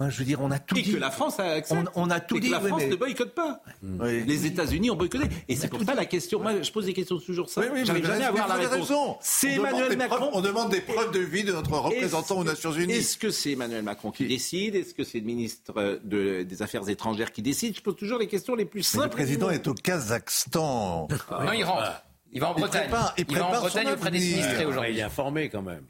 hein, 0.00 0.10
je 0.10 0.18
veux 0.18 0.24
dire, 0.24 0.40
on 0.40 0.50
a 0.50 0.58
tout 0.58 0.76
Et 0.76 0.82
dit. 0.82 0.92
que 0.92 0.96
la 0.98 1.10
France 1.10 1.38
a 1.40 1.44
accepté. 1.44 1.84
On, 1.94 2.02
on 2.04 2.10
a 2.10 2.20
tout 2.20 2.36
et 2.36 2.40
dit. 2.40 2.48
que 2.48 2.52
la 2.52 2.60
oui, 2.60 2.68
France 2.68 2.80
mais- 2.82 2.88
ne 2.88 2.96
boycotte 2.96 3.34
pas. 3.34 3.60
Les 3.82 4.46
États-Unis 4.46 4.90
ont 4.90 4.96
boycotté. 4.96 5.28
Et 5.48 5.56
c'est 5.56 5.68
pour 5.68 5.82
ça 5.82 5.94
la 5.94 6.06
question. 6.06 6.40
Moi, 6.40 6.62
je 6.62 6.70
pose 6.72 6.86
des 6.86 6.92
questions 6.92 7.18
toujours 7.18 7.48
ça. 7.50 7.60
Oui, 7.60 7.66
oui, 7.72 7.82
J'arrive 7.84 8.02
vous 8.04 8.10
jamais 8.10 8.24
à 8.24 8.28
avez- 8.28 8.38
avoir 8.40 8.48
la 8.48 8.68
réponse. 8.68 8.88
raison. 8.88 9.16
C'est 9.20 9.48
On 9.48 9.56
demande 9.56 9.68
Emmanuel 9.70 9.88
des 9.90 9.96
Macron. 9.96 10.16
preuves- 10.16 10.30
on 10.34 10.40
demande 10.40 10.70
des 10.70 10.80
preuves 10.80 11.10
de 11.12 11.20
vie 11.20 11.44
de 11.44 11.52
notre 11.52 11.70
représentant 11.72 12.38
aux 12.38 12.44
Nations 12.44 12.72
Unies. 12.72 12.92
Est-ce 12.94 13.18
que 13.18 13.30
c'est 13.30 13.52
Emmanuel 13.52 13.82
Macron 13.82 14.10
qui 14.10 14.26
décide? 14.26 14.74
Est-ce 14.76 14.94
que 14.94 15.04
c'est 15.04 15.18
le 15.20 15.26
ministre 15.26 15.72
euh, 15.76 15.98
de- 16.04 16.42
des 16.42 16.62
Affaires 16.62 16.88
étrangères 16.88 17.32
qui 17.32 17.42
décide? 17.42 17.76
Je 17.76 17.80
pose 17.82 17.96
toujours 17.96 18.18
les 18.18 18.28
questions 18.28 18.54
les 18.54 18.64
plus 18.64 18.80
Mais 18.80 18.84
simples. 18.84 19.04
le 19.04 19.10
président 19.10 19.50
est 19.50 19.66
au 19.68 19.74
Kazakhstan. 19.74 21.08
Non, 21.30 21.52
il 21.52 21.64
rentre. 21.64 22.02
Il 22.32 22.40
va 22.40 22.50
en 22.50 22.54
Il 22.56 22.60
Bretagne. 22.60 22.82
prépare- 22.82 23.14
il 23.18 23.24
va 23.24 23.30
en 23.44 23.48
prépare 23.50 23.60
Bretagne 23.62 23.88
auprès 23.92 24.10
des 24.12 24.20
sinistrés 24.20 24.60
Il 24.62 24.66
aujourd'hui. 24.66 24.98
est 24.98 25.02
informé 25.02 25.48
quand 25.48 25.62
même. 25.62 25.84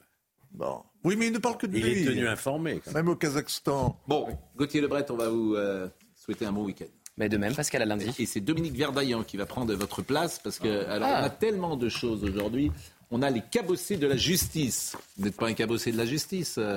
Bon. 0.53 0.83
Oui, 1.05 1.17
mais 1.17 1.27
il 1.29 1.33
ne 1.33 1.39
parle 1.39 1.57
que 1.57 1.67
de 1.67 1.77
Il 1.77 1.83
lui. 1.85 2.03
est 2.03 2.07
tenu 2.07 2.29
informé. 2.29 2.81
quand 2.85 2.93
même. 2.93 3.05
Même 3.05 3.09
au 3.13 3.17
Kazakhstan. 3.17 3.99
Bon, 4.07 4.27
Gauthier 4.57 4.81
Lebret, 4.81 5.07
on 5.11 5.17
va 5.17 5.29
vous 5.29 5.55
euh, 5.55 5.89
souhaiter 6.15 6.45
un 6.47 6.53
bon 6.53 6.65
week-end. 6.65 6.87
Mais 7.17 7.29
de 7.29 7.37
même, 7.37 7.55
Pascal, 7.55 7.83
à 7.83 7.87
lundi. 7.87 8.11
Et 8.19 8.27
c'est 8.27 8.41
Dominique 8.41 8.75
Verdaillan 8.77 9.23
qui 9.25 9.37
va 9.37 9.47
prendre 9.47 9.75
votre 9.75 10.03
place 10.03 10.39
parce 10.43 10.59
que 10.59 10.87
alors, 10.87 11.09
Ah. 11.11 11.21
on 11.23 11.25
a 11.25 11.31
tellement 11.31 11.77
de 11.77 11.89
choses 11.89 12.23
aujourd'hui. 12.25 12.71
On 13.11 13.23
a 13.23 13.31
les 13.31 13.43
cabossés 13.51 13.97
de 13.97 14.07
la 14.07 14.17
justice. 14.17 14.97
Vous 15.19 15.25
n'êtes 15.25 15.37
pas 15.37 15.49
un 15.49 15.55
cabossé 15.55 15.91
de 15.93 15.97
la 15.97 16.07
justice 16.07 16.57
euh, 16.59 16.77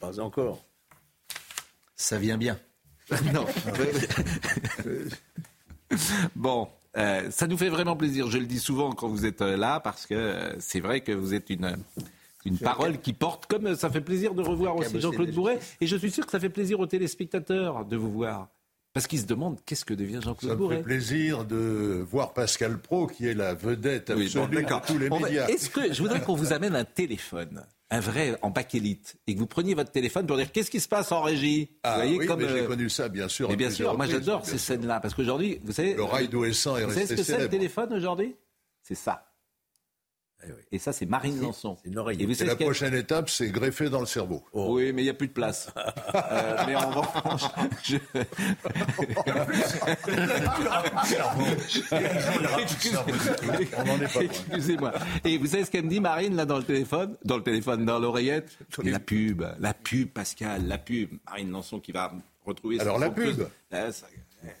Pas 0.00 0.18
encore. 0.20 0.64
Ça 1.94 2.18
vient 2.18 2.38
bien. 2.38 2.58
Non. 3.32 3.46
bon, 6.36 6.68
euh, 6.96 7.30
ça 7.30 7.46
nous 7.46 7.56
fait 7.56 7.68
vraiment 7.68 7.96
plaisir. 7.96 8.30
Je 8.30 8.38
le 8.38 8.46
dis 8.46 8.58
souvent 8.58 8.92
quand 8.92 9.08
vous 9.08 9.26
êtes 9.26 9.40
là 9.40 9.80
parce 9.80 10.06
que 10.06 10.54
c'est 10.58 10.80
vrai 10.80 11.00
que 11.00 11.12
vous 11.12 11.34
êtes 11.34 11.50
une. 11.50 11.76
Une 12.48 12.58
parole 12.58 12.98
qui 13.00 13.12
porte, 13.12 13.46
comme 13.46 13.66
euh, 13.68 13.76
ça 13.76 13.90
fait 13.90 14.00
plaisir 14.00 14.34
de 14.34 14.42
revoir 14.42 14.76
aussi 14.76 14.88
cabossé 14.88 15.00
Jean-Claude 15.02 15.26
de 15.26 15.30
la 15.32 15.36
Bourret, 15.36 15.58
et 15.80 15.86
je 15.86 15.96
suis 15.96 16.10
sûr 16.10 16.24
que 16.26 16.32
ça 16.32 16.40
fait 16.40 16.48
plaisir 16.48 16.80
aux 16.80 16.86
téléspectateurs 16.86 17.84
de 17.84 17.96
vous 17.96 18.10
voir. 18.10 18.48
Parce 18.94 19.06
qu'ils 19.06 19.20
se 19.20 19.26
demandent 19.26 19.58
qu'est-ce 19.66 19.84
que 19.84 19.94
devient 19.94 20.14
Ça 20.14 20.20
Jean-Claude 20.22 20.52
me 20.52 20.56
Bourret. 20.56 20.76
fait 20.78 20.82
plaisir 20.82 21.44
de 21.44 22.04
voir 22.10 22.32
Pascal 22.32 22.78
Pro, 22.78 23.06
qui 23.06 23.26
est 23.28 23.34
la 23.34 23.54
vedette 23.54 24.10
Oui, 24.16 24.28
bon, 24.34 24.42
absolue 24.42 24.68
de 24.68 24.78
tous 24.86 24.98
les 24.98 25.10
médias. 25.10 25.46
Est-ce 25.46 25.70
que 25.70 25.92
je 25.92 26.02
voudrais 26.02 26.20
qu'on 26.20 26.34
vous 26.34 26.52
amène 26.52 26.74
un 26.74 26.84
téléphone, 26.84 27.64
un 27.90 28.00
vrai 28.00 28.36
en 28.42 28.50
bakélite, 28.50 29.16
et 29.26 29.34
que 29.34 29.38
vous 29.38 29.46
preniez 29.46 29.74
votre 29.74 29.92
téléphone 29.92 30.26
pour 30.26 30.36
dire 30.36 30.50
qu'est-ce 30.50 30.70
qui 30.70 30.80
se 30.80 30.88
passe 30.88 31.12
en 31.12 31.20
régie? 31.22 31.70
Ah 31.84 31.90
Vous 31.92 32.02
voyez 32.02 32.18
oui, 32.18 32.26
comme 32.26 32.40
mais 32.40 32.48
j'ai 32.48 32.60
euh, 32.62 32.66
connu 32.66 32.88
ça, 32.88 33.08
bien 33.08 33.28
sûr. 33.28 33.48
mais 33.50 33.56
bien 33.56 33.70
sûr, 33.70 33.94
moi 33.96 34.06
j'adore 34.06 34.44
ces 34.44 34.58
scènes-là 34.58 35.00
parce 35.00 35.14
qu'aujourd'hui, 35.14 35.60
vous 35.62 35.72
savez, 35.72 35.94
Le 35.94 36.02
rail 36.04 36.28
d'Ouessant 36.28 36.76
est 36.78 36.84
vous 36.84 36.90
savez 36.90 37.06
ce 37.06 37.14
resté 37.14 37.16
que 37.16 37.22
c'est 37.22 37.38
le 37.38 37.48
téléphone 37.48 37.92
aujourd'hui? 37.92 38.34
C'est 38.82 38.94
ça. 38.96 39.27
Et 40.70 40.78
ça, 40.78 40.92
c'est 40.92 41.06
Marine 41.06 41.40
Lançon. 41.40 41.76
C'est 41.82 42.44
la 42.44 42.52
ce 42.52 42.56
prochaine 42.56 42.94
étape, 42.94 43.28
c'est 43.28 43.48
greffé 43.48 43.90
dans 43.90 44.00
le 44.00 44.06
cerveau. 44.06 44.44
Oui, 44.52 44.92
mais 44.92 45.02
il 45.02 45.04
n'y 45.04 45.10
a 45.10 45.14
plus 45.14 45.28
de 45.28 45.32
place. 45.32 45.70
Euh, 46.14 46.56
mais 46.66 46.74
en 46.74 46.90
revanche, 46.90 47.42
je... 47.84 47.96
Excusez-moi. 54.20 54.92
Et 55.24 55.38
vous 55.38 55.46
savez 55.46 55.64
ce 55.64 55.70
qu'elle 55.70 55.84
me 55.84 55.90
dit, 55.90 56.00
Marine, 56.00 56.34
là, 56.34 56.44
dans 56.44 56.58
le 56.58 56.64
téléphone? 56.64 57.16
Dans 57.24 57.36
le 57.36 57.42
téléphone, 57.42 57.84
dans 57.84 57.98
l'oreillette? 57.98 58.58
La 58.82 58.98
pub, 58.98 59.44
la 59.58 59.74
pub, 59.74 60.08
Pascal, 60.08 60.66
la 60.66 60.78
pub. 60.78 61.10
Marine 61.26 61.50
Lançon 61.50 61.78
qui 61.78 61.92
va 61.92 62.12
retrouver 62.44 62.80
Alors, 62.80 62.98
la 62.98 63.10
pub. 63.10 63.46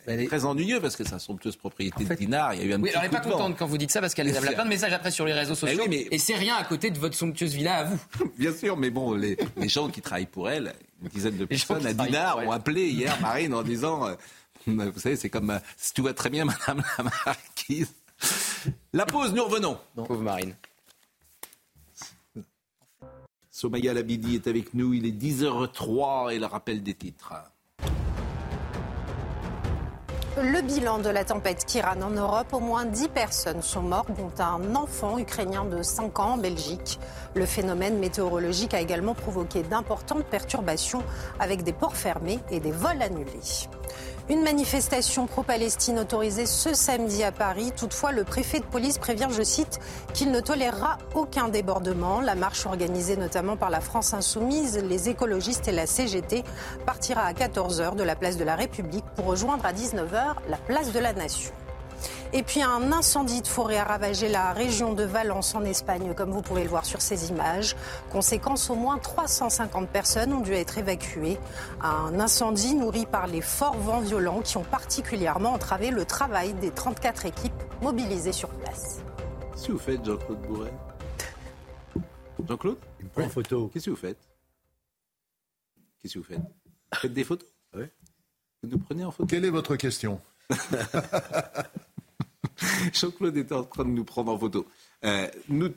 Elle 0.06 0.20
est- 0.20 0.26
Très 0.26 0.44
ennuyeux 0.44 0.80
parce 0.80 0.96
que 0.96 1.04
sa 1.04 1.18
somptueuse 1.18 1.56
propriété 1.56 2.04
de 2.04 2.14
Dinard, 2.14 2.54
il 2.54 2.60
y 2.60 2.62
a 2.62 2.66
eu 2.66 2.72
un 2.72 2.76
Oui, 2.76 2.88
petit 2.88 2.90
alors 2.96 3.04
elle 3.04 3.10
n'est 3.10 3.16
pas 3.16 3.22
contente 3.22 3.56
quand 3.58 3.66
vous 3.66 3.78
dites 3.78 3.90
ça 3.90 4.00
parce 4.00 4.14
qu'elle 4.14 4.34
a 4.36 4.40
plein 4.40 4.64
de 4.64 4.68
messages 4.68 4.92
après 4.92 5.10
sur 5.10 5.24
les 5.24 5.32
réseaux 5.32 5.54
sociaux. 5.54 5.78
oui, 5.82 5.86
mais- 5.88 6.08
Et 6.10 6.18
c'est 6.18 6.34
rien 6.34 6.56
à 6.56 6.64
côté 6.64 6.90
de 6.90 6.98
votre 6.98 7.14
somptueuse 7.16 7.54
villa 7.54 7.76
à 7.76 7.84
vous. 7.84 7.98
Bien 8.38 8.52
sûr, 8.52 8.76
mais 8.76 8.90
bon, 8.90 9.12
les, 9.14 9.36
les 9.56 9.68
gens 9.68 9.88
qui 9.88 10.00
travaillent 10.00 10.26
pour 10.26 10.50
elle, 10.50 10.74
une 11.02 11.08
dizaine 11.08 11.34
de 11.36 11.40
Les 11.42 11.46
personnes 11.46 11.86
à 11.86 11.90
elle. 11.90 12.48
ont 12.48 12.52
appelé 12.52 12.88
hier 12.88 13.18
Marine 13.20 13.54
en 13.54 13.62
disant, 13.62 14.06
euh, 14.08 14.14
vous 14.66 14.98
savez, 15.00 15.16
c'est 15.16 15.30
comme, 15.30 15.50
euh, 15.50 15.58
si 15.76 15.94
tout 15.94 16.02
va 16.02 16.12
très 16.14 16.30
bien, 16.30 16.44
Madame 16.66 16.82
la 16.98 17.04
Marquise. 17.04 17.92
La 18.92 19.06
pause, 19.06 19.32
nous 19.32 19.44
revenons. 19.44 19.78
Pauvre 19.94 20.22
Marine. 20.22 20.54
Somaya 23.50 23.92
Labidi 23.92 24.36
est 24.36 24.46
avec 24.46 24.74
nous, 24.74 24.94
il 24.94 25.06
est 25.06 25.10
10h03 25.12 26.32
et 26.34 26.38
le 26.38 26.46
rappel 26.46 26.82
des 26.82 26.94
titres. 26.94 27.32
Le 30.40 30.62
bilan 30.62 30.98
de 30.98 31.08
la 31.08 31.24
tempête 31.24 31.64
Kiran 31.64 32.00
en 32.00 32.10
Europe, 32.10 32.52
au 32.52 32.60
moins 32.60 32.84
10 32.84 33.08
personnes 33.08 33.60
sont 33.60 33.82
mortes, 33.82 34.10
dont 34.16 34.30
un 34.38 34.76
enfant 34.76 35.18
ukrainien 35.18 35.64
de 35.64 35.82
5 35.82 36.16
ans 36.20 36.34
en 36.34 36.36
Belgique. 36.38 37.00
Le 37.34 37.44
phénomène 37.44 37.98
météorologique 37.98 38.72
a 38.72 38.80
également 38.80 39.14
provoqué 39.14 39.64
d'importantes 39.64 40.24
perturbations 40.24 41.02
avec 41.40 41.64
des 41.64 41.72
ports 41.72 41.96
fermés 41.96 42.38
et 42.52 42.60
des 42.60 42.70
vols 42.70 43.02
annulés. 43.02 43.68
Une 44.28 44.42
manifestation 44.42 45.26
pro-Palestine 45.26 45.98
autorisée 45.98 46.46
ce 46.46 46.74
samedi 46.74 47.24
à 47.24 47.32
Paris. 47.32 47.72
Toutefois, 47.76 48.12
le 48.12 48.24
préfet 48.24 48.60
de 48.60 48.64
police 48.64 48.98
prévient, 48.98 49.28
je 49.30 49.42
cite, 49.42 49.78
qu'il 50.14 50.30
ne 50.30 50.40
tolérera 50.40 50.98
aucun 51.14 51.48
débordement. 51.48 52.20
La 52.20 52.34
marche 52.34 52.66
organisée 52.66 53.16
notamment 53.16 53.56
par 53.56 53.70
la 53.70 53.80
France 53.80 54.14
Insoumise, 54.14 54.78
les 54.78 55.08
écologistes 55.08 55.68
et 55.68 55.72
la 55.72 55.86
CGT 55.86 56.44
partira 56.86 57.22
à 57.22 57.32
14h 57.32 57.96
de 57.96 58.02
la 58.02 58.16
place 58.16 58.36
de 58.36 58.44
la 58.44 58.56
République 58.56 59.04
pour 59.16 59.26
rejoindre 59.26 59.64
à 59.64 59.72
19h 59.72 60.34
la 60.48 60.56
place 60.56 60.92
de 60.92 60.98
la 60.98 61.12
Nation. 61.12 61.52
Et 62.32 62.42
puis 62.42 62.62
un 62.62 62.92
incendie 62.92 63.42
de 63.42 63.46
forêt 63.46 63.78
a 63.78 63.84
ravagé 63.84 64.28
la 64.28 64.52
région 64.52 64.92
de 64.92 65.02
Valence 65.04 65.54
en 65.54 65.64
Espagne, 65.64 66.14
comme 66.14 66.30
vous 66.30 66.42
pouvez 66.42 66.62
le 66.62 66.68
voir 66.68 66.84
sur 66.84 67.00
ces 67.00 67.30
images. 67.30 67.76
Conséquence, 68.10 68.70
au 68.70 68.74
moins 68.74 68.98
350 68.98 69.88
personnes 69.88 70.32
ont 70.32 70.40
dû 70.40 70.52
être 70.52 70.78
évacuées. 70.78 71.38
Un 71.80 72.20
incendie 72.20 72.74
nourri 72.74 73.06
par 73.06 73.26
les 73.26 73.40
forts 73.40 73.78
vents 73.78 74.00
violents 74.00 74.40
qui 74.40 74.56
ont 74.56 74.64
particulièrement 74.64 75.52
entravé 75.52 75.90
le 75.90 76.04
travail 76.04 76.54
des 76.54 76.70
34 76.70 77.26
équipes 77.26 77.62
mobilisées 77.82 78.32
sur 78.32 78.50
place. 78.50 79.00
Qu'est-ce 79.52 79.66
que 79.66 79.72
vous 79.72 79.78
faites, 79.78 80.04
Jean-Claude 80.04 80.40
Bourret? 80.42 80.74
Jean-Claude? 82.46 82.78
Il 83.00 83.06
me 83.06 83.10
prend 83.10 83.22
en 83.24 83.28
photo. 83.28 83.68
Qu'est-ce 83.72 83.86
que 83.86 83.90
vous 83.90 83.96
faites? 83.96 84.18
Qu'est-ce 86.00 86.14
que 86.14 86.18
vous 86.18 86.24
faites? 86.24 86.38
Vous 86.38 86.98
faites 87.00 87.12
des 87.12 87.24
photos? 87.24 87.48
Oui. 87.74 87.84
Vous 88.62 88.68
nous 88.68 88.78
prenez 88.78 89.04
en 89.04 89.10
photo? 89.10 89.26
Quelle 89.26 89.44
est 89.44 89.50
votre 89.50 89.76
question? 89.76 90.20
Jean-Claude 92.92 93.36
était 93.36 93.54
en 93.54 93.64
train 93.64 93.84
de 93.84 93.90
nous 93.90 94.04
prendre 94.04 94.32
en 94.32 94.38
photo. 94.38 94.66
Euh, 95.04 95.28
nous 95.48 95.68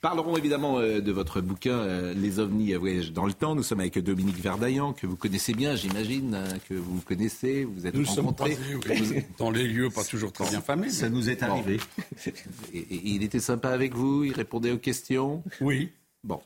parlerons 0.00 0.36
évidemment 0.36 0.78
euh, 0.78 1.00
de 1.00 1.10
votre 1.10 1.40
bouquin 1.40 1.72
euh, 1.78 2.14
Les 2.14 2.38
ovnis 2.38 2.72
à 2.74 2.78
voyage 2.78 3.12
dans 3.12 3.26
le 3.26 3.32
temps. 3.32 3.54
Nous 3.56 3.62
sommes 3.64 3.80
avec 3.80 3.98
Dominique 3.98 4.38
Verdaillan, 4.40 4.92
que 4.92 5.06
vous 5.06 5.16
connaissez 5.16 5.54
bien, 5.54 5.74
j'imagine, 5.74 6.34
hein, 6.34 6.44
que 6.68 6.74
vous 6.74 7.00
connaissez, 7.00 7.64
vous 7.64 7.86
êtes 7.86 7.94
Nous 7.94 8.04
sommes 8.04 8.26
rencontrés. 8.26 8.56
passés, 8.56 9.14
oui, 9.16 9.22
dans 9.38 9.50
les 9.50 9.66
lieux 9.66 9.90
pas 9.90 10.04
toujours 10.04 10.32
très 10.32 10.48
bien 10.48 10.60
famés. 10.60 10.90
Ça 10.90 11.08
nous 11.08 11.28
est 11.28 11.40
Bon. 11.40 11.46
arrivé. 11.52 11.80
Et, 12.72 12.78
et 12.78 13.00
il 13.08 13.22
était 13.24 13.40
sympa 13.40 13.70
avec 13.70 13.94
vous, 13.94 14.24
il 14.24 14.32
répondait 14.32 14.70
aux 14.70 14.78
questions. 14.78 15.42
Oui. 15.60 15.90
Bon. 16.22 16.40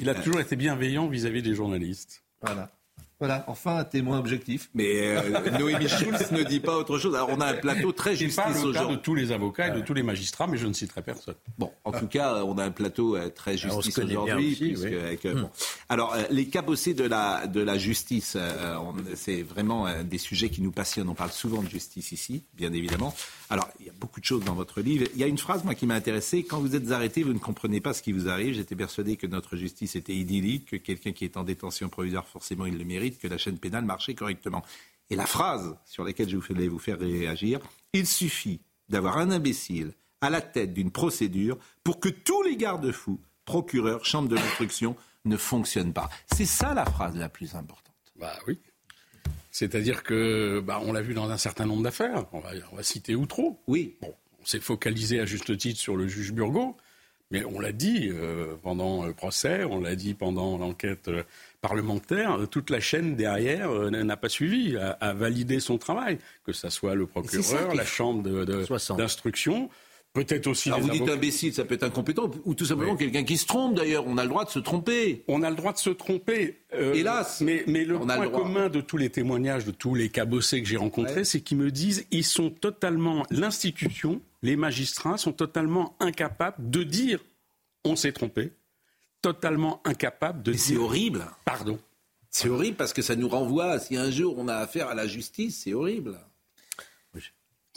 Il 0.00 0.08
a 0.08 0.14
toujours 0.14 0.40
été 0.40 0.56
bienveillant 0.56 1.08
vis-à-vis 1.08 1.42
des 1.42 1.54
journalistes. 1.54 2.22
Voilà. 2.42 2.70
Voilà, 3.20 3.44
enfin 3.46 3.76
un 3.76 3.84
témoin 3.84 4.18
objectif. 4.18 4.70
Mais 4.74 5.16
euh, 5.16 5.50
Noémie 5.58 5.88
Schulz 5.88 6.30
ne 6.32 6.42
dit 6.42 6.60
pas 6.60 6.76
autre 6.76 6.98
chose. 6.98 7.14
Alors 7.14 7.30
on 7.30 7.40
a 7.40 7.46
un 7.46 7.54
plateau 7.54 7.92
très 7.92 8.16
justice 8.16 8.36
pas 8.36 8.50
le 8.50 8.72
cas 8.72 8.86
de 8.86 8.96
tous 8.96 9.14
les 9.14 9.32
avocats 9.32 9.68
et 9.68 9.70
de 9.70 9.80
tous 9.80 9.94
les 9.94 10.02
magistrats, 10.02 10.46
mais 10.46 10.56
je 10.56 10.66
ne 10.66 10.72
citerai 10.72 11.02
personne. 11.02 11.34
Bon, 11.58 11.70
en 11.84 11.92
tout 11.92 12.08
cas, 12.08 12.42
on 12.44 12.58
a 12.58 12.64
un 12.64 12.70
plateau 12.70 13.16
euh, 13.16 13.28
très 13.28 13.56
justice 13.56 13.98
aujourd'hui. 13.98 14.76
oui. 14.76 14.96
avec, 14.96 15.24
euh, 15.24 15.42
bon. 15.42 15.50
Alors, 15.88 16.14
euh, 16.14 16.22
les 16.30 16.48
cabossés 16.48 16.94
de 16.94 17.04
la, 17.04 17.46
de 17.46 17.60
la 17.60 17.78
justice, 17.78 18.36
euh, 18.36 18.76
c'est 19.14 19.42
vraiment 19.42 19.86
euh, 19.86 20.02
des 20.02 20.18
sujets 20.18 20.48
qui 20.48 20.62
nous 20.62 20.72
passionnent. 20.72 21.08
On 21.08 21.14
parle 21.14 21.30
souvent 21.30 21.62
de 21.62 21.68
justice 21.68 22.12
ici, 22.12 22.44
bien 22.54 22.72
évidemment. 22.72 23.14
Alors, 23.54 23.68
il 23.78 23.86
y 23.86 23.88
a 23.88 23.92
beaucoup 23.92 24.18
de 24.18 24.24
choses 24.24 24.42
dans 24.42 24.54
votre 24.54 24.80
livre. 24.80 25.06
Il 25.14 25.20
y 25.20 25.22
a 25.22 25.28
une 25.28 25.38
phrase, 25.38 25.62
moi, 25.62 25.76
qui 25.76 25.86
m'a 25.86 25.94
intéressé. 25.94 26.42
Quand 26.42 26.58
vous 26.58 26.74
êtes 26.74 26.90
arrêté, 26.90 27.22
vous 27.22 27.32
ne 27.32 27.38
comprenez 27.38 27.80
pas 27.80 27.94
ce 27.94 28.02
qui 28.02 28.10
vous 28.10 28.28
arrive. 28.28 28.54
J'étais 28.54 28.74
persuadé 28.74 29.16
que 29.16 29.28
notre 29.28 29.54
justice 29.54 29.94
était 29.94 30.12
idyllique, 30.12 30.70
que 30.70 30.76
quelqu'un 30.76 31.12
qui 31.12 31.24
est 31.24 31.36
en 31.36 31.44
détention 31.44 31.88
provisoire, 31.88 32.26
forcément, 32.26 32.66
il 32.66 32.76
le 32.76 32.84
mérite, 32.84 33.20
que 33.20 33.28
la 33.28 33.38
chaîne 33.38 33.56
pénale 33.58 33.84
marchait 33.84 34.16
correctement. 34.16 34.64
Et 35.08 35.14
la 35.14 35.26
phrase 35.26 35.76
sur 35.84 36.02
laquelle 36.02 36.28
je 36.28 36.36
voulais 36.36 36.66
vous 36.66 36.80
faire 36.80 36.98
réagir, 36.98 37.60
il 37.92 38.08
suffit 38.08 38.58
d'avoir 38.88 39.18
un 39.18 39.30
imbécile 39.30 39.92
à 40.20 40.30
la 40.30 40.40
tête 40.40 40.74
d'une 40.74 40.90
procédure 40.90 41.56
pour 41.84 42.00
que 42.00 42.08
tous 42.08 42.42
les 42.42 42.56
garde-fous, 42.56 43.20
procureurs, 43.44 44.04
chambres 44.04 44.30
de 44.30 44.34
l'instruction, 44.34 44.96
ne 45.26 45.36
fonctionnent 45.36 45.92
pas. 45.92 46.10
C'est 46.34 46.44
ça 46.44 46.74
la 46.74 46.86
phrase 46.86 47.14
la 47.14 47.28
plus 47.28 47.54
importante. 47.54 47.94
Bah 48.18 48.36
oui. 48.48 48.58
C'est-à-dire 49.54 50.02
que, 50.02 50.58
bah, 50.58 50.80
on 50.84 50.92
l'a 50.92 51.00
vu 51.00 51.14
dans 51.14 51.30
un 51.30 51.36
certain 51.38 51.64
nombre 51.64 51.84
d'affaires. 51.84 52.24
On 52.32 52.40
va, 52.40 52.50
on 52.72 52.76
va 52.76 52.82
citer 52.82 53.14
Outreau. 53.14 53.60
Oui. 53.68 53.94
Bon, 54.02 54.12
on 54.42 54.44
s'est 54.44 54.58
focalisé 54.58 55.20
à 55.20 55.26
juste 55.26 55.56
titre 55.56 55.78
sur 55.78 55.94
le 55.96 56.08
juge 56.08 56.32
Burgot, 56.32 56.76
mais 57.30 57.44
on 57.44 57.60
l'a 57.60 57.70
dit 57.70 58.10
euh, 58.12 58.56
pendant 58.64 59.06
le 59.06 59.12
procès, 59.12 59.62
on 59.62 59.80
l'a 59.80 59.94
dit 59.94 60.14
pendant 60.14 60.58
l'enquête 60.58 61.06
euh, 61.06 61.22
parlementaire. 61.60 62.32
euh, 62.40 62.46
Toute 62.46 62.68
la 62.68 62.80
chaîne 62.80 63.14
derrière 63.14 63.70
n'a 63.92 64.16
pas 64.16 64.28
suivi, 64.28 64.76
a, 64.76 64.90
a 65.00 65.14
validé 65.14 65.60
son 65.60 65.78
travail, 65.78 66.18
que 66.44 66.52
ce 66.52 66.68
soit 66.68 66.96
le 66.96 67.04
ça 67.04 67.12
procureur, 67.12 67.74
la 67.76 67.84
chambre 67.84 68.44
d'instruction, 68.96 69.70
peut-être 70.14 70.46
aussi 70.46 70.70
Alors 70.70 70.80
les 70.80 70.86
vous 70.86 70.92
dites 71.04 71.08
imbécile, 71.14 71.52
ça 71.52 71.64
peut 71.66 71.74
être 71.74 71.82
incompétent, 71.82 72.30
ou 72.46 72.54
tout 72.54 72.64
simplement 72.64 72.96
quelqu'un 72.96 73.24
qui 73.24 73.36
se 73.36 73.44
trompe 73.46 73.74
d'ailleurs. 73.74 74.06
On 74.06 74.16
a 74.16 74.22
le 74.22 74.30
droit 74.30 74.46
de 74.46 74.50
se 74.50 74.58
tromper. 74.60 75.24
On 75.28 75.42
a 75.42 75.50
le 75.50 75.56
droit 75.56 75.72
de 75.74 75.78
se 75.78 75.90
tromper. 75.90 76.62
euh, 76.72 76.94
Hélas. 76.94 77.42
Mais, 77.42 77.64
mais 77.66 77.84
le 77.84 77.96
On 77.98 78.08
a 78.08 78.14
point 78.16 78.24
le 78.24 78.30
commun 78.30 78.68
de 78.70 78.80
tous 78.80 78.96
les 78.96 79.10
témoignages, 79.10 79.66
de 79.66 79.72
tous 79.72 79.94
les 79.94 80.08
cabossés 80.08 80.62
que 80.62 80.68
j'ai 80.68 80.78
rencontrés, 80.78 81.16
Ouais. 81.16 81.24
c'est 81.24 81.42
qu'ils 81.42 81.58
me 81.58 81.70
disent 81.70 82.06
ils 82.10 82.24
sont 82.24 82.48
totalement, 82.48 83.26
l'institution, 83.30 84.22
les 84.42 84.56
magistrats 84.56 85.18
sont 85.18 85.32
totalement 85.32 85.94
incapables 86.00 86.70
de 86.70 86.82
dire 86.84 87.20
on 87.84 87.96
s'est 87.96 88.12
trompé, 88.12 88.52
totalement 89.20 89.80
incapables 89.84 90.42
de 90.42 90.52
Mais 90.52 90.56
dire 90.56 90.66
c'est 90.66 90.76
horrible. 90.76 91.26
pardon. 91.44 91.78
C'est 92.30 92.48
horrible 92.48 92.76
parce 92.76 92.92
que 92.92 93.02
ça 93.02 93.14
nous 93.14 93.28
renvoie, 93.28 93.78
si 93.78 93.96
un 93.96 94.10
jour 94.10 94.34
on 94.38 94.48
a 94.48 94.54
affaire 94.56 94.88
à 94.88 94.94
la 94.94 95.06
justice, 95.06 95.62
c'est 95.64 95.72
horrible. 95.74 96.18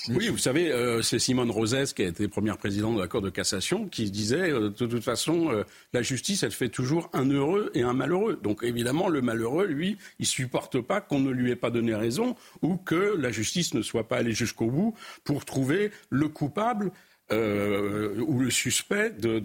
Oui, 0.10 0.30
vous 0.30 0.38
savez, 0.38 0.72
euh, 0.72 1.02
c'est 1.02 1.18
Simone 1.18 1.50
Rosès, 1.50 1.94
qui 1.94 2.04
a 2.04 2.08
été 2.08 2.28
première 2.28 2.58
présidente 2.58 2.96
de 2.96 3.02
la 3.02 3.08
Cour 3.08 3.22
de 3.22 3.32
cassation, 3.32 3.88
qui 3.88 4.10
disait, 4.12 4.52
euh, 4.52 4.70
de 4.70 4.86
toute 4.86 5.04
façon, 5.04 5.50
euh, 5.50 5.64
la 5.92 6.04
justice, 6.04 6.44
elle 6.44 6.52
fait 6.52 6.70
toujours 6.70 7.10
un 7.14 7.30
heureux 7.30 7.72
et 7.74 7.82
un 7.82 7.94
malheureux. 7.94 8.40
Donc 8.42 8.64
évidemment, 8.64 9.10
le 9.10 9.22
malheureux, 9.22 9.66
lui, 9.66 9.98
il 10.20 10.28
supporte 10.28 10.80
pas 10.82 11.02
qu'on 11.02 11.20
ne 11.20 11.32
lui 11.32 11.52
ait 11.52 11.56
pas 11.56 11.72
donné 11.72 11.96
raison 11.96 12.36
ou 12.62 12.78
que 12.78 13.16
la 13.18 13.32
justice 13.32 13.74
ne 13.74 13.82
soit 13.82 14.08
pas 14.08 14.18
allée 14.18 14.34
jusqu'au 14.34 14.68
bout 14.68 14.94
pour 15.24 15.46
trouver 15.46 15.92
le 16.10 16.28
coupable. 16.28 16.92
ou 17.30 18.40
le 18.40 18.50
suspect 18.50 19.10
de, 19.10 19.42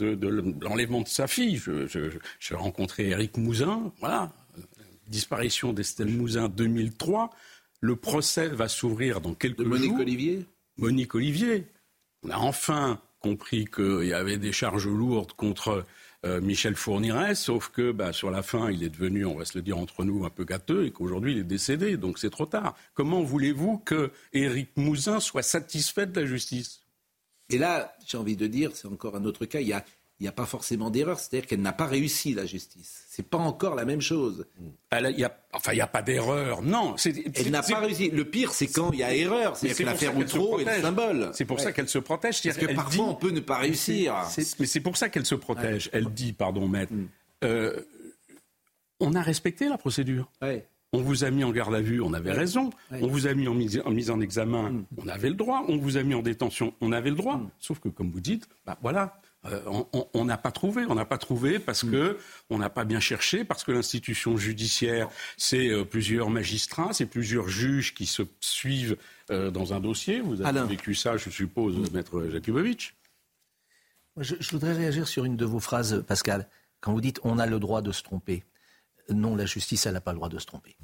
l'enlèvement 0.61 1.00
de 1.00 1.09
sa 1.09 1.26
fille. 1.26 1.61
J'ai 2.38 2.55
rencontré 2.55 3.09
Éric 3.09 3.36
Mouzin, 3.38 3.92
voilà, 3.98 4.30
disparition 5.09 5.72
d'Estelle 5.72 6.09
Mouzin 6.09 6.48
2003. 6.48 7.30
Le 7.82 7.96
procès 7.96 8.48
va 8.48 8.68
s'ouvrir 8.68 9.20
dans 9.20 9.34
quelques 9.34 9.58
De 9.58 9.64
Monique 9.64 9.90
jours. 9.90 10.00
Olivier 10.00 10.46
Monique 10.78 11.14
Olivier. 11.16 11.66
On 12.22 12.30
a 12.30 12.36
enfin 12.36 13.00
compris 13.18 13.66
qu'il 13.66 14.04
y 14.04 14.12
avait 14.12 14.38
des 14.38 14.52
charges 14.52 14.86
lourdes 14.86 15.32
contre 15.32 15.84
euh, 16.24 16.40
Michel 16.40 16.76
Fourniret, 16.76 17.34
sauf 17.34 17.70
que 17.70 17.90
bah, 17.90 18.12
sur 18.12 18.30
la 18.30 18.42
fin, 18.42 18.70
il 18.70 18.84
est 18.84 18.88
devenu, 18.88 19.26
on 19.26 19.34
va 19.34 19.44
se 19.44 19.58
le 19.58 19.62
dire 19.62 19.78
entre 19.78 20.04
nous, 20.04 20.24
un 20.24 20.30
peu 20.30 20.44
gâteux 20.44 20.86
et 20.86 20.92
qu'aujourd'hui, 20.92 21.32
il 21.32 21.38
est 21.38 21.44
décédé. 21.44 21.96
Donc 21.96 22.20
c'est 22.20 22.30
trop 22.30 22.46
tard. 22.46 22.76
Comment 22.94 23.22
voulez-vous 23.22 23.78
que 23.78 24.12
Éric 24.32 24.70
Mouzin 24.76 25.18
soit 25.18 25.42
satisfait 25.42 26.06
de 26.06 26.20
la 26.20 26.24
justice? 26.24 26.82
Et 27.50 27.58
là, 27.58 27.96
j'ai 28.06 28.16
envie 28.16 28.36
de 28.36 28.46
dire, 28.46 28.70
c'est 28.74 28.86
encore 28.86 29.16
un 29.16 29.24
autre 29.24 29.44
cas, 29.44 29.58
il 29.58 29.66
n'y 29.66 29.72
a, 29.72 29.84
il 30.22 30.26
y 30.26 30.28
a 30.28 30.32
pas 30.32 30.46
forcément 30.46 30.88
d'erreur, 30.88 31.18
c'est-à-dire 31.18 31.48
qu'elle 31.48 31.62
n'a 31.62 31.72
pas 31.72 31.86
réussi, 31.86 32.32
la 32.32 32.46
justice. 32.46 33.02
C'est 33.08 33.26
pas 33.28 33.38
encore 33.38 33.74
la 33.74 33.84
même 33.84 34.00
chose. 34.00 34.46
Elle 34.90 35.10
il 35.14 35.18
y 35.18 35.24
a- 35.24 35.36
Enfin, 35.52 35.72
il 35.72 35.74
n'y 35.74 35.80
a 35.80 35.88
pas 35.88 36.00
d'erreur. 36.00 36.62
Non. 36.62 36.96
c'est- 36.96 37.10
Elle 37.26 37.32
c'est- 37.34 37.50
n'a 37.50 37.60
c'est- 37.62 37.72
pas 37.72 37.80
réussi. 37.80 38.08
Le 38.10 38.24
pire, 38.24 38.52
c'est 38.52 38.68
quand 38.68 38.92
il 38.92 39.00
y 39.00 39.02
a 39.02 39.12
erreur. 39.12 39.56
C'est-à-dire 39.56 39.78
que 39.78 39.82
l'affaire 39.82 40.16
Outreau 40.16 40.54
est 40.54 40.58
le 40.60 40.64
protège. 40.66 40.82
symbole. 40.82 41.30
C'est 41.34 41.44
pour 41.44 41.58
ça 41.58 41.72
qu'elle 41.72 41.88
se 41.88 41.98
protège. 41.98 42.40
Parce 42.40 42.56
que 42.56 42.66
parfois, 42.72 43.04
dit- 43.04 43.10
on 43.10 43.14
peut 43.16 43.30
ne 43.30 43.40
pas 43.40 43.58
réussir. 43.58 44.14
C'est- 44.30 44.60
Mais 44.60 44.66
c'est 44.66 44.78
pour 44.80 44.96
ça 44.96 45.08
qu'elle 45.08 45.26
se 45.26 45.34
protège. 45.34 45.90
Elle 45.92 46.08
dit, 46.12 46.32
pardon, 46.32 46.68
maître, 46.68 46.92
euh, 47.42 47.80
on 49.00 49.14
a 49.14 49.22
respecté 49.22 49.68
la 49.68 49.76
procédure. 49.78 50.30
On 50.94 51.00
vous 51.00 51.24
a 51.24 51.30
mis 51.30 51.42
en 51.42 51.50
garde 51.50 51.74
à 51.74 51.80
vue, 51.80 52.00
on 52.02 52.12
avait 52.12 52.32
raison. 52.32 52.68
Ouais. 52.90 52.98
On 53.02 53.06
vous 53.06 53.26
a 53.26 53.32
mis 53.34 53.48
en 53.48 53.54
mise, 53.54 53.82
en 53.84 53.90
mise 53.90 54.10
en 54.10 54.20
examen, 54.20 54.84
on 54.98 55.08
avait 55.08 55.30
le 55.30 55.34
droit. 55.34 55.64
On 55.68 55.78
vous 55.78 55.96
a 55.96 56.02
mis 56.02 56.14
en 56.14 56.20
détention, 56.22 56.74
on 56.82 56.92
avait 56.92 57.08
le 57.10 57.16
droit. 57.16 57.40
Sauf 57.58 57.78
que, 57.80 57.88
comme 57.88 58.10
vous 58.10 58.20
dites, 58.20 58.46
bah, 58.66 58.78
voilà, 58.82 59.18
euh, 59.47 59.61
on- 60.14 60.24
n'a 60.24 60.36
pas 60.36 60.53
trouvé. 60.53 60.84
On 60.88 60.95
n'a 60.95 61.05
pas 61.05 61.18
trouvé 61.18 61.59
parce 61.59 61.82
que 61.82 62.18
on 62.51 62.59
n'a 62.59 62.70
pas 62.70 62.84
bien 62.84 63.01
cherché, 63.01 63.45
parce 63.45 63.64
que 63.64 63.72
l'institution 63.72 64.36
judiciaire, 64.36 65.09
c'est 65.36 65.68
euh, 65.68 65.84
plusieurs 65.84 66.30
magistrats, 66.30 66.93
c'est 66.93 67.07
plusieurs 67.07 67.49
juges 67.49 67.93
qui 67.95 68.07
se 68.07 68.22
suivent 68.40 68.97
euh, 69.30 69.51
dans 69.51 69.72
un 69.74 69.80
dossier. 69.80 70.20
Vous 70.20 70.34
avez 70.40 70.49
Alain. 70.51 70.64
vécu 70.64 70.95
ça, 70.95 71.16
je 71.16 71.28
suppose, 71.30 71.90
maître 71.93 72.28
Jakubowicz. 72.30 72.93
Je, 74.18 74.34
je 74.38 74.51
voudrais 74.51 74.74
réagir 74.74 75.09
sur 75.09 75.24
une 75.24 75.36
de 75.36 75.45
vos 75.45 75.61
phrases, 75.61 76.05
Pascal. 76.07 76.49
Quand 76.80 76.93
vous 76.93 77.01
dites 77.01 77.18
on 77.24 77.38
a 77.38 77.47
le 77.47 77.59
droit 77.59 77.82
de 77.82 77.93
se 77.93 78.03
tromper. 78.03 78.45
Non, 79.09 79.34
la 79.36 79.47
justice, 79.47 79.86
elle 79.86 79.95
n'a 79.95 80.01
pas 80.01 80.12
le 80.12 80.16
droit 80.18 80.28
de 80.28 80.38
se 80.38 80.47
tromper. 80.47 80.76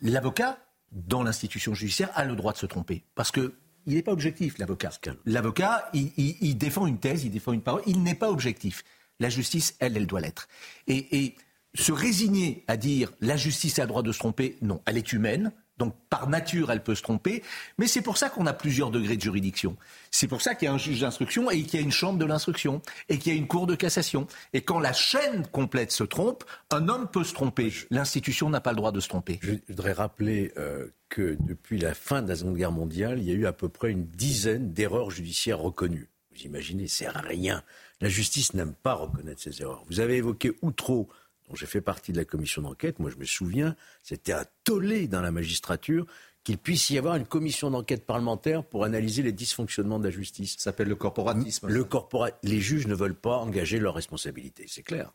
L'avocat, 0.00 0.58
dans 0.92 1.22
l'institution 1.22 1.74
judiciaire, 1.74 2.10
a 2.14 2.24
le 2.24 2.34
droit 2.36 2.52
de 2.52 2.58
se 2.58 2.66
tromper. 2.66 3.04
Parce 3.14 3.30
que 3.30 3.52
il 3.88 3.94
n'est 3.94 4.02
pas 4.02 4.12
objectif, 4.12 4.58
l'avocat. 4.58 4.90
L'avocat, 5.24 5.90
il, 5.94 6.58
défend 6.58 6.86
une 6.86 6.98
thèse, 6.98 7.24
il 7.24 7.30
défend 7.30 7.52
une 7.52 7.62
parole, 7.62 7.82
il 7.86 8.02
n'est 8.02 8.14
pas 8.14 8.30
objectif. 8.30 8.84
La 9.18 9.30
justice, 9.30 9.76
elle, 9.80 9.96
elle 9.96 10.06
doit 10.06 10.20
l'être. 10.20 10.46
Et, 10.86 11.24
et 11.24 11.36
se 11.74 11.90
résigner 11.90 12.64
à 12.68 12.76
dire 12.76 13.12
la 13.22 13.38
justice 13.38 13.78
a 13.78 13.82
le 13.82 13.88
droit 13.88 14.02
de 14.02 14.12
se 14.12 14.18
tromper, 14.18 14.58
non, 14.60 14.82
elle 14.84 14.98
est 14.98 15.12
humaine. 15.14 15.52
Donc 15.78 15.94
par 16.10 16.28
nature, 16.28 16.70
elle 16.70 16.82
peut 16.82 16.94
se 16.94 17.02
tromper, 17.02 17.42
mais 17.78 17.86
c'est 17.86 18.02
pour 18.02 18.18
ça 18.18 18.30
qu'on 18.30 18.46
a 18.46 18.52
plusieurs 18.52 18.90
degrés 18.90 19.16
de 19.16 19.22
juridiction. 19.22 19.76
C'est 20.10 20.28
pour 20.28 20.42
ça 20.42 20.54
qu'il 20.54 20.66
y 20.66 20.68
a 20.68 20.74
un 20.74 20.78
juge 20.78 21.00
d'instruction 21.00 21.50
et 21.50 21.62
qu'il 21.62 21.78
y 21.78 21.82
a 21.82 21.84
une 21.84 21.92
chambre 21.92 22.18
de 22.18 22.24
l'instruction 22.24 22.82
et 23.08 23.18
qu'il 23.18 23.32
y 23.32 23.36
a 23.36 23.38
une 23.38 23.46
cour 23.46 23.66
de 23.66 23.74
cassation. 23.74 24.26
Et 24.52 24.62
quand 24.62 24.80
la 24.80 24.92
chaîne 24.92 25.46
complète 25.46 25.92
se 25.92 26.04
trompe, 26.04 26.44
un 26.70 26.88
homme 26.88 27.08
peut 27.08 27.24
se 27.24 27.34
tromper. 27.34 27.72
L'institution 27.90 28.50
n'a 28.50 28.60
pas 28.60 28.70
le 28.70 28.76
droit 28.76 28.92
de 28.92 29.00
se 29.00 29.08
tromper. 29.08 29.38
Je 29.42 29.54
voudrais 29.68 29.92
rappeler 29.92 30.52
euh, 30.56 30.88
que 31.08 31.36
depuis 31.40 31.78
la 31.78 31.94
fin 31.94 32.22
de 32.22 32.28
la 32.28 32.36
Seconde 32.36 32.56
Guerre 32.56 32.72
mondiale, 32.72 33.18
il 33.18 33.24
y 33.24 33.30
a 33.30 33.34
eu 33.34 33.46
à 33.46 33.52
peu 33.52 33.68
près 33.68 33.90
une 33.90 34.06
dizaine 34.06 34.72
d'erreurs 34.72 35.10
judiciaires 35.10 35.58
reconnues. 35.58 36.08
Vous 36.34 36.44
imaginez, 36.44 36.86
c'est 36.86 37.08
rien. 37.08 37.62
La 38.00 38.08
justice 38.08 38.54
n'aime 38.54 38.74
pas 38.74 38.94
reconnaître 38.94 39.42
ces 39.42 39.60
erreurs. 39.60 39.84
Vous 39.88 40.00
avez 40.00 40.16
évoqué 40.16 40.52
Outreau, 40.62 41.08
dont 41.48 41.54
j'ai 41.56 41.66
fait 41.66 41.80
partie 41.80 42.12
de 42.12 42.16
la 42.18 42.24
commission 42.24 42.62
d'enquête. 42.62 42.98
Moi, 42.98 43.10
je 43.10 43.16
me 43.16 43.24
souviens, 43.24 43.74
c'était 44.02 44.32
un 44.32 44.44
tollé 44.64 45.08
dans 45.08 45.20
la 45.22 45.30
magistrature 45.30 46.06
qu'il 46.44 46.58
puisse 46.58 46.88
y 46.90 46.98
avoir 46.98 47.16
une 47.16 47.26
commission 47.26 47.70
d'enquête 47.70 48.06
parlementaire 48.06 48.64
pour 48.64 48.84
analyser 48.84 49.22
les 49.22 49.32
dysfonctionnements 49.32 49.98
de 49.98 50.04
la 50.04 50.10
justice. 50.10 50.52
Ça 50.58 50.64
s'appelle 50.64 50.88
le 50.88 50.96
corporatisme. 50.96 51.68
Le 51.68 51.84
corpora... 51.84 52.30
Les 52.42 52.60
juges 52.60 52.86
ne 52.86 52.94
veulent 52.94 53.14
pas 53.14 53.38
engager 53.38 53.78
leurs 53.78 53.94
responsabilités, 53.94 54.66
c'est 54.68 54.82
clair. 54.82 55.12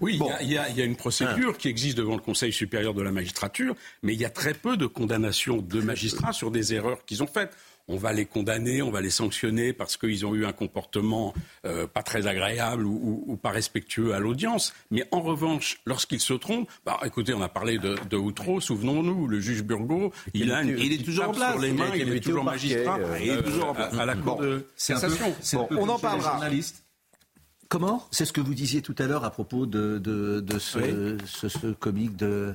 Oui, 0.00 0.18
il 0.20 0.26
y 0.26 0.30
a- 0.30 0.42
il 0.42 0.50
y, 0.50 0.58
a- 0.58 0.68
il 0.70 0.76
y 0.76 0.82
a 0.82 0.84
une 0.84 0.96
procédure 0.96 1.56
qui 1.56 1.68
existe 1.68 1.96
devant 1.96 2.16
le 2.16 2.20
Conseil 2.20 2.52
supérieur 2.52 2.94
de 2.94 3.02
la 3.02 3.12
magistrature, 3.12 3.76
mais 4.02 4.12
il 4.12 4.20
y 4.20 4.24
a 4.24 4.30
très 4.30 4.54
peu 4.54 4.76
de 4.76 4.86
condamnations 4.86 5.58
de 5.58 5.80
magistrats 5.80 6.32
sur 6.32 6.50
des 6.50 6.74
erreurs 6.74 7.04
qu'ils 7.04 7.22
ont 7.22 7.28
faites. 7.28 7.56
On 7.88 7.96
va 7.96 8.12
les 8.12 8.24
condamner, 8.26 8.80
on 8.80 8.90
va 8.90 9.00
les 9.00 9.10
sanctionner 9.10 9.72
parce 9.72 9.96
qu'ils 9.96 10.24
ont 10.24 10.34
eu 10.34 10.46
un 10.46 10.52
comportement 10.52 11.34
euh, 11.66 11.86
pas 11.86 12.02
très 12.02 12.26
agréable 12.28 12.86
ou, 12.86 12.92
ou- 13.26 13.32
ou 13.32 13.36
pas 13.36 13.50
respectueux 13.50 14.14
à 14.14 14.20
l'audience. 14.20 14.72
Mais 14.90 15.04
en 15.10 15.20
revanche, 15.20 15.80
lorsqu'ils 15.84 16.20
se 16.20 16.32
trompent, 16.34 16.68
bah, 16.86 16.98
écoutez, 17.04 17.34
on 17.34 17.42
a 17.42 17.48
parlé 17.48 17.78
de, 17.78 17.96
de 18.08 18.16
Outreau, 18.16 18.60
souvenons-nous, 18.60 19.26
le 19.26 19.40
juge 19.40 19.62
Burgot, 19.64 20.12
il 20.32 20.52
a 20.52 20.62
une 20.62 20.78
Il 20.78 20.92
est 20.92 21.04
toujours 21.04 21.28
en 21.30 21.32
place. 21.32 21.52
sur 21.52 21.60
les 21.60 21.72
mains, 21.72 21.90
il 21.94 22.08
est 22.12 22.20
toujours 22.20 22.44
magistrat 22.44 22.98
euh, 22.98 23.18
il 23.20 23.28
est 23.28 23.32
euh, 23.32 23.42
toujours 23.42 23.66
en 23.66 23.72
à, 23.72 23.74
place. 23.74 23.94
à 23.98 24.06
la 24.06 24.14
Cour 24.14 24.36
Bon, 24.36 24.42
de 24.42 24.66
cassation. 24.78 25.34
Bon, 25.54 25.68
on 25.72 25.88
en 25.88 25.98
parlera. 25.98 26.40
Comment? 27.68 28.06
C'est 28.10 28.26
ce 28.26 28.32
que 28.34 28.40
vous 28.42 28.54
disiez 28.54 28.82
tout 28.82 28.94
à 28.98 29.06
l'heure 29.06 29.24
à 29.24 29.30
propos 29.30 29.64
de, 29.66 29.98
de, 29.98 30.40
de 30.40 30.58
ce, 30.58 30.78
Oui. 30.78 31.18
ce, 31.26 31.48
ce 31.48 31.68
comique 31.68 32.16
de, 32.16 32.54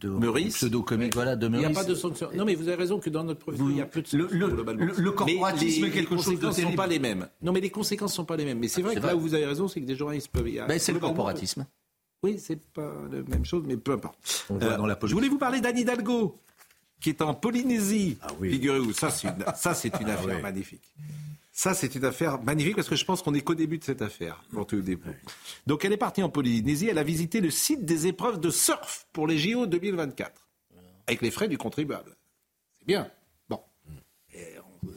de 0.00 0.08
Meurice. 0.08 0.54
pseudo-comique, 0.56 1.14
voilà, 1.14 1.36
de 1.36 1.46
Il 1.46 1.52
n'y 1.58 1.64
a 1.64 1.70
pas 1.70 1.84
de 1.84 1.94
sanction. 1.94 2.28
Non, 2.34 2.44
mais 2.44 2.54
vous 2.54 2.68
avez 2.68 2.76
raison 2.76 2.98
que 3.00 3.10
dans 3.10 3.24
notre 3.24 3.40
profession, 3.40 3.68
il 3.70 3.76
y 3.76 3.80
a 3.80 3.86
peu 3.86 4.02
de 4.02 4.06
sanctions. 4.06 4.28
le- 4.30 4.48
globalement. 4.48 4.84
le- 4.84 4.94
le 4.96 5.10
corporatisme 5.12 5.82
Mais 5.82 5.88
est 5.88 5.90
quelque 5.90 6.10
les 6.14 6.16
chose 6.16 6.26
de 6.26 6.30
conséquences 6.46 6.58
ne 6.58 6.62
sont 6.70 6.76
pas 6.76 6.86
les 6.86 6.98
mêmes. 6.98 7.28
Non, 7.42 7.52
mais 7.52 7.60
les 7.60 7.70
conséquences 7.70 8.12
ne 8.12 8.16
sont 8.16 8.24
pas 8.24 8.36
les 8.36 8.44
mêmes. 8.44 8.58
Mais 8.58 8.68
c'est 8.68 8.82
vrai 8.82 8.94
C'est 8.94 9.00
que 9.00 9.06
là 9.06 9.12
vrai. 9.12 9.16
où 9.22 9.26
vous 9.26 9.34
avez 9.34 9.46
raison, 9.46 9.68
c'est 9.68 9.80
que 9.80 9.86
des 9.86 9.96
journalistes 9.96 10.28
peuvent 10.28 10.46
Ben, 10.66 10.78
c'est 10.78 10.92
le 10.92 10.98
corporatisme. 10.98 11.66
Oui, 12.22 12.38
c'est 12.38 12.60
pas 12.72 12.92
la 13.12 13.22
même 13.22 13.44
chose, 13.44 13.62
mais 13.66 13.76
peu 13.76 13.92
importe. 13.92 14.46
On 14.50 14.56
voit 14.58 14.72
Euh, 14.72 14.76
dans 14.78 14.86
la 14.86 14.98
je 15.02 15.12
voulais 15.14 15.28
vous 15.28 15.38
parler 15.38 15.60
d'Anne 15.60 15.76
Hidalgo, 15.78 16.38
qui 17.00 17.10
est 17.10 17.20
en 17.22 17.34
Polynésie. 17.34 18.16
Ah 18.22 18.28
oui. 18.40 18.50
Figurez-vous, 18.52 18.92
ça 18.94 19.10
c'est 19.10 19.28
une, 19.28 19.44
ça, 19.54 19.74
une 20.00 20.08
affaire 20.08 20.36
oui. 20.36 20.42
magnifique. 20.42 20.82
Ça, 21.56 21.72
c'est 21.72 21.94
une 21.94 22.04
affaire 22.04 22.42
magnifique 22.42 22.76
parce 22.76 22.86
que 22.86 22.96
je 22.96 23.04
pense 23.06 23.22
qu'on 23.22 23.32
est 23.32 23.40
qu'au 23.40 23.54
début 23.54 23.78
de 23.78 23.84
cette 23.84 24.02
affaire, 24.02 24.44
pour 24.52 24.66
tout 24.66 24.82
début. 24.82 25.22
Donc, 25.66 25.86
elle 25.86 25.92
est 25.94 25.96
partie 25.96 26.22
en 26.22 26.28
Polynésie. 26.28 26.88
Elle 26.90 26.98
a 26.98 27.02
visité 27.02 27.40
le 27.40 27.48
site 27.48 27.86
des 27.86 28.06
épreuves 28.06 28.38
de 28.38 28.50
surf 28.50 29.06
pour 29.14 29.26
les 29.26 29.38
JO 29.38 29.64
2024, 29.64 30.46
avec 31.06 31.22
les 31.22 31.30
frais 31.30 31.48
du 31.48 31.56
contribuable. 31.56 32.14
C'est 32.78 32.86
bien. 32.86 33.10
Bon. 33.48 33.58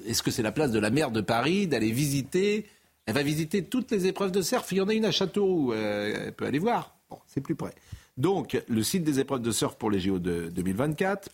Est-ce 0.06 0.22
que 0.22 0.32
c'est 0.32 0.44
la 0.44 0.52
place 0.52 0.72
de 0.72 0.80
la 0.80 0.90
maire 0.90 1.12
de 1.12 1.22
Paris 1.22 1.66
d'aller 1.66 1.94
visiter? 1.94 2.68
Elle 3.06 3.14
va 3.14 3.24
visiter 3.24 3.64
toutes 3.64 3.90
les 3.92 4.08
épreuves 4.08 4.34
de 4.34 4.42
surf. 4.42 4.70
Il 4.74 4.80
y 4.80 4.82
en 4.82 4.90
a 4.90 4.94
une 4.94 5.06
à 5.06 5.12
Châteauroux. 5.12 5.72
Euh, 5.72 6.26
elle 6.26 6.34
peut 6.34 6.46
aller 6.46 6.60
voir. 6.60 6.98
Bon, 7.10 7.20
c'est 7.26 7.40
plus 7.40 7.56
près. 7.56 7.74
Donc, 8.18 8.62
le 8.68 8.84
site 8.84 9.06
des 9.06 9.22
épreuves 9.22 9.42
de 9.42 9.52
surf 9.52 9.78
pour 9.78 9.90
les 9.90 10.02
JO 10.02 10.20
de 10.20 10.50
2024. 10.50 11.30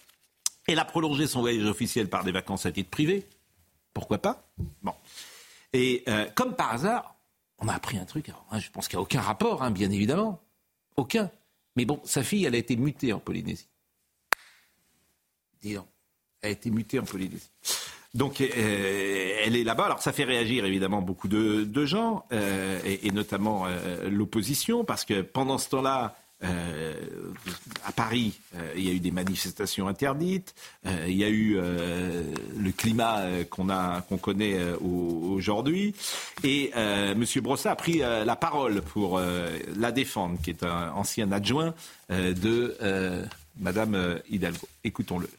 Elle 0.67 0.77
a 0.77 0.85
prolongé 0.85 1.25
son 1.25 1.41
voyage 1.41 1.65
officiel 1.65 2.09
par 2.09 2.23
des 2.23 2.31
vacances 2.31 2.67
à 2.67 2.71
titre 2.71 2.91
privé. 2.91 3.25
Pourquoi 3.95 4.17
pas? 4.17 4.45
Bon. 4.83 4.93
Et 5.71 6.03
euh, 6.09 6.27
comme 6.35 6.53
par 6.53 6.73
hasard, 6.73 7.15
on 7.59 7.69
a 7.69 7.73
appris 7.73 7.97
un 7.97 8.03
truc. 8.03 8.29
Hein, 8.29 8.59
je 8.59 8.69
pense 8.69 8.89
qu'il 8.89 8.97
n'y 8.97 8.99
a 8.99 9.03
aucun 9.03 9.21
rapport, 9.21 9.63
hein, 9.63 9.71
bien 9.71 9.89
évidemment. 9.89 10.43
Aucun. 10.97 11.31
Mais 11.77 11.85
bon, 11.85 12.01
sa 12.03 12.21
fille, 12.21 12.43
elle 12.43 12.55
a 12.55 12.57
été 12.57 12.75
mutée 12.75 13.13
en 13.13 13.19
Polynésie. 13.19 13.69
Dis 15.61 15.73
donc. 15.73 15.87
Elle 16.41 16.49
a 16.49 16.51
été 16.51 16.69
mutée 16.69 16.99
en 16.99 17.05
Polynésie. 17.05 17.49
Donc, 18.13 18.41
euh, 18.41 19.39
elle 19.43 19.55
est 19.55 19.63
là-bas. 19.63 19.85
Alors, 19.85 20.01
ça 20.01 20.11
fait 20.11 20.25
réagir 20.25 20.65
évidemment 20.65 21.01
beaucoup 21.01 21.29
de, 21.29 21.85
gens, 21.85 22.25
euh, 22.33 22.79
et, 22.83 23.11
notamment 23.11 23.65
l'opposition, 24.09 24.83
parce 24.83 25.05
que 25.05 25.21
pendant 25.21 25.57
ce 25.57 25.69
temps-là, 25.69 26.17
euh, 26.45 26.93
à 27.85 27.91
Paris, 27.91 28.39
euh, 28.55 28.73
il 28.77 28.87
y 28.87 28.89
a 28.89 28.93
eu 28.93 28.99
des 28.99 29.11
manifestations 29.11 29.87
interdites. 29.87 30.53
euh, 30.85 31.05
il 31.07 31.15
y 31.15 31.23
a 31.23 31.29
eu 31.29 31.55
le 31.57 32.71
climat 32.71 33.23
qu'on 33.49 33.69
a, 33.69 34.01
qu'on 34.01 34.17
connaît 34.17 34.57
au- 34.81 35.33
aujourd'hui. 35.35 35.93
Et 36.43 36.71
euh, 36.75 37.11
M. 37.13 37.25
Brossat 37.41 37.71
a 37.71 37.75
pris 37.75 37.97
la 37.99 38.35
parole 38.35 38.81
pour 38.81 39.19
la 39.77 39.91
défendre, 39.91 40.37
qui 40.41 40.51
est 40.51 40.63
un 40.63 40.91
ancien 40.91 41.31
adjoint 41.31 41.73
de 42.09 42.75
Madame 43.59 44.19
Hidalgo. 44.29 44.67
Écoutons-le. 44.83 45.29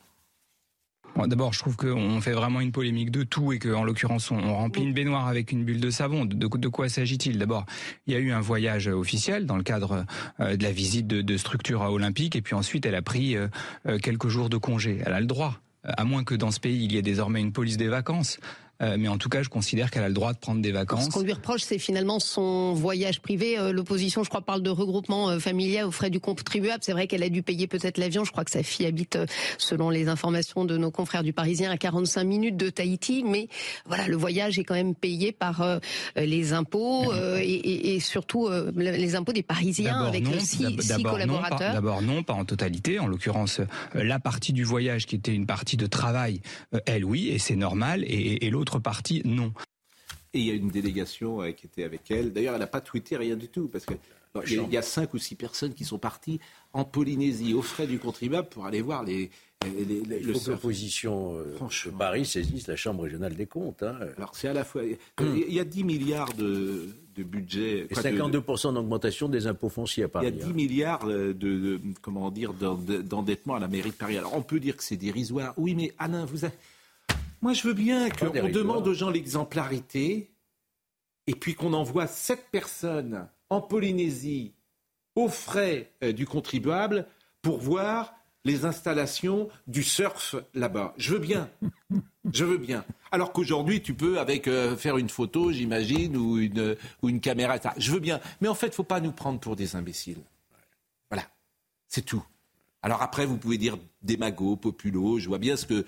D'abord, 1.24 1.52
je 1.52 1.60
trouve 1.60 1.76
qu'on 1.76 2.20
fait 2.20 2.32
vraiment 2.32 2.60
une 2.60 2.72
polémique 2.72 3.10
de 3.10 3.22
tout 3.22 3.52
et 3.52 3.58
qu'en 3.58 3.84
l'occurrence, 3.84 4.30
on, 4.30 4.54
remplit 4.54 4.82
une 4.82 4.92
baignoire 4.92 5.28
avec 5.28 5.52
une 5.52 5.64
bulle 5.64 5.80
de 5.80 5.90
savon. 5.90 6.24
De, 6.24 6.68
quoi 6.68 6.88
s'agit-il? 6.88 7.38
D'abord, 7.38 7.64
il 8.06 8.12
y 8.12 8.16
a 8.16 8.18
eu 8.18 8.32
un 8.32 8.40
voyage 8.40 8.88
officiel 8.88 9.46
dans 9.46 9.56
le 9.56 9.62
cadre 9.62 10.04
euh, 10.40 10.56
de 10.56 10.62
la 10.62 10.72
visite 10.72 11.06
de, 11.06 11.22
de 11.22 11.36
structures 11.36 11.80
olympiques 11.80 12.36
et 12.36 12.42
puis 12.42 12.54
ensuite, 12.54 12.84
elle 12.86 12.94
a 12.94 13.02
pris 13.02 13.36
euh, 13.36 13.48
euh, 13.86 13.98
quelques 13.98 14.28
jours 14.28 14.50
de 14.50 14.58
congé. 14.58 15.00
Elle 15.04 15.14
a 15.14 15.20
le 15.20 15.26
droit, 15.26 15.60
à 15.84 16.04
moins 16.04 16.24
que 16.24 16.34
dans 16.34 16.50
ce 16.50 16.60
pays, 16.60 16.84
il 16.84 16.92
y 16.92 16.98
ait 16.98 17.02
désormais 17.02 17.40
une 17.40 17.52
police 17.52 17.76
des 17.76 17.88
vacances. 17.88 18.38
Euh, 18.82 18.96
mais 18.98 19.08
en 19.08 19.16
tout 19.18 19.28
cas, 19.28 19.42
je 19.42 19.48
considère 19.48 19.90
qu'elle 19.90 20.02
a 20.02 20.08
le 20.08 20.14
droit 20.14 20.32
de 20.32 20.38
prendre 20.38 20.60
des 20.60 20.68
Ce 20.68 20.74
vacances. 20.74 21.08
qu'on 21.08 21.22
lui 21.22 21.32
reproche, 21.32 21.62
c'est 21.62 21.78
finalement 21.78 22.20
son 22.20 22.74
voyage 22.74 23.20
privé. 23.20 23.58
Euh, 23.58 23.72
L'opposition, 23.72 24.22
je 24.22 24.28
crois, 24.28 24.42
parle 24.42 24.62
de 24.62 24.70
regroupement 24.70 25.30
euh, 25.30 25.38
familial 25.38 25.86
aux 25.86 25.90
frais 25.90 26.10
du 26.10 26.20
contribuable. 26.20 26.80
C'est 26.82 26.92
vrai 26.92 27.06
qu'elle 27.06 27.22
a 27.22 27.28
dû 27.28 27.42
payer 27.42 27.66
peut-être 27.66 27.96
l'avion. 27.98 28.24
Je 28.24 28.32
crois 28.32 28.44
que 28.44 28.50
sa 28.50 28.62
fille 28.62 28.86
habite, 28.86 29.18
selon 29.58 29.88
les 29.90 30.08
informations 30.08 30.64
de 30.64 30.76
nos 30.76 30.90
confrères 30.90 31.22
du 31.22 31.32
Parisien, 31.32 31.70
à 31.70 31.76
45 31.78 32.24
minutes 32.24 32.56
de 32.56 32.68
Tahiti. 32.70 33.24
Mais 33.26 33.48
voilà, 33.86 34.08
le 34.08 34.16
voyage 34.16 34.58
est 34.58 34.64
quand 34.64 34.74
même 34.74 34.94
payé 34.94 35.32
par 35.32 35.80
les 36.16 36.52
impôts 36.52 37.12
et, 37.14 37.42
et- 37.44 37.94
et 37.94 38.00
surtout 38.00 38.48
les 38.76 39.14
impôts 39.14 39.32
des 39.32 39.42
Parisiens 39.42 40.02
avec 40.04 40.24
non. 40.24 40.32
six, 40.38 40.66
six 40.80 41.02
collaborateurs. 41.02 41.72
D'abord 41.72 42.02
non, 42.02 42.22
pas 42.22 42.34
en 42.34 42.44
totalité. 42.44 42.98
En 42.98 43.06
l'occurrence, 43.06 43.60
la 43.94 44.18
partie 44.18 44.52
du 44.52 44.64
voyage 44.64 45.06
qui 45.06 45.16
était 45.16 45.32
une 45.34 45.46
partie 45.46 45.76
de 45.76 45.86
travail, 45.86 46.40
elle 46.86 47.04
oui, 47.04 47.28
et 47.28 47.38
c'est 47.38 47.56
normal, 47.56 48.02
et, 48.04 48.46
et 48.46 48.50
l'autre 48.50 48.65
partie 48.80 49.22
non. 49.24 49.52
Et 50.34 50.40
il 50.40 50.44
y 50.46 50.50
a 50.50 50.54
une 50.54 50.68
délégation 50.68 51.40
euh, 51.42 51.52
qui 51.52 51.66
était 51.66 51.84
avec 51.84 52.10
elle. 52.10 52.32
D'ailleurs, 52.32 52.54
elle 52.54 52.60
n'a 52.60 52.66
pas 52.66 52.80
tweeté 52.82 53.16
rien 53.16 53.36
du 53.36 53.48
tout, 53.48 53.68
parce 53.68 53.86
que 53.86 53.94
bon, 54.34 54.42
il 54.46 54.52
y, 54.54 54.58
a- 54.58 54.62
il 54.64 54.72
y 54.72 54.76
a 54.76 54.82
cinq 54.82 55.14
ou 55.14 55.18
six 55.18 55.34
personnes 55.34 55.72
qui 55.72 55.84
sont 55.84 55.98
parties 55.98 56.40
en 56.74 56.84
Polynésie 56.84 57.54
aux 57.54 57.62
frais 57.62 57.86
du 57.86 57.98
contribuable 57.98 58.48
pour 58.50 58.66
aller 58.66 58.82
voir 58.82 59.02
les, 59.02 59.30
les- 59.64 59.84
les- 59.84 60.00
les- 60.02 60.18
Il 60.20 60.26
le 60.26 60.32
faut 60.34 60.38
que 60.38 60.44
surf. 60.44 60.48
l'opposition 60.56 61.36
euh, 61.38 61.56
de 61.86 61.90
Paris 61.96 62.26
saisisse 62.26 62.66
la 62.66 62.76
Chambre 62.76 63.04
régionale 63.04 63.34
des 63.34 63.46
comptes. 63.46 63.82
hein. 63.82 63.96
Alors 64.18 64.34
c'est 64.34 64.48
à 64.48 64.52
la 64.52 64.64
fois. 64.64 64.82
Il 64.84 65.52
y 65.54 65.60
a 65.60 65.64
10 65.64 65.84
milliards 65.84 66.34
de, 66.34 66.88
de 67.14 67.22
budget. 67.22 67.86
Et 67.88 67.94
quoi, 67.94 68.02
de- 68.02 68.08
52% 68.10 68.74
d'augmentation 68.74 69.30
des 69.30 69.46
impôts 69.46 69.70
fonciers 69.70 70.04
à 70.04 70.06
Il 70.06 70.08
y 70.08 70.12
Paris. 70.12 70.26
a 70.26 70.30
10 70.32 70.42
hein. 70.44 70.52
milliards 70.52 71.04
euh, 71.08 71.28
de, 71.32 71.56
de- 71.58 71.80
comment 72.02 72.30
dire 72.30 72.52
d'en- 72.52 72.74
d'endettement 72.74 73.54
à 73.54 73.60
la 73.60 73.68
mairie 73.68 73.90
de 73.90 73.94
Paris. 73.96 74.18
Alors 74.18 74.34
on 74.36 74.42
peut 74.42 74.60
dire 74.60 74.76
que 74.76 74.84
c'est 74.84 74.96
dérisoire. 74.98 75.54
Oui, 75.56 75.74
mais 75.74 75.94
Alain, 75.98 76.26
vous 76.26 76.44
avez... 76.44 76.54
moi 77.42 77.52
je 77.52 77.66
veux 77.66 77.74
bien 77.74 78.10
qu'on 78.10 78.48
demande 78.48 78.86
aux 78.86 78.94
gens 78.94 79.10
l'exemplarité 79.10 80.30
et 81.26 81.34
puis 81.34 81.54
qu'on 81.54 81.72
envoie 81.72 82.06
sept 82.06 82.46
personnes 82.50 83.28
en 83.50 83.60
Polynésie 83.60 84.54
aux 85.14 85.28
frais 85.28 85.92
euh, 86.02 86.12
du 86.12 86.26
contribuable 86.26 87.06
pour 87.42 87.58
voir 87.58 88.14
les 88.44 88.64
installations 88.64 89.48
du 89.66 89.82
surf 89.82 90.36
là-bas. 90.54 90.94
Je 90.96 91.12
veux 91.12 91.18
bien. 91.18 91.50
Je 92.32 92.44
veux 92.44 92.58
bien. 92.58 92.84
Alors 93.10 93.32
qu'aujourd'hui, 93.32 93.82
tu 93.82 93.92
peux 93.92 94.20
avec 94.20 94.46
euh, 94.46 94.76
faire 94.76 94.98
une 94.98 95.08
photo, 95.08 95.52
j'imagine, 95.52 96.16
ou 96.16 96.38
une, 96.38 96.76
ou 97.02 97.08
une 97.08 97.20
caméra. 97.20 97.56
etc. 97.56 97.74
Je 97.76 97.90
veux 97.90 97.98
bien. 97.98 98.20
Mais 98.40 98.48
en 98.48 98.54
fait, 98.54 98.68
il 98.68 98.70
ne 98.70 98.74
faut 98.74 98.84
pas 98.84 99.00
nous 99.00 99.12
prendre 99.12 99.40
pour 99.40 99.56
des 99.56 99.74
imbéciles. 99.74 100.22
Voilà. 101.10 101.24
C'est 101.88 102.04
tout. 102.04 102.24
Alors 102.82 103.02
après, 103.02 103.26
vous 103.26 103.36
pouvez 103.36 103.58
dire 103.58 103.78
démago, 104.02 104.54
populo. 104.56 105.18
Je 105.18 105.28
vois 105.28 105.38
bien 105.38 105.56
ce 105.56 105.66
que. 105.66 105.84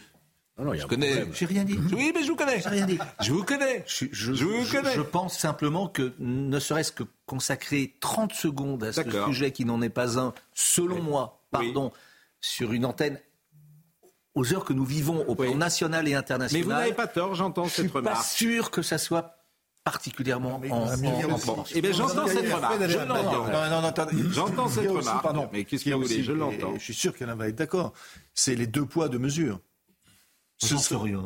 Non, 0.58 0.64
non, 0.64 0.72
a 0.72 0.76
je 0.76 0.84
un 0.84 0.88
connais. 0.88 1.24
J'ai 1.32 1.46
rien 1.46 1.64
dit. 1.64 1.78
Oui, 1.92 2.12
mais 2.14 2.22
je 2.24 2.28
vous 2.30 2.36
connais. 2.36 2.60
J'ai 2.60 2.68
rien 2.68 2.86
dit. 2.86 2.98
Je 3.20 3.32
vous 3.32 3.44
connais. 3.44 3.84
Je, 3.86 4.06
je- 4.10 4.32
Je 4.34 4.44
vous 4.44 4.64
connais. 4.70 4.94
je 4.94 5.00
pense 5.02 5.38
simplement 5.38 5.88
que 5.88 6.12
ne 6.18 6.58
serait-ce 6.58 6.90
que 6.92 7.04
consacrer 7.26 7.94
30 8.00 8.32
secondes 8.32 8.82
à 8.84 8.92
ce 8.92 9.02
sujet 9.26 9.52
qui 9.52 9.64
n'en 9.64 9.80
est 9.82 9.88
pas 9.88 10.18
un, 10.18 10.34
selon 10.54 11.00
moi, 11.02 11.42
pardon, 11.52 11.92
sur 12.40 12.72
une 12.72 12.84
antenne 12.84 13.20
aux 14.34 14.52
heures 14.52 14.64
que 14.64 14.72
nous 14.72 14.84
vivons 14.84 15.24
au 15.28 15.34
plan 15.34 15.54
national 15.54 16.06
et 16.06 16.10
Mais 16.10 16.16
international. 16.16 16.62
vous 16.64 16.68
n'avez 16.70 16.92
pas 16.92 17.06
tort, 17.06 17.34
j'entends 17.34 17.64
Je 17.64 17.70
suis 17.74 17.82
cette 17.84 17.92
pas 17.92 17.98
remarque. 18.00 18.24
sûr 18.26 18.70
que 18.70 18.82
ça 18.82 18.98
soit 18.98 19.34
particulièrement 19.84 20.56
en, 20.70 20.70
en, 20.70 21.32
en 21.32 21.38
France. 21.38 21.72
Eh 21.74 21.80
bien, 21.80 21.92
j'entends 21.92 22.26
cette 22.26 22.52
remarque. 22.52 22.82
Je 22.88 22.98
l'entends. 22.98 23.46
Non, 23.46 23.70
non, 23.70 23.80
non, 23.82 23.88
attendez. 23.88 24.16
J'entends 24.32 24.68
cette 24.68 24.88
remarque. 24.90 25.22
pardon. 25.22 25.48
Mais 25.52 25.64
qu'est-ce 25.64 25.84
que 25.84 25.90
a 25.90 25.96
vous 25.96 26.02
voulez? 26.02 26.14
aussi, 26.16 26.24
Je 26.24 26.32
l'entends. 26.32 26.74
Je 26.74 26.82
suis 26.84 26.94
sûr 26.94 27.16
qu'Alain 27.16 27.34
va 27.36 27.48
être 27.48 27.56
d'accord. 27.56 27.92
C'est 28.34 28.54
les 28.54 28.66
deux 28.66 28.84
poids, 28.84 29.08
deux 29.08 29.18
mesures. 29.18 29.60
J'en 30.66 30.78
sais 30.78 30.96
rien. 30.96 31.22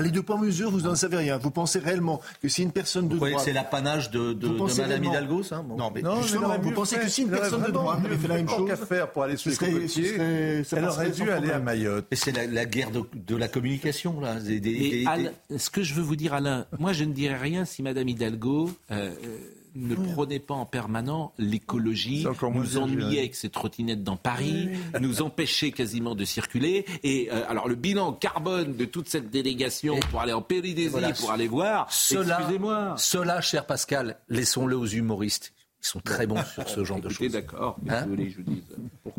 Les 0.00 0.10
deux 0.10 0.22
poids 0.22 0.38
mesures, 0.38 0.70
vous 0.70 0.80
n'en 0.80 0.94
savez 0.94 1.18
rien. 1.18 1.36
Vous 1.36 1.50
pensez 1.50 1.78
réellement 1.78 2.22
que 2.40 2.48
si 2.48 2.62
une 2.62 2.72
personne 2.72 3.08
de 3.08 3.12
Vous 3.12 3.16
croyez 3.16 3.34
que 3.34 3.40
droite... 3.40 3.44
c'est 3.44 3.52
l'apanage 3.52 4.10
de, 4.10 4.32
de, 4.32 4.48
de 4.48 4.54
Madame 4.54 4.88
réellement- 4.88 5.10
Hidalgo, 5.10 5.42
ça 5.42 5.60
Bon. 5.60 5.76
Non, 5.76 5.90
mais 5.94 6.00
Non, 6.00 6.16
mais 6.16 6.22
justement, 6.22 6.46
aurait 6.46 6.58
vous 6.60 6.70
pensez 6.70 6.96
fait. 6.96 7.02
que 7.02 7.08
si 7.10 7.22
une 7.22 7.28
personne 7.30 7.62
de 7.62 7.70
droite 7.70 7.98
avait 8.02 8.16
fait 8.16 8.28
la 8.28 8.36
même 8.36 8.48
chose... 8.48 8.66
Qu'à 8.70 8.76
faire 8.76 9.10
pour 9.12 9.24
aller 9.24 9.36
se 9.36 9.50
ce 9.50 9.56
serait- 9.56 10.64
elle 10.72 10.84
aurait 10.88 11.10
dû 11.10 11.30
aller 11.30 11.50
à. 11.50 11.58
Mayotte. 11.58 12.06
Et 12.10 12.16
c'est 12.16 12.32
la, 12.32 12.46
la 12.46 12.64
guerre 12.64 12.90
de, 12.90 13.02
de 13.14 13.36
la 13.36 13.48
communication, 13.48 14.18
là. 14.18 14.36
Des, 14.40 14.60
des- 14.60 14.70
Et 14.70 14.90
des- 15.00 15.06
Alain, 15.06 15.30
ce 15.58 15.68
que 15.68 15.82
je 15.82 15.92
veux 15.92 16.02
vous 16.02 16.16
dire, 16.16 16.32
Alain, 16.32 16.64
moi 16.78 16.94
je 16.94 17.04
ne 17.04 17.12
dirais 17.12 17.36
rien 17.36 17.66
si 17.66 17.82
Madame 17.82 18.08
Hidalgo 18.08 18.70
euh, 18.92 19.10
euh, 19.24 19.38
ne 19.74 19.94
prônait 19.94 20.38
pas 20.38 20.54
en 20.54 20.66
permanent 20.66 21.32
l'écologie, 21.38 22.26
nous 22.54 22.76
ennuyait 22.78 23.20
avec 23.20 23.34
ses 23.34 23.48
trottinettes 23.50 24.02
dans 24.04 24.16
Paris, 24.16 24.68
nous 25.00 25.22
empêchait 25.22 25.72
quasiment 25.72 26.14
de 26.14 26.24
circuler. 26.24 26.84
Et 27.02 27.28
euh, 27.32 27.48
alors 27.48 27.68
le 27.68 27.74
bilan 27.74 28.12
carbone 28.12 28.76
de 28.76 28.84
toute 28.84 29.08
cette 29.08 29.30
délégation 29.30 29.98
pour 30.10 30.20
aller 30.20 30.32
en 30.32 30.42
Voilà. 30.88 31.12
pour 31.12 31.30
aller 31.30 31.48
voir, 31.48 31.90
Cela, 31.92 32.38
excusez-moi. 32.38 32.94
cela, 32.98 33.40
cher 33.40 33.66
Pascal, 33.66 34.18
laissons-le 34.28 34.76
aux 34.76 34.86
humoristes. 34.86 35.52
Ils 35.82 35.86
sont 35.86 36.00
très 36.00 36.26
bons 36.26 36.42
sur 36.54 36.68
ce 36.68 36.84
genre 36.84 37.00
de 37.00 37.08
choses. 37.08 37.32
d'accord, 37.32 37.76
mais 37.82 37.92
Hein 37.94 38.06
je 38.18 38.36
vous 38.36 38.42
dise. 38.42 38.62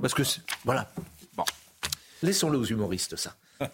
Parce 0.01 0.13
que, 0.13 0.23
voilà. 0.63 0.89
Bon. 1.35 1.43
Laissons-le 2.21 2.57
aux 2.57 2.63
humoristes, 2.65 3.15
ça. 3.17 3.35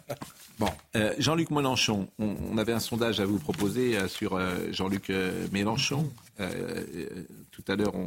Bon, 0.60 0.68
euh, 0.98 1.14
Jean-Luc 1.20 1.52
Mélenchon, 1.52 2.10
on, 2.20 2.36
on 2.52 2.58
avait 2.58 2.74
un 2.74 2.80
sondage 2.82 3.22
à 3.22 3.26
vous 3.26 3.40
proposer 3.40 3.98
euh, 3.98 4.08
sur 4.10 4.36
euh, 4.36 4.72
Jean-Luc 4.72 5.10
Mélenchon. 5.54 6.12
Tout 7.52 7.64
à 7.68 7.76
l'heure, 7.76 7.96
on, 7.96 8.04
on- 8.04 8.06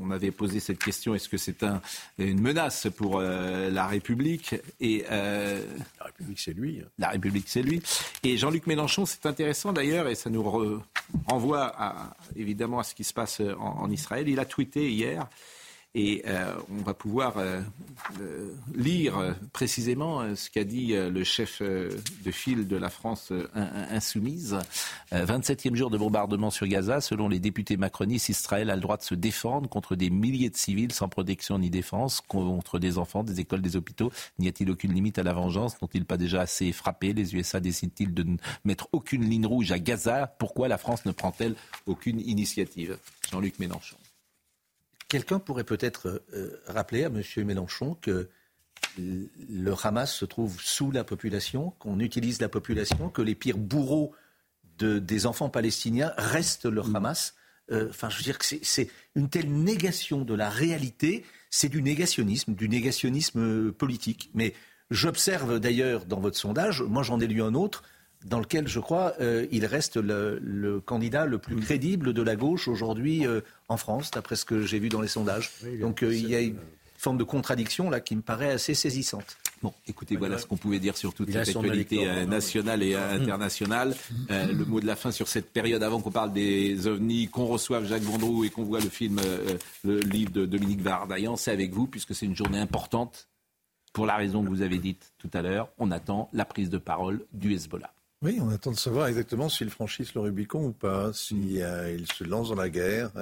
on 0.00 0.12
avait 0.12 0.30
posé 0.30 0.60
cette 0.60 0.78
question 0.78 1.16
est-ce 1.16 1.28
que 1.28 1.36
c'est 1.36 1.64
un, 1.64 1.82
une 2.18 2.40
menace 2.40 2.86
pour 2.96 3.20
la 3.20 3.86
République? 3.88 4.54
Et 4.80 5.04
La 5.10 6.04
République, 6.04 6.38
c'est 6.38 6.52
lui. 6.52 6.80
hein. 6.80 6.88
la 7.00 7.08
République, 7.08 7.46
c'est 7.48 7.62
lui. 7.62 7.82
Et 8.22 8.36
Jean-Luc 8.36 8.68
Mélenchon, 8.68 9.06
c'est 9.06 9.26
intéressant 9.26 9.72
d'ailleurs, 9.72 10.06
et 10.06 10.14
ça 10.14 10.30
nous 10.30 10.42
re- 10.44 10.80
renvoie 11.26 11.74
à- 11.76 12.16
évidemment 12.36 12.78
à 12.78 12.84
ce 12.84 12.94
qui 12.94 13.02
se 13.02 13.12
passe 13.12 13.40
en, 13.40 13.80
en 13.82 13.90
Israël. 13.90 14.28
Il 14.28 14.38
a 14.38 14.44
tweeté 14.44 14.88
hier. 14.88 15.26
Et 16.00 16.22
euh, 16.28 16.54
on 16.70 16.82
va 16.84 16.94
pouvoir 16.94 17.38
euh, 17.38 17.60
euh, 18.20 18.52
lire 18.76 19.34
précisément 19.52 20.22
ce 20.36 20.48
qu'a 20.48 20.62
dit 20.62 20.92
le 20.94 21.24
chef 21.24 21.60
de 21.60 22.30
file 22.30 22.68
de 22.68 22.76
la 22.76 22.88
France 22.88 23.32
in- 23.32 23.60
in- 23.60 23.96
insoumise. 23.96 24.56
Euh, 25.12 25.26
27e 25.26 25.74
jour 25.74 25.90
de 25.90 25.98
bombardement 25.98 26.50
sur 26.50 26.68
Gaza. 26.68 27.00
Selon 27.00 27.28
les 27.28 27.40
députés 27.40 27.76
macronistes, 27.76 28.28
Israël 28.28 28.70
a 28.70 28.76
le 28.76 28.80
droit 28.80 28.96
de 28.96 29.02
se 29.02 29.16
défendre 29.16 29.68
contre 29.68 29.96
des 29.96 30.08
milliers 30.08 30.50
de 30.50 30.56
civils 30.56 30.92
sans 30.92 31.08
protection 31.08 31.58
ni 31.58 31.68
défense, 31.68 32.20
contre 32.20 32.78
des 32.78 32.96
enfants, 32.96 33.24
des 33.24 33.40
écoles, 33.40 33.60
des 33.60 33.74
hôpitaux. 33.74 34.12
N'y 34.38 34.46
a-t-il 34.46 34.70
aucune 34.70 34.92
limite 34.92 35.18
à 35.18 35.24
la 35.24 35.32
vengeance? 35.32 35.82
N'ont-ils 35.82 36.04
pas 36.04 36.16
déjà 36.16 36.42
assez 36.42 36.70
frappé? 36.70 37.12
Les 37.12 37.34
USA 37.34 37.58
décident-ils 37.58 38.14
de 38.14 38.22
ne 38.22 38.36
mettre 38.64 38.88
aucune 38.92 39.24
ligne 39.28 39.46
rouge 39.46 39.72
à 39.72 39.80
Gaza? 39.80 40.28
Pourquoi 40.38 40.68
la 40.68 40.78
France 40.78 41.04
ne 41.06 41.10
prend-elle 41.10 41.56
aucune 41.86 42.20
initiative? 42.20 42.98
Jean-Luc 43.32 43.58
Mélenchon. 43.58 43.96
Quelqu'un 45.08 45.38
pourrait 45.38 45.64
peut-être 45.64 46.22
euh, 46.34 46.60
rappeler 46.66 47.04
à 47.04 47.08
M. 47.08 47.22
Mélenchon 47.38 47.96
que 48.00 48.28
le 48.98 49.74
Hamas 49.82 50.12
se 50.12 50.24
trouve 50.24 50.60
sous 50.60 50.90
la 50.90 51.04
population, 51.04 51.70
qu'on 51.78 51.98
utilise 52.00 52.40
la 52.40 52.48
population, 52.48 53.08
que 53.08 53.22
les 53.22 53.34
pires 53.34 53.56
bourreaux 53.58 54.12
de- 54.78 54.98
des 54.98 55.26
enfants 55.26 55.48
palestiniens 55.48 56.12
restent 56.16 56.66
le 56.66 56.82
Hamas. 56.82 57.34
Euh, 57.70 57.88
Enfin, 57.90 58.08
je 58.10 58.16
veux 58.18 58.22
dire 58.22 58.38
que 58.38 58.44
c'est- 58.44 58.90
une 59.14 59.28
telle 59.28 59.50
négation 59.52 60.24
de 60.24 60.34
la 60.34 60.48
réalité, 60.50 61.24
c'est 61.50 61.68
du 61.68 61.82
négationnisme, 61.82 62.54
du 62.54 62.68
négationnisme 62.68 63.40
euh, 63.40 63.72
politique. 63.72 64.30
Mais 64.34 64.54
j'observe 64.90 65.58
d'ailleurs 65.58 66.04
dans 66.06 66.20
votre 66.20 66.36
sondage, 66.36 66.82
moi 66.82 67.02
j'en 67.02 67.20
ai 67.20 67.26
lu 67.26 67.42
un 67.42 67.54
autre, 67.54 67.82
dans 68.24 68.40
lequel, 68.40 68.66
je 68.68 68.80
crois, 68.80 69.14
euh, 69.20 69.46
il 69.50 69.64
reste 69.64 69.96
le, 69.96 70.38
le 70.42 70.80
candidat 70.80 71.26
le 71.26 71.38
plus 71.38 71.56
crédible 71.56 72.12
de 72.12 72.22
la 72.22 72.36
gauche 72.36 72.68
aujourd'hui 72.68 73.26
euh, 73.26 73.40
en 73.68 73.76
France, 73.76 74.10
d'après 74.10 74.36
ce 74.36 74.44
que 74.44 74.62
j'ai 74.62 74.78
vu 74.78 74.88
dans 74.88 75.00
les 75.00 75.08
sondages. 75.08 75.50
Donc 75.80 76.02
euh, 76.02 76.14
il 76.14 76.28
y 76.28 76.34
a 76.34 76.40
une 76.40 76.56
forme 76.96 77.16
de 77.18 77.24
contradiction 77.24 77.90
là 77.90 78.00
qui 78.00 78.16
me 78.16 78.22
paraît 78.22 78.50
assez 78.50 78.74
saisissante. 78.74 79.36
Bon, 79.62 79.72
écoutez, 79.88 80.16
voilà 80.16 80.38
ce 80.38 80.46
qu'on 80.46 80.56
pouvait 80.56 80.78
dire 80.78 80.96
sur 80.96 81.14
toute 81.14 81.30
cette 81.32 81.48
actualité 81.48 82.08
euh, 82.08 82.24
non, 82.24 82.30
nationale 82.30 82.82
et 82.82 82.94
euh, 82.94 83.12
internationale. 83.12 83.94
Euh, 84.30 84.52
le 84.52 84.64
mot 84.64 84.80
de 84.80 84.86
la 84.86 84.94
fin 84.94 85.10
sur 85.10 85.26
cette 85.26 85.52
période, 85.52 85.82
avant 85.82 86.00
qu'on 86.00 86.12
parle 86.12 86.32
des 86.32 86.86
ovnis, 86.86 87.28
qu'on 87.28 87.46
reçoive 87.46 87.86
Jacques 87.86 88.02
Vendroux 88.02 88.44
et 88.44 88.50
qu'on 88.50 88.62
voit 88.62 88.80
le 88.80 88.88
film, 88.88 89.20
euh, 89.24 89.56
le 89.84 90.00
livre 90.00 90.30
de 90.30 90.46
Dominique 90.46 90.80
Vardaillan, 90.80 91.36
c'est 91.36 91.50
avec 91.50 91.72
vous, 91.72 91.88
puisque 91.88 92.14
c'est 92.14 92.26
une 92.26 92.36
journée 92.36 92.58
importante. 92.58 93.28
Pour 93.92 94.06
la 94.06 94.16
raison 94.16 94.44
que 94.44 94.48
vous 94.48 94.62
avez 94.62 94.78
dite 94.78 95.12
tout 95.18 95.30
à 95.32 95.42
l'heure, 95.42 95.70
on 95.78 95.90
attend 95.90 96.28
la 96.32 96.44
prise 96.44 96.70
de 96.70 96.78
parole 96.78 97.24
du 97.32 97.52
Hezbollah. 97.54 97.92
Oui, 98.20 98.38
on 98.40 98.48
attend 98.48 98.72
de 98.72 98.76
savoir 98.76 99.06
exactement 99.06 99.48
s'ils 99.48 99.70
franchissent 99.70 100.14
le 100.14 100.22
Rubicon 100.22 100.64
ou 100.66 100.72
pas, 100.72 101.12
s'ils 101.12 101.62
se 102.12 102.24
lancent 102.24 102.48
dans 102.48 102.56
la 102.56 102.68
guerre 102.68 103.12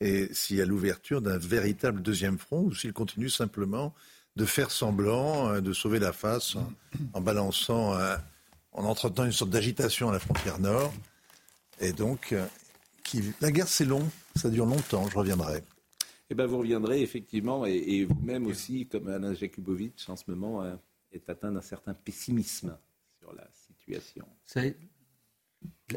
et, 0.00 0.28
s'il 0.32 0.56
y 0.56 0.62
a 0.62 0.64
l'ouverture 0.64 1.20
d'un 1.20 1.36
véritable 1.36 2.00
deuxième 2.00 2.38
front 2.38 2.62
ou 2.62 2.74
s'ils 2.74 2.92
continuent 2.92 3.28
simplement 3.28 3.92
de 4.36 4.44
faire 4.44 4.70
semblant, 4.70 5.50
euh, 5.50 5.60
de 5.60 5.72
sauver 5.72 5.98
la 5.98 6.12
face 6.12 6.56
en, 7.12 7.20
balançant, 7.20 7.94
euh, 7.98 8.16
en 8.72 8.84
entretenant 8.84 9.26
une 9.26 9.32
sorte 9.32 9.50
d'agitation 9.50 10.08
à 10.08 10.12
la 10.12 10.20
frontière 10.20 10.58
nord. 10.60 10.94
Et 11.80 11.92
donc, 11.92 12.32
euh, 12.32 12.46
la 13.40 13.50
guerre 13.50 13.68
c'est 13.68 13.84
long, 13.84 14.08
ça 14.36 14.48
dure 14.48 14.64
longtemps, 14.64 15.06
je 15.08 15.18
reviendrai. 15.18 15.64
Eh 16.30 16.34
ben, 16.34 16.46
vous 16.46 16.58
reviendrez 16.58 17.02
effectivement, 17.02 17.66
et, 17.66 18.04
vous-même 18.04 18.46
aussi, 18.46 18.86
comme 18.86 19.08
Alain 19.08 19.34
Jakubowicz, 19.34 20.08
en 20.08 20.14
ce 20.14 20.22
moment, 20.28 20.64
est 21.10 21.28
atteint 21.28 21.50
d'un 21.50 21.60
certain 21.60 21.92
pessimisme 21.92 22.78
sur 23.18 23.34
la 23.34 23.48
situation. 23.98 24.26
Savez, 24.44 24.76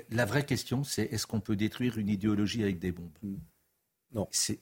la- 0.09 0.25
vraie 0.25 0.45
question, 0.45 0.83
c'est 0.83 1.03
est-ce 1.03 1.27
qu'on 1.27 1.39
peut 1.39 1.55
détruire 1.55 1.97
une 1.97 2.09
idéologie 2.09 2.63
avec 2.63 2.79
des 2.79 2.91
bombes? 2.91 3.17
Non. 4.11 4.27
C'est, 4.31 4.59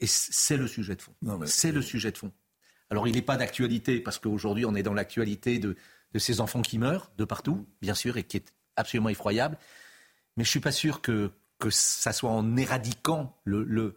et 0.00 0.06
c'est 0.06 0.56
le 0.56 0.66
sujet 0.66 0.96
de 0.96 1.02
fond. 1.02 1.14
C'est 1.46 1.72
le 1.72 1.82
sujet 1.82 2.10
de 2.12 2.18
fond. 2.18 2.32
Alors, 2.90 3.06
il 3.06 3.14
n'est 3.14 3.22
pas 3.22 3.36
d'actualité, 3.36 4.00
parce 4.00 4.18
qu'aujourd'hui, 4.18 4.64
on 4.64 4.74
est 4.74 4.82
dans 4.82 4.94
l'actualité 4.94 5.58
de, 5.58 5.76
de 6.12 6.18
ces 6.18 6.40
enfants 6.40 6.62
qui 6.62 6.78
meurent 6.78 7.12
de 7.16 7.24
partout, 7.24 7.66
bien 7.80 7.94
sûr, 7.94 8.16
et 8.16 8.24
qui 8.24 8.36
est 8.38 8.52
absolument 8.76 9.08
effroyable. 9.10 9.56
Mais 10.36 10.44
je 10.44 10.48
ne 10.48 10.50
suis 10.50 10.60
pas 10.60 10.72
sûr 10.72 11.00
que, 11.00 11.30
que 11.58 11.70
ça 11.70 12.12
soit 12.12 12.30
en 12.30 12.56
éradiquant 12.56 13.36
le, 13.44 13.62
le- 13.64 13.96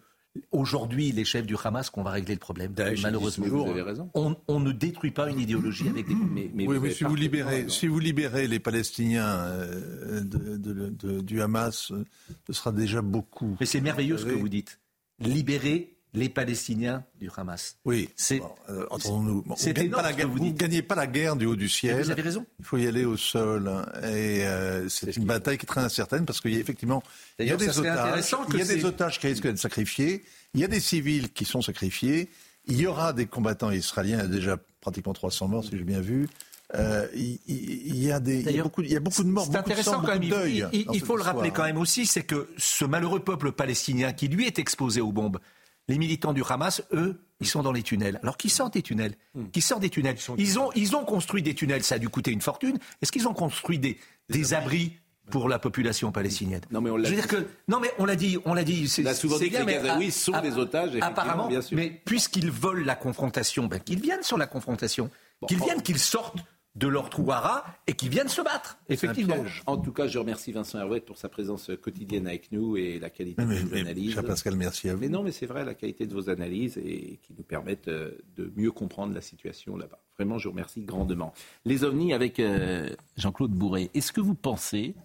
aujourd'hui 0.51 1.11
les 1.11 1.25
chefs 1.25 1.45
du 1.45 1.55
Hamas 1.63 1.89
qu'on 1.89 2.03
va 2.03 2.11
régler 2.11 2.34
le 2.36 2.39
problème. 2.39 2.73
Malheureusement, 3.01 3.45
vous 3.47 3.69
avez 3.69 3.81
raison. 3.81 4.09
On, 4.13 4.36
on 4.47 4.59
ne 4.59 4.71
détruit 4.71 5.11
pas 5.11 5.29
une 5.29 5.39
idéologie 5.39 5.88
avec 5.89 6.07
des. 6.07 6.15
Mais, 6.15 6.49
mais 6.53 6.65
oui, 6.67 6.75
vous 6.77 6.81
mais 6.81 6.88
avez 6.88 6.95
si 6.95 7.03
vous, 7.03 7.15
libérez, 7.15 7.65
si 7.69 7.88
vous 7.88 7.99
libérez 7.99 8.47
les 8.47 8.59
Palestiniens 8.59 9.27
euh, 9.27 10.21
de- 10.21 10.57
de- 10.57 10.89
de- 10.89 11.21
du 11.21 11.41
Hamas, 11.41 11.91
euh, 11.91 12.03
ce 12.47 12.53
sera 12.53 12.71
déjà 12.71 13.01
beaucoup. 13.01 13.57
Mais 13.59 13.65
c'est 13.65 13.81
merveilleux 13.81 14.17
ce 14.17 14.25
que 14.25 14.31
vous 14.31 14.49
dites. 14.49 14.79
Libérer 15.19 15.92
les 16.14 16.30
Palestiniens 16.30 17.03
du 17.20 17.30
Hamas. 17.36 17.78
Oui, 17.86 18.09
c'est. 18.16 18.41
euh, 18.70 18.86
entendons-nous. 18.91 19.41
Bon, 19.43 19.55
vous 19.55 20.39
dites. 20.39 20.57
gagnez 20.57 20.82
pas 20.84 20.95
la 20.95 21.07
guerre 21.07 21.36
du 21.36 21.45
haut 21.45 21.55
du 21.55 21.68
ciel. 21.70 22.03
vous 22.03 22.11
avez 22.11 22.22
raison. 22.22 22.45
Il 22.59 22.66
faut 22.66 22.78
y 22.78 22.88
aller 22.88 23.03
au 23.05 23.18
sol. 23.18 23.68
hein. 23.68 23.86
Et 24.03 24.45
euh, 24.45 24.88
c'est 24.89 25.16
une 25.18 25.26
bataille 25.26 25.57
qui 25.57 25.66
est 25.66 25.68
très 25.68 25.82
incertaine 25.82 26.26
parce 26.26 26.39
qu'il 26.39 26.53
y 26.53 26.57
a 26.57 26.59
effectivement 26.59 27.01
il 27.39 27.47
y 27.47 27.51
a 27.51 27.55
des 27.57 27.80
otages. 27.80 28.24
Il 28.51 28.57
y 28.59 28.61
a 28.61 28.66
des 28.66 28.86
otages 28.86 29.20
qui 29.20 29.28
risquent 29.28 29.43
d'être 29.43 29.57
sacrifiés. 29.59 30.24
Il 30.53 30.61
y 30.61 30.64
a 30.64 30.68
des 30.68 30.80
civils 30.80 31.32
qui 31.34 31.45
sont 31.45 31.61
sacrifiés. 31.61 32.30
Il 32.68 32.80
y 32.80 32.86
aura 32.88 33.11
des 33.14 33.26
combattants 33.26 33.72
israéliens. 33.72 34.20
Il 34.20 34.22
y 34.22 34.26
a 34.26 34.28
déjà 34.28 34.57
pratiquement 34.82 35.14
300 35.14 35.47
morts, 35.47 35.64
si 35.64 35.72
j'ai 35.78 35.84
bien 35.84 35.99
vu. 36.01 36.30
Euh, 36.76 37.07
il, 37.16 37.95
y 37.97 38.11
a 38.11 38.20
des, 38.20 38.34
il 38.34 38.38
y 38.39 38.41
a 38.41 38.43
D'ailleurs, 38.45 38.64
beaucoup, 38.66 38.82
il 38.82 38.91
y 38.91 38.95
a 38.95 38.99
beaucoup 38.99 39.24
de 39.24 39.30
morts, 39.30 39.45
C'est 39.45 39.57
beaucoup 39.57 39.70
de 39.72 39.76
sang, 39.84 40.01
quand 40.01 40.07
même. 40.07 40.20
beaucoup 40.20 40.24
Il, 40.24 40.30
de 40.30 40.36
deuil. 40.36 40.66
il- 40.74 40.80
il- 40.80 40.86
dans 40.86 40.93
il 40.93 40.99
cette 40.99 41.07
faut 41.07 41.18
le 41.18 41.22
rappeler 41.24 41.51
quand 41.51 41.64
même 41.64 41.78
aussi, 41.78 42.05
c'est 42.07 42.24
que 42.24 42.47
ce 42.57 42.86
malheureux 42.86 43.20
peuple 43.20 43.51
palestinien 43.51 44.11
qui 44.14 44.28
lui 44.28 44.45
est 44.47 44.57
exposé 44.59 44.99
aux 45.01 45.11
bombes, 45.11 45.39
les 45.88 45.97
militants 45.97 46.34
du 46.34 46.43
Hamas, 46.47 46.81
eux, 46.93 47.19
ils 47.39 47.47
sont 47.47 47.61
dans 47.61 47.71
les 47.73 47.84
tunnels. 47.84 48.19
Alors 48.23 48.38
qui 48.38 48.49
sortent 48.49 48.73
des 48.73 48.81
tunnels 48.81 49.15
Hmm. 49.36 49.47
Qui 49.51 49.61
sortent 49.61 49.81
des 49.81 49.89
tunnels 49.89 50.15
ils 50.38 50.59
ont, 50.59 50.71
ils 50.75 50.95
ont 50.95 51.03
construit 51.05 51.41
des 51.41 51.55
tunnels, 51.55 51.84
ça 51.84 51.95
a 51.95 51.99
dû 51.99 52.07
coûter 52.09 52.31
une 52.31 52.41
fortune. 52.41 52.77
Est-ce 53.01 53.11
qu'ils 53.11 53.27
ont 53.27 53.34
construit 53.34 53.79
des, 53.79 53.97
des 54.29 54.53
abris 54.53 54.93
pour 55.31 55.49
la 55.49 55.57
population 55.59 56.11
palestinienne 56.11 56.61
Non, 56.71 56.81
mais 56.81 56.89
on 56.89 56.97
l'a 56.97 57.09
dire 57.09 57.21
dit. 57.23 57.27
que 57.27 57.47
non, 57.67 57.79
mais 57.79 57.89
on 57.97 58.05
l'a 58.05 58.15
dit, 58.15 58.38
on 58.45 58.53
l'a 58.53 58.63
dit. 58.63 58.88
c'est- 58.88 59.03
On 59.03 59.07
a 59.07 59.13
souvent 59.13 59.38
c'est 59.38 59.45
dit 59.45 59.49
que 59.51 59.55
bien, 59.57 59.65
les 59.65 59.77
mais 59.79 59.88
Gazaouis 59.88 60.07
a- 60.07 60.11
sont 60.11 60.41
des 60.41 60.57
otages, 60.57 60.91
Apparemment, 61.01 61.47
bien 61.47 61.61
sûr. 61.61 61.75
mais 61.77 61.89
puisqu'ils 62.05 62.51
veulent 62.51 62.84
la 62.86 62.95
confrontation, 62.95 63.65
ben, 63.67 63.79
qu'ils 63.79 64.01
viennent 64.01 64.23
sur 64.23 64.38
la 64.38 64.47
confrontation, 64.47 65.09
qu'ils 65.47 65.61
viennent, 65.63 65.81
qu'ils 65.81 65.99
sortent 65.99 66.38
de 66.76 66.88
leur 66.88 67.09
trou 67.11 67.32
à 67.32 67.39
rats 67.39 67.65
et 67.86 67.93
qu'ils 67.93 68.09
viennent 68.09 68.28
se 68.30 68.41
battre. 68.41 68.80
Effectivement. 68.89 69.36
En 69.67 69.78
tout 69.78 69.91
cas, 69.93 70.07
je 70.07 70.17
remercie 70.17 70.51
Vincent 70.51 70.80
Herouet 70.80 71.01
pour 71.01 71.17
sa 71.19 71.30
présence 71.30 71.69
quotidienne 71.82 72.26
avec 72.28 72.51
nous 72.51 72.78
et 72.78 72.97
la 72.99 73.11
qualité 73.11 73.45
Mais- 73.45 73.59
de 73.59 73.67
vos 73.67 73.76
mais- 73.76 73.82
analyses. 73.82 74.13
cher 74.15 74.26
Pascal, 74.26 74.55
merci 74.55 74.89
à 74.89 74.95
vous. 74.95 75.01
Mais 75.01 75.09
non, 75.09 75.21
mais 75.21 75.32
c'est 75.32 75.45
vrai, 75.45 75.63
la 75.65 75.76
qualité 75.76 76.07
de 76.07 76.13
vos 76.15 76.30
analyses 76.32 76.78
et 76.80 77.19
qui 77.21 77.34
nous 77.38 77.43
permettent 77.43 77.89
euh, 77.89 78.17
de 78.36 78.51
mieux 78.55 78.71
comprendre 78.71 79.13
la 79.13 79.21
situation 79.21 79.78
là-bas. 79.78 79.99
Vraiment, 80.17 80.39
je 80.39 80.45
vous 80.47 80.51
remercie 80.51 80.82
grandement. 80.82 81.34
Les 81.65 81.84
ovnis 81.84 82.11
avec 82.13 82.39
euh, 82.39 82.89
Jean-Claude 83.17 83.51
Bourré. 83.51 83.91
Est-ce 83.93 84.11
que 84.11 84.21
vous 84.21 84.36
pensez 84.36 84.95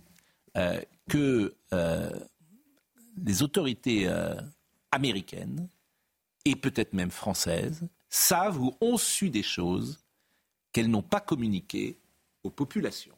euh, 0.56 0.80
que 1.10 1.52
euh, 1.74 2.10
les 3.22 3.42
autorités 3.42 4.08
euh, 4.08 4.34
américaines 4.90 5.68
et 6.46 6.56
peut-être 6.56 6.94
même 6.94 7.10
françaises 7.10 7.86
savent 8.08 8.58
ou 8.58 8.74
ont 8.80 8.96
su 8.96 9.28
des 9.28 9.42
choses 9.42 9.98
qu'elles 10.72 10.90
n'ont 10.90 11.02
pas 11.02 11.20
communiquées 11.20 11.96
aux 12.44 12.50
populations 12.50 13.14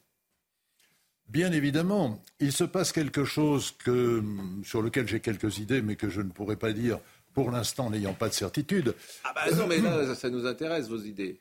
Bien 1.28 1.52
évidemment, 1.52 2.20
il 2.40 2.50
se 2.52 2.64
passe 2.64 2.90
quelque 2.90 3.24
chose 3.24 3.70
que, 3.84 4.22
sur 4.64 4.82
lequel 4.82 5.06
j'ai 5.06 5.20
quelques 5.20 5.58
idées, 5.58 5.80
mais 5.80 5.94
que 5.94 6.08
je 6.10 6.22
ne 6.22 6.30
pourrais 6.30 6.56
pas 6.56 6.72
dire 6.72 6.98
pour 7.34 7.52
l'instant 7.52 7.88
n'ayant 7.88 8.14
pas 8.14 8.28
de 8.28 8.34
certitude. 8.34 8.94
Ah 9.22 9.32
bah 9.32 9.54
non, 9.54 9.68
mais 9.68 9.78
là, 9.78 10.14
ça 10.16 10.28
nous 10.28 10.44
intéresse, 10.44 10.88
vos 10.88 11.00
idées. 11.00 11.40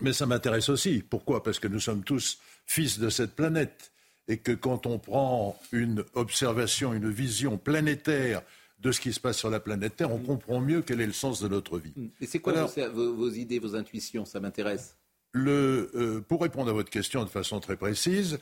Mais 0.00 0.12
ça 0.12 0.26
m'intéresse 0.26 0.68
aussi. 0.68 1.02
Pourquoi? 1.02 1.42
Parce 1.42 1.58
que 1.58 1.66
nous 1.66 1.80
sommes 1.80 2.04
tous 2.04 2.38
fils 2.66 3.00
de 3.00 3.08
cette 3.10 3.34
planète. 3.34 3.90
Et 4.28 4.36
que 4.38 4.52
quand 4.52 4.86
on 4.86 5.00
prend 5.00 5.58
une 5.72 6.04
observation, 6.14 6.92
une 6.94 7.10
vision 7.10 7.58
planétaire 7.58 8.42
de 8.78 8.92
ce 8.92 9.00
qui 9.00 9.12
se 9.12 9.18
passe 9.18 9.38
sur 9.38 9.50
la 9.50 9.58
planète 9.58 9.96
Terre, 9.96 10.12
on 10.12 10.20
comprend 10.20 10.60
mieux 10.60 10.82
quel 10.82 11.00
est 11.00 11.06
le 11.06 11.12
sens 11.12 11.42
de 11.42 11.48
notre 11.48 11.78
vie. 11.78 11.92
Et 12.20 12.26
c'est 12.26 12.38
quoi 12.38 12.52
Alors, 12.52 12.70
vos, 12.70 12.90
vos- 12.92 13.14
vos 13.16 13.30
idées, 13.30 13.58
vos 13.58 13.74
intuitions? 13.74 14.24
Ça 14.24 14.38
m'intéresse. 14.38 14.96
Euh, 15.36 16.20
pour 16.26 16.42
répondre 16.42 16.70
à 16.70 16.74
votre 16.74 16.90
question 16.90 17.24
de 17.24 17.28
façon 17.28 17.60
très 17.60 17.76
précise, 17.76 18.38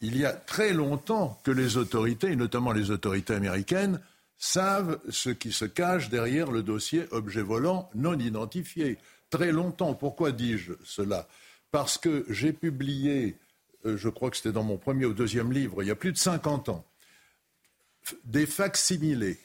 il 0.00 0.16
y 0.16 0.24
a 0.24 0.32
très 0.32 0.72
longtemps 0.72 1.40
que 1.44 1.50
les 1.50 1.76
autorités, 1.76 2.32
et 2.32 2.36
notamment 2.36 2.72
les 2.72 2.90
autorités 2.90 3.34
américaines, 3.34 4.00
savent 4.36 5.00
ce 5.08 5.30
qui 5.30 5.52
se 5.52 5.64
cache 5.64 6.10
derrière 6.10 6.50
le 6.50 6.62
dossier 6.62 7.06
objet 7.10 7.42
volant 7.42 7.88
non 7.94 8.18
identifié. 8.18 8.98
Très 9.30 9.52
longtemps. 9.52 9.94
Pourquoi 9.94 10.32
dis-je 10.32 10.72
cela? 10.84 11.26
Parce 11.70 11.96
que 11.96 12.26
j'ai 12.28 12.52
publié, 12.52 13.36
euh, 13.86 13.96
je 13.96 14.08
crois 14.08 14.30
que 14.30 14.36
c'était 14.36 14.52
dans 14.52 14.62
mon 14.62 14.76
premier 14.76 15.06
ou 15.06 15.14
deuxième 15.14 15.52
livre, 15.52 15.82
il 15.82 15.88
y 15.88 15.90
a 15.90 15.96
plus 15.96 16.12
de 16.12 16.18
50 16.18 16.68
ans, 16.68 16.84
des 18.24 18.46
facsimilés 18.46 19.38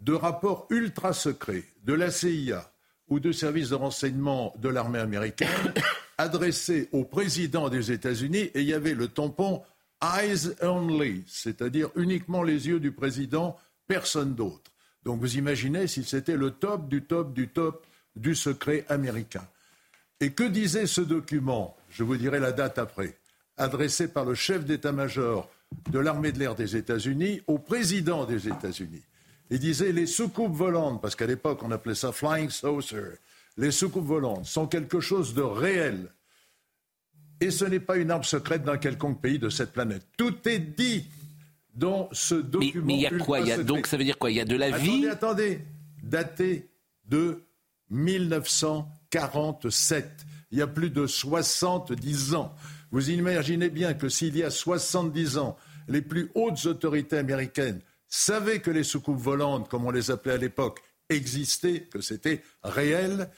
de 0.00 0.12
rapports 0.12 0.66
ultra 0.70 1.12
secrets 1.12 1.64
de 1.84 1.92
la 1.92 2.10
CIA 2.10 2.69
ou 3.10 3.20
de 3.20 3.32
services 3.32 3.70
de 3.70 3.74
renseignement 3.74 4.54
de 4.58 4.68
l'armée 4.68 5.00
américaine 5.00 5.74
adressés 6.18 6.88
au 6.92 7.04
président 7.04 7.68
des 7.68 7.92
États-Unis 7.92 8.50
et 8.54 8.60
il 8.60 8.66
y 8.66 8.74
avait 8.74 8.94
le 8.94 9.08
tampon 9.08 9.62
Eyes 10.02 10.54
Only, 10.62 11.24
c'est-à-dire 11.26 11.90
uniquement 11.96 12.42
les 12.42 12.68
yeux 12.68 12.80
du 12.80 12.92
président, 12.92 13.58
personne 13.86 14.34
d'autre. 14.34 14.70
Donc 15.04 15.20
vous 15.20 15.36
imaginez 15.36 15.86
si 15.86 16.04
c'était 16.04 16.36
le 16.36 16.52
top 16.52 16.88
du 16.88 17.02
top 17.02 17.34
du 17.34 17.48
top 17.48 17.86
du 18.16 18.34
secret 18.34 18.84
américain. 18.88 19.46
Et 20.20 20.32
que 20.32 20.44
disait 20.44 20.86
ce 20.86 21.00
document 21.00 21.76
Je 21.90 22.04
vous 22.04 22.16
dirai 22.16 22.38
la 22.38 22.52
date 22.52 22.78
après. 22.78 23.16
Adressé 23.56 24.08
par 24.08 24.24
le 24.24 24.34
chef 24.34 24.64
d'état-major 24.64 25.50
de 25.90 25.98
l'armée 25.98 26.32
de 26.32 26.38
l'air 26.38 26.54
des 26.54 26.76
États-Unis 26.76 27.42
au 27.46 27.58
président 27.58 28.24
des 28.24 28.48
États-Unis? 28.48 29.02
Il 29.50 29.58
disait 29.58 29.92
les 29.92 30.06
soucoupes 30.06 30.54
volantes, 30.54 31.02
parce 31.02 31.16
qu'à 31.16 31.26
l'époque 31.26 31.62
on 31.62 31.70
appelait 31.70 31.94
ça 31.94 32.12
flying 32.12 32.48
saucer, 32.50 33.18
les 33.56 33.72
soucoupes 33.72 34.06
volantes 34.06 34.46
sont 34.46 34.66
quelque 34.66 35.00
chose 35.00 35.34
de 35.34 35.42
réel. 35.42 36.08
Et 37.40 37.50
ce 37.50 37.64
n'est 37.64 37.80
pas 37.80 37.96
une 37.96 38.10
arme 38.10 38.24
secrète 38.24 38.64
d'un 38.64 38.78
quelconque 38.78 39.20
pays 39.20 39.38
de 39.38 39.48
cette 39.48 39.72
planète. 39.72 40.06
Tout 40.16 40.48
est 40.48 40.58
dit 40.58 41.06
dans 41.74 42.08
ce 42.12 42.34
document. 42.34 42.86
Mais 42.86 42.94
il 42.94 43.00
y 43.00 43.06
a 43.06 43.18
quoi? 43.18 43.40
Y 43.40 43.52
a. 43.52 43.62
Donc 43.62 43.86
ça 43.86 43.96
veut 43.96 44.04
dire 44.04 44.18
quoi? 44.18 44.30
Il 44.30 44.36
y 44.36 44.40
a 44.40 44.44
de 44.44 44.56
la 44.56 44.66
attendez, 44.66 44.84
vie? 44.84 45.08
Attendez, 45.08 45.60
daté 46.02 46.68
de 47.06 47.42
1947. 47.90 50.26
Il 50.52 50.58
y 50.58 50.62
a 50.62 50.66
plus 50.66 50.90
de 50.90 51.06
70 51.06 52.34
ans. 52.34 52.52
Vous 52.90 53.10
imaginez 53.10 53.70
bien 53.70 53.94
que 53.94 54.08
s'il 54.08 54.36
y 54.36 54.42
a 54.42 54.50
70 54.50 55.38
ans, 55.38 55.56
les 55.88 56.02
plus 56.02 56.28
hautes 56.34 56.66
autorités 56.66 57.18
américaines 57.18 57.80
savaient 58.10 58.60
que 58.60 58.70
les 58.70 58.84
soucoupes 58.84 59.18
volantes, 59.18 59.68
comme 59.68 59.86
on 59.86 59.90
les 59.90 60.10
appelait 60.10 60.34
à 60.34 60.36
l'époque, 60.36 60.82
existaient, 61.08 61.88
que 61.90 62.00
c'était 62.00 62.42
réel 62.62 63.30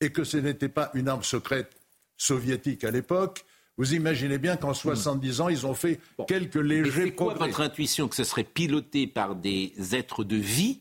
et 0.00 0.10
que 0.10 0.24
ce 0.24 0.36
n'était 0.36 0.68
pas 0.68 0.90
une 0.94 1.08
arme 1.08 1.22
secrète 1.22 1.80
soviétique 2.16 2.84
à 2.84 2.90
l'époque. 2.90 3.44
Vous 3.78 3.94
imaginez 3.94 4.38
bien 4.38 4.56
qu'en 4.56 4.74
70 4.74 5.40
ans, 5.40 5.48
ils 5.48 5.66
ont 5.66 5.74
fait 5.74 6.00
quelques 6.26 6.54
légers 6.56 7.04
c'est 7.04 7.12
quoi 7.12 7.34
progrès. 7.34 7.48
votre 7.48 7.60
intuition 7.60 8.08
que 8.08 8.16
ce 8.16 8.24
serait 8.24 8.44
piloté 8.44 9.06
par 9.06 9.36
des 9.36 9.72
êtres 9.92 10.24
de 10.24 10.36
vie? 10.36 10.80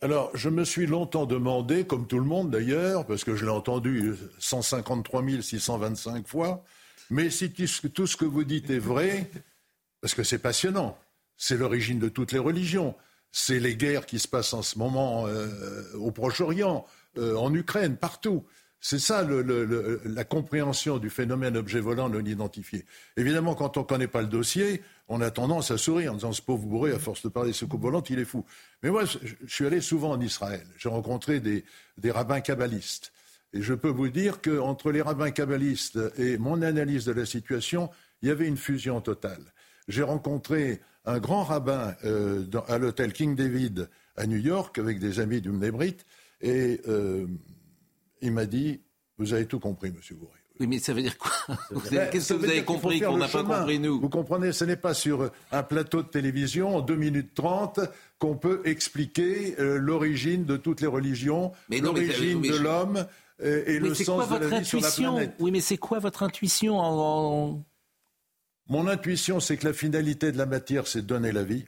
Alors, 0.00 0.36
je 0.36 0.48
me 0.48 0.64
suis 0.64 0.86
longtemps 0.86 1.26
demandé, 1.26 1.86
comme 1.86 2.08
tout 2.08 2.18
le 2.18 2.24
monde 2.24 2.50
d'ailleurs, 2.50 3.06
parce 3.06 3.22
que 3.22 3.36
je 3.36 3.44
l'ai 3.44 3.52
entendu 3.52 4.14
153 4.40 5.22
625 5.40 6.26
fois, 6.26 6.64
mais 7.10 7.30
si 7.30 7.52
tout 7.52 8.06
ce 8.06 8.16
que 8.16 8.24
vous 8.24 8.42
dites 8.42 8.70
est 8.70 8.80
vrai, 8.80 9.30
parce 10.02 10.14
que 10.14 10.24
c'est 10.24 10.38
passionnant, 10.38 10.98
c'est 11.38 11.56
l'origine 11.56 11.98
de 11.98 12.10
toutes 12.10 12.32
les 12.32 12.38
religions, 12.38 12.94
c'est 13.30 13.60
les 13.60 13.76
guerres 13.76 14.04
qui 14.04 14.18
se 14.18 14.28
passent 14.28 14.52
en 14.52 14.60
ce 14.60 14.78
moment 14.78 15.26
euh, 15.26 15.48
au 15.94 16.10
Proche-Orient, 16.10 16.84
euh, 17.16 17.36
en 17.36 17.54
Ukraine, 17.54 17.96
partout. 17.96 18.44
C'est 18.84 18.98
ça 18.98 19.24
la 19.24 20.24
compréhension 20.24 20.98
du 20.98 21.08
phénomène 21.08 21.56
objet 21.56 21.78
volant 21.78 22.08
non 22.08 22.24
identifié. 22.24 22.84
Évidemment, 23.16 23.54
quand 23.54 23.76
on 23.76 23.82
ne 23.82 23.86
connaît 23.86 24.08
pas 24.08 24.22
le 24.22 24.26
dossier, 24.26 24.82
on 25.06 25.20
a 25.20 25.30
tendance 25.30 25.70
à 25.70 25.78
sourire 25.78 26.10
en 26.10 26.16
disant 26.16 26.32
ce 26.32 26.42
pauvre 26.42 26.66
bourré, 26.66 26.90
à 26.90 26.98
force 26.98 27.22
de 27.22 27.28
parler 27.28 27.52
de 27.52 27.56
soucoupe 27.56 27.82
volante, 27.82 28.10
il 28.10 28.18
est 28.18 28.24
fou. 28.24 28.44
Mais 28.82 28.90
moi, 28.90 29.04
je, 29.04 29.18
je 29.44 29.54
suis 29.54 29.66
allé 29.66 29.80
souvent 29.80 30.10
en 30.10 30.20
Israël. 30.20 30.66
J'ai 30.78 30.88
rencontré 30.88 31.38
des, 31.38 31.64
des 31.96 32.10
rabbins 32.10 32.40
kabbalistes. 32.40 33.12
Et 33.52 33.62
je 33.62 33.72
peux 33.72 33.88
vous 33.88 34.08
dire 34.08 34.40
qu'entre 34.42 34.90
les 34.90 35.00
rabbins 35.00 35.30
kabbalistes 35.30 36.00
et 36.18 36.36
mon 36.38 36.60
analyse 36.60 37.04
de 37.04 37.12
la 37.12 37.24
situation, 37.24 37.88
il 38.20 38.30
y 38.30 38.32
avait 38.32 38.48
une 38.48 38.56
fusion 38.56 39.00
totale. 39.00 39.52
J'ai 39.92 40.02
rencontré 40.02 40.80
un 41.04 41.18
grand 41.18 41.44
rabbin 41.44 41.94
euh, 42.04 42.44
dans- 42.44 42.62
à 42.62 42.78
l'hôtel 42.78 43.12
King 43.12 43.36
David 43.36 43.90
à 44.16 44.26
New 44.26 44.38
York 44.38 44.78
avec 44.78 44.98
des 44.98 45.20
amis 45.20 45.42
du 45.42 45.50
Mnebrit 45.50 45.96
et 46.40 46.80
euh, 46.88 47.26
il 48.22 48.32
m'a 48.32 48.46
dit 48.46 48.80
Vous 49.18 49.34
avez 49.34 49.44
tout 49.46 49.60
compris, 49.60 49.92
monsieur 49.92 50.14
Bourré. 50.14 50.38
Oui, 50.60 50.66
mais 50.66 50.78
ça 50.78 50.94
veut 50.94 51.02
dire 51.02 51.18
quoi? 51.18 51.30
Qu'est-ce 52.10 52.32
que 52.32 52.38
vous 52.38 52.44
avez 52.44 52.64
compris 52.64 53.00
qu'on 53.00 53.18
n'a 53.18 53.28
pas 53.28 53.42
compris 53.44 53.78
nous? 53.78 54.00
Vous 54.00 54.08
comprenez, 54.08 54.52
ce 54.52 54.64
n'est 54.64 54.76
pas 54.76 54.94
sur 54.94 55.30
un 55.50 55.62
plateau 55.62 56.02
de 56.02 56.08
télévision 56.08 56.76
en 56.76 56.80
2 56.80 56.94
minutes 56.96 57.34
30 57.34 57.80
qu'on 58.18 58.36
peut 58.36 58.62
expliquer 58.64 59.56
euh, 59.60 59.76
l'origine 59.78 60.44
de 60.46 60.56
toutes 60.56 60.80
les 60.80 60.86
religions, 60.86 61.52
l'origine 61.68 62.40
de 62.40 62.56
l'homme 62.56 63.06
et 63.40 63.64
Mais 63.66 63.78
le 63.80 63.94
sens 63.94 64.28
de 64.30 64.36
la 64.36 64.58
vie 64.60 64.64
sur 64.64 64.80
la 64.80 64.86
intuition? 64.86 65.12
planète. 65.14 65.34
Oui, 65.40 65.50
mais 65.50 65.60
c'est 65.60 65.76
quoi 65.78 65.98
votre 65.98 66.22
intuition 66.22 66.78
en- 66.78 67.50
en- 67.54 67.64
Mon 68.72 68.86
intuition, 68.86 69.38
c'est 69.38 69.58
que 69.58 69.66
la 69.66 69.74
finalité 69.74 70.32
de 70.32 70.38
la 70.38 70.46
matière, 70.46 70.86
c'est 70.86 71.02
donner 71.02 71.30
la 71.30 71.42
vie. 71.42 71.66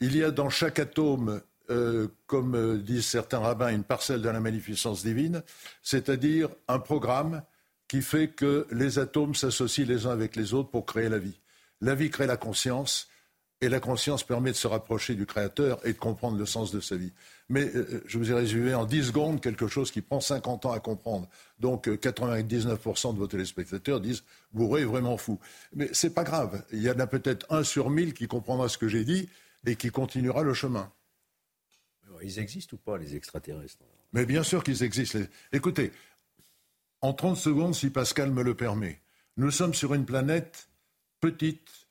Il 0.00 0.16
y 0.16 0.24
a 0.24 0.32
dans 0.32 0.50
chaque 0.50 0.80
atome, 0.80 1.40
euh, 1.70 2.08
comme 2.26 2.56
euh, 2.56 2.78
disent 2.78 3.06
certains 3.06 3.38
rabbins, 3.38 3.68
une 3.68 3.84
parcelle 3.84 4.22
de 4.22 4.28
la 4.28 4.40
magnificence 4.40 5.04
divine, 5.04 5.44
c'est-à-dire 5.84 6.48
un 6.66 6.80
programme 6.80 7.44
qui 7.86 8.02
fait 8.02 8.26
que 8.26 8.66
les 8.72 8.98
atomes 8.98 9.36
s'associent 9.36 9.86
les 9.86 10.06
uns 10.06 10.10
avec 10.10 10.34
les 10.34 10.52
autres 10.52 10.68
pour 10.68 10.84
créer 10.84 11.08
la 11.08 11.18
vie. 11.18 11.38
La 11.80 11.94
vie 11.94 12.10
crée 12.10 12.26
la 12.26 12.36
conscience, 12.36 13.06
et 13.62 13.68
la 13.70 13.80
conscience 13.80 14.22
permet 14.22 14.50
de 14.52 14.56
se 14.56 14.66
rapprocher 14.66 15.14
du 15.14 15.24
Créateur 15.24 15.80
et 15.86 15.92
de 15.94 15.98
comprendre 15.98 16.36
le 16.36 16.44
sens 16.44 16.70
de 16.72 16.80
sa 16.80 16.96
vie. 16.96 17.12
Mais 17.48 17.64
euh, 17.74 18.02
je 18.06 18.18
vous 18.18 18.30
ai 18.30 18.34
résumé 18.34 18.74
en 18.74 18.84
10 18.84 19.04
secondes 19.06 19.40
quelque 19.40 19.66
chose 19.66 19.90
qui 19.90 20.02
prend 20.02 20.20
50 20.20 20.66
ans 20.66 20.72
à 20.72 20.80
comprendre. 20.80 21.26
Donc 21.58 21.88
euh, 21.88 21.96
99% 21.96 23.14
de 23.14 23.18
vos 23.18 23.26
téléspectateurs 23.26 24.00
disent 24.00 24.24
Bourré 24.52 24.82
est 24.82 24.84
vraiment 24.84 25.16
fou. 25.16 25.38
Mais 25.74 25.88
c'est 25.92 26.12
pas 26.12 26.24
grave. 26.24 26.62
Il 26.72 26.82
y 26.82 26.90
en 26.90 26.98
a 26.98 27.06
peut-être 27.06 27.46
un 27.50 27.62
sur 27.64 27.88
mille 27.88 28.12
qui 28.12 28.26
comprendra 28.28 28.68
ce 28.68 28.76
que 28.76 28.88
j'ai 28.88 29.04
dit 29.04 29.28
et 29.64 29.74
qui 29.76 29.90
continuera 29.90 30.42
le 30.42 30.52
chemin. 30.52 30.92
Ils 32.22 32.38
existent 32.38 32.76
ou 32.76 32.78
pas, 32.78 32.98
les 32.98 33.14
extraterrestres? 33.16 33.84
Mais 34.12 34.24
bien 34.26 34.42
sûr 34.42 34.62
qu'ils 34.64 34.82
existent. 34.82 35.18
Les- 35.18 35.28
Écoutez, 35.52 35.92
en 37.00 37.12
30 37.12 37.36
secondes, 37.36 37.74
si 37.74 37.90
Pascal 37.90 38.30
me 38.32 38.42
le 38.42 38.54
permet, 38.54 39.00
nous 39.36 39.50
sommes 39.50 39.74
sur 39.74 39.92
une 39.94 40.04
planète 40.06 40.68
petite 41.20 41.85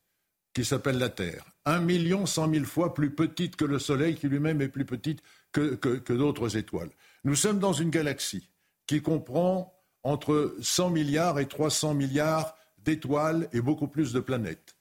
qui 0.56 0.64
s'appelle 0.64 0.98
la 0.98 1.10
Terre. 1.10 1.44
Un 1.65 1.82
million 1.82 2.26
cent 2.26 2.48
mille 2.48 2.65
fois 2.65 2.94
plus 2.94 3.11
petite 3.11 3.57
que 3.57 3.65
le 3.65 3.77
Soleil, 3.77 4.15
qui 4.15 4.30
lui-même 4.30 4.61
est 4.61 4.69
plus 4.69 4.86
petite 4.86 5.22
que, 5.52 6.14
d'autres 6.14 6.57
étoiles. 6.57 6.90
Nous 7.26 7.36
sommes 7.36 7.60
dans 7.60 7.73
une 7.73 7.90
galaxie 7.90 8.49
qui 8.88 9.02
comprend 9.02 9.73
entre 10.03 10.56
100 10.61 10.91
milliards 10.91 11.40
et 11.40 11.48
300 11.48 11.94
milliards 11.94 12.56
d'étoiles 12.77 13.49
et 13.52 13.61
beaucoup 13.61 13.88
plus 13.88 14.14
de 14.14 14.19
planètes. 14.19 14.76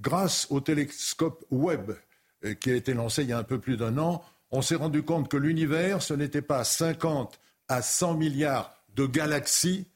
Grâce 0.00 0.46
au 0.50 0.60
télescope 0.60 1.44
Webb 1.50 1.96
euh, 2.44 2.54
qui 2.54 2.70
a 2.70 2.74
été 2.74 2.94
lancé 2.94 3.22
il 3.22 3.28
y 3.28 3.32
a 3.32 3.38
un 3.38 3.44
peu 3.44 3.58
plus 3.58 3.76
d'un 3.76 3.98
an, 3.98 4.24
on 4.50 4.62
s'est 4.62 4.76
rendu 4.76 5.02
compte 5.02 5.28
que 5.28 5.36
l'univers, 5.36 6.02
ce 6.02 6.14
n'était 6.14 6.42
pas 6.42 6.64
50 6.64 7.38
à 7.68 7.82
100 7.82 8.14
milliards 8.14 8.74
de 8.94 9.06
galaxies, 9.06 9.86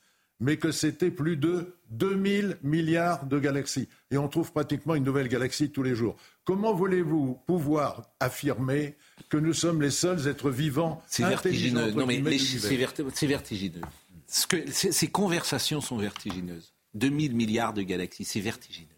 mais 0.40 0.56
que 0.58 0.70
c'était 0.70 1.10
plus 1.10 1.36
de 1.36 1.74
2000 1.90 2.58
milliards 2.62 3.26
de 3.26 3.38
galaxies. 3.38 3.88
Et 4.10 4.18
on 4.18 4.28
trouve 4.28 4.52
pratiquement 4.52 4.94
une 4.94 5.04
nouvelle 5.04 5.28
galaxie 5.28 5.70
tous 5.70 5.82
les 5.82 5.94
jours. 5.94 6.16
Comment 6.44 6.74
voulez-vous 6.74 7.38
pouvoir 7.46 8.02
affirmer 8.20 8.94
que 9.28 9.36
nous 9.36 9.52
sommes 9.54 9.80
les 9.82 9.90
seuls 9.90 10.28
êtres 10.28 10.50
vivants 10.50 11.02
C'est 11.06 11.24
vertigineux. 11.24 11.90
Non, 11.92 12.06
mais 12.06 12.20
les 12.20 12.38
c'est 12.38 12.76
verti- 12.76 13.02
c'est 13.14 13.26
vertigineux. 13.26 13.80
Ce 14.28 14.46
que- 14.46 14.70
ces 14.70 15.08
conversations 15.08 15.80
sont 15.80 15.96
vertigineuses. 15.96 16.72
2000 16.94 17.34
milliards 17.34 17.72
de 17.74 17.82
galaxies, 17.82 18.24
c'est 18.24 18.40
vertigineux. 18.40 18.88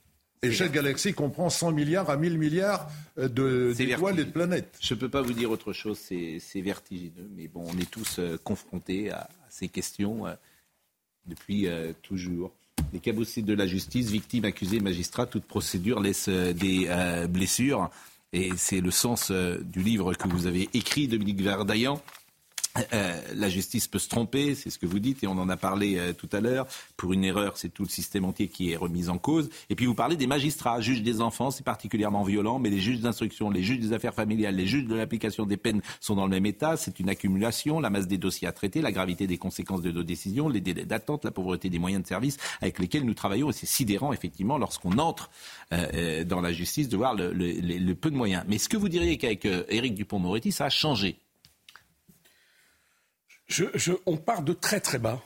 Et 0.43 0.53
chaque 0.53 0.71
galaxie 0.73 1.15
comprend 1.15 1.51
100 1.51 1.73
milliards 1.73 2.11
à 2.11 2.17
1000 2.17 2.39
milliards 2.39 2.89
euh, 3.19 3.75
d'étoiles 3.75 4.21
et 4.21 4.25
de 4.25 4.31
planètes. 4.31 4.77
Je 4.81 4.95
ne 4.95 5.01
peux 5.01 5.09
pas 5.09 5.21
vous 5.21 5.33
dire 5.33 5.51
autre 5.51 5.73
chose, 5.73 5.99
c'est 5.99 6.39
c'est 6.41 6.61
vertigineux. 6.61 7.29
Mais 7.37 7.49
bon, 7.49 7.65
on 7.67 7.77
est 7.79 7.91
tous 7.91 8.21
euh, 8.21 8.39
confrontés 8.45 9.11
à, 9.11 9.23
à 9.23 9.29
ces 9.51 9.69
questions 9.69 10.29
euh, 10.29 10.35
depuis 11.29 11.67
euh, 11.67 11.93
toujours. 12.03 12.53
Les 12.93 13.01
cabotiers 13.01 13.43
de 13.43 13.55
la 13.55 13.67
justice, 13.67 14.11
victimes, 14.11 14.45
accusés, 14.45 14.81
magistrats, 14.81 15.27
toute 15.27 15.45
procédure 15.45 16.01
laisse 16.01 16.27
euh, 16.29 16.53
des 16.53 16.87
euh, 16.89 17.27
blessures. 17.27 17.91
Et 18.33 18.51
c'est 18.57 18.81
le 18.81 18.91
sens 18.91 19.33
du 19.33 19.81
livre 19.83 20.13
que 20.13 20.29
vous 20.29 20.47
avez 20.47 20.69
écrit, 20.75 21.09
Dominique 21.09 21.41
Verdaillan. 21.41 22.03
Euh, 22.93 23.21
la 23.35 23.49
justice 23.49 23.89
peut 23.89 23.99
se 23.99 24.09
tromper, 24.09 24.55
c'est 24.55 24.71
ce 24.71 24.79
que 24.79 24.87
vous 24.87 24.99
dites, 24.99 25.23
et 25.23 25.27
on 25.27 25.39
en 25.39 25.49
a 25.49 25.57
parlé 25.57 25.97
euh, 25.99 26.13
tout 26.13 26.29
à 26.33 26.41
l'heure. 26.41 26.67
Pour 26.97 27.13
une 27.13 27.25
erreur, 27.25 27.57
c'est 27.57 27.69
tout 27.69 27.83
le 27.83 27.89
système 27.89 28.25
entier 28.25 28.49
qui 28.49 28.73
est 28.73 28.77
remis 28.77 29.09
en 29.09 29.19
cause. 29.19 29.49
Et 29.71 29.75
puis 29.75 29.87
vous 29.87 29.95
parlez 29.95 30.17
des 30.17 30.27
magistrats, 30.27 30.81
juges 30.81 31.03
des 31.03 31.21
enfants, 31.21 31.51
c'est 31.51 31.65
particulièrement 31.65 32.23
violent, 32.23 32.59
mais 32.59 32.71
les 32.71 32.81
juges 32.81 33.01
d'instruction, 33.01 33.51
les 33.51 33.63
juges 33.63 33.81
des 33.81 33.93
affaires 33.93 34.15
familiales, 34.15 34.57
les 34.57 34.67
juges 34.67 34.87
de 34.87 34.95
l'application 34.95 35.47
des 35.47 35.57
peines 35.57 35.83
sont 36.01 36.15
dans 36.15 36.25
le 36.25 36.31
même 36.31 36.47
état. 36.47 36.77
C'est 36.77 37.01
une 37.01 37.09
accumulation, 37.09 37.81
la 37.81 37.91
masse 37.91 38.07
des 38.07 38.19
dossiers 38.19 38.49
à 38.49 38.53
traiter, 38.53 38.81
la 38.81 38.93
gravité 38.93 39.27
des 39.27 39.39
conséquences 39.39 39.83
de 39.83 39.91
nos 39.91 40.03
décisions, 40.03 40.49
les 40.49 40.61
délais 40.61 40.85
d'attente, 40.85 41.25
la 41.25 41.31
pauvreté 41.31 41.71
des 41.71 41.79
moyens 41.79 42.03
de 42.03 42.09
service 42.09 42.37
avec 42.61 42.79
lesquels 42.79 43.05
nous 43.05 43.15
travaillons. 43.15 43.51
Et 43.51 43.53
c'est 43.53 43.67
sidérant, 43.67 44.13
effectivement, 44.13 44.59
lorsqu'on 44.59 44.99
entre 44.99 45.31
euh, 45.73 46.25
dans 46.25 46.41
la 46.41 46.53
justice, 46.53 46.89
de 46.89 46.97
voir 46.97 47.15
le, 47.15 47.93
peu 47.95 48.11
de 48.11 48.17
moyens. 48.17 48.45
Mais 48.49 48.57
est-ce 48.57 48.69
que 48.69 48.77
vous 48.77 48.89
diriez 48.89 49.19
qu'avec 49.19 49.47
Éric 49.69 49.95
Dupont-Moretti, 49.95 50.53
ça 50.53 50.67
a 50.67 50.71
changé? 50.71 51.19
Je- 53.49 53.65
je- 53.75 53.93
on 54.07 54.17
part 54.17 54.43
de 54.43 54.53
très 54.53 54.81
très 54.81 54.99
bas. 54.99 55.21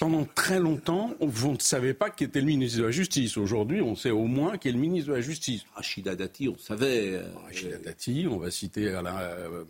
Pendant 0.00 0.24
très 0.34 0.58
longtemps, 0.58 1.14
vous 1.20 1.52
ne 1.52 1.58
savez 1.58 1.94
pas 1.94 2.10
qui 2.10 2.24
était 2.24 2.40
le 2.40 2.46
ministre 2.46 2.78
de 2.78 2.84
la 2.84 2.90
Justice. 2.90 3.36
Aujourd'hui, 3.36 3.80
on 3.80 3.94
sait 3.94 4.10
au 4.10 4.24
moins 4.26 4.58
qui 4.58 4.68
est 4.68 4.72
le 4.72 4.78
ministre 4.78 5.10
de 5.10 5.14
la 5.14 5.20
Justice. 5.20 5.64
Rachida 5.74 6.16
Dati, 6.16 6.48
on 6.48 6.58
savait. 6.58 7.12
euh, 7.14 7.22
Rachida 7.44 7.78
Dati, 7.78 8.26
on 8.28 8.38
va 8.38 8.50
citer 8.50 8.88
Alain. 8.90 9.16
Euh, 9.20 9.64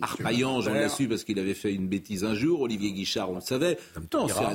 Arpaillange, 0.00 0.66
on 0.68 0.72
l'a 0.72 0.88
su 0.88 1.08
parce 1.08 1.24
qu'il 1.24 1.38
avait 1.38 1.54
fait 1.54 1.74
une 1.74 1.88
bêtise 1.88 2.24
un 2.24 2.34
jour. 2.34 2.60
Olivier 2.62 2.92
Guichard, 2.92 3.30
on 3.30 3.34
le 3.36 3.40
savait. 3.40 3.78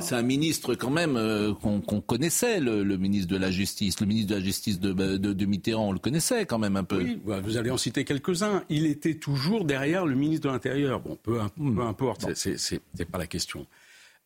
C'est 0.02 0.14
un- 0.14 0.22
ministre 0.22 0.74
quand 0.74 0.90
même 0.90 1.16
euh, 1.16 1.52
qu'on 1.54 1.80
connaissait, 1.80 2.58
le, 2.58 2.82
le 2.82 2.96
ministre 2.96 3.28
de 3.28 3.36
la 3.36 3.50
Justice. 3.52 4.00
Le 4.00 4.06
ministre 4.06 4.30
de 4.30 4.34
la 4.36 4.42
Justice 4.44 4.80
de, 4.80 4.92
de- 4.92 5.32
de 5.32 5.46
Mitterrand, 5.46 5.88
on 5.88 5.92
le 5.92 5.98
connaissait 6.00 6.46
quand 6.46 6.58
même 6.58 6.76
un 6.76 6.84
peu. 6.84 6.96
Oui, 6.98 7.18
bah, 7.24 7.40
vous 7.40 7.56
allez 7.56 7.70
en 7.70 7.76
citer 7.78 8.04
quelques-uns. 8.04 8.64
Il 8.68 8.86
était 8.86 9.14
toujours 9.14 9.64
derrière 9.64 10.04
le 10.04 10.16
ministre 10.16 10.48
de 10.48 10.52
l'Intérieur. 10.52 11.00
Bon, 11.00 11.16
peu, 11.22 11.38
peu 11.56 11.82
importe, 11.82 12.22
c'est- 12.22 12.34
c'est- 12.34 12.58
c'est 12.58 12.80
c'est 12.96 13.04
pas 13.08 13.18
la 13.18 13.26
question. 13.28 13.66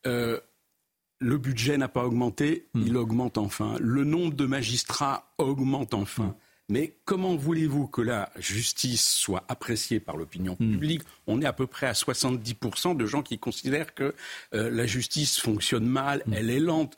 Euh, 0.07 0.41
le 1.21 1.37
budget 1.37 1.77
n'a 1.77 1.89
pas 1.89 2.05
augmenté, 2.05 2.67
il 2.75 2.97
augmente 2.97 3.39
enfin. 3.39 3.77
Le 3.79 4.05
nombre 4.05 4.35
de 4.35 4.47
magistrats 4.47 5.33
augmente 5.39 5.95
enfin. 5.95 6.35
Mais 6.71 6.95
comment 7.05 7.37
voulez-vous 7.37 7.89
que 7.89 8.01
la 8.01 8.31
justice 8.37 9.13
soit 9.13 9.45
appréciée 9.49 10.01
par 10.01 10.17
l'opinion 10.17 10.55
publique? 10.55 11.03
On 11.27 11.43
est 11.43 11.47
à 11.47 11.53
peu 11.53 11.67
près 11.67 11.89
à 11.89 11.93
70% 11.93 12.97
de 12.97 13.07
gens 13.07 13.23
qui 13.23 13.39
considèrent 13.39 13.93
que 13.93 14.15
euh, 14.55 14.71
la 14.71 14.87
justice 14.87 15.39
fonctionne 15.39 15.85
mal, 15.85 16.23
elle 16.33 16.49
est 16.49 16.61
lente. 16.61 16.97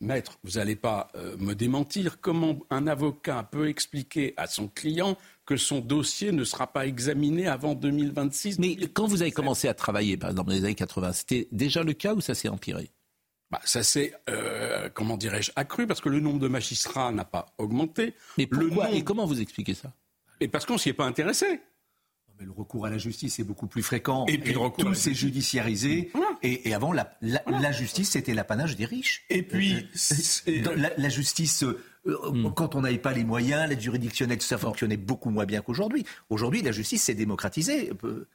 Maître, 0.00 0.38
vous 0.44 0.52
n'allez 0.52 0.76
pas 0.76 1.08
euh, 1.16 1.36
me 1.38 1.54
démentir. 1.54 2.20
Comment 2.20 2.60
un 2.70 2.86
avocat 2.86 3.42
peut 3.50 3.68
expliquer 3.68 4.32
à 4.38 4.46
son 4.46 4.68
client 4.68 5.18
que 5.44 5.56
son 5.56 5.80
dossier 5.80 6.32
ne 6.32 6.44
sera 6.44 6.68
pas 6.68 6.86
examiné 6.86 7.48
avant 7.48 7.74
2026 7.74 8.60
Mais 8.60 8.76
quand 8.94 9.06
vous 9.06 9.22
avez 9.22 9.32
commencé 9.32 9.68
à 9.68 9.74
travailler, 9.74 10.16
par 10.16 10.30
exemple, 10.30 10.50
dans 10.50 10.56
les 10.56 10.64
années 10.64 10.74
80, 10.74 11.12
c'était 11.12 11.48
déjà 11.52 11.82
le 11.82 11.92
cas 11.92 12.14
ou 12.14 12.20
ça 12.20 12.34
s'est 12.34 12.48
empiré? 12.48 12.90
Bah, 13.50 13.60
ça 13.64 13.82
s'est, 13.82 14.14
euh, 14.28 14.88
comment 14.94 15.16
dirais-je, 15.16 15.50
accru 15.56 15.86
parce 15.86 16.00
que 16.00 16.08
le 16.08 16.20
nombre 16.20 16.38
de 16.38 16.48
magistrats 16.48 17.10
n'a 17.10 17.24
pas 17.24 17.46
augmenté. 17.58 18.14
Mais 18.38 18.46
le 18.50 18.68
nombre- 18.68 18.86
Et 18.94 19.02
comment 19.02 19.26
vous 19.26 19.40
expliquez 19.40 19.74
ça? 19.74 19.92
Et 20.40 20.48
parce 20.48 20.64
qu'on 20.66 20.78
s'y 20.78 20.90
est 20.90 20.94
pas 20.94 21.04
intéressé. 21.04 21.60
Mais 22.38 22.46
le 22.46 22.52
recours 22.52 22.86
à 22.86 22.90
la 22.90 22.96
justice 22.96 23.38
est 23.40 23.44
beaucoup 23.44 23.66
plus 23.66 23.82
fréquent. 23.82 24.24
Et 24.26 24.38
puis 24.38 24.52
le 24.52 24.58
recours 24.60 24.84
tout 24.84 24.88
la 24.90 24.94
s'est 24.94 25.12
judiciarisé. 25.14 26.10
Et, 26.42 26.68
et 26.70 26.74
avant, 26.74 26.92
la, 26.92 27.18
la- 27.20 27.42
la 27.46 27.72
justice, 27.72 28.10
c'était 28.10 28.32
l'apanage 28.34 28.76
des 28.76 28.84
riches. 28.86 29.24
Et 29.30 29.42
puis, 29.42 29.86
Euh, 30.48 30.62
dans 30.62 30.72
la, 30.74 30.90
la 30.96 31.08
justice, 31.10 31.64
euh, 31.64 31.78
euh, 32.06 32.50
quand 32.52 32.76
on 32.76 32.80
n'avait 32.82 32.96
pas 32.98 33.12
les 33.12 33.24
moyens, 33.24 33.68
l'aide 33.68 33.80
juridictionnelle, 33.80 34.38
tout 34.38 34.46
ça 34.46 34.56
fonctionnait 34.58 34.96
beaucoup 34.96 35.28
moins 35.30 35.44
bien 35.44 35.60
qu'aujourd'hui. 35.60 36.06
Aujourd'hui, 36.30 36.62
la 36.62 36.72
justice 36.72 37.02
s'est 37.02 37.14
démocratisée. 37.14 37.90
Euh, 38.04 38.26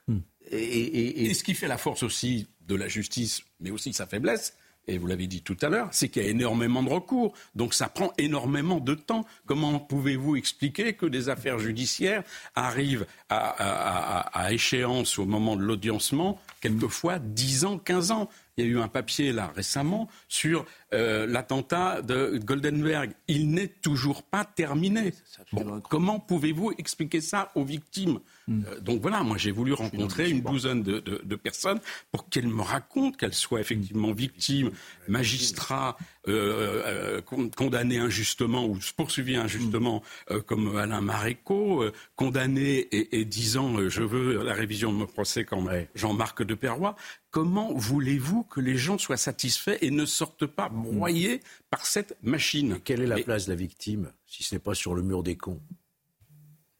Et, 0.51 0.57
et- 0.57 1.21
et- 1.23 1.25
Et 1.31 1.33
ce 1.33 1.43
qui 1.43 1.55
fait 1.55 1.67
la 1.67 1.77
force 1.79 2.03
aussi 2.03 2.47
de 2.67 2.75
la 2.75 2.87
justice, 2.87 3.41
mais 3.59 3.71
aussi 3.71 3.93
sa 3.93 4.05
faiblesse, 4.05 4.55
et 4.87 4.97
vous 4.97 5.07
l'avez 5.07 5.27
dit 5.27 5.41
tout 5.41 5.57
à 5.61 5.69
l'heure, 5.69 5.89
c'est 5.91 6.09
qu'il 6.09 6.23
y 6.23 6.25
a 6.27 6.29
énormément 6.29 6.83
de 6.83 6.89
recours. 6.89 7.33
Donc 7.55 7.73
ça 7.73 7.89
prend 7.89 8.11
énormément 8.17 8.79
de 8.79 8.93
temps. 8.95 9.25
Comment 9.45 9.79
pouvez-vous 9.79 10.35
expliquer 10.35 10.93
que 10.93 11.05
des 11.05 11.29
affaires 11.29 11.59
judiciaires 11.59 12.23
arrivent 12.55 13.05
à, 13.29 13.37
à- 13.49 14.19
à- 14.19 14.45
à 14.45 14.51
échéance 14.53 15.17
au 15.19 15.25
moment 15.25 15.55
de 15.55 15.61
l'audiencement, 15.61 16.39
quelquefois 16.61 17.19
10 17.19 17.65
ans, 17.65 17.77
15 17.77 18.11
ans? 18.11 18.29
Il 18.57 18.63
y 18.65 18.67
a 18.69 18.71
eu 18.71 18.79
un 18.79 18.87
papier 18.87 19.33
là 19.33 19.51
récemment 19.53 20.07
sur 20.29 20.65
euh, 20.93 21.27
l'attentat 21.27 22.01
de 22.01 22.39
Goldenberg. 22.41 23.11
Il 23.27 23.49
n'est 23.51 23.67
toujours 23.67 24.23
pas 24.23 24.45
terminé. 24.45 25.13
Bon, 25.51 25.81
comment 25.81 26.19
pouvez-vous 26.21 26.71
expliquer 26.77 27.19
ça 27.19 27.51
aux 27.55 27.65
victimes? 27.65 28.19
Euh, 28.47 28.79
Donc 28.79 29.01
voilà, 29.01 29.23
moi 29.23 29.37
j'ai 29.37 29.51
voulu 29.51 29.73
rencontrer 29.73 30.29
une 30.29 30.41
douzaine 30.51 30.83
de, 30.83 30.99
de- 30.99 31.21
de 31.23 31.35
personnes 31.35 31.79
pour 32.11 32.29
qu'elles 32.29 32.47
me 32.47 32.61
racontent 32.61 33.17
qu'elles 33.17 33.33
soient 33.33 33.59
effectivement 33.59 34.11
victimes, 34.13 34.71
magistrats, 35.07 35.97
euh, 36.27 36.83
euh, 36.85 37.21
con- 37.21 37.49
condamnés 37.49 37.97
injustement 37.97 38.65
ou 38.65 38.77
poursuivis 38.95 39.35
injustement, 39.35 40.03
euh, 40.31 40.41
comme 40.41 40.75
Alain 40.77 41.01
Maréco, 41.01 41.81
euh, 41.83 41.91
condamnés 42.15 42.77
et, 42.91 43.19
et 43.19 43.25
disant 43.25 43.77
euh, 43.79 43.89
je 43.89 44.03
veux 44.03 44.43
la 44.43 44.53
révision 44.53 44.91
de 44.91 44.97
mon 44.97 45.07
procès 45.07 45.43
comme 45.43 45.67
Jean-Marc 45.95 46.43
de 46.43 46.53
Perrois. 46.53 46.95
Comment 47.31 47.73
voulez-vous 47.73 48.43
que 48.43 48.61
les 48.61 48.77
gens 48.77 48.97
soient 48.97 49.17
satisfaits 49.17 49.77
et 49.81 49.91
ne 49.91 50.05
sortent 50.05 50.45
pas 50.45 50.69
broyés 50.69 51.41
par 51.69 51.85
cette 51.85 52.15
machine? 52.23 52.79
Quelle 52.83 53.01
est 53.01 53.07
la 53.07 53.17
place 53.19 53.45
de 53.47 53.51
la 53.51 53.55
victime 53.57 54.11
si 54.25 54.43
ce 54.43 54.55
n'est 54.55 54.59
pas 54.59 54.73
sur 54.75 54.95
le 54.95 55.01
mur 55.01 55.21
des 55.23 55.35
cons? 55.35 55.59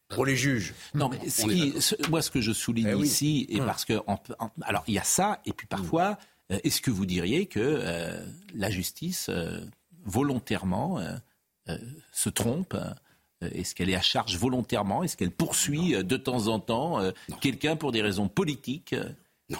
Pour 0.08 0.24
les 0.24 0.36
juges. 0.36 0.72
Non, 0.94 1.08
mais 1.08 1.28
ce 1.28 1.46
qui- 1.46 1.80
ce- 1.80 1.94
moi, 2.10 2.22
ce 2.22 2.30
que 2.30 2.40
je 2.40 2.52
souligne 2.52 2.88
Eh 2.90 2.94
oui. 2.94 3.06
ici, 3.06 3.46
et 3.48 3.60
Hum. 3.60 3.66
parce 3.66 3.84
que, 3.84 3.94
en- 4.06 4.20
en- 4.38 4.50
alors, 4.62 4.84
il 4.86 4.94
y 4.94 4.98
a 4.98 5.04
ça, 5.04 5.40
et 5.46 5.52
puis 5.52 5.66
parfois, 5.66 6.16
euh, 6.52 6.58
est-ce 6.62 6.80
que 6.80 6.90
vous 6.92 7.06
diriez 7.06 7.46
que 7.46 7.58
euh, 7.60 8.24
la 8.54 8.70
justice, 8.70 9.26
euh, 9.30 9.60
volontairement, 10.04 10.98
euh, 11.00 11.14
euh, 11.68 11.78
se 12.12 12.28
trompe 12.28 12.76
Est-ce 13.42 13.74
qu'elle 13.74 13.90
est 13.90 13.94
à 13.96 14.00
charge 14.00 14.38
volontairement 14.38 15.02
Est-ce 15.02 15.14
qu'elle 15.16 15.30
poursuit 15.30 15.92
de 16.02 16.16
temps 16.16 16.46
en 16.46 16.58
temps 16.58 17.00
euh, 17.00 17.10
quelqu'un 17.42 17.76
pour 17.76 17.92
des 17.92 18.00
raisons 18.00 18.28
politiques 18.28 18.94
Non. 19.50 19.58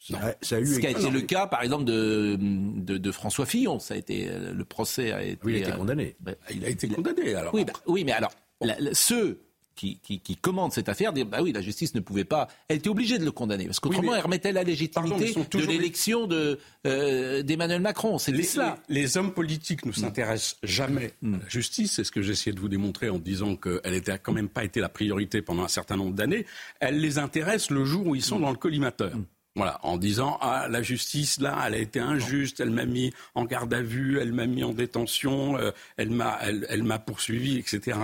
Ça 0.00 0.56
a 0.56 0.60
eu 0.60 0.66
Ce 0.66 0.80
qui 0.80 0.86
a 0.86 0.90
été 0.90 1.02
Non, 1.04 1.10
le 1.12 1.20
cas, 1.20 1.46
par 1.46 1.62
exemple, 1.62 1.84
de, 1.84 2.36
de, 2.40 2.98
de 2.98 3.12
François 3.12 3.46
Fillon. 3.46 3.78
Ça 3.78 3.94
a 3.94 3.96
été, 3.98 4.28
le 4.36 4.64
procès 4.64 5.12
a 5.12 5.22
été. 5.22 5.38
Oui, 5.44 5.52
il 5.52 5.56
a 5.56 5.60
été 5.60 5.72
euh, 5.72 5.76
condamné. 5.76 6.16
bah, 6.20 6.32
Il 6.50 6.64
a 6.64 6.68
été 6.68 6.88
condamné 6.88 7.34
alors. 7.36 7.54
oui, 7.54 7.64
bah, 7.64 7.72
oui, 7.86 8.02
mais 8.04 8.12
alors, 8.12 8.32
la- 8.60 8.78
la- 8.80 8.94
ceux 8.94 9.38
qui, 9.74 9.98
qui, 10.02 10.20
qui 10.20 10.36
commandent 10.36 10.72
cette 10.72 10.88
affaire 10.88 11.12
disent 11.12 11.24
bah 11.24 11.38
oui, 11.42 11.52
la 11.52 11.60
justice 11.60 11.94
ne 11.94 12.00
pouvait 12.00 12.24
pas. 12.24 12.48
Elle 12.68 12.78
était 12.78 12.88
obligée 12.88 13.18
de 13.18 13.24
le 13.24 13.32
condamner 13.32 13.66
parce 13.66 13.80
qu'autrement, 13.80 14.10
Oui, 14.12 14.14
elle 14.18 14.24
remettait 14.24 14.52
la 14.52 14.60
Pardon, 14.64 14.70
légitimité 15.16 15.32
sont 15.32 15.46
de 15.58 15.64
l'élection 15.66 16.26
de, 16.26 16.58
euh, 16.86 17.42
d'Emmanuel 17.42 17.80
Macron. 17.80 18.18
C'était 18.18 18.38
Les, 18.38 18.44
cela. 18.44 18.78
les- 18.88 19.02
les 19.02 19.16
hommes 19.16 19.32
politiques 19.32 19.84
ne 19.86 19.92
s'intéressent 19.92 20.56
jamais 20.62 21.12
à 21.22 21.26
la 21.42 21.48
justice. 21.48 21.92
C'est 21.92 22.04
ce 22.04 22.12
que 22.12 22.22
j'essayais 22.22 22.54
de 22.54 22.60
vous 22.60 22.68
démontrer 22.68 23.08
en 23.10 23.18
disant 23.18 23.56
qu'elle 23.56 23.80
n'était 23.92 24.18
quand 24.18 24.32
même 24.32 24.48
pas 24.48 24.64
été 24.64 24.80
la 24.80 24.88
priorité 24.88 25.42
pendant 25.42 25.64
un 25.64 25.68
certain 25.68 25.96
nombre 25.96 26.14
d'années. 26.14 26.46
Elle 26.80 27.00
les 27.00 27.18
intéresse 27.18 27.70
le 27.70 27.84
jour 27.84 28.06
où 28.06 28.14
ils 28.14 28.22
sont 28.24 28.40
dans 28.40 28.50
le 28.50 28.56
collimateur. 28.56 29.12
Voilà, 29.56 29.78
en 29.84 29.98
disant 29.98 30.36
ah 30.40 30.66
la 30.68 30.82
justice 30.82 31.38
là, 31.38 31.56
elle 31.64 31.74
a 31.74 31.78
été 31.78 32.00
injuste, 32.00 32.58
elle 32.58 32.70
m'a 32.70 32.86
mis 32.86 33.12
en 33.36 33.44
garde 33.44 33.72
à 33.72 33.82
vue, 33.82 34.18
elle 34.18 34.32
m'a 34.32 34.46
mis 34.46 34.64
en 34.64 34.72
détention, 34.72 35.56
euh, 35.56 35.70
elle 35.96 36.10
m'a 36.10 36.38
elle, 36.42 36.66
elle 36.68 36.82
m'a 36.82 36.98
poursuivi, 36.98 37.56
etc. 37.58 37.96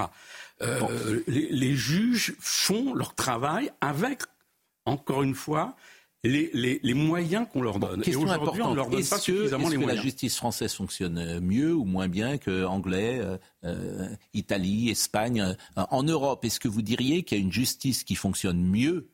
Euh, 0.63 1.23
les, 1.27 1.49
les 1.51 1.75
juges 1.75 2.35
font 2.39 2.95
leur 2.95 3.15
travail 3.15 3.71
avec 3.81 4.23
encore 4.85 5.23
une 5.23 5.35
fois 5.35 5.77
les, 6.23 6.51
les, 6.53 6.81
les 6.83 6.95
moyens 6.95 7.47
qu'on 7.51 7.63
leur 7.63 7.79
donne. 7.79 8.01
Et 8.03 8.05
Question 8.05 8.23
aujourd'hui, 8.23 8.63
on 8.63 8.75
leur 8.75 8.91
donne 8.91 9.01
Est-ce 9.01 9.11
pas 9.11 9.17
que, 9.17 9.23
suffisamment 9.23 9.69
est-ce 9.69 9.77
les 9.77 9.85
que 9.85 9.89
la 9.89 9.97
justice 9.97 10.37
française 10.37 10.75
fonctionne 10.75 11.19
euh, 11.19 11.41
mieux 11.41 11.75
ou 11.75 11.85
moins 11.85 12.09
bien 12.09 12.37
que 12.39 12.65
anglais, 12.65 13.19
euh, 13.21 13.39
euh, 13.65 14.09
Italie, 14.35 14.91
Espagne 14.91 15.57
En 15.77 16.03
Europe, 16.03 16.45
est-ce 16.45 16.61
que 16.61 16.69
vous 16.69 16.83
diriez 16.83 17.23
qu'il 17.23 17.39
y 17.39 17.41
a 17.41 17.45
une 17.45 17.53
justice 17.53 18.05
qui 18.05 18.17
fonctionne 18.17 18.63
mieux 18.63 19.09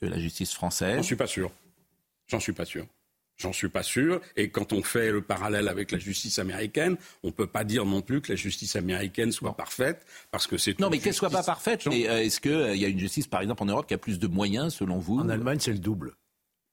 que 0.00 0.06
la 0.06 0.18
justice 0.18 0.52
française? 0.52 0.96
J'en 0.96 1.02
suis 1.02 1.16
pas 1.16 1.26
sûr. 1.26 1.50
J'en 2.26 2.40
suis 2.40 2.52
pas 2.52 2.64
sûr. 2.64 2.86
J'en 3.38 3.52
suis 3.52 3.68
pas 3.68 3.82
sûr. 3.82 4.20
Et 4.36 4.48
quand 4.50 4.72
on 4.72 4.82
fait 4.82 5.10
le 5.12 5.20
parallèle 5.20 5.68
avec 5.68 5.92
la 5.92 5.98
justice 5.98 6.38
américaine, 6.38 6.96
on 7.22 7.32
peut 7.32 7.46
pas 7.46 7.64
dire 7.64 7.84
non 7.84 8.00
plus 8.00 8.20
que 8.22 8.32
la 8.32 8.36
justice 8.36 8.76
américaine 8.76 9.30
soit 9.30 9.54
parfaite, 9.56 10.06
parce 10.30 10.46
que 10.46 10.56
c'est 10.56 10.78
Non, 10.80 10.88
mais 10.90 10.98
qu'elle 10.98 11.12
soit 11.14 11.28
pas 11.30 11.42
parfaite, 11.42 11.86
mais 11.86 12.08
euh, 12.08 12.22
est-ce 12.22 12.40
qu'il 12.40 12.76
y 12.76 12.84
a 12.84 12.88
une 12.88 12.98
justice, 12.98 13.26
par 13.26 13.42
exemple, 13.42 13.62
en 13.62 13.66
Europe 13.66 13.86
qui 13.86 13.94
a 13.94 13.98
plus 13.98 14.18
de 14.18 14.26
moyens, 14.26 14.74
selon 14.74 14.98
vous? 14.98 15.18
En 15.20 15.28
Allemagne, 15.28 15.58
c'est 15.60 15.72
le 15.72 15.78
double. 15.78 16.14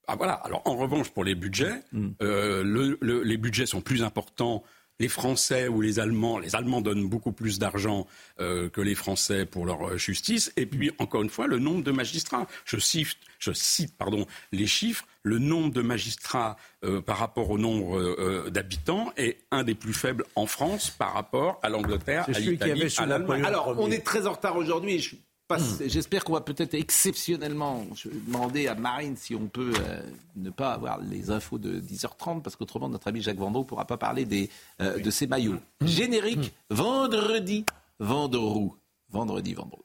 Ah 0.08 0.16
voilà. 0.16 0.34
Alors 0.34 0.62
en 0.66 0.76
revanche, 0.78 1.10
pour 1.12 1.24
les 1.24 1.36
budgets, 1.36 1.82
Mm. 1.92 2.10
euh, 2.22 2.64
le- 2.64 2.98
le- 3.02 3.24
les 3.24 3.38
budgets 3.38 3.66
sont 3.66 3.82
plus 3.82 4.04
importants. 4.04 4.64
Les 5.00 5.08
Français 5.08 5.68
ou 5.68 5.82
les 5.82 6.00
Allemands, 6.00 6.38
les 6.38 6.56
Allemands 6.56 6.82
donnent 6.82 7.08
beaucoup 7.08 7.32
plus 7.32 7.60
d'argent 7.60 8.08
euh, 8.40 8.70
que 8.70 8.82
les 8.82 8.96
Français 8.96 9.46
pour 9.46 9.66
leur 9.66 9.90
euh, 9.90 9.98
justice. 9.98 10.54
Et 10.56 10.66
puis 10.66 10.92
encore 11.00 11.24
une 11.24 11.30
fois, 11.30 11.48
le 11.48 11.60
nombre 11.60 11.84
de 11.84 11.92
magistrats. 11.92 12.48
Je 12.66 12.78
cite, 12.78 13.18
je 13.40 13.52
cite 13.54 13.98
pardon, 13.98 14.26
les 14.52 14.68
chiffres. 14.68 15.06
Le 15.26 15.40
nombre 15.40 15.72
de 15.72 15.82
magistrats 15.82 16.58
euh, 16.84 17.02
par 17.02 17.18
rapport 17.18 17.50
au 17.50 17.58
nombre 17.58 17.98
euh, 17.98 18.50
d'habitants 18.50 19.14
est 19.16 19.40
un 19.52 19.64
des 19.64 19.74
plus 19.74 19.94
faibles 19.94 20.26
en 20.36 20.46
France 20.46 20.90
par 20.90 21.14
rapport 21.14 21.60
à 21.64 21.70
l'Angleterre, 21.70 22.26
à 22.28 22.40
l'Italie, 22.40 22.94
à 22.98 23.06
l'Allemagne. 23.06 23.46
Alors, 23.46 23.74
on 23.80 23.90
est 23.90 24.04
très 24.04 24.28
en 24.28 24.34
retard 24.34 24.58
aujourd'hui. 24.58 25.24
Passe- 25.58 25.82
J'espère 25.88 26.24
qu'on 26.24 26.34
va 26.34 26.42
peut-être 26.42 26.74
exceptionnellement 26.74 27.86
je 27.96 28.10
vais 28.10 28.16
demander 28.28 28.68
à 28.68 28.76
Marine 28.76 29.16
si 29.18 29.36
on 29.36 29.48
peut 29.48 29.74
euh, 29.80 30.02
ne 30.36 30.50
pas 30.50 30.74
avoir 30.74 31.00
les 31.02 31.32
infos 31.32 31.58
de 31.58 31.80
10h30, 31.80 32.42
parce 32.42 32.56
qu'autrement, 32.56 32.90
notre 32.90 33.08
ami 33.08 33.22
Jacques 33.22 33.38
Vendroux 33.38 33.62
ne 33.64 33.68
pourra 33.68 33.86
pas 33.86 33.98
parler 33.98 34.26
des, 34.26 34.50
euh, 34.82 35.00
de 35.00 35.10
ses 35.12 35.28
maillots. 35.28 35.58
Générique, 35.82 36.54
vendredi, 36.70 37.66
Vendroux. 38.00 38.76
Vendredi, 39.12 39.54
Vendroux. 39.54 39.84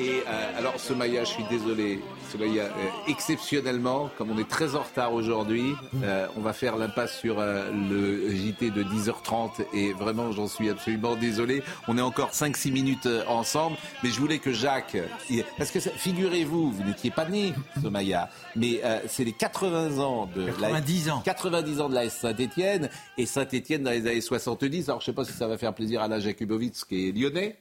Et 0.00 0.22
euh, 0.28 0.58
alors, 0.58 0.78
Somaya, 0.78 1.24
je 1.24 1.30
suis 1.30 1.44
désolé, 1.50 2.00
Somaya, 2.30 2.64
euh, 2.64 2.68
exceptionnellement, 3.08 4.10
comme 4.16 4.30
on 4.30 4.38
est 4.38 4.48
très 4.48 4.76
en 4.76 4.82
retard 4.82 5.12
aujourd'hui, 5.12 5.72
euh, 6.04 6.28
on 6.36 6.40
va 6.40 6.52
faire 6.52 6.76
l'impasse 6.76 7.18
sur 7.18 7.40
euh, 7.40 7.72
le 7.72 8.30
JT 8.30 8.70
de 8.70 8.84
10h30 8.84 9.66
et 9.72 9.92
vraiment, 9.92 10.30
j'en 10.30 10.46
suis 10.46 10.70
absolument 10.70 11.16
désolé. 11.16 11.64
On 11.88 11.98
est 11.98 12.02
encore 12.02 12.30
5-6 12.30 12.70
minutes 12.70 13.08
ensemble, 13.26 13.76
mais 14.04 14.10
je 14.10 14.20
voulais 14.20 14.38
que 14.38 14.52
Jacques, 14.52 14.96
parce 15.56 15.72
que 15.72 15.80
figurez-vous, 15.80 16.70
vous 16.70 16.84
n'étiez 16.84 17.10
pas 17.10 17.28
né, 17.28 17.52
Somaya, 17.82 18.30
mais 18.54 18.80
c'est 19.08 19.24
les 19.24 19.32
80 19.32 19.98
ans 19.98 20.28
de 20.32 20.46
90 20.46 21.10
ans. 21.10 21.22
90 21.24 21.80
ans 21.80 21.88
de 21.88 21.94
la 21.94 22.08
Saint-Étienne 22.08 22.88
et 23.16 23.26
Saint-Étienne 23.26 23.82
dans 23.82 23.90
les 23.90 24.06
années 24.06 24.20
70. 24.20 24.88
Alors, 24.88 25.00
je 25.00 25.06
sais 25.06 25.12
pas 25.12 25.24
si 25.24 25.32
ça 25.32 25.48
va 25.48 25.58
faire 25.58 25.74
plaisir 25.74 26.02
à 26.02 26.08
la 26.08 26.20
Jakubowicz 26.20 26.84
qui 26.84 27.08
est 27.08 27.12
lyonnais. 27.12 27.56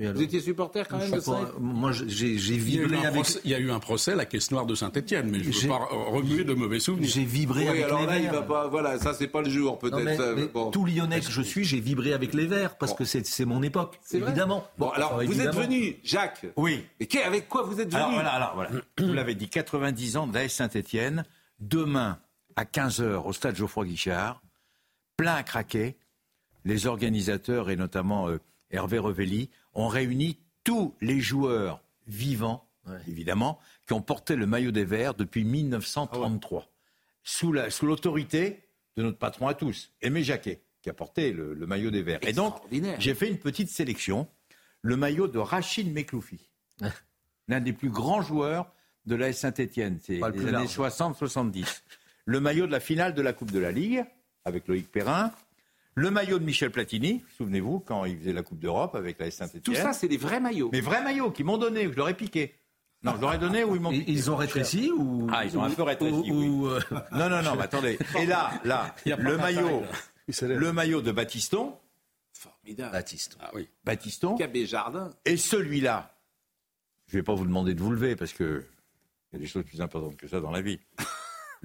Alors 0.00 0.14
Vous 0.14 0.22
étiez 0.22 0.40
supporter 0.40 0.86
quand 0.88 0.98
même 0.98 1.10
de 1.10 1.20
Saint 1.20 1.50
Moi, 1.74 1.92
j'ai 1.92 2.38
j'ai 2.38 2.54
Il 2.54 2.74
y, 2.74 2.78
a 2.78 2.82
eu 2.82 2.86
vibré 2.86 2.96
un 2.96 3.00
avec. 3.08 3.12
procès, 3.14 3.40
il 3.44 3.50
y 3.50 3.54
a 3.54 3.58
eu 3.58 3.70
un 3.70 3.80
procès 3.80 4.12
à 4.12 4.14
la 4.14 4.24
caisse 4.24 4.50
noire 4.50 4.64
de 4.66 4.74
Saint-Etienne, 4.74 5.28
mais 5.30 5.40
je 5.40 5.48
ne 5.48 5.54
veux 5.54 5.68
pas 5.68 5.88
remuer 6.10 6.44
de 6.44 6.54
mauvais 6.54 6.78
souvenirs. 6.80 7.10
J'ai 7.12 7.24
vibré 7.24 7.62
Oui, 7.64 7.68
avec 7.68 7.84
alors 7.84 8.00
les 8.00 8.06
là, 8.06 8.16
il 8.18 8.22
Verts. 8.22 8.32
va 8.34 8.42
pas. 8.42 8.68
Voilà, 8.68 8.98
ça, 8.98 9.12
c'est 9.12 9.26
pas 9.28 9.42
le 9.42 9.50
jour, 9.50 9.72
Non, 9.72 9.76
peut-être. 9.90 10.04
mais- 10.34 10.42
mais 10.42 10.48
bon. 10.48 10.70
Tout 10.70 10.84
Lyonnais 10.86 11.20
que 11.20 11.30
je 11.30 11.42
suis, 11.42 11.64
j'ai 11.64 11.80
vibré 11.80 12.12
avec 12.12 12.32
les 12.32 12.46
Verts 12.46 12.76
parce 12.78 12.94
que 12.94 13.04
c'est 13.04 13.26
c'est 13.26 13.44
mon 13.44 13.62
époque, 13.62 13.98
C'est 14.02 14.18
vrai 14.20 14.30
évidemment. 14.30 14.66
Bon, 14.78 14.88
alors, 14.90 15.14
enfin, 15.14 15.24
vous 15.24 15.32
évidemment. 15.32 15.60
êtes 15.60 15.66
venu, 15.68 15.96
Jacques. 16.04 16.46
Oui. 16.56 16.84
Et 17.00 17.08
avec 17.22 17.48
quoi 17.48 17.62
vous 17.62 17.80
êtes 17.80 17.88
venu 17.88 17.96
Alors 17.96 18.12
voilà, 18.12 18.30
alors 18.30 18.52
voilà. 18.54 18.70
Vous 18.98 19.12
l'avez 19.12 19.34
dit, 19.34 19.48
90 19.48 20.16
ans 20.16 20.26
de 20.26 20.34
l'AS 20.34 20.48
Saint-Etienne. 20.52 21.24
Demain, 21.60 22.18
à 22.56 22.64
15h, 22.64 23.26
au 23.26 23.32
stade 23.32 23.56
Geoffroy 23.56 23.86
Guichard, 23.86 24.40
plein 25.16 25.34
à 25.34 25.42
craquer. 25.42 25.96
Les 26.64 26.86
organisateurs, 26.86 27.68
et 27.70 27.76
notamment 27.76 28.28
euh, 28.28 28.38
Hervé 28.70 28.98
Revelli, 28.98 29.50
ont 29.74 29.86
réuni 29.88 30.38
tous 30.64 30.94
les 31.00 31.20
joueurs 31.20 31.82
vivants, 32.06 32.66
évidemment, 33.08 33.58
qui 33.86 33.92
ont 33.92 34.02
porté 34.02 34.34
le 34.36 34.46
maillot 34.46 34.70
des 34.70 34.84
Verts 34.84 35.14
depuis 35.14 35.44
1933. 35.44 36.66
Sous 37.22 37.52
la- 37.52 37.70
sous 37.70 37.86
l'autorité 37.86 38.60
de 38.96 39.02
notre 39.02 39.18
patron 39.18 39.48
à 39.48 39.54
tous, 39.54 39.90
Aimé 40.02 40.22
Jacquet, 40.22 40.60
qui 40.82 40.90
a 40.90 40.92
porté 40.92 41.32
le, 41.32 41.54
le 41.54 41.66
maillot 41.66 41.90
des 41.90 42.02
Verts. 42.02 42.20
Et 42.22 42.32
donc, 42.32 42.54
j'ai 43.00 43.14
fait 43.14 43.28
une 43.28 43.38
petite 43.38 43.68
sélection. 43.70 44.28
Le 44.82 44.96
maillot 44.96 45.28
de 45.28 45.38
Rachid 45.38 45.90
Mekloufi, 45.92 46.50
l'un 47.48 47.60
des 47.60 47.72
plus 47.72 47.88
grands 47.88 48.20
joueurs 48.22 48.70
de 49.06 49.14
l'AS 49.16 49.32
Saint-Etienne. 49.38 49.98
C'est 50.02 50.20
les 50.30 50.40
années 50.40 50.52
large. 50.52 50.76
60-70. 50.78 51.82
Le 52.26 52.40
maillot 52.40 52.66
de 52.66 52.72
la 52.72 52.80
finale 52.80 53.14
de 53.14 53.22
la 53.22 53.32
Coupe 53.32 53.50
de 53.50 53.58
la 53.58 53.70
Ligue, 53.72 54.04
avec 54.44 54.68
Loïc 54.68 54.90
Perrin. 54.92 55.30
Le 55.96 56.10
maillot 56.10 56.38
de 56.40 56.44
Michel 56.44 56.70
Platini, 56.70 57.22
souvenez-vous, 57.38 57.78
quand 57.80 58.04
il 58.04 58.18
faisait 58.18 58.32
la 58.32 58.42
Coupe 58.42 58.58
d'Europe 58.58 58.94
avec 58.96 59.18
l'AS 59.18 59.30
Saint-Etienne. 59.30 59.62
Tout 59.62 59.74
ça, 59.74 59.92
c'est 59.92 60.08
des 60.08 60.16
vrais 60.16 60.40
maillots. 60.40 60.70
Mais 60.72 60.80
vrais 60.80 61.02
maillots 61.02 61.30
qu'ils 61.30 61.44
m'ont 61.44 61.58
donné, 61.58 61.84
je 61.84 61.96
leur 61.96 62.08
ai 62.08 62.14
piqué. 62.14 62.54
Non, 63.04 63.12
je 63.16 63.20
leur 63.20 63.34
ai 63.34 63.38
donné 63.38 63.62
ou 63.64 63.74
ils 63.76 63.80
m'ont 63.80 63.90
piqué. 63.90 64.10
Ils 64.10 64.30
ont 64.30 64.36
rétréci 64.36 64.90
ou 64.90 65.28
Ah, 65.32 65.44
ils 65.44 65.56
ont 65.58 65.62
un 65.62 65.70
peu 65.70 65.82
rétréci, 65.82 66.14
ou- 66.14 66.40
oui. 66.40 66.48
ou, 66.48 66.66
euh, 66.68 66.80
Non, 67.12 67.28
non, 67.28 67.42
non, 67.42 67.54
mais 67.54 67.62
attendez. 67.64 67.98
Et 68.18 68.26
là, 68.26 68.50
là, 68.64 68.94
le 69.06 69.36
maillot, 69.36 69.82
là. 69.82 70.48
le 70.48 70.72
maillot 70.72 71.00
de 71.02 71.12
Batiston, 71.12 71.76
Formidable. 72.32 72.92
Baptiste. 72.92 73.36
Ah 73.40 73.50
oui. 73.54 73.68
Batiston, 73.84 74.36
Cabé 74.36 74.66
Jardin. 74.66 75.10
et 75.24 75.36
celui-là. 75.36 76.16
Je 77.06 77.16
vais 77.18 77.22
pas 77.22 77.34
vous 77.34 77.44
demander 77.46 77.74
de 77.74 77.80
vous 77.80 77.92
lever 77.92 78.16
parce 78.16 78.32
que 78.32 78.64
il 79.32 79.36
y 79.36 79.38
a 79.38 79.38
des 79.40 79.46
choses 79.46 79.64
plus 79.64 79.80
importantes 79.80 80.16
que 80.16 80.26
ça 80.26 80.40
dans 80.40 80.50
la 80.50 80.60
vie. 80.62 80.80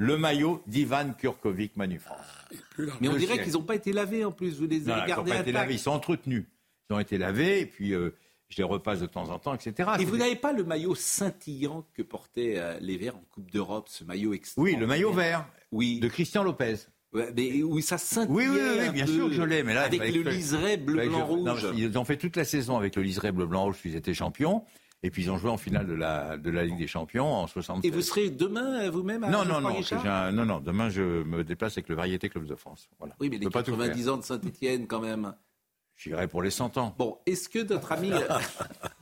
Le 0.02 0.18
maillot 0.18 0.64
d'Ivan 0.66 1.12
Kurkovic 1.12 1.76
Manu 1.76 2.00
France. 2.00 2.26
Mais 3.02 3.10
on 3.10 3.18
dirait 3.18 3.44
qu'ils 3.44 3.52
n'ont 3.54 3.64
pas 3.64 3.76
été 3.76 3.92
lavés 3.92 4.24
en 4.24 4.32
plus. 4.32 4.58
Vous 4.58 4.66
les 4.66 4.80
Non, 4.80 4.94
avez 4.94 5.02
ils 5.02 5.02
n'ont 5.02 5.08
gardés 5.08 5.32
pas 5.32 5.40
été 5.42 5.52
lavés, 5.52 5.74
ils 5.74 5.80
sont 5.80 5.92
entretenus. 5.92 6.46
Ils 6.90 6.94
ont 6.94 7.00
été 7.00 7.18
lavés 7.18 7.60
et 7.60 7.66
puis 7.66 7.94
euh, 7.94 8.12
je 8.48 8.56
les 8.58 8.64
repasse 8.64 9.02
de 9.02 9.08
temps 9.08 9.30
en 9.30 9.40
temps, 9.40 9.54
etc. 9.54 9.90
Et 10.00 10.06
vous 10.06 10.16
n'avez 10.16 10.38
pas 10.38 10.54
le 10.54 10.64
maillot 10.64 10.96
scintillant 10.96 11.86
que 11.94 12.02
portaient 12.02 12.56
euh, 12.58 12.80
les 12.80 12.96
Verts 12.96 13.18
en 13.18 13.26
Coupe 13.30 13.52
d'Europe, 13.52 13.90
ce 13.90 14.06
maillot 14.06 14.34
extraordinaire. 14.34 14.80
Oui, 14.80 14.82
le 14.82 14.88
maillot 14.88 15.12
vert 15.12 15.46
Oui. 15.74 16.00
de 16.00 16.08
Christian 16.08 16.44
Lopez. 16.44 16.76
Ouais, 17.12 17.34
mais 17.36 17.62
oui, 17.62 17.82
ça 17.82 17.98
scintillait. 17.98 18.34
Oui, 18.34 18.46
oui, 18.50 18.90
bien 18.92 19.06
peu, 19.06 19.12
sûr 19.12 19.28
que 19.28 19.34
je 19.34 19.42
l'ai, 19.42 19.64
mais 19.64 19.74
là, 19.74 19.82
avec 19.82 20.14
le 20.14 20.22
liseré 20.30 20.78
bleu, 20.78 21.08
blanc, 21.10 21.28
non, 21.42 21.52
rouge. 21.54 21.68
ils 21.76 21.98
ont 21.98 22.06
fait 22.06 22.18
toute 22.18 22.38
la 22.38 22.46
saison 22.46 22.78
avec 22.78 22.96
le 22.96 23.02
liseré 23.02 23.34
bleu, 23.34 23.48
blanc, 23.48 23.66
rouge, 23.66 23.78
puis 23.82 23.90
ils 23.90 23.96
étaient 23.98 24.14
champions. 24.14 24.64
Et 25.02 25.12
puis 25.12 25.24
ils 25.24 25.32
ont 25.32 25.38
joué 25.38 25.50
en 25.50 25.58
finale 25.58 25.88
de 25.88 25.94
la, 25.94 26.38
de 26.38 26.50
la 26.50 26.66
Ligue 26.66 26.78
des 26.78 26.88
Champions 26.88 27.34
en 27.34 27.48
76. 27.48 27.90
Et 27.90 27.94
vous 27.96 28.02
serez 28.02 28.30
demain 28.30 28.82
euh, 28.82 28.90
vous-même 28.92 29.24
à 29.24 29.30
non, 29.30 29.46
non, 29.46 29.62
non, 29.62 29.74
un- 30.06 30.32
non, 30.34 30.46
non, 30.46 30.60
demain 30.60 30.90
je 30.90 31.24
me 31.24 31.44
déplace 31.46 31.74
avec 31.74 31.88
le 31.88 31.96
Variété 31.96 32.28
Club 32.30 32.46
de 32.46 32.56
France. 32.56 32.90
Voilà. 33.00 33.16
Oui, 33.22 33.30
mais 33.30 33.38
les 33.38 33.46
peux 33.46 33.52
pas 33.52 33.64
tout 33.64 33.72
90 33.72 34.04
faire. 34.04 34.14
ans 34.14 34.18
de 34.18 34.24
Saint-Etienne 34.24 34.88
quand 34.88 35.00
même. 35.00 35.34
J'irai 35.96 36.28
pour 36.28 36.42
les 36.42 36.52
100 36.52 36.78
ans. 36.78 36.96
Bon, 36.98 37.18
est-ce 37.26 37.48
que 37.50 37.60
notre 37.60 37.92
ami... 37.92 38.12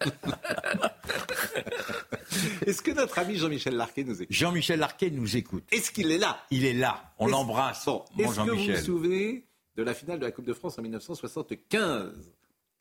est-ce 2.65 2.81
que 2.81 2.91
notre 2.91 3.19
ami 3.19 3.35
Jean-Michel 3.37 3.75
Larquet 3.75 4.03
nous 4.03 4.21
écoute? 4.21 4.35
Jean-Michel 4.35 4.79
Larquet 4.79 5.09
nous 5.11 5.37
écoute. 5.37 5.63
Est-ce 5.71 5.91
qu'il 5.91 6.11
est 6.11 6.17
là? 6.17 6.39
Il 6.51 6.65
est 6.65 6.73
là. 6.73 7.13
On 7.19 7.27
l'embrasse. 7.27 7.85
Bon, 7.85 8.03
est-ce 8.17 8.35
que 8.35 8.51
vous 8.51 8.73
vous 8.73 8.81
souvenez 8.83 9.45
de 9.75 9.83
la 9.83 9.93
finale 9.93 10.19
de 10.19 10.25
la 10.25 10.31
Coupe 10.31 10.45
de 10.45 10.53
France 10.53 10.77
en 10.79 10.81
1975 10.81 12.31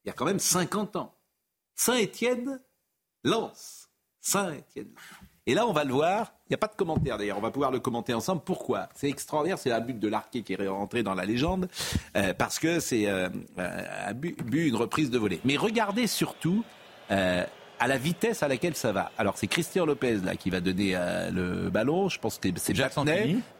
Il 0.04 0.08
y 0.08 0.10
a 0.10 0.12
quand 0.12 0.24
même 0.24 0.38
50 0.38 0.96
ans. 0.96 1.14
Saint-Étienne 1.74 2.60
lance. 3.26 3.88
Saint-Étienne. 4.20 4.88
Et 5.48 5.54
là, 5.54 5.66
on 5.66 5.72
va 5.72 5.84
le 5.84 5.92
voir. 5.92 6.32
Il 6.48 6.52
n'y 6.52 6.54
a 6.54 6.58
pas 6.58 6.66
de 6.66 6.74
commentaire 6.74 7.18
d'ailleurs. 7.18 7.38
On 7.38 7.42
va 7.42 7.52
pouvoir 7.52 7.70
le 7.70 7.78
commenter 7.78 8.12
ensemble. 8.12 8.42
Pourquoi? 8.44 8.88
C'est 8.94 9.08
extraordinaire. 9.08 9.58
C'est 9.58 9.70
un 9.70 9.80
but 9.80 9.98
de 9.98 10.08
l'arqué 10.08 10.42
qui 10.42 10.54
est 10.54 10.68
rentré 10.68 11.04
dans 11.04 11.14
la 11.14 11.24
légende. 11.24 11.68
euh, 12.16 12.34
parce 12.34 12.58
que 12.58 12.80
c'est 12.80 13.06
euh, 13.06 13.28
un 13.56 14.12
but, 14.12 14.42
but, 14.42 14.68
une 14.68 14.76
reprise 14.76 15.10
de 15.10 15.18
volée. 15.18 15.40
Mais 15.44 15.56
regardez 15.56 16.08
surtout 16.08 16.64
euh, 17.12 17.44
à 17.78 17.86
la 17.88 17.98
vitesse 17.98 18.42
à 18.42 18.48
laquelle 18.48 18.74
ça 18.74 18.92
va. 18.92 19.10
Alors, 19.18 19.34
c'est 19.36 19.46
Christian 19.46 19.84
Lopez 19.86 20.18
là 20.24 20.36
qui 20.36 20.50
va 20.50 20.60
donner 20.60 20.92
euh, 20.94 21.30
le 21.30 21.70
ballon. 21.70 22.08
Je 22.08 22.18
pense 22.18 22.38
que 22.38 22.48
c'est 22.56 22.74
Jacques 22.74 22.94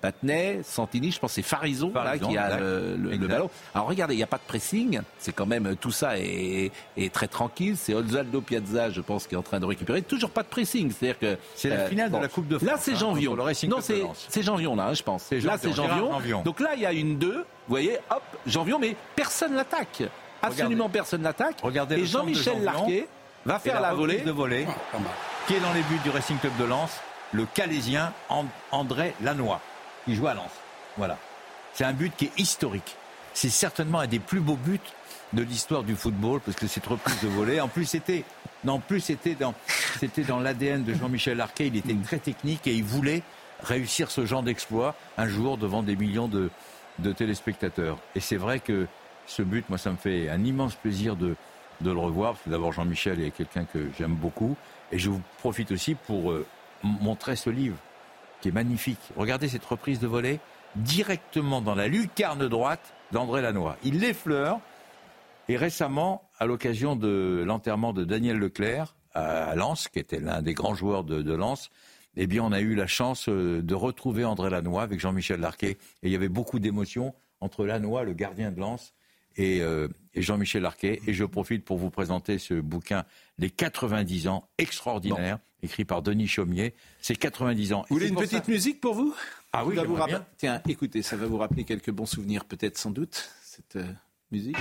Patnay, 0.01 0.61
Santini. 0.65 1.11
Je 1.13 1.19
pense 1.19 1.33
que 1.33 1.35
c'est 1.37 1.43
Farison, 1.43 1.93
là, 1.95 2.19
qui 2.19 2.37
a 2.37 2.47
exact. 2.47 2.61
le, 2.61 2.97
le- 2.97 3.17
le 3.17 3.27
ballon. 3.27 3.51
Alors 3.75 3.89
regardez, 3.89 4.15
il 4.15 4.19
n'y 4.19 4.23
a 4.23 4.27
pas 4.29 4.39
de 4.39 4.43
pressing, 4.47 5.01
c'est 5.19 5.33
quand 5.33 5.47
même 5.47 5.77
tout 5.77 5.91
ça 5.91 6.19
est, 6.19 6.71
est 6.97 7.13
très 7.13 7.29
tranquille. 7.29 7.77
C'est 7.77 7.95
Osvaldo 7.95 8.41
Piazza, 8.41 8.91
je 8.91 9.01
pense, 9.01 9.27
qui 9.27 9.35
est 9.35 9.39
en 9.39 9.43
train 9.43 9.61
de 9.61 9.67
récupérer. 9.67 10.03
Toujours 10.03 10.31
pas 10.31 10.43
de 10.43 10.49
pressing, 10.49 10.91
c'est-à-dire 10.93 11.19
que 11.19 11.37
C'est 11.55 11.69
la 11.69 11.77
euh, 11.77 11.89
finale 11.89 12.11
bon. 12.11 12.19
de 12.19 12.23
la 12.23 12.29
Coupe 12.29 12.49
de 12.49 12.59
France. 12.59 12.69
Là, 12.71 12.77
c'est 12.79 12.93
hein, 12.93 12.97
Janvion. 12.99 13.35
Racing 13.35 13.71
non, 13.71 13.79
c'est 13.81 14.03
c'est 14.29 14.43
Janvion 14.43 14.77
là, 14.77 14.89
hein, 14.89 14.95
je 14.95 15.03
pense. 15.03 15.31
Là, 15.31 15.57
c'est 15.61 15.73
Janvion. 15.73 16.43
Donc 16.43 16.61
là, 16.61 16.71
il 16.75 16.81
y 16.83 16.87
a 16.87 16.93
une 16.93 17.19
2 17.19 17.33
Vous 17.33 17.43
voyez, 17.69 17.99
hop, 18.11 18.23
Janvion, 18.47 18.79
mais 18.79 18.97
personne 19.15 19.55
l'attaque. 19.55 20.03
Absolument 20.43 20.89
personne. 20.89 21.27
Regardez 21.63 21.97
Et 21.97 22.01
le 22.01 22.07
centre 22.07 22.27
de 22.27 22.33
Jean-Michel 22.35 22.53
Janvion. 22.55 22.65
Larquet 22.65 23.09
va 23.47 23.59
faire 23.59 23.81
la, 23.81 23.93
reprise 23.93 24.17
volée. 24.19 24.21
de 24.25 24.31
volée. 24.31 24.67
Qui 25.47 25.55
est 25.55 25.61
dans 25.61 25.73
les 25.73 25.83
buts 25.83 26.01
du 26.03 26.11
Racing 26.11 26.39
Club 26.39 26.57
de 26.59 26.65
Lens 26.65 26.91
Le 27.33 27.47
Calésien 27.47 28.13
And- 28.29 28.47
André 28.73 29.15
Lannoy, 29.23 29.59
qui 30.05 30.15
joue 30.17 30.27
à 30.27 30.35
Lens. 30.35 30.51
Voilà. 30.97 31.17
C'est 31.73 31.85
un 31.85 31.93
but 31.93 32.13
qui 32.17 32.27
est 32.27 32.39
historique. 32.39 32.97
C'est 33.33 33.51
certainement 33.51 34.01
un 34.01 34.07
des 34.07 34.19
plus 34.19 34.41
beaux 34.41 34.57
buts 34.57 34.81
de 35.33 35.43
l'histoire 35.43 35.83
du 35.83 35.95
football, 35.95 36.41
parce 36.41 36.57
que 36.57 36.67
cette 36.67 36.87
reprise 36.87 37.21
de 37.21 37.29
volée, 37.29 37.61
en 37.61 37.69
plus 37.69 37.85
c'était, 37.85 38.25
non, 38.65 38.75
en 38.75 38.79
plus 38.81 39.01
c'était 39.01 39.35
dans, 39.35 39.55
c'était 39.99 40.23
dans 40.23 40.41
l'ADN 40.41 40.85
de 40.85 40.95
Jean-Michel 40.95 41.37
Larquet. 41.37 41.67
Il 41.69 41.77
était 41.77 41.95
très 42.05 42.19
technique 42.19 42.67
et 42.67 42.75
il 42.75 42.85
voulait 42.85 43.23
réussir 43.63 44.11
ce 44.11 44.27
genre 44.27 44.43
d'exploit 44.43 44.95
un 45.19 45.29
jour 45.29 45.59
devant 45.59 45.83
des 45.83 45.97
millions 45.97 46.29
de, 46.29 46.51
de 46.99 47.13
téléspectateurs. 47.13 47.99
Et 48.15 48.21
c'est 48.21 48.37
vrai 48.37 48.61
que 48.61 48.87
ce 49.27 49.43
but, 49.43 49.69
moi, 49.69 49.79
ça 49.79 49.91
me 49.91 49.97
fait 49.97 50.29
un 50.31 50.45
immense 50.45 50.75
plaisir 50.75 51.17
de, 51.17 51.37
de 51.81 51.91
le 51.91 51.99
revoir, 51.99 52.33
parce 52.33 52.45
que 52.45 52.51
d'abord 52.51 52.73
Jean-Michel 52.73 53.21
est 53.21 53.31
quelqu'un 53.31 53.65
que 53.65 53.89
j'aime 53.99 54.15
beaucoup, 54.15 54.57
et 54.93 54.99
je 54.99 55.11
vous 55.11 55.21
profite 55.39 55.73
aussi 55.73 55.95
pour 55.95 56.31
euh, 56.31 56.47
montrer 56.83 57.37
ce 57.37 57.51
livre 57.51 57.77
qui 58.41 58.49
est 58.49 58.53
magnifique. 58.53 59.01
Regardez 59.17 59.49
cette 59.49 59.65
reprise 59.65 60.01
de 60.01 60.07
volée 60.07 60.41
directement 60.77 61.61
dans 61.61 61.75
la 61.75 61.89
lucarne 61.89 62.49
droite 62.49 62.95
d'André 63.13 63.43
Lannoy. 63.43 63.77
Il 63.83 64.01
l'effleure, 64.01 64.61
et 65.49 65.57
récemment, 65.57 66.23
à 66.39 66.47
l'occasion 66.47 66.97
de 66.97 67.43
l'enterrement 67.47 67.93
de 67.93 68.05
Daniel 68.05 68.39
Leclerc 68.39 68.95
à 69.15 69.55
Lens, 69.55 69.89
qui 69.89 69.99
était 69.99 70.21
l'un 70.21 70.43
des 70.43 70.55
grands 70.55 70.75
joueurs 70.75 71.05
de, 71.05 71.35
Lens, 71.35 71.71
eh 72.17 72.27
bien, 72.27 72.43
on 72.43 72.53
a 72.53 72.61
eu 72.61 72.75
la 72.75 72.87
chance 72.87 73.29
euh, 73.29 73.63
de 73.63 73.75
retrouver 73.75 74.25
André 74.25 74.51
Lannoy 74.51 74.83
avec 74.83 75.01
Jean-Michel 75.01 75.41
Larquet. 75.41 75.73
Et 76.03 76.09
il 76.09 76.11
y 76.11 76.17
avait 76.17 76.29
beaucoup 76.29 76.59
d'émotions 76.59 77.15
entre 77.41 77.65
Lannoy, 77.65 78.05
le 78.05 78.15
gardien 78.15 78.51
de 78.51 78.61
Lens, 78.61 78.95
et, 79.37 79.61
euh, 79.61 79.89
et 80.15 80.23
Jean-Michel 80.23 80.63
Larquet. 80.63 81.01
Et 81.07 81.13
je 81.15 81.25
profite 81.25 81.65
pour 81.65 81.79
vous 81.79 81.91
présenter 81.91 82.39
ce 82.39 82.55
bouquin, 82.55 83.05
Les 83.39 83.51
90 83.51 84.29
ans, 84.29 84.49
extraordinaire, 84.59 85.39
écrit 85.63 85.85
par 85.85 86.03
Denis 86.03 86.29
Chaumier. 86.29 86.75
C'est 87.01 87.17
90 87.17 87.73
ans. 87.73 87.85
Vous 87.89 87.97
voulez 87.97 88.09
une 88.09 88.17
petite 88.17 88.45
ça- 88.45 88.51
musique 88.51 88.81
pour 88.81 88.95
vous? 88.95 89.15
Ah 89.53 89.65
oui, 89.65 89.75
Ça 89.77 89.83
va 89.83 89.87
vous 89.89 90.05
bien. 90.07 90.25
Tiens, 90.39 90.61
écoutez, 90.69 91.03
ça 91.03 91.17
va 91.17 91.27
vous 91.27 91.39
rappeler 91.39 91.65
quelques 91.65 91.91
bons 91.91 92.07
souvenirs, 92.07 92.45
peut-être 92.45 92.79
sans 92.79 92.91
doute, 92.91 93.31
cette 93.43 93.77
euh, 93.77 93.85
musique. 94.31 94.57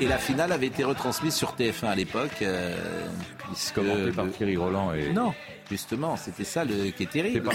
Et 0.00 0.06
la 0.06 0.18
finale 0.18 0.52
avait 0.52 0.66
été 0.68 0.84
retransmise 0.84 1.34
sur 1.34 1.54
TF1 1.56 1.86
à 1.88 1.94
l'époque. 1.94 2.42
Euh, 2.42 3.06
puisque 3.48 3.74
Commenté 3.74 4.12
par 4.12 4.24
le- 4.26 4.30
Thierry 4.32 4.56
Roland 4.56 4.92
et... 4.94 5.12
Non, 5.12 5.34
Justement, 5.70 6.16
c'était 6.16 6.44
ça 6.44 6.64
le, 6.64 6.90
qui 6.92 7.02
est 7.02 7.10
terrible. 7.10 7.50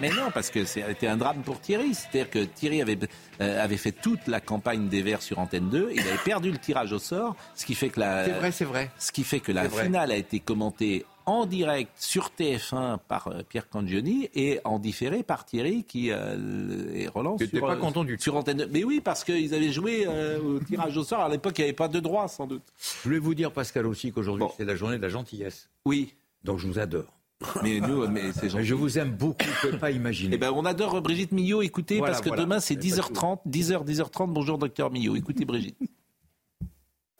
Mais 0.00 0.08
non, 0.08 0.30
parce 0.32 0.48
que 0.48 0.64
c'était 0.64 1.06
un 1.06 1.18
drame 1.18 1.42
pour 1.42 1.60
Thierry. 1.60 1.92
C'est-à-dire 1.92 2.30
que 2.30 2.38
Thierry 2.44 2.80
avait, 2.80 2.98
euh, 3.42 3.62
avait 3.62 3.76
fait 3.76 3.92
toute 3.92 4.26
la 4.26 4.40
campagne 4.40 4.88
des 4.88 5.02
Verts 5.02 5.20
sur 5.20 5.38
Antenne 5.38 5.68
2. 5.68 5.90
Il 5.92 6.00
avait 6.00 6.16
perdu 6.24 6.50
le 6.50 6.56
tirage 6.56 6.92
au 6.94 6.98
sort, 6.98 7.36
ce 7.54 7.66
qui 7.66 7.74
fait 7.74 7.90
que 7.90 8.00
la, 8.00 8.24
C'est 8.24 8.30
vrai, 8.32 8.52
c'est 8.52 8.64
vrai. 8.64 8.90
ce 8.98 9.12
qui 9.12 9.22
fait 9.22 9.40
que 9.40 9.52
la 9.52 9.68
finale 9.68 10.12
a 10.12 10.16
été 10.16 10.40
commentée 10.40 11.04
en 11.28 11.44
direct 11.44 11.92
sur 11.96 12.30
TF1 12.38 12.98
par 13.06 13.28
euh, 13.28 13.42
Pierre 13.46 13.68
Cangioni 13.68 14.30
et 14.34 14.60
en 14.64 14.78
différé 14.78 15.22
par 15.22 15.44
Thierry 15.44 15.84
qui 15.84 16.10
euh, 16.10 16.90
et 16.94 17.06
Roland 17.06 17.36
sur, 17.36 17.60
pas 17.60 17.74
euh, 17.74 17.76
content 17.76 18.02
du 18.02 18.16
sur 18.18 18.34
Antenne 18.34 18.56
2. 18.56 18.68
Mais 18.72 18.82
oui, 18.82 19.00
parce 19.04 19.24
qu'ils 19.24 19.54
avaient 19.54 19.70
joué 19.70 20.06
euh, 20.06 20.40
au 20.40 20.58
tirage 20.60 20.96
au 20.96 21.04
sort. 21.04 21.20
À 21.20 21.28
l'époque, 21.28 21.58
il 21.58 21.60
n'y 21.62 21.64
avait 21.66 21.72
pas 21.74 21.88
de 21.88 22.00
droit, 22.00 22.26
sans 22.28 22.46
doute. 22.46 22.62
Je 23.02 23.08
voulais 23.08 23.18
vous 23.18 23.34
dire, 23.34 23.52
Pascal, 23.52 23.86
aussi 23.86 24.10
qu'aujourd'hui, 24.10 24.46
c'est 24.56 24.64
la 24.64 24.74
journée 24.74 24.96
de 24.96 25.02
la 25.02 25.10
gentillesse. 25.10 25.68
Oui. 25.84 26.14
Donc 26.44 26.58
je 26.60 26.66
vous 26.66 26.78
adore. 26.78 27.04
Mais 27.62 27.78
nous, 27.80 28.08
mais 28.08 28.32
c'est 28.32 28.48
gentil. 28.50 28.64
Je 28.64 28.74
vous 28.74 28.98
aime 28.98 29.10
beaucoup, 29.12 29.44
vous 29.44 29.50
ne 29.66 29.70
pouvez 29.72 29.78
pas 29.78 29.90
imaginer. 29.90 30.36
Eh 30.36 30.38
ben, 30.38 30.50
on 30.54 30.64
adore 30.64 31.00
Brigitte 31.02 31.32
Millot. 31.32 31.60
Écoutez, 31.62 31.98
Voilà, 31.98 32.12
parce 32.12 32.22
que 32.22 32.28
voilà. 32.30 32.42
demain, 32.44 32.60
c'est 32.60 32.74
Eh 32.74 32.76
ben, 32.78 32.88
10h30, 32.88 33.38
10h, 33.46 33.84
10h30. 33.86 34.32
Bonjour, 34.32 34.56
docteur 34.56 34.90
Millot. 34.90 35.14
Écoutez, 35.14 35.44
Brigitte. 35.44 35.76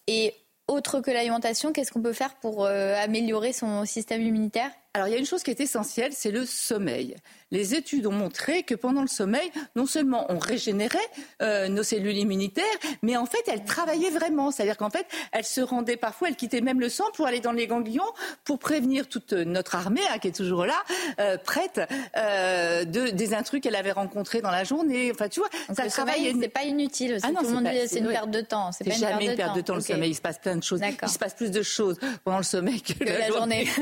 Et 0.06 0.32
autre 0.68 1.00
que 1.00 1.10
l'alimentation, 1.10 1.72
qu'est-ce 1.72 1.92
qu'on 1.92 2.02
peut 2.02 2.12
faire 2.12 2.34
pour 2.36 2.64
euh, 2.64 2.94
améliorer 3.02 3.52
son 3.52 3.84
système 3.84 4.22
immunitaire? 4.22 4.70
Alors, 4.94 5.06
il 5.06 5.12
y 5.12 5.14
a 5.14 5.18
une 5.18 5.26
chose 5.26 5.42
qui 5.42 5.50
est 5.50 5.60
essentielle, 5.60 6.12
c'est 6.14 6.30
le 6.30 6.44
sommeil. 6.46 7.14
Les 7.50 7.74
études 7.74 8.06
ont 8.06 8.12
montré 8.12 8.62
que 8.62 8.74
pendant 8.74 9.00
le 9.02 9.06
sommeil, 9.08 9.50
non 9.76 9.86
seulement 9.86 10.26
on 10.30 10.38
régénérait 10.38 10.98
euh, 11.40 11.68
nos 11.68 11.82
cellules 11.82 12.16
immunitaires, 12.16 12.64
mais 13.02 13.16
en 13.16 13.24
fait, 13.26 13.42
elles 13.46 13.64
travaillaient 13.64 14.10
vraiment. 14.10 14.50
C'est-à-dire 14.50 14.76
qu'en 14.76 14.90
fait, 14.90 15.06
elles 15.32 15.44
se 15.44 15.60
rendaient 15.60 15.96
parfois, 15.96 16.28
elles 16.28 16.36
quittaient 16.36 16.60
même 16.62 16.80
le 16.80 16.88
sang 16.88 17.04
pour 17.14 17.26
aller 17.26 17.40
dans 17.40 17.52
les 17.52 17.66
ganglions 17.66 18.02
pour 18.44 18.58
prévenir 18.58 19.08
toute 19.08 19.32
notre 19.32 19.76
armée, 19.76 20.00
hein, 20.10 20.18
qui 20.18 20.28
est 20.28 20.36
toujours 20.36 20.64
là, 20.66 20.82
euh, 21.20 21.38
prête, 21.38 21.80
euh, 22.16 22.84
de, 22.84 23.08
des 23.10 23.34
intrus 23.34 23.60
qu'elle 23.60 23.76
avait 23.76 23.92
rencontrés 23.92 24.40
dans 24.40 24.50
la 24.50 24.64
journée. 24.64 25.10
Enfin, 25.12 25.28
tu 25.28 25.40
vois, 25.40 25.48
Donc 25.68 25.76
ça 25.76 25.84
le 25.84 25.90
travaillait. 25.90 26.30
sommeil, 26.30 26.42
c'est 26.42 26.48
pas 26.48 26.64
inutile 26.64 27.14
aussi. 27.14 27.24
Ah 27.26 27.30
non, 27.32 27.40
Tout 27.40 27.46
le 27.46 27.52
monde 27.54 27.64
pas- 27.64 27.70
dit 27.72 27.78
c'est 27.88 27.98
une 28.00 28.08
perte 28.08 28.30
de 28.30 28.40
temps. 28.40 28.72
C'est 28.72 28.84
C'est 28.84 28.90
pas 28.90 28.96
une 28.96 29.00
jamais 29.02 29.26
une 29.26 29.36
perte 29.36 29.54
de 29.56 29.60
temps, 29.60 29.74
le 29.74 29.80
sommeil. 29.80 30.10
Il 30.10 30.14
se 30.14 30.20
passe 30.22 30.38
plein 30.38 30.56
de 30.56 30.62
choses. 30.64 30.80
Il 31.02 31.08
se 31.08 31.18
passe 31.18 31.34
plus 31.34 31.50
de 31.50 31.62
choses 31.62 31.98
pendant 32.24 32.38
le 32.38 32.42
sommeil 32.44 32.80
que, 32.82 32.92
Que 32.94 33.04
la 33.04 33.28
journée. 33.28 33.68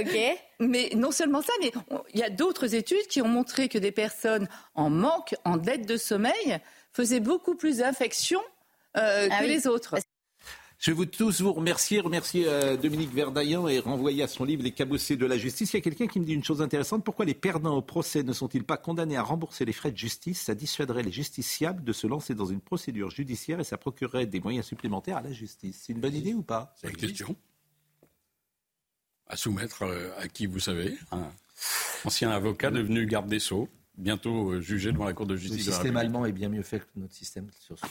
Ok. 0.00 0.18
Mais 0.60 0.90
non 0.94 1.10
seulement 1.10 1.42
ça, 1.42 1.52
mais 1.60 1.72
il 2.14 2.20
y 2.20 2.22
a 2.22 2.30
d'autres 2.30 2.74
études 2.74 3.06
qui 3.08 3.20
ont 3.22 3.28
montré 3.28 3.68
que 3.68 3.78
des 3.78 3.92
personnes 3.92 4.48
en 4.74 4.90
manque, 4.90 5.34
en 5.44 5.56
dette 5.56 5.86
de 5.86 5.96
sommeil, 5.96 6.58
faisaient 6.92 7.20
beaucoup 7.20 7.54
plus 7.54 7.78
d'infections 7.78 8.42
euh, 8.96 9.28
Ah 9.30 9.38
que 9.38 9.44
oui. 9.44 9.50
les 9.50 9.66
autres. 9.66 9.96
Je 10.78 10.90
vais 10.90 10.96
vous 10.96 11.06
tous 11.06 11.42
vous 11.42 11.52
remercier, 11.52 12.00
remercier 12.00 12.44
euh, 12.48 12.76
Dominique 12.76 13.14
Verdaillan 13.14 13.68
et 13.68 13.78
renvoyer 13.78 14.24
à 14.24 14.26
son 14.26 14.42
livre 14.42 14.64
Les 14.64 14.72
cabossés 14.72 15.16
de 15.16 15.24
la 15.26 15.38
justice. 15.38 15.72
Il 15.72 15.76
y 15.76 15.78
a 15.78 15.80
quelqu'un 15.80 16.08
qui 16.08 16.18
me 16.18 16.24
dit 16.24 16.34
une 16.34 16.42
chose 16.42 16.60
intéressante. 16.60 17.04
Pourquoi 17.04 17.24
les 17.24 17.34
perdants 17.34 17.76
au 17.76 17.82
procès 17.82 18.24
ne 18.24 18.32
sont-ils 18.32 18.64
pas 18.64 18.76
condamnés 18.76 19.16
à 19.16 19.22
rembourser 19.22 19.64
les 19.64 19.72
frais 19.72 19.92
de 19.92 19.96
justice? 19.96 20.40
Ça 20.42 20.56
dissuaderait 20.56 21.04
les 21.04 21.12
justiciables 21.12 21.84
de 21.84 21.92
se 21.92 22.08
lancer 22.08 22.34
dans 22.34 22.46
une 22.46 22.60
procédure 22.60 23.10
judiciaire 23.10 23.60
et 23.60 23.64
ça 23.64 23.78
procurerait 23.78 24.26
des 24.26 24.40
moyens 24.40 24.66
supplémentaires 24.66 25.18
à 25.18 25.22
la 25.22 25.32
justice. 25.32 25.82
C'est 25.86 25.92
une 25.92 26.00
bonne 26.00 26.16
idée 26.16 26.34
ou 26.34 26.42
pas? 26.42 26.74
C'est 26.80 26.90
une 26.90 26.96
question 26.96 27.36
à 29.26 29.36
soumettre 29.36 29.82
euh, 29.82 30.10
à 30.18 30.28
qui 30.28 30.46
vous 30.46 30.60
savez, 30.60 30.96
un 31.10 31.30
ancien 32.04 32.30
avocat 32.30 32.70
devenu 32.70 33.06
garde 33.06 33.28
des 33.28 33.38
Sceaux, 33.38 33.68
bientôt 33.96 34.52
euh, 34.52 34.60
jugé 34.60 34.92
devant 34.92 35.04
la 35.04 35.12
Cour 35.12 35.26
de 35.26 35.34
Le 35.34 35.40
justice 35.40 35.66
de 35.66 35.70
la 35.70 35.76
système 35.76 35.96
allemand 35.96 36.26
est 36.26 36.32
bien 36.32 36.48
mieux 36.48 36.62
fait 36.62 36.80
que 36.80 36.86
notre 36.96 37.14
système 37.14 37.48
sur 37.58 37.78
ce 37.78 37.86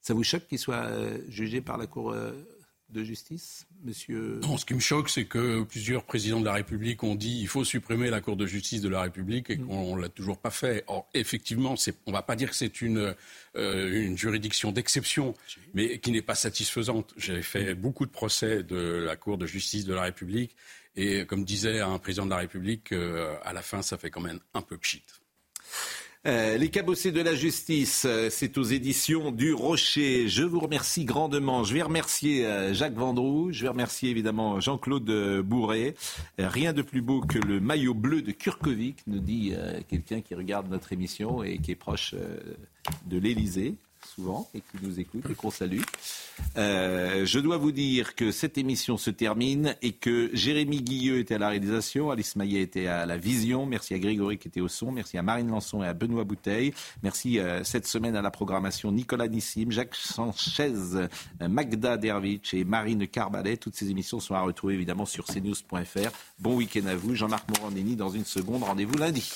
Ça 0.00 0.14
vous 0.14 0.24
choque 0.24 0.46
qu'il 0.46 0.58
soit 0.58 0.86
euh, 0.86 1.18
jugé 1.28 1.60
par 1.60 1.78
la 1.78 1.86
Cour 1.86 2.14
de 2.14 3.04
justice, 3.04 3.66
monsieur 3.82 4.40
Non, 4.42 4.56
ce 4.56 4.64
qui 4.64 4.74
me 4.74 4.80
choque, 4.80 5.08
c'est 5.08 5.24
que 5.24 5.62
plusieurs 5.62 6.04
présidents 6.04 6.40
de 6.40 6.44
la 6.44 6.52
République 6.52 7.02
ont 7.02 7.14
dit 7.14 7.40
il 7.40 7.48
faut 7.48 7.64
supprimer 7.64 8.10
la 8.10 8.20
Cour 8.20 8.36
de 8.36 8.46
justice 8.46 8.80
de 8.80 8.88
la 8.88 9.02
République 9.02 9.50
et 9.50 9.58
qu'on 9.58 9.96
ne 9.96 10.02
l'a 10.02 10.08
toujours 10.08 10.38
pas 10.38 10.50
fait. 10.50 10.84
Or, 10.86 11.08
effectivement, 11.14 11.74
on 12.06 12.10
ne 12.10 12.12
va 12.12 12.22
pas 12.22 12.36
dire 12.36 12.50
que 12.50 12.56
c'est 12.56 12.80
une, 12.80 13.14
euh, 13.56 14.02
une 14.04 14.16
juridiction 14.16 14.72
d'exception, 14.72 15.34
mais 15.74 15.98
qui 15.98 16.12
n'est 16.12 16.22
pas 16.22 16.34
satisfaisante. 16.34 17.12
J'ai 17.16 17.42
fait 17.42 17.74
beaucoup 17.74 18.06
de 18.06 18.10
procès 18.10 18.62
de 18.62 18.76
la 18.76 19.16
Cour 19.16 19.38
de 19.38 19.46
justice 19.46 19.84
de 19.84 19.94
la 19.94 20.02
République 20.02 20.56
et, 20.96 21.24
comme 21.26 21.44
disait 21.44 21.80
un 21.80 21.98
président 21.98 22.26
de 22.26 22.30
la 22.30 22.38
République, 22.38 22.92
euh, 22.92 23.34
à 23.44 23.52
la 23.52 23.62
fin, 23.62 23.82
ça 23.82 23.96
fait 23.96 24.10
quand 24.10 24.20
même 24.20 24.40
un 24.54 24.62
peu 24.62 24.76
pchit. 24.76 25.02
Euh, 26.24 26.56
les 26.56 26.68
cabossés 26.68 27.10
de 27.10 27.20
la 27.20 27.34
justice, 27.34 28.04
euh, 28.06 28.28
c'est 28.30 28.56
aux 28.56 28.62
éditions 28.62 29.32
du 29.32 29.52
Rocher. 29.52 30.28
Je 30.28 30.44
vous 30.44 30.60
remercie 30.60 31.04
grandement. 31.04 31.64
Je 31.64 31.74
vais 31.74 31.82
remercier 31.82 32.46
euh, 32.46 32.72
Jacques 32.72 32.94
Vendroux. 32.94 33.50
Je 33.50 33.62
vais 33.62 33.68
remercier 33.68 34.10
évidemment 34.10 34.60
Jean-Claude 34.60 35.40
Bourret. 35.40 35.96
Rien 36.38 36.72
de 36.72 36.82
plus 36.82 37.02
beau 37.02 37.22
que 37.22 37.40
le 37.40 37.58
maillot 37.58 37.94
bleu 37.94 38.22
de 38.22 38.30
Kurkovic, 38.30 38.98
nous 39.08 39.18
dit 39.18 39.52
quelqu'un 39.88 40.20
qui 40.20 40.36
regarde 40.36 40.70
notre 40.70 40.92
émission 40.92 41.42
et 41.42 41.58
qui 41.58 41.72
est 41.72 41.76
proche 41.76 42.14
de 43.06 43.18
l'Élysée 43.18 43.74
souvent 44.14 44.48
et 44.54 44.60
qui 44.60 44.84
nous 44.84 45.00
écoute 45.00 45.24
et 45.30 45.34
qu'on 45.34 45.50
salue. 45.50 45.80
Euh, 46.56 47.24
je 47.24 47.38
dois 47.38 47.56
vous 47.56 47.72
dire 47.72 48.14
que 48.14 48.30
cette 48.30 48.58
émission 48.58 48.96
se 48.96 49.10
termine 49.10 49.76
et 49.82 49.92
que 49.92 50.30
Jérémy 50.32 50.82
Guilleux 50.82 51.18
était 51.18 51.34
à 51.34 51.38
la 51.38 51.48
réalisation, 51.48 52.10
Alice 52.10 52.36
Maillet 52.36 52.62
était 52.62 52.86
à 52.86 53.06
la 53.06 53.16
vision, 53.16 53.66
merci 53.66 53.94
à 53.94 53.98
Grégory 53.98 54.38
qui 54.38 54.48
était 54.48 54.60
au 54.60 54.68
son, 54.68 54.92
merci 54.92 55.18
à 55.18 55.22
Marine 55.22 55.48
Lançon 55.48 55.82
et 55.82 55.86
à 55.86 55.94
Benoît 55.94 56.24
Bouteille, 56.24 56.72
merci 57.02 57.38
euh, 57.38 57.64
cette 57.64 57.86
semaine 57.86 58.16
à 58.16 58.22
la 58.22 58.30
programmation 58.30 58.92
Nicolas 58.92 59.28
Nissim, 59.28 59.70
Jacques 59.70 59.94
Sanchez, 59.94 60.72
euh, 60.94 61.08
Magda 61.40 61.96
Dervich 61.96 62.54
et 62.54 62.64
Marine 62.64 63.06
Carbalet. 63.06 63.56
Toutes 63.56 63.76
ces 63.76 63.90
émissions 63.90 64.20
sont 64.20 64.34
à 64.34 64.40
retrouver 64.40 64.74
évidemment 64.74 65.06
sur 65.06 65.24
cnews.fr. 65.24 66.10
Bon 66.38 66.56
week-end 66.56 66.86
à 66.86 66.94
vous, 66.94 67.14
Jean-Marc 67.14 67.48
Morandini 67.50 67.96
dans 67.96 68.10
une 68.10 68.24
seconde, 68.24 68.62
rendez-vous 68.62 68.96
lundi. 68.98 69.30